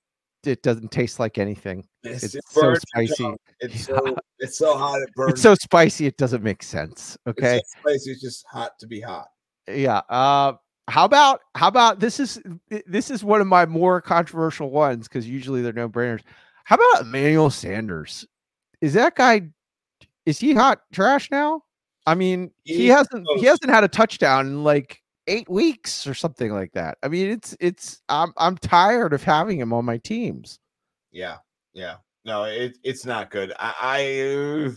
it 0.44 0.62
doesn't 0.62 0.90
taste 0.90 1.18
like 1.20 1.38
anything. 1.38 1.86
It's, 2.02 2.34
It's 2.34 2.52
so 2.52 2.74
spicy. 2.74 3.34
It's 3.60 3.84
so 3.86 4.16
it's 4.38 4.58
so 4.58 4.76
hot 4.76 5.00
it 5.00 5.08
burns. 5.14 5.32
It's 5.32 5.42
so 5.42 5.54
spicy 5.54 6.06
it 6.06 6.16
doesn't 6.18 6.42
make 6.42 6.62
sense. 6.62 7.16
It's 7.26 7.38
Okay. 7.38 7.58
so 7.58 7.80
spicy. 7.80 8.10
It's 8.12 8.20
just 8.20 8.44
hot 8.50 8.72
to 8.80 8.86
be 8.86 9.00
hot. 9.00 9.28
Yeah. 9.68 10.02
Uh 10.08 10.54
how 10.88 11.04
about 11.04 11.40
how 11.54 11.68
about 11.68 12.00
this 12.00 12.20
is 12.20 12.42
this 12.86 13.10
is 13.10 13.24
one 13.24 13.40
of 13.40 13.46
my 13.46 13.64
more 13.66 14.00
controversial 14.02 14.70
ones 14.70 15.08
because 15.08 15.28
usually 15.28 15.62
they're 15.62 15.72
no 15.72 15.88
brainers. 15.88 16.22
How 16.72 16.76
about 16.76 17.02
Emmanuel 17.02 17.50
Sanders? 17.50 18.26
Is 18.80 18.94
that 18.94 19.14
guy 19.14 19.42
is 20.24 20.38
he 20.38 20.54
hot 20.54 20.80
trash 20.90 21.30
now? 21.30 21.64
I 22.06 22.14
mean, 22.14 22.50
he 22.64 22.84
He's 22.84 22.92
hasn't 22.92 23.28
he 23.36 23.44
hasn't 23.44 23.68
had 23.70 23.84
a 23.84 23.88
touchdown 23.88 24.46
in 24.46 24.64
like 24.64 25.02
eight 25.26 25.50
weeks 25.50 26.06
or 26.06 26.14
something 26.14 26.50
like 26.50 26.72
that. 26.72 26.96
I 27.02 27.08
mean, 27.08 27.28
it's 27.30 27.54
it's 27.60 28.00
I'm 28.08 28.32
I'm 28.38 28.56
tired 28.56 29.12
of 29.12 29.22
having 29.22 29.60
him 29.60 29.74
on 29.74 29.84
my 29.84 29.98
teams. 29.98 30.60
Yeah, 31.10 31.36
yeah. 31.74 31.96
No, 32.24 32.44
it, 32.44 32.78
it's 32.82 33.04
not 33.04 33.30
good. 33.30 33.52
I, 33.58 33.74
I, 33.82 34.70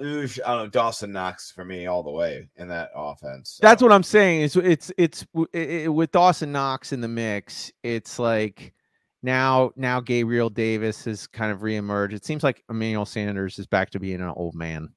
I 0.00 0.04
don't 0.04 0.46
know. 0.46 0.66
Dawson 0.68 1.10
Knox 1.10 1.50
for 1.50 1.64
me 1.64 1.86
all 1.86 2.04
the 2.04 2.12
way 2.12 2.48
in 2.54 2.68
that 2.68 2.90
offense. 2.94 3.58
That's 3.60 3.82
what 3.82 3.90
I'm 3.90 4.04
saying. 4.04 4.42
Is 4.42 4.54
it's 4.54 4.92
it's 4.96 5.26
w- 5.34 5.48
i- 5.54 5.86
i- 5.86 5.88
with 5.88 6.12
Dawson 6.12 6.52
Knox 6.52 6.92
in 6.92 7.00
the 7.00 7.08
mix. 7.08 7.72
It's 7.82 8.20
like 8.20 8.72
now 9.24 9.72
now 9.74 10.00
Gabriel 10.00 10.50
Davis 10.50 11.04
has 11.06 11.26
kind 11.26 11.50
of 11.50 11.60
reemerged. 11.60 12.12
It 12.12 12.24
seems 12.24 12.44
like 12.44 12.62
Emmanuel 12.68 13.06
Sanders 13.06 13.58
is 13.58 13.66
back 13.66 13.90
to 13.90 13.98
being 13.98 14.20
an 14.20 14.32
old 14.36 14.54
man. 14.54 14.90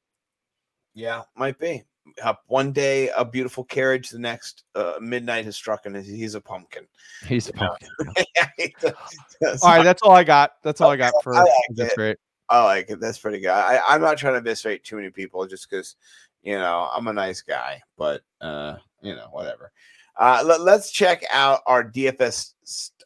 Yeah, 0.94 1.24
might 1.36 1.58
be. 1.58 1.84
Uh, 2.24 2.34
one 2.48 2.72
day 2.72 3.10
a 3.18 3.24
beautiful 3.26 3.64
carriage, 3.64 4.10
the 4.10 4.20
next 4.20 4.64
uh, 4.76 4.94
midnight 5.02 5.46
has 5.46 5.56
struck, 5.56 5.86
and 5.86 5.96
he's 5.96 6.36
a 6.36 6.42
pumpkin. 6.42 6.88
He's 7.26 7.50
a 7.50 7.54
Yeah. 7.56 7.68
pumpkin. 8.58 8.94
That's 9.42 9.64
all 9.64 9.70
right. 9.70 9.78
not- 9.78 9.84
That's 9.84 10.02
all 10.02 10.12
I 10.14 10.24
got. 10.24 10.52
That's 10.64 10.82
all 10.82 10.90
I 10.92 10.96
got 10.98 11.14
for 11.24 11.34
I 11.36 11.40
like 11.42 11.50
that's 11.76 11.92
it. 11.94 11.96
great. 11.96 12.18
I 12.50 12.64
like 12.64 12.90
it. 12.90 13.00
That's 13.00 13.18
pretty 13.20 13.40
good. 13.40 13.50
I, 13.50 13.82
I'm 13.88 14.02
not 14.02 14.18
trying 14.18 14.34
to 14.34 14.40
eviscerate 14.40 14.84
too 14.84 14.96
many 14.96 15.10
people 15.10 15.46
just 15.48 15.70
because, 15.70 15.96
you 16.44 16.54
know, 16.58 16.90
I'm 16.94 17.08
a 17.08 17.14
nice 17.14 17.42
guy, 17.42 17.82
but, 17.98 18.22
uh, 18.40 18.76
you 19.02 19.14
know, 19.16 19.28
whatever. 19.32 19.72
Uh, 20.18 20.44
let, 20.46 20.62
let's 20.62 20.92
check 20.92 21.24
out 21.32 21.62
our 21.68 21.84
DFS, 21.84 22.54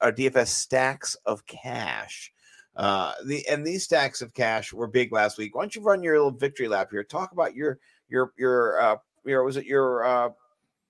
our 0.02 0.12
DFS 0.12 0.48
stacks 0.48 1.16
of 1.26 1.46
cash. 1.46 2.32
Uh, 2.76 3.14
the 3.26 3.46
and 3.50 3.66
these 3.66 3.84
stacks 3.84 4.22
of 4.22 4.34
cash 4.34 4.72
were 4.72 4.88
big 4.88 5.12
last 5.12 5.38
week. 5.38 5.54
Why 5.54 5.64
don't 5.64 5.76
you 5.76 5.82
run 5.82 6.02
your 6.02 6.16
little 6.16 6.32
victory 6.32 6.70
lap 6.70 6.88
here? 6.92 7.04
Talk 7.04 7.34
about 7.34 7.54
your 7.54 7.80
your 8.08 8.32
your 8.38 8.82
uh 8.82 8.96
your 9.26 9.44
was 9.44 9.58
it 9.58 9.66
your 9.66 10.06
uh 10.06 10.30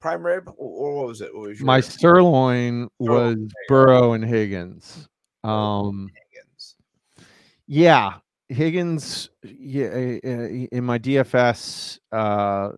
prime 0.01 0.25
rib, 0.25 0.51
or, 0.57 0.95
what 0.97 1.07
was 1.07 1.21
it? 1.21 1.33
What 1.33 1.49
was 1.49 1.59
your 1.59 1.65
My 1.65 1.79
sirloin 1.79 2.89
was 2.99 3.35
Sirloin, 3.35 3.51
Burrow 3.67 4.13
and 4.13 4.25
Higgins. 4.25 5.07
Um, 5.43 6.09
Higgins? 6.13 6.75
yeah, 7.67 8.15
Higgins. 8.49 9.29
Yeah, 9.43 9.87
uh, 9.87 10.27
uh, 10.27 10.47
in 10.71 10.83
my 10.83 10.99
DFS, 10.99 11.99
uh, 12.11 12.71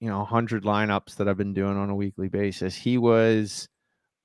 you 0.00 0.08
know, 0.08 0.24
hundred 0.24 0.64
lineups 0.64 1.16
that 1.16 1.28
I've 1.28 1.36
been 1.36 1.54
doing 1.54 1.76
on 1.76 1.90
a 1.90 1.94
weekly 1.94 2.28
basis, 2.28 2.74
he 2.74 2.98
was 2.98 3.68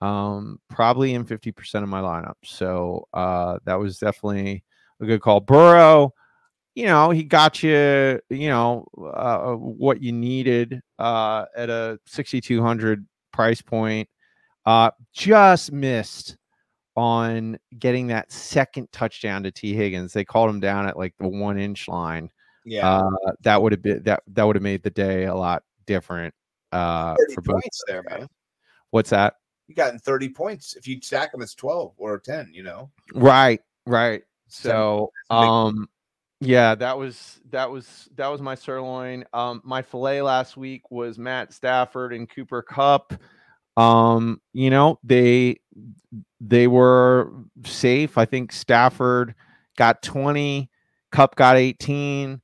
um 0.02 0.60
probably 0.70 1.14
in 1.14 1.26
50% 1.26 1.84
of 1.84 1.90
my 1.90 2.02
lineups. 2.02 2.34
So 2.46 3.08
uh 3.14 3.60
that 3.66 3.76
was 3.80 3.98
definitely 4.00 4.64
a 5.02 5.06
good 5.06 5.22
call. 5.22 5.40
Burrow, 5.42 6.14
you 6.76 6.86
know, 6.88 7.12
he 7.12 7.24
got 7.24 7.64
you, 7.64 8.20
you 8.30 8.50
know, 8.50 8.86
uh, 9.16 9.54
what 9.56 10.02
you 10.04 10.12
needed 10.12 10.82
uh 11.00 11.46
at 11.56 11.70
a 11.70 12.00
6200 12.08 13.06
price 13.34 13.62
point. 13.62 14.10
Uh 14.66 14.92
just 15.14 15.72
missed 15.72 16.38
on 16.98 17.58
getting 17.80 18.08
that 18.08 18.32
second 18.32 18.90
touchdown 18.92 19.44
to 19.44 19.52
Tee 19.52 19.74
Higgins. 19.74 20.14
They 20.14 20.26
called 20.26 20.50
him 20.50 20.60
down 20.62 20.88
at 20.88 20.98
like 20.98 21.14
the 21.20 21.28
1 21.28 21.58
inch 21.60 21.88
line. 21.88 22.30
Yeah, 22.66 22.90
Uh 22.90 23.32
that 23.42 23.62
would 23.62 23.74
have 23.74 23.82
been 23.84 24.04
that 24.04 24.24
that 24.28 24.44
would 24.44 24.56
have 24.56 24.64
made 24.64 24.84
the 24.84 24.90
day 24.90 25.26
a 25.26 25.36
lot 25.36 25.64
different 25.86 26.34
uh 26.72 27.16
for 27.34 27.42
both 27.42 27.62
points 27.62 27.84
there, 27.88 28.04
man. 28.10 28.28
What's 28.92 29.10
that? 29.12 29.36
You 29.68 29.76
gotten 29.76 30.00
30 30.00 30.30
points. 30.30 30.76
If 30.76 30.88
you 30.88 31.00
stack 31.02 31.32
them, 31.32 31.42
it's 31.42 31.56
12 31.56 31.94
or 31.98 32.20
10, 32.20 32.52
you 32.54 32.64
know? 32.64 32.92
Right, 33.14 33.62
right. 33.88 34.24
So, 34.48 34.70
So, 34.70 35.12
that's 35.30 35.40
a 35.40 35.44
big- 35.44 35.50
um, 35.50 35.90
yeah, 36.42 36.76
that 36.76 36.98
was 36.98 37.40
that 37.50 37.72
was 37.72 38.10
that 38.16 38.28
was 38.28 38.42
my 38.42 38.56
sirloin. 38.56 39.26
Um, 39.34 39.62
my 39.64 39.82
fillet 39.82 40.22
last 40.22 40.58
week 40.58 40.92
was 40.92 41.18
Matt 41.18 41.54
Stafford 41.54 42.14
and 42.14 42.30
Cooper 42.30 42.62
Kupp. 42.62 43.14
Um, 43.78 44.42
you 44.54 44.70
know, 44.70 45.00
they 45.04 45.62
they 46.42 46.68
were 46.68 47.32
safe. 47.66 48.18
I 48.18 48.26
think 48.26 48.52
Stafford 48.52 49.34
got 49.78 50.02
20, 50.04 50.70
Kupp 51.12 51.36
got 51.36 51.58
18. 51.58 52.42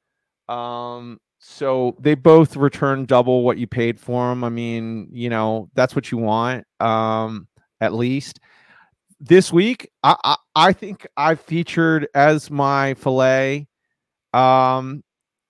Um, 0.49 1.19
so 1.43 1.97
they 1.99 2.13
both 2.13 2.55
return 2.55 3.05
double 3.05 3.41
what 3.43 3.57
you 3.57 3.65
paid 3.65 3.99
for 3.99 4.29
them. 4.29 4.43
I 4.43 4.49
mean, 4.49 5.09
you 5.11 5.29
know, 5.29 5.69
that's 5.73 5.95
what 5.95 6.11
you 6.11 6.19
want. 6.19 6.65
Um, 6.79 7.47
at 7.81 7.93
least 7.95 8.39
this 9.19 9.51
week, 9.51 9.89
I, 10.03 10.15
I 10.23 10.35
I 10.55 10.73
think 10.73 11.07
I 11.17 11.33
featured 11.33 12.07
as 12.13 12.51
my 12.51 12.93
fillet. 12.93 13.67
Um, 14.33 15.03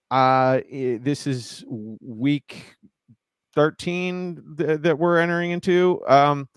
uh, 0.09 0.61
this 0.69 1.27
is 1.27 1.65
week 1.67 2.77
thirteen 3.53 4.55
th- 4.57 4.79
that 4.81 4.97
we're 4.97 5.19
entering 5.19 5.51
into. 5.51 6.01
Um, 6.07 6.47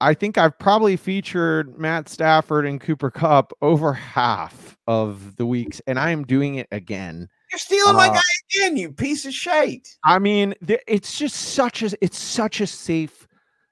I 0.00 0.14
think 0.14 0.36
I've 0.36 0.58
probably 0.58 0.96
featured 0.96 1.78
Matt 1.78 2.08
Stafford 2.08 2.66
and 2.66 2.80
Cooper 2.80 3.10
Kupp 3.12 3.52
over 3.62 3.92
half 3.92 4.76
of 4.88 5.36
the 5.36 5.46
weeks, 5.46 5.80
and 5.86 5.96
I 5.96 6.10
am 6.10 6.24
doing 6.24 6.56
it 6.56 6.66
again. 6.72 7.28
You're 7.50 7.58
stealing 7.58 7.96
my 7.96 8.08
Uh, 8.08 8.14
guy 8.14 8.20
again, 8.54 8.76
you 8.76 8.92
piece 8.92 9.26
of 9.26 9.32
shit. 9.34 9.88
I 10.04 10.18
mean, 10.18 10.54
it's 10.86 11.18
just 11.18 11.34
such 11.36 11.82
a 11.82 11.90
it's 12.00 12.18
such 12.18 12.60
a 12.60 12.66
safe 12.66 13.26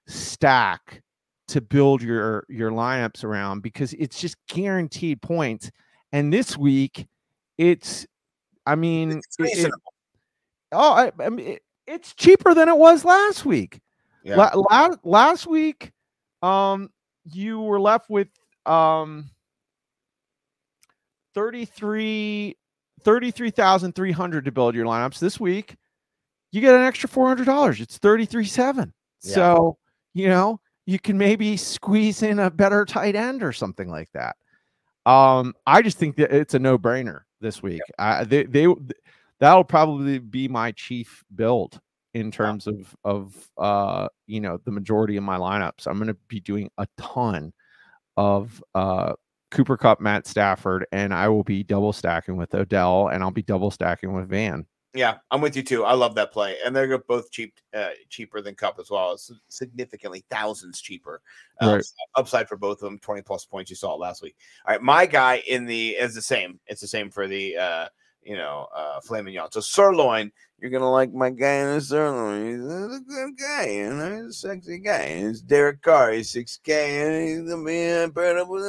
stack 0.07 1.03
to 1.49 1.61
build 1.61 2.03
your 2.03 2.45
your 2.49 2.71
lineups 2.71 3.23
around 3.25 3.63
because 3.63 3.93
it's 3.95 4.21
just 4.21 4.37
guaranteed 4.49 5.23
points. 5.23 5.71
And 6.13 6.33
this 6.33 6.57
week, 6.57 7.07
it's 7.57 8.07
I 8.67 8.75
mean, 8.75 9.19
It's 9.19 9.37
it- 9.39 9.67
it- 9.67 9.73
oh, 10.73 10.93
I, 10.93 11.13
I 11.21 11.29
mean, 11.31 11.47
it- 11.47 11.63
it's 11.87 12.15
cheaper 12.15 12.53
than 12.55 12.69
it 12.69 12.77
was 12.77 13.05
last 13.05 13.45
week. 13.47 13.81
Yeah. 14.25 14.37
La- 14.37 14.53
la- 14.55 14.97
last 15.05 15.47
week, 15.47 15.93
um, 16.43 16.91
you 17.25 17.61
were 17.61 17.81
left 17.81 18.11
with 18.11 18.29
um 18.67 19.31
33 21.35 22.57
33,300 23.03 24.45
to 24.45 24.53
build 24.53 24.75
your 24.75 24.87
lineups 24.87 25.19
this 25.19 25.39
week. 25.41 25.77
You 26.51 26.61
get 26.61 26.75
an 26.75 26.83
extra 26.83 27.09
$400. 27.09 27.81
It's 27.81 27.99
33.7. 27.99 28.93
Yeah. 29.23 29.35
So, 29.35 29.79
you 30.15 30.29
know, 30.29 30.61
you 30.87 30.99
can 30.99 31.19
maybe 31.19 31.57
squeeze 31.57 32.23
in 32.23 32.39
a 32.39 32.51
better 32.51 32.85
tight 32.85 33.15
end 33.15 33.43
or 33.43 33.53
something 33.53 33.91
like 33.91 34.11
that. 34.15 34.37
Um, 35.05 35.55
I 35.67 35.83
just 35.83 35.99
think 35.99 36.17
that 36.17 36.35
it's 36.35 36.55
a 36.55 36.59
no-brainer 36.59 37.21
this 37.41 37.63
week. 37.63 37.83
I 37.99 38.25
they, 38.25 38.45
they 38.45 38.67
that'll 39.41 39.65
probably 39.65 40.19
be 40.19 40.49
my 40.49 40.73
chief 40.73 41.25
build 41.35 41.81
in 42.15 42.31
terms 42.31 42.67
of 42.67 42.97
of 43.05 43.51
uh 43.59 44.09
you 44.27 44.41
know 44.41 44.59
the 44.65 44.71
majority 44.71 45.17
of 45.17 45.25
my 45.25 45.39
lineups. 45.39 45.87
I'm 45.87 45.99
going 45.99 46.09
to 46.09 46.17
be 46.29 46.41
doing 46.41 46.71
a 46.79 46.87
ton 46.97 47.53
of 48.17 48.63
uh 48.75 49.15
Cooper 49.51 49.77
Kupp, 49.77 50.01
Matt 50.01 50.27
Stafford, 50.27 50.87
and 50.93 51.13
I 51.15 51.29
will 51.29 51.45
be 51.45 51.63
double 51.63 51.93
stacking 51.93 52.37
with 52.37 52.55
Odell, 52.55 53.09
and 53.09 53.23
I'll 53.23 53.31
be 53.31 53.43
double 53.43 53.71
stacking 53.71 54.13
with 54.13 54.29
Van. 54.29 54.67
Yeah, 54.95 55.19
I'm 55.31 55.41
with 55.41 55.55
you 55.55 55.63
too. 55.63 55.85
I 55.85 55.93
love 55.93 56.15
that 56.15 56.33
play, 56.33 56.57
and 56.65 56.75
they're 56.75 56.99
both 56.99 57.31
cheap, 57.31 57.55
uh, 57.75 57.91
cheaper 58.09 58.41
than 58.41 58.55
Kupp 58.55 58.79
as 58.79 58.91
well. 58.91 59.13
It's 59.13 59.31
significantly 59.49 60.25
thousands 60.31 60.81
cheaper. 60.81 61.21
Uh, 61.61 61.75
Right. 61.75 61.85
Upside 62.17 62.49
for 62.49 62.57
both 62.57 62.79
of 62.79 62.91
them, 62.91 62.99
20 62.99 63.23
plus 63.23 63.45
points. 63.45 63.71
You 63.71 63.77
saw 63.77 63.95
it 63.95 64.01
last 64.01 64.23
week. 64.23 64.35
All 64.67 64.73
right, 64.73 64.83
my 64.83 65.07
guy 65.07 65.43
in 65.47 65.67
the 65.67 65.91
is 65.91 66.15
the 66.15 66.23
same. 66.23 66.59
It's 66.67 66.81
the 66.81 66.87
same 66.89 67.11
for 67.11 67.27
the 67.27 67.57
uh, 67.57 67.89
you 68.23 68.37
know 68.37 68.69
uh, 68.75 69.01
filet 69.01 69.23
mignon. 69.23 69.51
So 69.51 69.61
sirloin, 69.61 70.33
you're 70.61 70.71
gonna 70.71 70.91
like 70.91 71.13
my 71.13 71.31
guy 71.31 71.55
in 71.55 71.75
the 71.75 71.81
sirloin. 71.81 72.47
He's 72.47 72.97
a 72.97 73.01
good 73.01 73.39
guy, 73.39 73.69
you 73.69 73.95
know, 73.95 74.17
he's 74.17 74.27
a 74.27 74.33
sexy 74.33 74.79
guy. 74.79 75.03
And 75.03 75.29
it's 75.29 75.41
Derek 75.41 75.83
Carr. 75.83 76.11
He's 76.13 76.33
6K, 76.33 76.69
and 76.69 77.29
he's 77.29 77.51
gonna 77.51 77.65
be 77.65 78.13
paired 78.13 78.39
up 78.39 78.49
with 78.49 78.63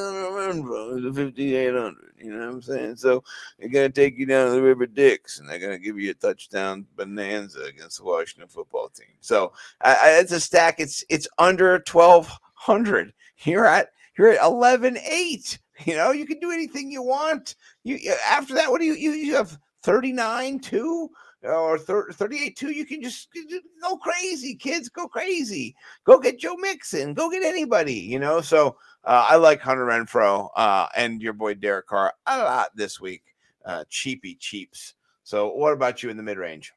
bro. 0.64 0.96
He's 0.96 1.06
a 1.06 1.14
5800. 1.14 1.96
You 2.20 2.32
know 2.32 2.40
what 2.40 2.54
I'm 2.54 2.62
saying? 2.62 2.98
So 2.98 3.24
they're 3.58 3.70
gonna 3.70 3.90
take 3.90 4.18
you 4.18 4.28
down 4.28 4.48
to 4.48 4.54
the 4.54 4.62
River 4.62 4.86
Dix, 4.86 5.40
and 5.40 5.50
they're 5.50 5.60
gonna 5.60 5.80
give 5.80 6.00
you 6.00 6.12
a 6.12 6.16
touchdown 6.16 6.86
bonanza 6.96 7.62
against 7.64 7.98
the 7.98 8.04
Washington 8.04 8.50
football 8.50 8.90
team. 8.90 9.16
So 9.20 9.54
I, 9.82 9.94
I, 9.96 10.10
it's 10.20 10.32
a 10.32 10.40
stack. 10.40 10.80
It's 10.80 11.04
it's 11.10 11.28
under 11.40 11.80
twelve 11.80 12.30
hundred. 12.54 13.14
You're 13.44 13.66
at 13.66 13.90
you're 14.18 14.34
at 14.34 14.44
eleven 14.44 14.98
eight. 14.98 15.58
You 15.86 15.96
know 15.96 16.12
you 16.12 16.26
can 16.26 16.40
do 16.40 16.52
anything 16.52 16.92
you 16.92 17.02
want. 17.02 17.56
You 17.84 18.00
after 18.28 18.54
that, 18.56 18.70
what 18.70 18.82
do 18.82 18.86
you 18.86 18.94
you, 18.94 19.12
you 19.12 19.36
have 19.36 19.58
thirty 19.82 20.12
nine 20.12 20.60
two 20.60 21.10
or 21.42 21.78
38 21.78 22.58
2 22.58 22.72
you 22.72 22.86
can 22.86 23.02
just 23.02 23.30
just 23.34 23.64
go 23.82 23.96
crazy 23.96 24.56
kids 24.56 24.90
go 24.90 25.08
crazy. 25.08 25.74
Go 26.04 26.20
get 26.20 26.38
joe 26.38 26.58
mixon. 26.58 27.14
Go 27.14 27.30
get 27.30 27.44
anybody 27.44 27.94
you 27.94 28.20
know? 28.20 28.42
So 28.42 28.76
uh, 29.06 29.26
i 29.30 29.36
like 29.38 29.62
hunter 29.62 29.86
Renfrow 29.86 30.50
uh, 30.56 30.88
and 30.96 31.22
your 31.22 31.34
boy 31.34 31.54
derek 31.54 31.88
carr 31.88 32.14
a 32.28 32.38
lot 32.40 32.76
this 32.76 33.00
week 33.00 33.24
uh, 33.66 33.86
cheapy 33.90 34.36
cheaps 34.36 34.96
so 35.24 35.54
what 35.54 35.74
about 35.74 36.04
you 36.04 36.10
in 36.10 36.18
the 36.18 36.24
mid-range 36.24 36.74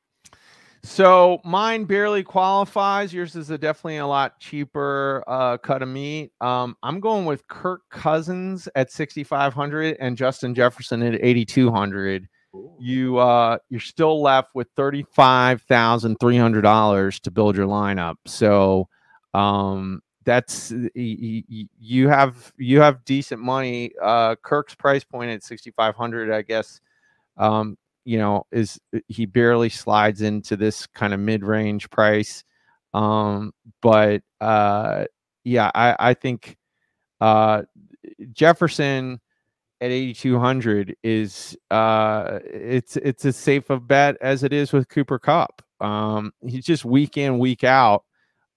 So 0.84 1.40
mine 1.44 1.84
barely 1.84 2.24
qualifies. 2.24 3.14
Yours 3.14 3.36
is 3.36 3.50
a 3.50 3.58
definitely 3.58 3.98
a 3.98 4.06
lot 4.06 4.40
cheaper 4.40 5.22
uh, 5.28 5.56
cut 5.58 5.80
of 5.82 5.88
meat. 5.88 6.32
Um, 6.40 6.76
I'm 6.82 6.98
going 6.98 7.24
with 7.24 7.46
Kirk 7.46 7.82
Cousins 7.88 8.68
at 8.74 8.90
6,500 8.90 9.96
and 10.00 10.16
Justin 10.16 10.54
Jefferson 10.54 11.02
at 11.02 11.14
8,200. 11.22 12.28
You 12.80 13.16
uh, 13.16 13.56
you're 13.70 13.80
still 13.80 14.20
left 14.20 14.54
with 14.54 14.68
thirty-five 14.76 15.62
thousand 15.62 16.16
three 16.20 16.36
hundred 16.36 16.60
dollars 16.60 17.18
to 17.20 17.30
build 17.30 17.56
your 17.56 17.66
lineup. 17.66 18.16
So 18.26 18.88
um, 19.32 20.02
that's 20.24 20.70
y- 20.70 20.90
y- 20.94 21.44
y- 21.50 21.68
you 21.80 22.08
have 22.08 22.52
you 22.58 22.82
have 22.82 23.06
decent 23.06 23.40
money. 23.40 23.92
Uh, 24.02 24.34
Kirk's 24.42 24.74
price 24.74 25.02
point 25.02 25.30
at 25.30 25.42
6,500, 25.42 26.30
I 26.30 26.42
guess. 26.42 26.82
Um, 27.38 27.78
you 28.04 28.18
know, 28.18 28.44
is 28.52 28.80
he 29.08 29.26
barely 29.26 29.68
slides 29.68 30.22
into 30.22 30.56
this 30.56 30.86
kind 30.88 31.14
of 31.14 31.20
mid-range 31.20 31.90
price. 31.90 32.44
Um, 32.94 33.52
but 33.82 34.22
uh 34.40 35.04
yeah, 35.44 35.70
I, 35.74 35.96
I 35.98 36.14
think 36.14 36.56
uh 37.20 37.62
Jefferson 38.32 39.20
at 39.80 39.90
8200 39.90 40.96
is 41.02 41.56
uh 41.70 42.40
it's 42.44 42.96
it's 42.98 43.24
as 43.24 43.36
safe 43.36 43.70
a 43.70 43.80
bet 43.80 44.16
as 44.20 44.42
it 44.44 44.52
is 44.52 44.72
with 44.72 44.88
Cooper 44.88 45.18
Kupp. 45.18 45.62
Um 45.80 46.32
he's 46.46 46.64
just 46.66 46.84
week 46.84 47.16
in 47.16 47.38
week 47.38 47.64
out 47.64 48.04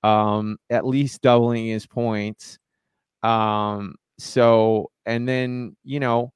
um 0.03 0.57
at 0.69 0.85
least 0.85 1.22
doubling 1.22 1.67
his 1.67 1.88
points. 1.88 2.59
Um 3.23 3.95
so 4.19 4.91
and 5.05 5.27
then, 5.30 5.76
you 5.84 5.99
know, 5.99 6.34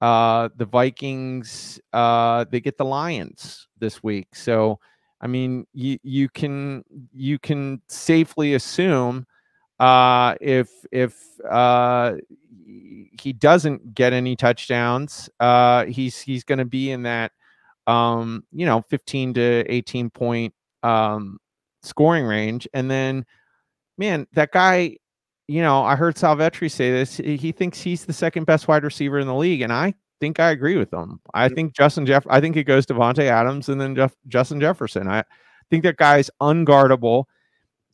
uh 0.00 0.48
the 0.56 0.64
Vikings 0.64 1.80
uh 1.92 2.44
they 2.50 2.60
get 2.60 2.76
the 2.76 2.84
Lions 2.84 3.68
this 3.78 4.02
week. 4.02 4.34
So 4.34 4.78
I 5.20 5.26
mean 5.26 5.66
you 5.72 5.98
you 6.02 6.28
can 6.28 6.84
you 7.12 7.38
can 7.38 7.80
safely 7.88 8.54
assume 8.54 9.26
uh 9.80 10.34
if 10.40 10.70
if 10.92 11.16
uh 11.48 12.14
he 13.20 13.32
doesn't 13.32 13.94
get 13.94 14.12
any 14.12 14.36
touchdowns 14.36 15.28
uh 15.40 15.84
he's 15.86 16.18
he's 16.20 16.44
going 16.44 16.58
to 16.58 16.64
be 16.64 16.90
in 16.90 17.02
that 17.02 17.32
um 17.86 18.44
you 18.52 18.66
know 18.66 18.82
15 18.88 19.34
to 19.34 19.64
18 19.68 20.10
point 20.10 20.54
um 20.82 21.38
scoring 21.86 22.24
range. 22.24 22.68
And 22.74 22.90
then, 22.90 23.24
man, 23.96 24.26
that 24.34 24.52
guy, 24.52 24.96
you 25.48 25.62
know, 25.62 25.82
I 25.82 25.96
heard 25.96 26.16
Salvetri 26.16 26.70
say 26.70 26.90
this. 26.90 27.18
He 27.18 27.52
thinks 27.52 27.80
he's 27.80 28.04
the 28.04 28.12
second 28.12 28.44
best 28.44 28.68
wide 28.68 28.84
receiver 28.84 29.18
in 29.18 29.26
the 29.26 29.34
league, 29.34 29.60
and 29.60 29.72
I 29.72 29.94
think 30.20 30.40
I 30.40 30.50
agree 30.50 30.76
with 30.76 30.92
him. 30.92 31.20
I 31.34 31.48
think 31.48 31.74
Justin 31.74 32.06
Jeff. 32.06 32.26
I 32.28 32.40
think 32.40 32.56
it 32.56 32.64
goes 32.64 32.86
Davante 32.86 33.24
Adams 33.24 33.68
and 33.68 33.80
then 33.80 33.94
Jeff, 33.94 34.14
Justin 34.28 34.60
Jefferson. 34.60 35.08
I 35.08 35.24
think 35.70 35.84
that 35.84 35.96
guy's 35.96 36.30
unguardable. 36.40 37.24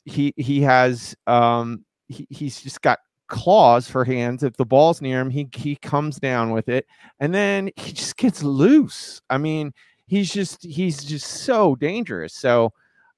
He 0.05 0.33
he 0.37 0.63
has 0.63 1.15
um 1.27 1.85
he, 2.09 2.27
he's 2.31 2.61
just 2.61 2.83
got 2.83 2.99
claws 3.29 3.89
for 3.89 4.05
hands. 4.05 4.43
If 4.43 4.57
the 4.57 4.67
ball's 4.67 5.01
near 5.03 5.21
him, 5.21 5.31
he 5.31 5.49
he 5.55 5.77
comes 5.77 6.19
down 6.19 6.51
with 6.51 6.69
it, 6.69 6.87
and 7.21 7.35
then 7.35 7.71
he 7.77 7.93
just 7.93 8.17
gets 8.17 8.43
loose. 8.43 9.21
I 9.31 9.39
mean, 9.39 9.73
he's 10.07 10.33
just 10.33 10.65
he's 10.65 11.05
just 11.05 11.27
so 11.27 11.75
dangerous. 11.77 12.35
So, 12.35 12.73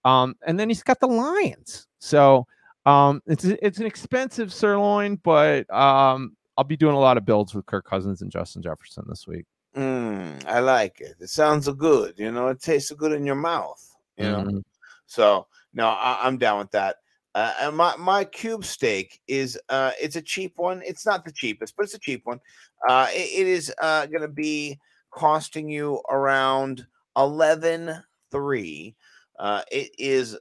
um, 0.05 0.35
and 0.47 0.59
then 0.59 0.69
he's 0.69 0.83
got 0.83 1.01
the 1.01 1.09
Lions. 1.09 1.87
So, 1.99 2.47
um, 2.87 3.23
it's 3.27 3.45
it's 3.45 3.79
an 3.79 3.87
expensive 3.87 4.53
sirloin, 4.53 5.17
but 5.17 5.73
um, 5.73 6.37
I'll 6.57 6.65
be 6.65 6.77
doing 6.77 6.95
a 6.95 6.99
lot 6.99 7.17
of 7.17 7.25
builds 7.25 7.55
with 7.55 7.67
Kirk 7.67 7.87
Cousins 7.87 8.23
and 8.23 8.31
Justin 8.31 8.63
Jefferson 8.63 9.05
this 9.09 9.27
week. 9.27 9.47
Mm, 9.77 10.45
I 10.47 10.61
like 10.61 11.01
it. 11.01 11.17
It 11.19 11.31
sounds 11.31 11.69
good. 11.69 12.19
You 12.19 12.31
know, 12.31 12.49
it 12.49 12.61
tastes 12.61 12.93
good 12.93 13.13
in 13.13 13.27
your 13.27 13.35
mouth. 13.35 13.83
You 14.17 14.31
know, 14.31 14.43
Mhm. 14.43 14.63
so 15.07 15.49
no, 15.73 15.89
I, 15.89 16.21
I'm 16.23 16.39
down 16.39 16.59
with 16.59 16.71
that. 16.73 16.97
Uh, 17.35 17.53
and 17.63 17.77
my 17.77 17.97
my 17.97 18.25
cube 18.25 18.65
steak 18.65 19.21
is 19.27 19.59
uh, 19.69 19.91
it's 20.01 20.15
a 20.15 20.23
cheap 20.23 20.53
one. 20.57 20.81
It's 20.87 21.05
not 21.05 21.25
the 21.25 21.33
cheapest, 21.33 21.77
but 21.77 21.83
it's 21.85 21.95
a 21.95 21.99
cheap 21.99 22.25
one. 22.25 22.41
Uh, 22.89 23.09
it, 23.11 23.41
it 23.41 23.47
is 23.49 23.75
uh, 23.83 24.07
going 24.07 24.23
to 24.23 24.29
be 24.29 24.79
costing 25.11 25.69
you 25.69 26.01
around 26.11 26.87
eleven 27.17 28.01
three. 28.31 28.95
Uh, 29.41 29.63
it 29.73 29.91
is 29.99 30.39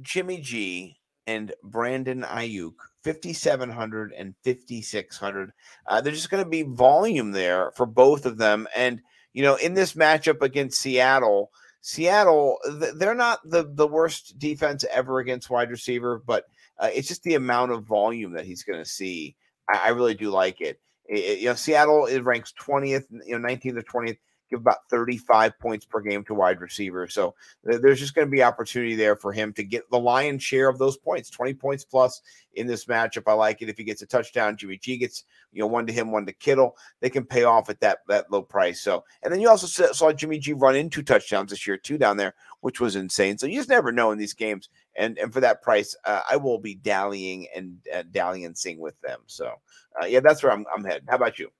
Jimmy 0.00 0.38
G 0.40 0.96
and 1.26 1.52
Brandon 1.62 2.22
Aiyuk, 2.22 2.74
5,700 3.04 4.12
and 4.12 4.34
5,600. 4.44 5.52
Uh, 5.86 6.00
there's 6.00 6.18
just 6.18 6.30
going 6.30 6.42
to 6.44 6.48
be 6.50 6.62
volume 6.62 7.32
there 7.32 7.70
for 7.76 7.86
both 7.86 8.26
of 8.26 8.38
them. 8.38 8.66
And, 8.74 9.00
you 9.32 9.42
know, 9.42 9.56
in 9.56 9.74
this 9.74 9.94
matchup 9.94 10.42
against 10.42 10.80
Seattle, 10.80 11.50
Seattle, 11.80 12.58
they're 12.96 13.14
not 13.14 13.40
the, 13.48 13.70
the 13.74 13.86
worst 13.86 14.38
defense 14.38 14.84
ever 14.90 15.18
against 15.18 15.50
wide 15.50 15.70
receiver, 15.70 16.22
but 16.26 16.44
uh, 16.78 16.90
it's 16.92 17.08
just 17.08 17.22
the 17.24 17.34
amount 17.34 17.72
of 17.72 17.84
volume 17.84 18.32
that 18.32 18.44
he's 18.46 18.62
going 18.62 18.78
to 18.78 18.88
see. 18.88 19.36
I, 19.68 19.86
I 19.86 19.88
really 19.90 20.14
do 20.14 20.30
like 20.30 20.60
it. 20.60 20.80
It- 21.06 21.40
You 21.40 21.46
know, 21.46 21.54
Seattle 21.54 22.06
it 22.06 22.20
ranks 22.24 22.52
20th, 22.60 23.04
you 23.26 23.38
know, 23.38 23.48
19th 23.48 23.76
or 23.78 23.82
20th, 23.82 24.18
give 24.52 24.60
about 24.60 24.88
35 24.90 25.58
points 25.58 25.84
per 25.84 26.00
game 26.00 26.22
to 26.24 26.34
wide 26.34 26.60
receivers. 26.60 27.14
So 27.14 27.34
th- 27.68 27.80
there's 27.80 27.98
just 27.98 28.14
going 28.14 28.26
to 28.26 28.30
be 28.30 28.42
opportunity 28.42 28.94
there 28.94 29.16
for 29.16 29.32
him 29.32 29.52
to 29.54 29.64
get 29.64 29.90
the 29.90 29.98
lion's 29.98 30.42
share 30.42 30.68
of 30.68 30.78
those 30.78 30.96
points 30.96 31.30
20 31.30 31.54
points 31.54 31.84
plus 31.84 32.20
in 32.54 32.66
this 32.66 32.84
matchup. 32.84 33.24
I 33.26 33.32
like 33.32 33.62
it 33.62 33.68
if 33.68 33.78
he 33.78 33.84
gets 33.84 34.02
a 34.02 34.06
touchdown 34.06 34.56
jimmy 34.56 34.76
g 34.76 34.96
gets 34.96 35.24
you 35.52 35.60
know 35.60 35.66
one 35.66 35.86
to 35.86 35.92
him 35.92 36.12
one 36.12 36.26
to 36.26 36.32
kittle 36.32 36.76
they 37.00 37.10
can 37.10 37.24
pay 37.24 37.44
off 37.44 37.70
at 37.70 37.80
that 37.80 38.00
that 38.08 38.30
low 38.30 38.42
price. 38.42 38.80
So 38.80 39.04
and 39.22 39.32
then 39.32 39.40
you 39.40 39.48
also 39.48 39.66
saw, 39.66 40.12
jimmy 40.12 40.38
g 40.38 40.52
run 40.52 40.76
in 40.76 40.90
two 40.90 41.02
touchdowns 41.02 41.50
this 41.50 41.66
year 41.66 41.76
too 41.76 41.98
down 41.98 42.16
there 42.16 42.34
which 42.60 42.80
was 42.80 42.94
insane. 42.96 43.38
So 43.38 43.46
you 43.46 43.56
just 43.56 43.68
never 43.68 43.90
know 43.90 44.12
in 44.12 44.18
these 44.18 44.34
games 44.34 44.68
and 44.96 45.18
and 45.18 45.32
for 45.32 45.40
that 45.40 45.62
price 45.62 45.96
uh, 46.04 46.20
i 46.30 46.36
will 46.36 46.58
be 46.58 46.74
dallying 46.74 47.46
and 47.56 47.78
uh, 47.94 48.02
dalliancing 48.12 48.78
with 48.78 49.00
them. 49.00 49.20
So 49.26 49.54
uh, 50.00 50.06
yeah 50.06 50.20
that's 50.20 50.42
where 50.42 50.52
I'm, 50.52 50.66
I'm 50.74 50.84
headed 50.84 51.04
how 51.08 51.16
about 51.16 51.38
you 51.38 51.50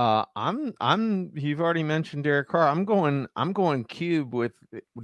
Uh, 0.00 0.24
I'm 0.34 0.72
I'm 0.80 1.30
you've 1.34 1.60
already 1.60 1.82
mentioned 1.82 2.24
Derek 2.24 2.48
Carr. 2.48 2.66
I'm 2.66 2.86
going 2.86 3.26
I'm 3.36 3.52
going 3.52 3.84
cube 3.84 4.32
with 4.32 4.52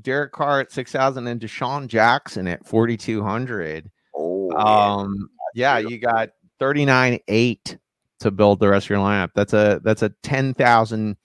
Derek 0.01 0.33
Carr 0.33 0.61
at 0.61 0.73
six 0.73 0.91
thousand 0.91 1.27
and 1.27 1.39
DeSean 1.39 1.87
Jackson 1.87 2.49
at 2.49 2.67
forty 2.67 2.97
two 2.97 3.23
hundred. 3.23 3.91
oh 4.15 4.49
yeah. 4.53 4.57
Um, 4.57 5.29
yeah, 5.55 5.77
you 5.77 5.99
got 5.99 6.31
thirty 6.59 6.87
nine 6.87 7.19
eight 7.29 7.77
to 8.21 8.31
build 8.31 8.59
the 8.59 8.71
rest 8.71 8.87
of 8.87 8.91
your 8.91 9.01
lineup. 9.01 9.33
That's 9.35 9.53
a 9.53 9.83
that's 9.85 10.01
a 10.01 10.15
ten 10.23 10.55
thousand 10.55 11.19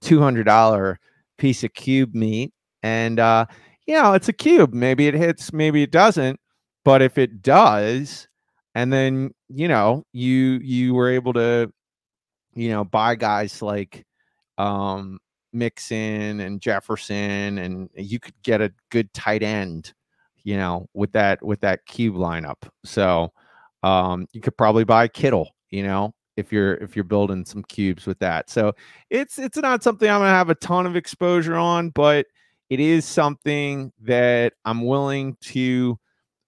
two 0.00 0.22
hundred 0.22 0.44
dollar 0.44 0.98
piece 1.36 1.62
of 1.62 1.74
cube 1.74 2.14
meat, 2.14 2.54
and 2.82 3.20
uh, 3.20 3.44
you 3.86 3.92
know 3.92 4.14
it's 4.14 4.30
a 4.30 4.32
cube. 4.32 4.72
Maybe 4.72 5.06
it 5.06 5.12
hits, 5.12 5.52
maybe 5.52 5.82
it 5.82 5.90
doesn't. 5.90 6.40
But 6.82 7.02
if 7.02 7.18
it 7.18 7.42
does, 7.42 8.26
and 8.74 8.90
then 8.90 9.34
you 9.50 9.68
know 9.68 10.06
you 10.14 10.60
you 10.62 10.94
were 10.94 11.10
able 11.10 11.34
to 11.34 11.70
you 12.58 12.70
know 12.70 12.84
buy 12.84 13.14
guys 13.14 13.62
like 13.62 14.04
um 14.58 15.18
Mixon 15.52 16.40
and 16.40 16.60
Jefferson, 16.60 17.58
and 17.58 17.88
you 17.94 18.20
could 18.20 18.34
get 18.42 18.60
a 18.60 18.72
good 18.90 19.12
tight 19.14 19.42
end 19.42 19.92
you 20.48 20.56
know, 20.56 20.88
with 20.94 21.12
that 21.12 21.44
with 21.44 21.60
that 21.60 21.84
cube 21.84 22.14
lineup. 22.14 22.56
So 22.82 23.32
um 23.82 24.26
you 24.32 24.40
could 24.40 24.56
probably 24.56 24.84
buy 24.84 25.06
Kittle, 25.08 25.50
you 25.70 25.82
know, 25.82 26.14
if 26.38 26.50
you're 26.52 26.74
if 26.76 26.96
you're 26.96 27.04
building 27.04 27.44
some 27.44 27.62
cubes 27.64 28.06
with 28.06 28.18
that. 28.20 28.48
So 28.48 28.72
it's 29.10 29.38
it's 29.38 29.58
not 29.58 29.82
something 29.82 30.08
I'm 30.08 30.20
gonna 30.20 30.30
have 30.30 30.48
a 30.48 30.54
ton 30.54 30.86
of 30.86 30.96
exposure 30.96 31.56
on, 31.56 31.90
but 31.90 32.26
it 32.70 32.80
is 32.80 33.04
something 33.04 33.92
that 34.02 34.54
I'm 34.64 34.86
willing 34.86 35.36
to 35.42 35.98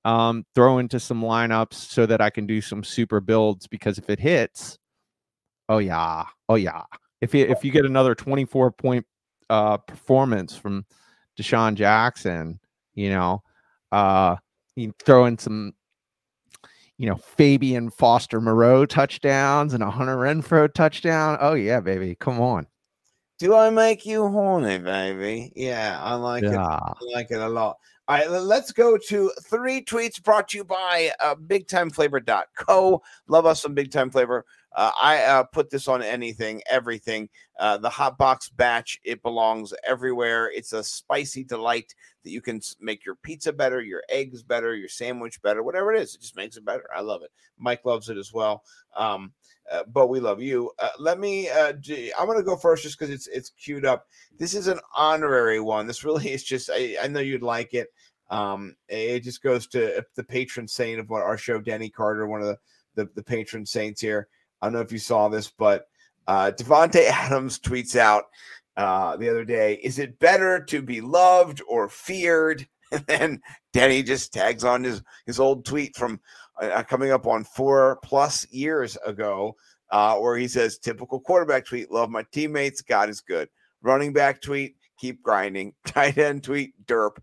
um 0.06 0.44
throw 0.54 0.78
into 0.78 0.98
some 0.98 1.20
lineups 1.22 1.74
so 1.74 2.06
that 2.06 2.22
I 2.22 2.30
can 2.30 2.46
do 2.46 2.62
some 2.62 2.82
super 2.82 3.20
builds 3.20 3.66
because 3.66 3.98
if 3.98 4.08
it 4.08 4.18
hits, 4.18 4.78
oh 5.70 5.78
yeah, 5.78 6.24
oh 6.50 6.56
yeah. 6.56 6.82
If 7.22 7.34
you 7.34 7.46
if 7.46 7.64
you 7.64 7.70
get 7.70 7.86
another 7.86 8.14
24 8.14 8.72
point 8.72 9.06
uh 9.48 9.78
performance 9.78 10.56
from 10.56 10.84
DeSean 11.38 11.74
Jackson, 11.76 12.60
you 12.94 13.10
know, 13.10 13.42
uh, 13.92 14.36
you 14.76 14.92
throw 15.04 15.24
in 15.26 15.38
some, 15.38 15.72
you 16.98 17.08
know, 17.08 17.16
Fabian 17.16 17.90
Foster 17.90 18.40
Moreau 18.40 18.84
touchdowns 18.84 19.72
and 19.74 19.82
a 19.82 19.90
Hunter 19.90 20.16
Renfrow 20.16 20.72
touchdown. 20.74 21.38
Oh 21.40 21.54
yeah, 21.54 21.80
baby, 21.80 22.16
come 22.20 22.40
on. 22.40 22.66
do 23.38 23.54
i 23.54 23.70
make 23.70 24.04
you 24.04 24.28
horny 24.28 24.78
baby 24.78 25.50
yeah 25.56 25.98
i 26.02 26.14
like 26.14 26.42
it 26.42 26.54
I 26.54 26.92
like 27.14 27.30
it 27.30 27.40
a 27.40 27.48
lot. 27.48 27.78
All 28.08 28.16
right, 28.16 28.28
let's 28.28 28.72
go 28.72 28.98
to 29.08 29.30
three 29.44 29.84
tweets 29.84 30.20
brought 30.20 30.48
to 30.48 30.58
you 30.58 30.64
by 30.64 31.12
uh, 31.20 31.36
BigTimeFlavor.co. 31.36 33.02
Love 33.28 33.46
us 33.46 33.62
some 33.62 33.72
Big 33.72 33.92
Time 33.92 34.10
Flavor. 34.10 34.44
Uh, 34.74 34.92
I 35.00 35.22
uh, 35.22 35.42
put 35.44 35.70
this 35.70 35.88
on 35.88 36.02
anything, 36.02 36.62
everything. 36.68 37.28
Uh, 37.58 37.76
the 37.76 37.90
hot 37.90 38.16
box 38.16 38.48
batch, 38.48 39.00
it 39.04 39.22
belongs 39.22 39.74
everywhere. 39.86 40.50
It's 40.54 40.72
a 40.72 40.84
spicy 40.84 41.44
delight 41.44 41.92
that 42.24 42.30
you 42.30 42.40
can 42.40 42.60
make 42.80 43.04
your 43.04 43.16
pizza 43.16 43.52
better, 43.52 43.80
your 43.80 44.02
eggs 44.08 44.42
better, 44.42 44.74
your 44.76 44.88
sandwich 44.88 45.42
better, 45.42 45.62
whatever 45.62 45.92
it 45.92 46.00
is. 46.00 46.14
It 46.14 46.20
just 46.20 46.36
makes 46.36 46.56
it 46.56 46.64
better. 46.64 46.84
I 46.94 47.00
love 47.00 47.22
it. 47.22 47.30
Mike 47.58 47.84
loves 47.84 48.08
it 48.08 48.16
as 48.16 48.32
well. 48.32 48.62
Um, 48.96 49.32
uh, 49.70 49.82
but 49.92 50.08
we 50.08 50.20
love 50.20 50.40
you. 50.40 50.70
Uh, 50.78 50.88
let 50.98 51.18
me. 51.18 51.48
Uh, 51.48 51.72
d- 51.72 52.12
I'm 52.18 52.26
gonna 52.26 52.42
go 52.42 52.56
first 52.56 52.82
just 52.82 52.98
because 52.98 53.12
it's 53.12 53.28
it's 53.28 53.50
queued 53.50 53.84
up. 53.84 54.06
This 54.36 54.54
is 54.54 54.66
an 54.66 54.80
honorary 54.96 55.60
one. 55.60 55.86
This 55.86 56.04
really 56.04 56.30
is 56.30 56.42
just. 56.44 56.70
I, 56.72 56.96
I 57.02 57.08
know 57.08 57.20
you'd 57.20 57.42
like 57.42 57.74
it. 57.74 57.88
Um, 58.30 58.76
it 58.88 59.20
just 59.20 59.42
goes 59.42 59.66
to 59.68 60.04
the 60.14 60.24
patron 60.24 60.68
saint 60.68 61.00
of 61.00 61.10
what 61.10 61.22
our 61.22 61.36
show, 61.36 61.60
Denny 61.60 61.90
Carter, 61.90 62.26
one 62.26 62.40
of 62.40 62.46
the 62.46 62.58
the, 62.96 63.08
the 63.14 63.22
patron 63.22 63.64
saints 63.64 64.00
here. 64.00 64.28
I 64.60 64.66
don't 64.66 64.74
know 64.74 64.80
if 64.80 64.92
you 64.92 64.98
saw 64.98 65.28
this, 65.28 65.50
but 65.50 65.86
uh, 66.26 66.52
Davante 66.52 67.06
Adams 67.10 67.58
tweets 67.58 67.96
out 67.96 68.24
uh, 68.76 69.16
the 69.16 69.28
other 69.28 69.44
day: 69.44 69.80
"Is 69.82 69.98
it 69.98 70.18
better 70.18 70.62
to 70.64 70.82
be 70.82 71.00
loved 71.00 71.62
or 71.68 71.88
feared?" 71.88 72.66
And 72.92 73.06
then 73.06 73.40
Denny 73.72 74.02
just 74.02 74.32
tags 74.32 74.64
on 74.64 74.82
his 74.82 75.00
his 75.24 75.38
old 75.38 75.64
tweet 75.64 75.94
from 75.96 76.18
uh, 76.60 76.82
coming 76.82 77.12
up 77.12 77.24
on 77.24 77.44
four 77.44 78.00
plus 78.02 78.44
years 78.50 78.98
ago, 79.06 79.54
uh, 79.92 80.16
where 80.16 80.36
he 80.36 80.48
says, 80.48 80.78
"Typical 80.78 81.20
quarterback 81.20 81.66
tweet: 81.66 81.92
Love 81.92 82.10
my 82.10 82.24
teammates. 82.32 82.82
God 82.82 83.08
is 83.08 83.20
good." 83.20 83.48
Running 83.80 84.12
back 84.12 84.42
tweet: 84.42 84.74
Keep 84.98 85.22
grinding. 85.22 85.72
Tight 85.86 86.18
end 86.18 86.42
tweet: 86.42 86.74
Derp. 86.86 87.18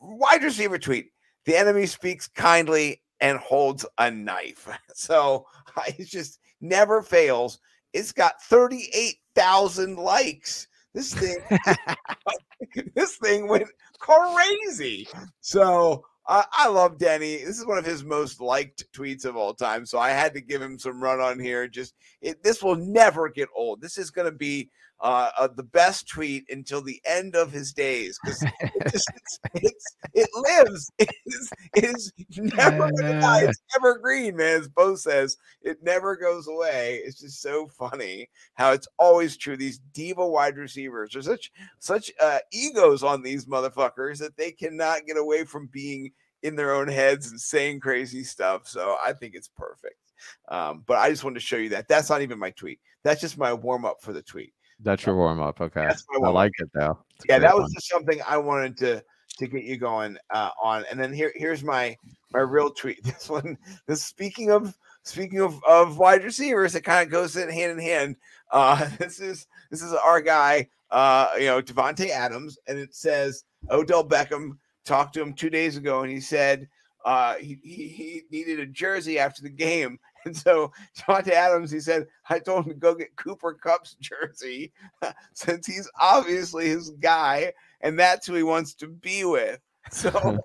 Wide 0.00 0.42
receiver 0.42 0.78
tweet: 0.78 1.12
The 1.44 1.56
enemy 1.56 1.86
speaks 1.86 2.26
kindly 2.26 3.00
and 3.20 3.38
holds 3.38 3.86
a 3.98 4.10
knife. 4.10 4.68
So 4.94 5.46
it's 5.86 6.10
just 6.10 6.40
never 6.60 7.02
fails. 7.02 7.58
It's 7.92 8.12
got 8.12 8.42
thirty-eight 8.42 9.16
thousand 9.34 9.96
likes. 9.96 10.68
This 10.94 11.14
thing, 11.14 11.36
this 12.94 13.16
thing 13.16 13.48
went 13.48 13.68
crazy. 13.98 15.08
So 15.40 16.04
I, 16.26 16.44
I 16.52 16.68
love 16.68 16.98
Denny. 16.98 17.38
This 17.38 17.58
is 17.58 17.66
one 17.66 17.78
of 17.78 17.84
his 17.84 18.04
most 18.04 18.40
liked 18.40 18.84
tweets 18.92 19.24
of 19.24 19.36
all 19.36 19.54
time. 19.54 19.84
So 19.86 19.98
I 19.98 20.10
had 20.10 20.34
to 20.34 20.40
give 20.40 20.62
him 20.62 20.78
some 20.78 21.02
run 21.02 21.20
on 21.20 21.38
here. 21.38 21.66
Just 21.68 21.94
it, 22.20 22.42
this 22.42 22.62
will 22.62 22.76
never 22.76 23.28
get 23.28 23.48
old. 23.54 23.80
This 23.80 23.98
is 23.98 24.10
going 24.10 24.30
to 24.30 24.36
be 24.36 24.70
uh, 25.02 25.30
uh, 25.38 25.48
the 25.54 25.62
best 25.62 26.08
tweet 26.08 26.44
until 26.50 26.82
the 26.82 27.00
end 27.06 27.34
of 27.34 27.50
his 27.52 27.72
days 27.72 28.18
because 28.22 28.42
it, 28.42 28.92
just- 28.92 29.10
it's, 29.14 29.38
it's, 29.54 29.96
it 30.14 30.28
lives. 30.34 30.90
It 31.00 31.10
is, 31.26 31.52
it 31.74 31.84
is 31.84 32.12
never 32.36 32.90
gonna 32.92 33.20
die. 33.20 33.44
It's 33.44 33.60
evergreen, 33.76 34.36
man. 34.36 34.60
As 34.60 34.68
Bo 34.68 34.96
says, 34.96 35.36
it 35.62 35.78
never 35.82 36.16
goes 36.16 36.46
away. 36.48 37.00
It's 37.04 37.20
just 37.20 37.40
so 37.40 37.68
funny 37.68 38.28
how 38.54 38.72
it's 38.72 38.88
always 38.98 39.36
true. 39.36 39.56
These 39.56 39.80
diva 39.92 40.26
wide 40.26 40.56
receivers 40.56 41.14
are 41.16 41.22
such 41.22 41.50
such 41.78 42.10
uh, 42.20 42.38
egos 42.52 43.02
on 43.02 43.22
these 43.22 43.46
motherfuckers 43.46 44.18
that 44.18 44.36
they 44.36 44.52
cannot 44.52 45.06
get 45.06 45.16
away 45.16 45.44
from 45.44 45.68
being 45.68 46.10
in 46.42 46.56
their 46.56 46.74
own 46.74 46.88
heads 46.88 47.30
and 47.30 47.40
saying 47.40 47.80
crazy 47.80 48.24
stuff. 48.24 48.66
So 48.66 48.96
I 49.04 49.12
think 49.12 49.34
it's 49.34 49.48
perfect. 49.48 49.96
Um, 50.48 50.84
but 50.86 50.98
I 50.98 51.10
just 51.10 51.24
wanted 51.24 51.34
to 51.34 51.40
show 51.46 51.56
you 51.56 51.70
that. 51.70 51.88
That's 51.88 52.10
not 52.10 52.22
even 52.22 52.38
my 52.38 52.50
tweet. 52.50 52.80
That's 53.04 53.20
just 53.20 53.38
my 53.38 53.52
warm 53.52 53.84
up 53.84 54.02
for 54.02 54.12
the 54.12 54.22
tweet. 54.22 54.52
That's 54.82 55.04
your 55.04 55.16
warm 55.16 55.40
up. 55.40 55.60
Okay. 55.60 55.88
I 56.24 56.28
like 56.28 56.52
it 56.58 56.70
though. 56.74 56.98
It's 57.16 57.26
Yeah, 57.28 57.38
that 57.38 57.54
was 57.54 57.64
one. 57.64 57.72
just 57.74 57.88
something 57.88 58.20
I 58.26 58.36
wanted 58.36 58.76
to 58.78 59.04
to 59.38 59.46
get 59.46 59.64
you 59.64 59.76
going 59.76 60.16
uh, 60.30 60.50
on. 60.62 60.84
And 60.90 60.98
then 60.98 61.12
here 61.12 61.32
here's 61.34 61.62
my 61.64 61.96
my 62.32 62.40
real 62.40 62.70
tweet. 62.70 63.00
This 63.04 63.28
one. 63.28 63.58
This 63.86 64.02
speaking 64.02 64.50
of 64.50 64.76
speaking 65.02 65.40
of 65.40 65.62
of 65.64 65.98
wide 65.98 66.24
receivers, 66.24 66.74
it 66.74 66.82
kind 66.82 67.04
of 67.04 67.10
goes 67.10 67.36
in 67.36 67.50
hand 67.50 67.72
in 67.72 67.78
hand. 67.78 68.16
Uh, 68.50 68.88
this 68.98 69.20
is 69.20 69.46
this 69.70 69.82
is 69.82 69.92
our 69.92 70.20
guy. 70.20 70.68
Uh, 70.90 71.28
you 71.38 71.46
know 71.46 71.62
Davante 71.62 72.08
Adams, 72.08 72.58
and 72.66 72.78
it 72.78 72.94
says 72.94 73.44
Odell 73.70 74.06
Beckham 74.06 74.58
talked 74.84 75.14
to 75.14 75.22
him 75.22 75.34
two 75.34 75.50
days 75.50 75.76
ago, 75.76 76.02
and 76.02 76.10
he 76.10 76.20
said 76.20 76.68
uh, 77.04 77.34
he, 77.36 77.58
he 77.62 77.88
he 77.88 78.22
needed 78.30 78.60
a 78.60 78.66
jersey 78.66 79.18
after 79.18 79.42
the 79.42 79.50
game. 79.50 79.98
And 80.24 80.36
so 80.36 80.72
Davante 80.98 81.30
Adams, 81.30 81.70
he 81.70 81.80
said, 81.80 82.06
I 82.28 82.38
told 82.38 82.66
him 82.66 82.72
to 82.72 82.78
go 82.78 82.94
get 82.94 83.16
Cooper 83.16 83.54
Kupp's 83.54 83.94
jersey 84.00 84.72
since 85.34 85.66
he's 85.66 85.90
obviously 86.00 86.68
his 86.68 86.90
guy, 86.90 87.52
and 87.80 87.98
that's 87.98 88.26
who 88.26 88.34
he 88.34 88.42
wants 88.42 88.74
to 88.74 88.88
be 88.88 89.24
with. 89.24 89.60
So 89.90 90.38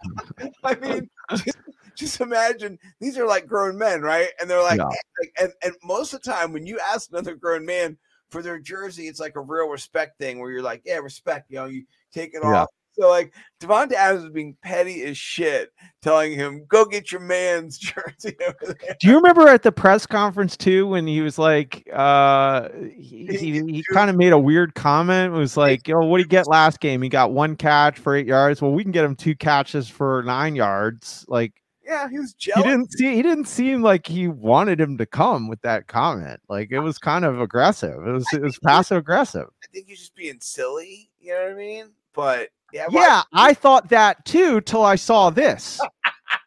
I 0.64 0.76
mean, 0.76 1.10
just, 1.35 1.57
just 1.95 2.22
imagine 2.22 2.80
these 2.99 3.18
are 3.18 3.27
like 3.27 3.47
grown 3.47 3.77
men, 3.77 4.02
right? 4.02 4.30
And 4.39 4.49
they're 4.49 4.64
like, 4.64 4.80
Yeah. 4.80 4.88
Eh, 4.88 5.19
like 5.22 5.34
and, 5.39 5.53
and 5.64 5.76
most 5.84 6.14
of 6.14 6.22
the 6.22 6.31
time 6.31 6.52
when 6.52 6.65
you 6.65 6.80
ask 6.80 7.11
another 7.11 7.35
grown 7.35 7.65
man 7.65 7.97
for 8.30 8.41
their 8.41 8.60
jersey, 8.60 9.07
it's 9.07 9.19
like 9.19 9.35
a 9.35 9.41
real 9.41 9.68
respect 9.68 10.18
thing 10.18 10.39
where 10.39 10.52
you're 10.52 10.61
like, 10.61 10.81
Yeah, 10.85 10.97
respect, 10.97 11.49
you 11.49 11.57
know, 11.57 11.65
you 11.65 11.85
take 12.11 12.34
it 12.34 12.41
Yeah. 12.41 12.61
off. 12.61 12.69
So 12.97 13.09
like 13.09 13.34
Davante 13.59 13.93
Adams 13.93 14.26
is 14.26 14.31
being 14.31 14.55
petty 14.61 15.03
as 15.03 15.17
shit, 15.17 15.72
telling 16.01 16.34
him, 16.34 16.65
"Go 16.67 16.85
get 16.85 17.11
your 17.11 17.22
man's 17.22 17.77
jersey 17.80 18.35
over 18.47 18.73
there." 18.80 18.95
Do 18.99 19.07
you 19.07 19.15
remember 19.15 19.47
at 19.49 19.63
the 19.63 19.72
press 19.72 20.05
conference 20.05 20.55
too 20.55 20.88
when 20.88 21.05
he 21.05 21.22
was 21.22 21.38
like, 21.38 21.88
uh, 21.91 22.69
he, 22.95 23.27
he, 23.39 23.51
he 23.63 23.84
kind 23.93 24.09
of 24.09 24.15
made 24.15 24.31
a 24.31 24.39
weird 24.39 24.76
comment? 24.76 25.34
It 25.34 25.38
was 25.38 25.57
like, 25.57 25.88
yo, 25.88 25.99
what 26.05 26.17
did 26.19 26.26
he 26.26 26.30
get 26.30 26.47
last 26.47 26.80
game? 26.80 27.01
He 27.01 27.09
got 27.09 27.31
one 27.31 27.55
catch 27.55 27.99
for 27.99 28.15
eight 28.15 28.27
yards. 28.27 28.61
Well, 28.61 28.72
we 28.72 28.84
can 28.84 28.91
get 28.91 29.03
him 29.03 29.15
two 29.15 29.35
catches 29.35 29.89
for 29.89 30.23
nine 30.23 30.55
yards. 30.55 31.26
Like 31.27 31.53
Yeah, 31.84 32.07
he 32.09 32.17
was 32.17 32.34
he 32.39 32.63
didn't 32.63 32.91
see, 32.93 33.15
he 33.15 33.22
didn't 33.22 33.45
seem 33.45 33.81
like 33.81 34.07
he 34.07 34.27
wanted 34.30 34.80
him 34.80 34.97
to 34.99 35.05
come 35.05 35.49
with 35.49 35.61
that 35.63 35.88
comment. 35.88 36.39
Like 36.47 36.72
it 36.72 36.80
was 36.80 36.97
kind 36.97 37.26
of 37.26 37.41
aggressive. 37.41 38.07
It 38.07 38.11
was 38.11 38.26
it 38.31 38.41
was 38.41 38.57
passive 38.59 38.97
aggressive. 38.97 39.47
I 39.63 39.67
think 39.73 39.88
he's 39.88 39.99
just 39.99 40.15
being 40.15 40.39
silly. 40.39 41.09
You 41.19 41.34
know 41.34 41.43
what 41.43 41.51
I 41.51 41.55
mean? 41.55 41.91
But 42.13 42.49
yeah, 42.76 42.88
why- 42.89 43.02
Yeah, 43.02 43.22
I 43.34 43.53
thought 43.53 43.89
that 43.89 44.23
too 44.26 44.60
till 44.61 44.84
I 44.84 44.95
saw 44.95 45.30
this. 45.30 45.80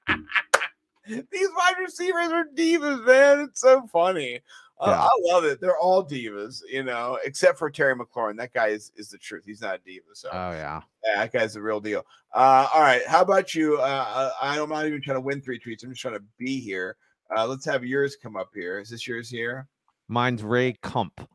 these 1.06 1.48
wide 1.56 1.74
receivers 1.80 2.28
are 2.30 2.44
divas, 2.55 3.05
man. 3.06 3.40
It's 3.48 3.60
so 3.62 3.86
funny. 3.92 4.40
Uh, 4.80 5.09
I 5.10 5.32
love 5.32 5.44
it. 5.44 5.60
They're 5.60 5.78
all 5.78 6.05
divas, 6.06 6.60
you 6.70 6.84
know, 6.84 7.18
except 7.24 7.59
for 7.59 7.68
Terry 7.68 7.96
McLaurin. 7.96 8.36
That 8.36 8.52
guy 8.52 8.68
is, 8.68 8.92
is 8.94 9.09
the 9.09 9.18
truth. 9.18 9.42
He's 9.44 9.60
not 9.60 9.74
a 9.76 9.78
diva. 9.78 10.05
So 10.14 10.28
Oh 10.32 10.50
yeah. 10.52 10.82
yeah, 11.05 11.16
that 11.16 11.32
guy's 11.32 11.55
the 11.55 11.62
real 11.62 11.80
deal. 11.80 12.05
Uh, 12.32 12.68
all 12.72 12.82
right. 12.82 13.02
How 13.09 13.22
about 13.22 13.55
you? 13.56 13.78
Uh, 13.78 14.30
I, 14.40 14.56
I'm 14.60 14.68
not 14.68 14.86
even 14.86 15.02
trying 15.02 15.16
to 15.16 15.20
win 15.20 15.40
three 15.40 15.59
tweets. 15.59 15.82
I'm 15.82 15.90
just 15.90 16.02
trying 16.02 16.14
to 16.14 16.22
be 16.38 16.60
here. 16.60 16.96
Uh, 17.36 17.46
let's 17.46 17.64
have 17.64 17.84
yours 17.84 18.16
come 18.22 18.36
up 18.36 18.50
here. 18.55 18.78
Is 18.78 18.90
this 18.90 19.06
yours 19.09 19.28
here? 19.28 19.66
Mine's 20.06 20.44
Ray 20.44 20.74
Kump. 20.80 21.28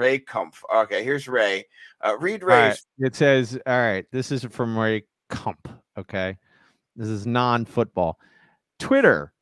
Ray 0.00 0.18
Kumpf. 0.18 0.62
Okay, 0.74 1.04
here's 1.04 1.28
Ray. 1.28 1.66
Uh, 2.00 2.16
read 2.18 2.42
All 2.42 2.48
right. 2.48 2.78
It 2.98 3.14
says, 3.14 3.58
all 3.66 3.78
right, 3.78 4.06
this 4.12 4.32
is 4.32 4.42
from 4.44 4.78
Ray 4.78 5.02
Kump. 5.28 5.68
Okay. 5.98 6.38
This 6.96 7.08
is 7.08 7.26
non 7.26 7.66
football. 7.66 8.18
Twitter. 8.78 9.34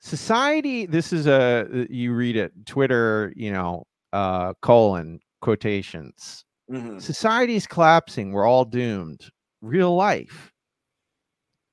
Society. 0.00 0.86
This 0.86 1.12
is 1.12 1.26
a, 1.26 1.86
you 1.90 2.14
read 2.14 2.36
it. 2.36 2.52
Twitter, 2.64 3.30
you 3.36 3.52
know, 3.52 3.84
uh, 4.14 4.54
colon 4.62 5.20
quotations. 5.42 6.46
Mhm. 6.70 7.00
Society's 7.02 7.66
collapsing. 7.66 8.32
We're 8.32 8.46
all 8.46 8.64
doomed. 8.64 9.30
Real 9.60 9.94
life. 9.94 10.50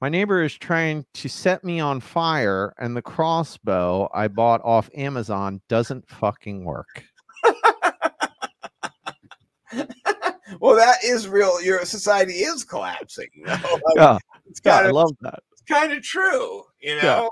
My 0.01 0.09
neighbor 0.09 0.43
is 0.43 0.53
trying 0.53 1.05
to 1.13 1.29
set 1.29 1.63
me 1.63 1.79
on 1.79 2.01
fire, 2.01 2.73
and 2.77 2.95
the 2.95 3.01
crossbow 3.01 4.09
I 4.13 4.27
bought 4.27 4.61
off 4.65 4.89
Amazon 4.93 5.61
doesn't 5.69 6.09
fucking 6.09 6.65
work. 6.65 7.05
Well, 10.59 10.75
that 10.75 10.97
is 11.03 11.27
real. 11.27 11.61
Your 11.61 11.85
society 11.85 12.33
is 12.33 12.63
collapsing. 12.63 13.29
You 13.33 13.45
know? 13.45 13.55
Like, 13.63 13.95
Yeah. 13.95 14.17
it's 14.47 14.61
Yeah, 14.63 14.71
kind 14.73 14.85
I 14.85 14.89
of 14.89 14.95
love 14.95 15.11
that. 15.21 15.39
it's 15.51 15.61
kind 15.63 15.91
of 15.93 16.03
true. 16.03 16.63
You 16.79 16.95
Yeah. 16.95 17.01
know, 17.01 17.29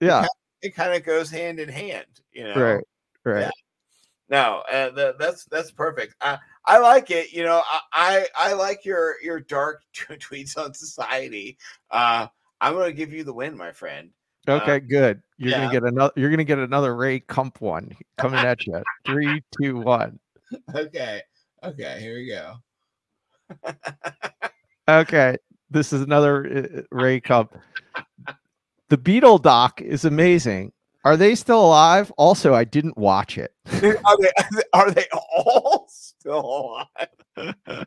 Yeah. 0.00 0.26
it 0.62 0.74
kind 0.74 0.94
of 0.94 1.04
goes 1.04 1.30
hand 1.30 1.60
in 1.60 1.68
hand. 1.68 2.06
You 2.32 2.44
know, 2.44 2.54
Right. 2.54 2.84
Right. 3.24 3.50
No, 4.28 4.62
uh, 4.72 4.90
the, 4.90 5.14
that's 5.18 5.44
that's 5.44 5.70
perfect. 5.70 6.16
I 6.20 6.38
I 6.64 6.78
like 6.78 7.12
it. 7.12 7.32
You 7.32 7.44
know, 7.44 7.62
I 7.70 7.80
I, 7.92 8.26
I 8.36 8.52
like 8.54 8.84
your 8.84 9.14
your 9.22 9.38
dark 9.38 9.82
tweets 9.94 10.58
on 10.58 10.74
society. 10.74 11.58
Uh, 11.90 12.26
I'm 12.60 12.74
gonna 12.74 12.92
give 12.92 13.12
you 13.12 13.22
the 13.22 13.32
win, 13.32 13.56
my 13.56 13.70
friend. 13.70 14.10
Okay, 14.48 14.80
good. 14.80 15.22
You're 15.38 15.52
yeah. 15.52 15.58
gonna 15.58 15.72
get 15.72 15.84
another. 15.84 16.12
You're 16.16 16.30
gonna 16.30 16.44
get 16.44 16.58
another 16.58 16.96
Ray 16.96 17.20
Kump 17.20 17.60
one 17.60 17.96
coming 18.18 18.40
at 18.40 18.66
you. 18.66 18.82
Three, 19.04 19.42
two, 19.60 19.78
one. 19.78 20.18
Okay, 20.74 21.22
okay, 21.66 22.00
here 22.00 22.14
we 22.16 22.28
go. 22.28 22.54
Okay, 24.88 25.36
this 25.70 25.92
is 25.92 26.02
another 26.02 26.46
uh, 26.46 26.82
Ray 26.90 27.20
Kump. 27.20 27.56
The 28.88 28.98
Beatles 28.98 29.42
doc 29.42 29.82
is 29.82 30.04
amazing. 30.04 30.72
Are 31.04 31.16
they 31.16 31.34
still 31.34 31.64
alive? 31.64 32.12
Also, 32.16 32.54
I 32.54 32.64
didn't 32.64 32.96
watch 32.96 33.38
it. 33.38 33.52
are 33.72 34.16
they 34.20 34.62
are 34.72 34.90
they 34.90 35.06
all 35.12 35.86
still 35.88 36.84
alive? 37.36 37.54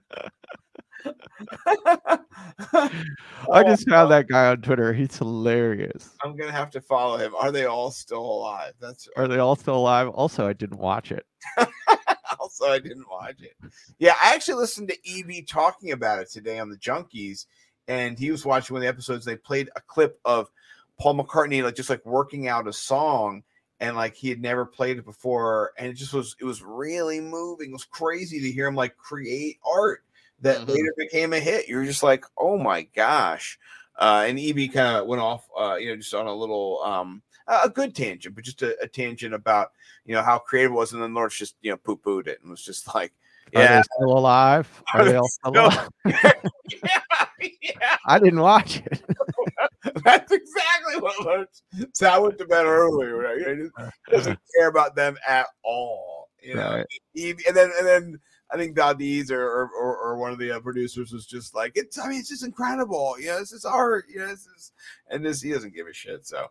I 3.51 3.63
just 3.63 3.89
found 3.89 4.11
that 4.11 4.27
guy 4.29 4.47
on 4.47 4.61
Twitter. 4.61 4.93
He's 4.93 5.17
hilarious. 5.17 6.15
I'm 6.23 6.35
gonna 6.37 6.51
have 6.51 6.69
to 6.71 6.81
follow 6.81 7.17
him. 7.17 7.33
Are 7.35 7.51
they 7.51 7.65
all 7.65 7.91
still 7.91 8.23
alive? 8.23 8.73
That's 8.79 9.07
Are 9.17 9.27
they 9.27 9.39
all 9.39 9.55
still 9.55 9.75
alive? 9.75 10.09
Also, 10.09 10.47
I 10.47 10.53
didn't 10.53 10.79
watch 10.79 11.11
it. 11.11 11.25
also 12.61 12.71
I 12.71 12.79
didn't 12.79 13.09
watch 13.09 13.41
it. 13.41 13.55
Yeah, 13.99 14.15
I 14.21 14.33
actually 14.33 14.55
listened 14.55 14.89
to 14.89 14.97
EB 15.09 15.45
talking 15.47 15.91
about 15.91 16.19
it 16.19 16.29
today 16.29 16.59
on 16.59 16.69
the 16.69 16.77
Junkies, 16.77 17.45
and 17.87 18.17
he 18.17 18.31
was 18.31 18.45
watching 18.45 18.73
one 18.73 18.81
of 18.81 18.83
the 18.83 18.89
episodes. 18.89 19.25
They 19.25 19.35
played 19.35 19.69
a 19.75 19.81
clip 19.81 20.19
of 20.25 20.49
Paul 20.99 21.15
McCartney 21.15 21.63
like 21.63 21.75
just 21.75 21.89
like 21.89 22.05
working 22.05 22.47
out 22.47 22.67
a 22.67 22.73
song, 22.73 23.43
and 23.79 23.95
like 23.95 24.15
he 24.15 24.29
had 24.29 24.41
never 24.41 24.65
played 24.65 24.97
it 24.97 25.05
before, 25.05 25.71
and 25.77 25.87
it 25.87 25.93
just 25.93 26.13
was 26.13 26.35
it 26.39 26.45
was 26.45 26.61
really 26.61 27.19
moving. 27.21 27.69
It 27.69 27.73
was 27.73 27.85
crazy 27.85 28.39
to 28.41 28.51
hear 28.51 28.67
him 28.67 28.75
like 28.75 28.97
create 28.97 29.59
art 29.65 30.03
that 30.41 30.59
Mhm. 30.61 30.69
later 30.69 30.93
became 30.97 31.33
a 31.33 31.39
hit. 31.39 31.67
You're 31.67 31.85
just 31.85 32.03
like, 32.03 32.25
oh 32.37 32.57
my 32.57 32.83
gosh. 32.83 33.59
Uh, 33.97 34.23
and 34.27 34.39
EB 34.39 34.71
kind 34.71 34.95
of 34.97 35.07
went 35.07 35.21
off, 35.21 35.45
uh, 35.59 35.75
you 35.75 35.89
know, 35.89 35.97
just 35.97 36.13
on 36.13 36.25
a 36.25 36.33
little, 36.33 36.81
um, 36.83 37.21
a 37.49 37.69
good 37.69 37.95
tangent, 37.95 38.35
but 38.35 38.43
just 38.43 38.61
a, 38.61 38.77
a 38.81 38.87
tangent 38.87 39.33
about, 39.33 39.71
you 40.05 40.13
know, 40.13 40.21
how 40.21 40.37
creative 40.37 40.71
it 40.71 40.75
was. 40.75 40.93
And 40.93 41.01
then 41.01 41.13
Lawrence 41.13 41.35
just, 41.35 41.55
you 41.61 41.71
know, 41.71 41.77
poo 41.77 41.97
pooed 41.97 42.27
it 42.27 42.39
and 42.41 42.51
was 42.51 42.63
just 42.63 42.93
like, 42.93 43.11
Are 43.55 43.61
yeah, 43.61 43.77
they 43.77 43.83
still 43.95 44.17
alive? 44.17 44.83
Are 44.93 45.01
Are 45.01 45.05
they 45.05 45.11
they 45.11 45.17
all 45.17 45.27
still 45.27 45.51
alive? 45.51 45.89
yeah, 46.05 46.33
yeah. 47.61 47.97
I 48.05 48.19
didn't 48.19 48.39
watch 48.39 48.77
it. 48.85 49.01
That's 50.03 50.31
exactly 50.31 50.99
what 50.99 51.25
Lawrence. 51.25 51.63
So 51.93 52.07
I 52.07 52.17
went 52.19 52.37
to 52.37 52.45
bed 52.45 52.65
early, 52.65 53.07
right? 53.07 53.37
He 53.37 53.43
just 53.43 53.93
doesn't 54.09 54.39
care 54.57 54.67
about 54.67 54.95
them 54.95 55.17
at 55.27 55.47
all, 55.63 56.29
you 56.41 56.55
know. 56.55 56.75
Right. 56.75 56.85
And 57.47 57.55
then, 57.55 57.71
and 57.77 57.87
then 57.87 58.19
I 58.51 58.57
think 58.57 58.75
Dadiz 58.75 59.31
or, 59.31 59.41
or 59.41 59.69
or 59.69 59.97
or 59.97 60.17
one 60.17 60.31
of 60.31 60.39
the 60.39 60.51
uh, 60.51 60.59
producers 60.59 61.11
was 61.11 61.25
just 61.25 61.53
like, 61.53 61.73
"It's, 61.75 61.99
I 61.99 62.07
mean, 62.07 62.19
it's 62.19 62.29
just 62.29 62.43
incredible, 62.43 63.15
you 63.19 63.27
know. 63.27 63.39
This 63.39 63.51
is 63.51 63.65
art, 63.65 64.05
you 64.09 64.19
know. 64.19 64.27
This 64.27 64.47
is, 64.57 64.71
and 65.09 65.23
this 65.23 65.41
he 65.41 65.51
doesn't 65.51 65.75
give 65.75 65.87
a 65.87 65.93
shit." 65.93 66.25
So, 66.25 66.47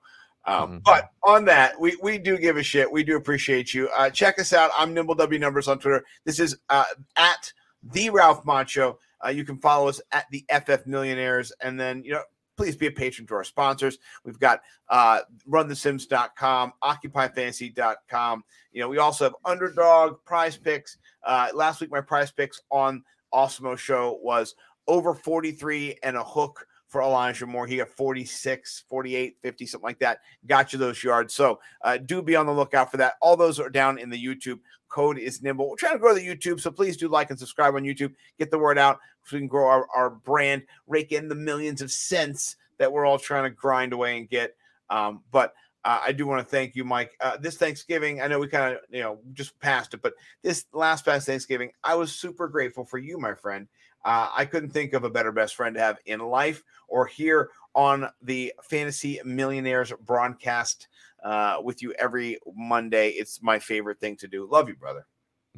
um, 0.49 0.79
Mhm. 0.81 0.83
but 0.85 1.11
on 1.25 1.45
that, 1.47 1.79
we 1.81 1.97
we 2.03 2.19
do 2.19 2.39
give 2.39 2.57
a 2.57 2.63
shit. 2.63 2.91
We 2.91 3.05
do 3.05 3.17
appreciate 3.17 3.73
you. 3.75 3.89
Uh, 3.91 4.11
check 4.11 4.39
us 4.39 4.53
out. 4.53 4.71
I'm 4.77 4.95
Nimble 4.95 5.15
W 5.15 5.39
Numbers 5.39 5.69
on 5.69 5.79
Twitter. 5.79 6.05
This 6.25 6.41
is 6.41 6.57
uh, 6.69 6.85
at 7.17 7.53
the 7.83 8.11
Ralph 8.11 8.45
Macho. 8.45 8.99
Uh, 9.25 9.29
you 9.31 9.45
can 9.45 9.59
follow 9.59 9.89
us 9.89 10.01
at 10.13 10.27
the 10.31 10.45
FF 10.49 10.87
Millionaires, 10.87 11.53
and 11.61 11.79
then 11.79 12.03
you 12.05 12.13
know 12.13 12.23
please 12.57 12.75
be 12.75 12.87
a 12.89 12.91
patron 12.91 13.25
to 13.25 13.35
our 13.35 13.45
sponsors. 13.45 13.99
We've 14.25 14.39
got 14.41 14.63
uh, 14.89 15.21
runthesims.com, 15.49 16.73
occupyfantasy.com. 16.83 18.45
You 18.73 18.81
know, 18.81 18.89
we 18.89 18.99
also 18.99 19.25
have 19.25 19.35
Underdog, 19.45 20.17
Prize 20.25 20.57
Picks. 20.57 20.99
Uh, 21.25 21.49
last 21.55 21.81
week, 21.81 21.91
my 21.91 22.01
Prize 22.01 22.31
Picks 22.33 22.61
on 22.71 23.05
Awesemo 23.33 23.79
Show 23.79 24.19
was 24.23 24.55
over 24.89 25.15
43 25.15 25.99
and 26.03 26.17
a 26.17 26.25
hook 26.25 26.67
for 26.89 27.03
Elijah 27.03 27.47
Moore. 27.47 27.67
He 27.67 27.77
got 27.77 27.89
46, 27.89 28.85
48, 28.89 29.37
50, 29.41 29.67
something 29.67 29.87
like 29.87 29.99
that. 30.01 30.21
Got 30.47 30.73
you 30.73 30.79
those 30.79 31.03
yards. 31.05 31.35
So 31.35 31.61
uh, 31.83 31.99
do 31.99 32.23
be 32.23 32.35
on 32.35 32.47
the 32.47 32.53
lookout 32.53 32.91
for 32.91 32.97
that. 32.97 33.15
All 33.21 33.37
those 33.37 33.61
are 33.61 33.71
down 33.71 33.99
in 33.99 34.11
the 34.11 34.23
YouTube. 34.23 34.59
Code 34.89 35.19
is 35.19 35.43
nimble. 35.43 35.69
We're 35.69 35.77
trying 35.77 35.93
to 35.93 35.99
grow 35.99 36.15
the 36.15 36.27
YouTube, 36.27 36.61
so 36.61 36.71
please 36.71 36.97
do 36.97 37.09
like 37.09 37.29
and 37.29 37.39
subscribe 37.39 37.75
on 37.75 37.83
YouTube. 37.83 38.15
Get 38.39 38.51
the 38.51 38.59
word 38.59 38.79
out 38.79 38.99
so 39.25 39.37
we 39.37 39.41
can 39.41 39.47
grow 39.47 39.69
our, 39.69 39.87
our 39.95 40.11
brand, 40.11 40.63
rake 40.87 41.13
in 41.13 41.29
the 41.29 41.35
millions 41.35 41.83
of 41.83 41.91
cents 41.91 42.57
that 42.79 42.91
we're 42.91 43.05
all 43.05 43.19
trying 43.19 43.45
to 43.45 43.51
grind 43.51 43.93
away 43.93 44.17
and 44.17 44.29
get. 44.31 44.57
Um, 44.89 45.23
but 45.31 45.53
uh, 45.85 46.01
I 46.07 46.13
do 46.13 46.27
want 46.27 46.41
to 46.41 46.51
thank 46.51 46.75
you, 46.75 46.85
Mike. 46.85 47.13
Uh, 47.21 47.37
this 47.37 47.57
Thanksgiving, 47.59 48.23
I 48.23 48.29
know 48.29 48.39
we 48.39 48.49
kind 48.49 48.75
of, 48.75 48.81
you 48.91 49.03
know, 49.03 49.19
just 49.35 49.59
passed 49.61 49.93
it, 49.95 50.03
but 50.03 50.15
this 50.43 50.65
last 50.73 51.05
past 51.05 51.27
Thanksgiving, 51.27 51.71
I 51.85 51.95
was 51.95 52.13
super 52.13 52.49
grateful 52.49 52.85
for 52.85 52.99
you, 52.99 53.19
my 53.19 53.35
friend. 53.35 53.69
Uh, 54.05 54.29
I 54.35 54.45
couldn't 54.45 54.71
think 54.71 54.93
of 54.93 55.05
a 55.05 55.11
better 55.11 55.33
best 55.33 55.55
friend 55.55 55.75
to 55.75 55.81
have 55.81 55.99
in 56.07 56.21
life 56.21 56.63
or 56.89 57.07
here 57.07 57.51
on 57.75 58.09
the 58.23 58.53
Fantasy 58.63 59.21
Millionaires 59.25 59.93
broadcast 60.05 60.89
uh, 61.23 61.59
with 61.63 61.83
you 61.83 61.93
every 61.93 62.39
Monday. 62.55 63.11
It's 63.11 63.43
my 63.43 63.59
favorite 63.59 64.01
thing 64.01 64.17
to 64.17 64.29
do. 64.29 64.49
Love 64.51 64.69
you, 64.69 64.77
brother. 64.77 65.07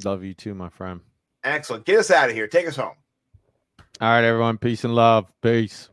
Love 0.05 0.25
you 0.25 0.35
too, 0.35 0.55
my 0.55 0.69
friend. 0.69 1.01
Excellent. 1.45 1.85
Get 1.85 1.99
us 1.99 2.11
out 2.11 2.29
of 2.29 2.35
here. 2.35 2.49
Take 2.49 2.67
us 2.67 2.77
home. 2.77 2.95
All 4.01 4.09
right, 4.09 4.25
everyone. 4.25 4.59
Peace 4.59 4.85
and 4.85 4.95
love. 4.95 5.31
Peace. 5.43 5.91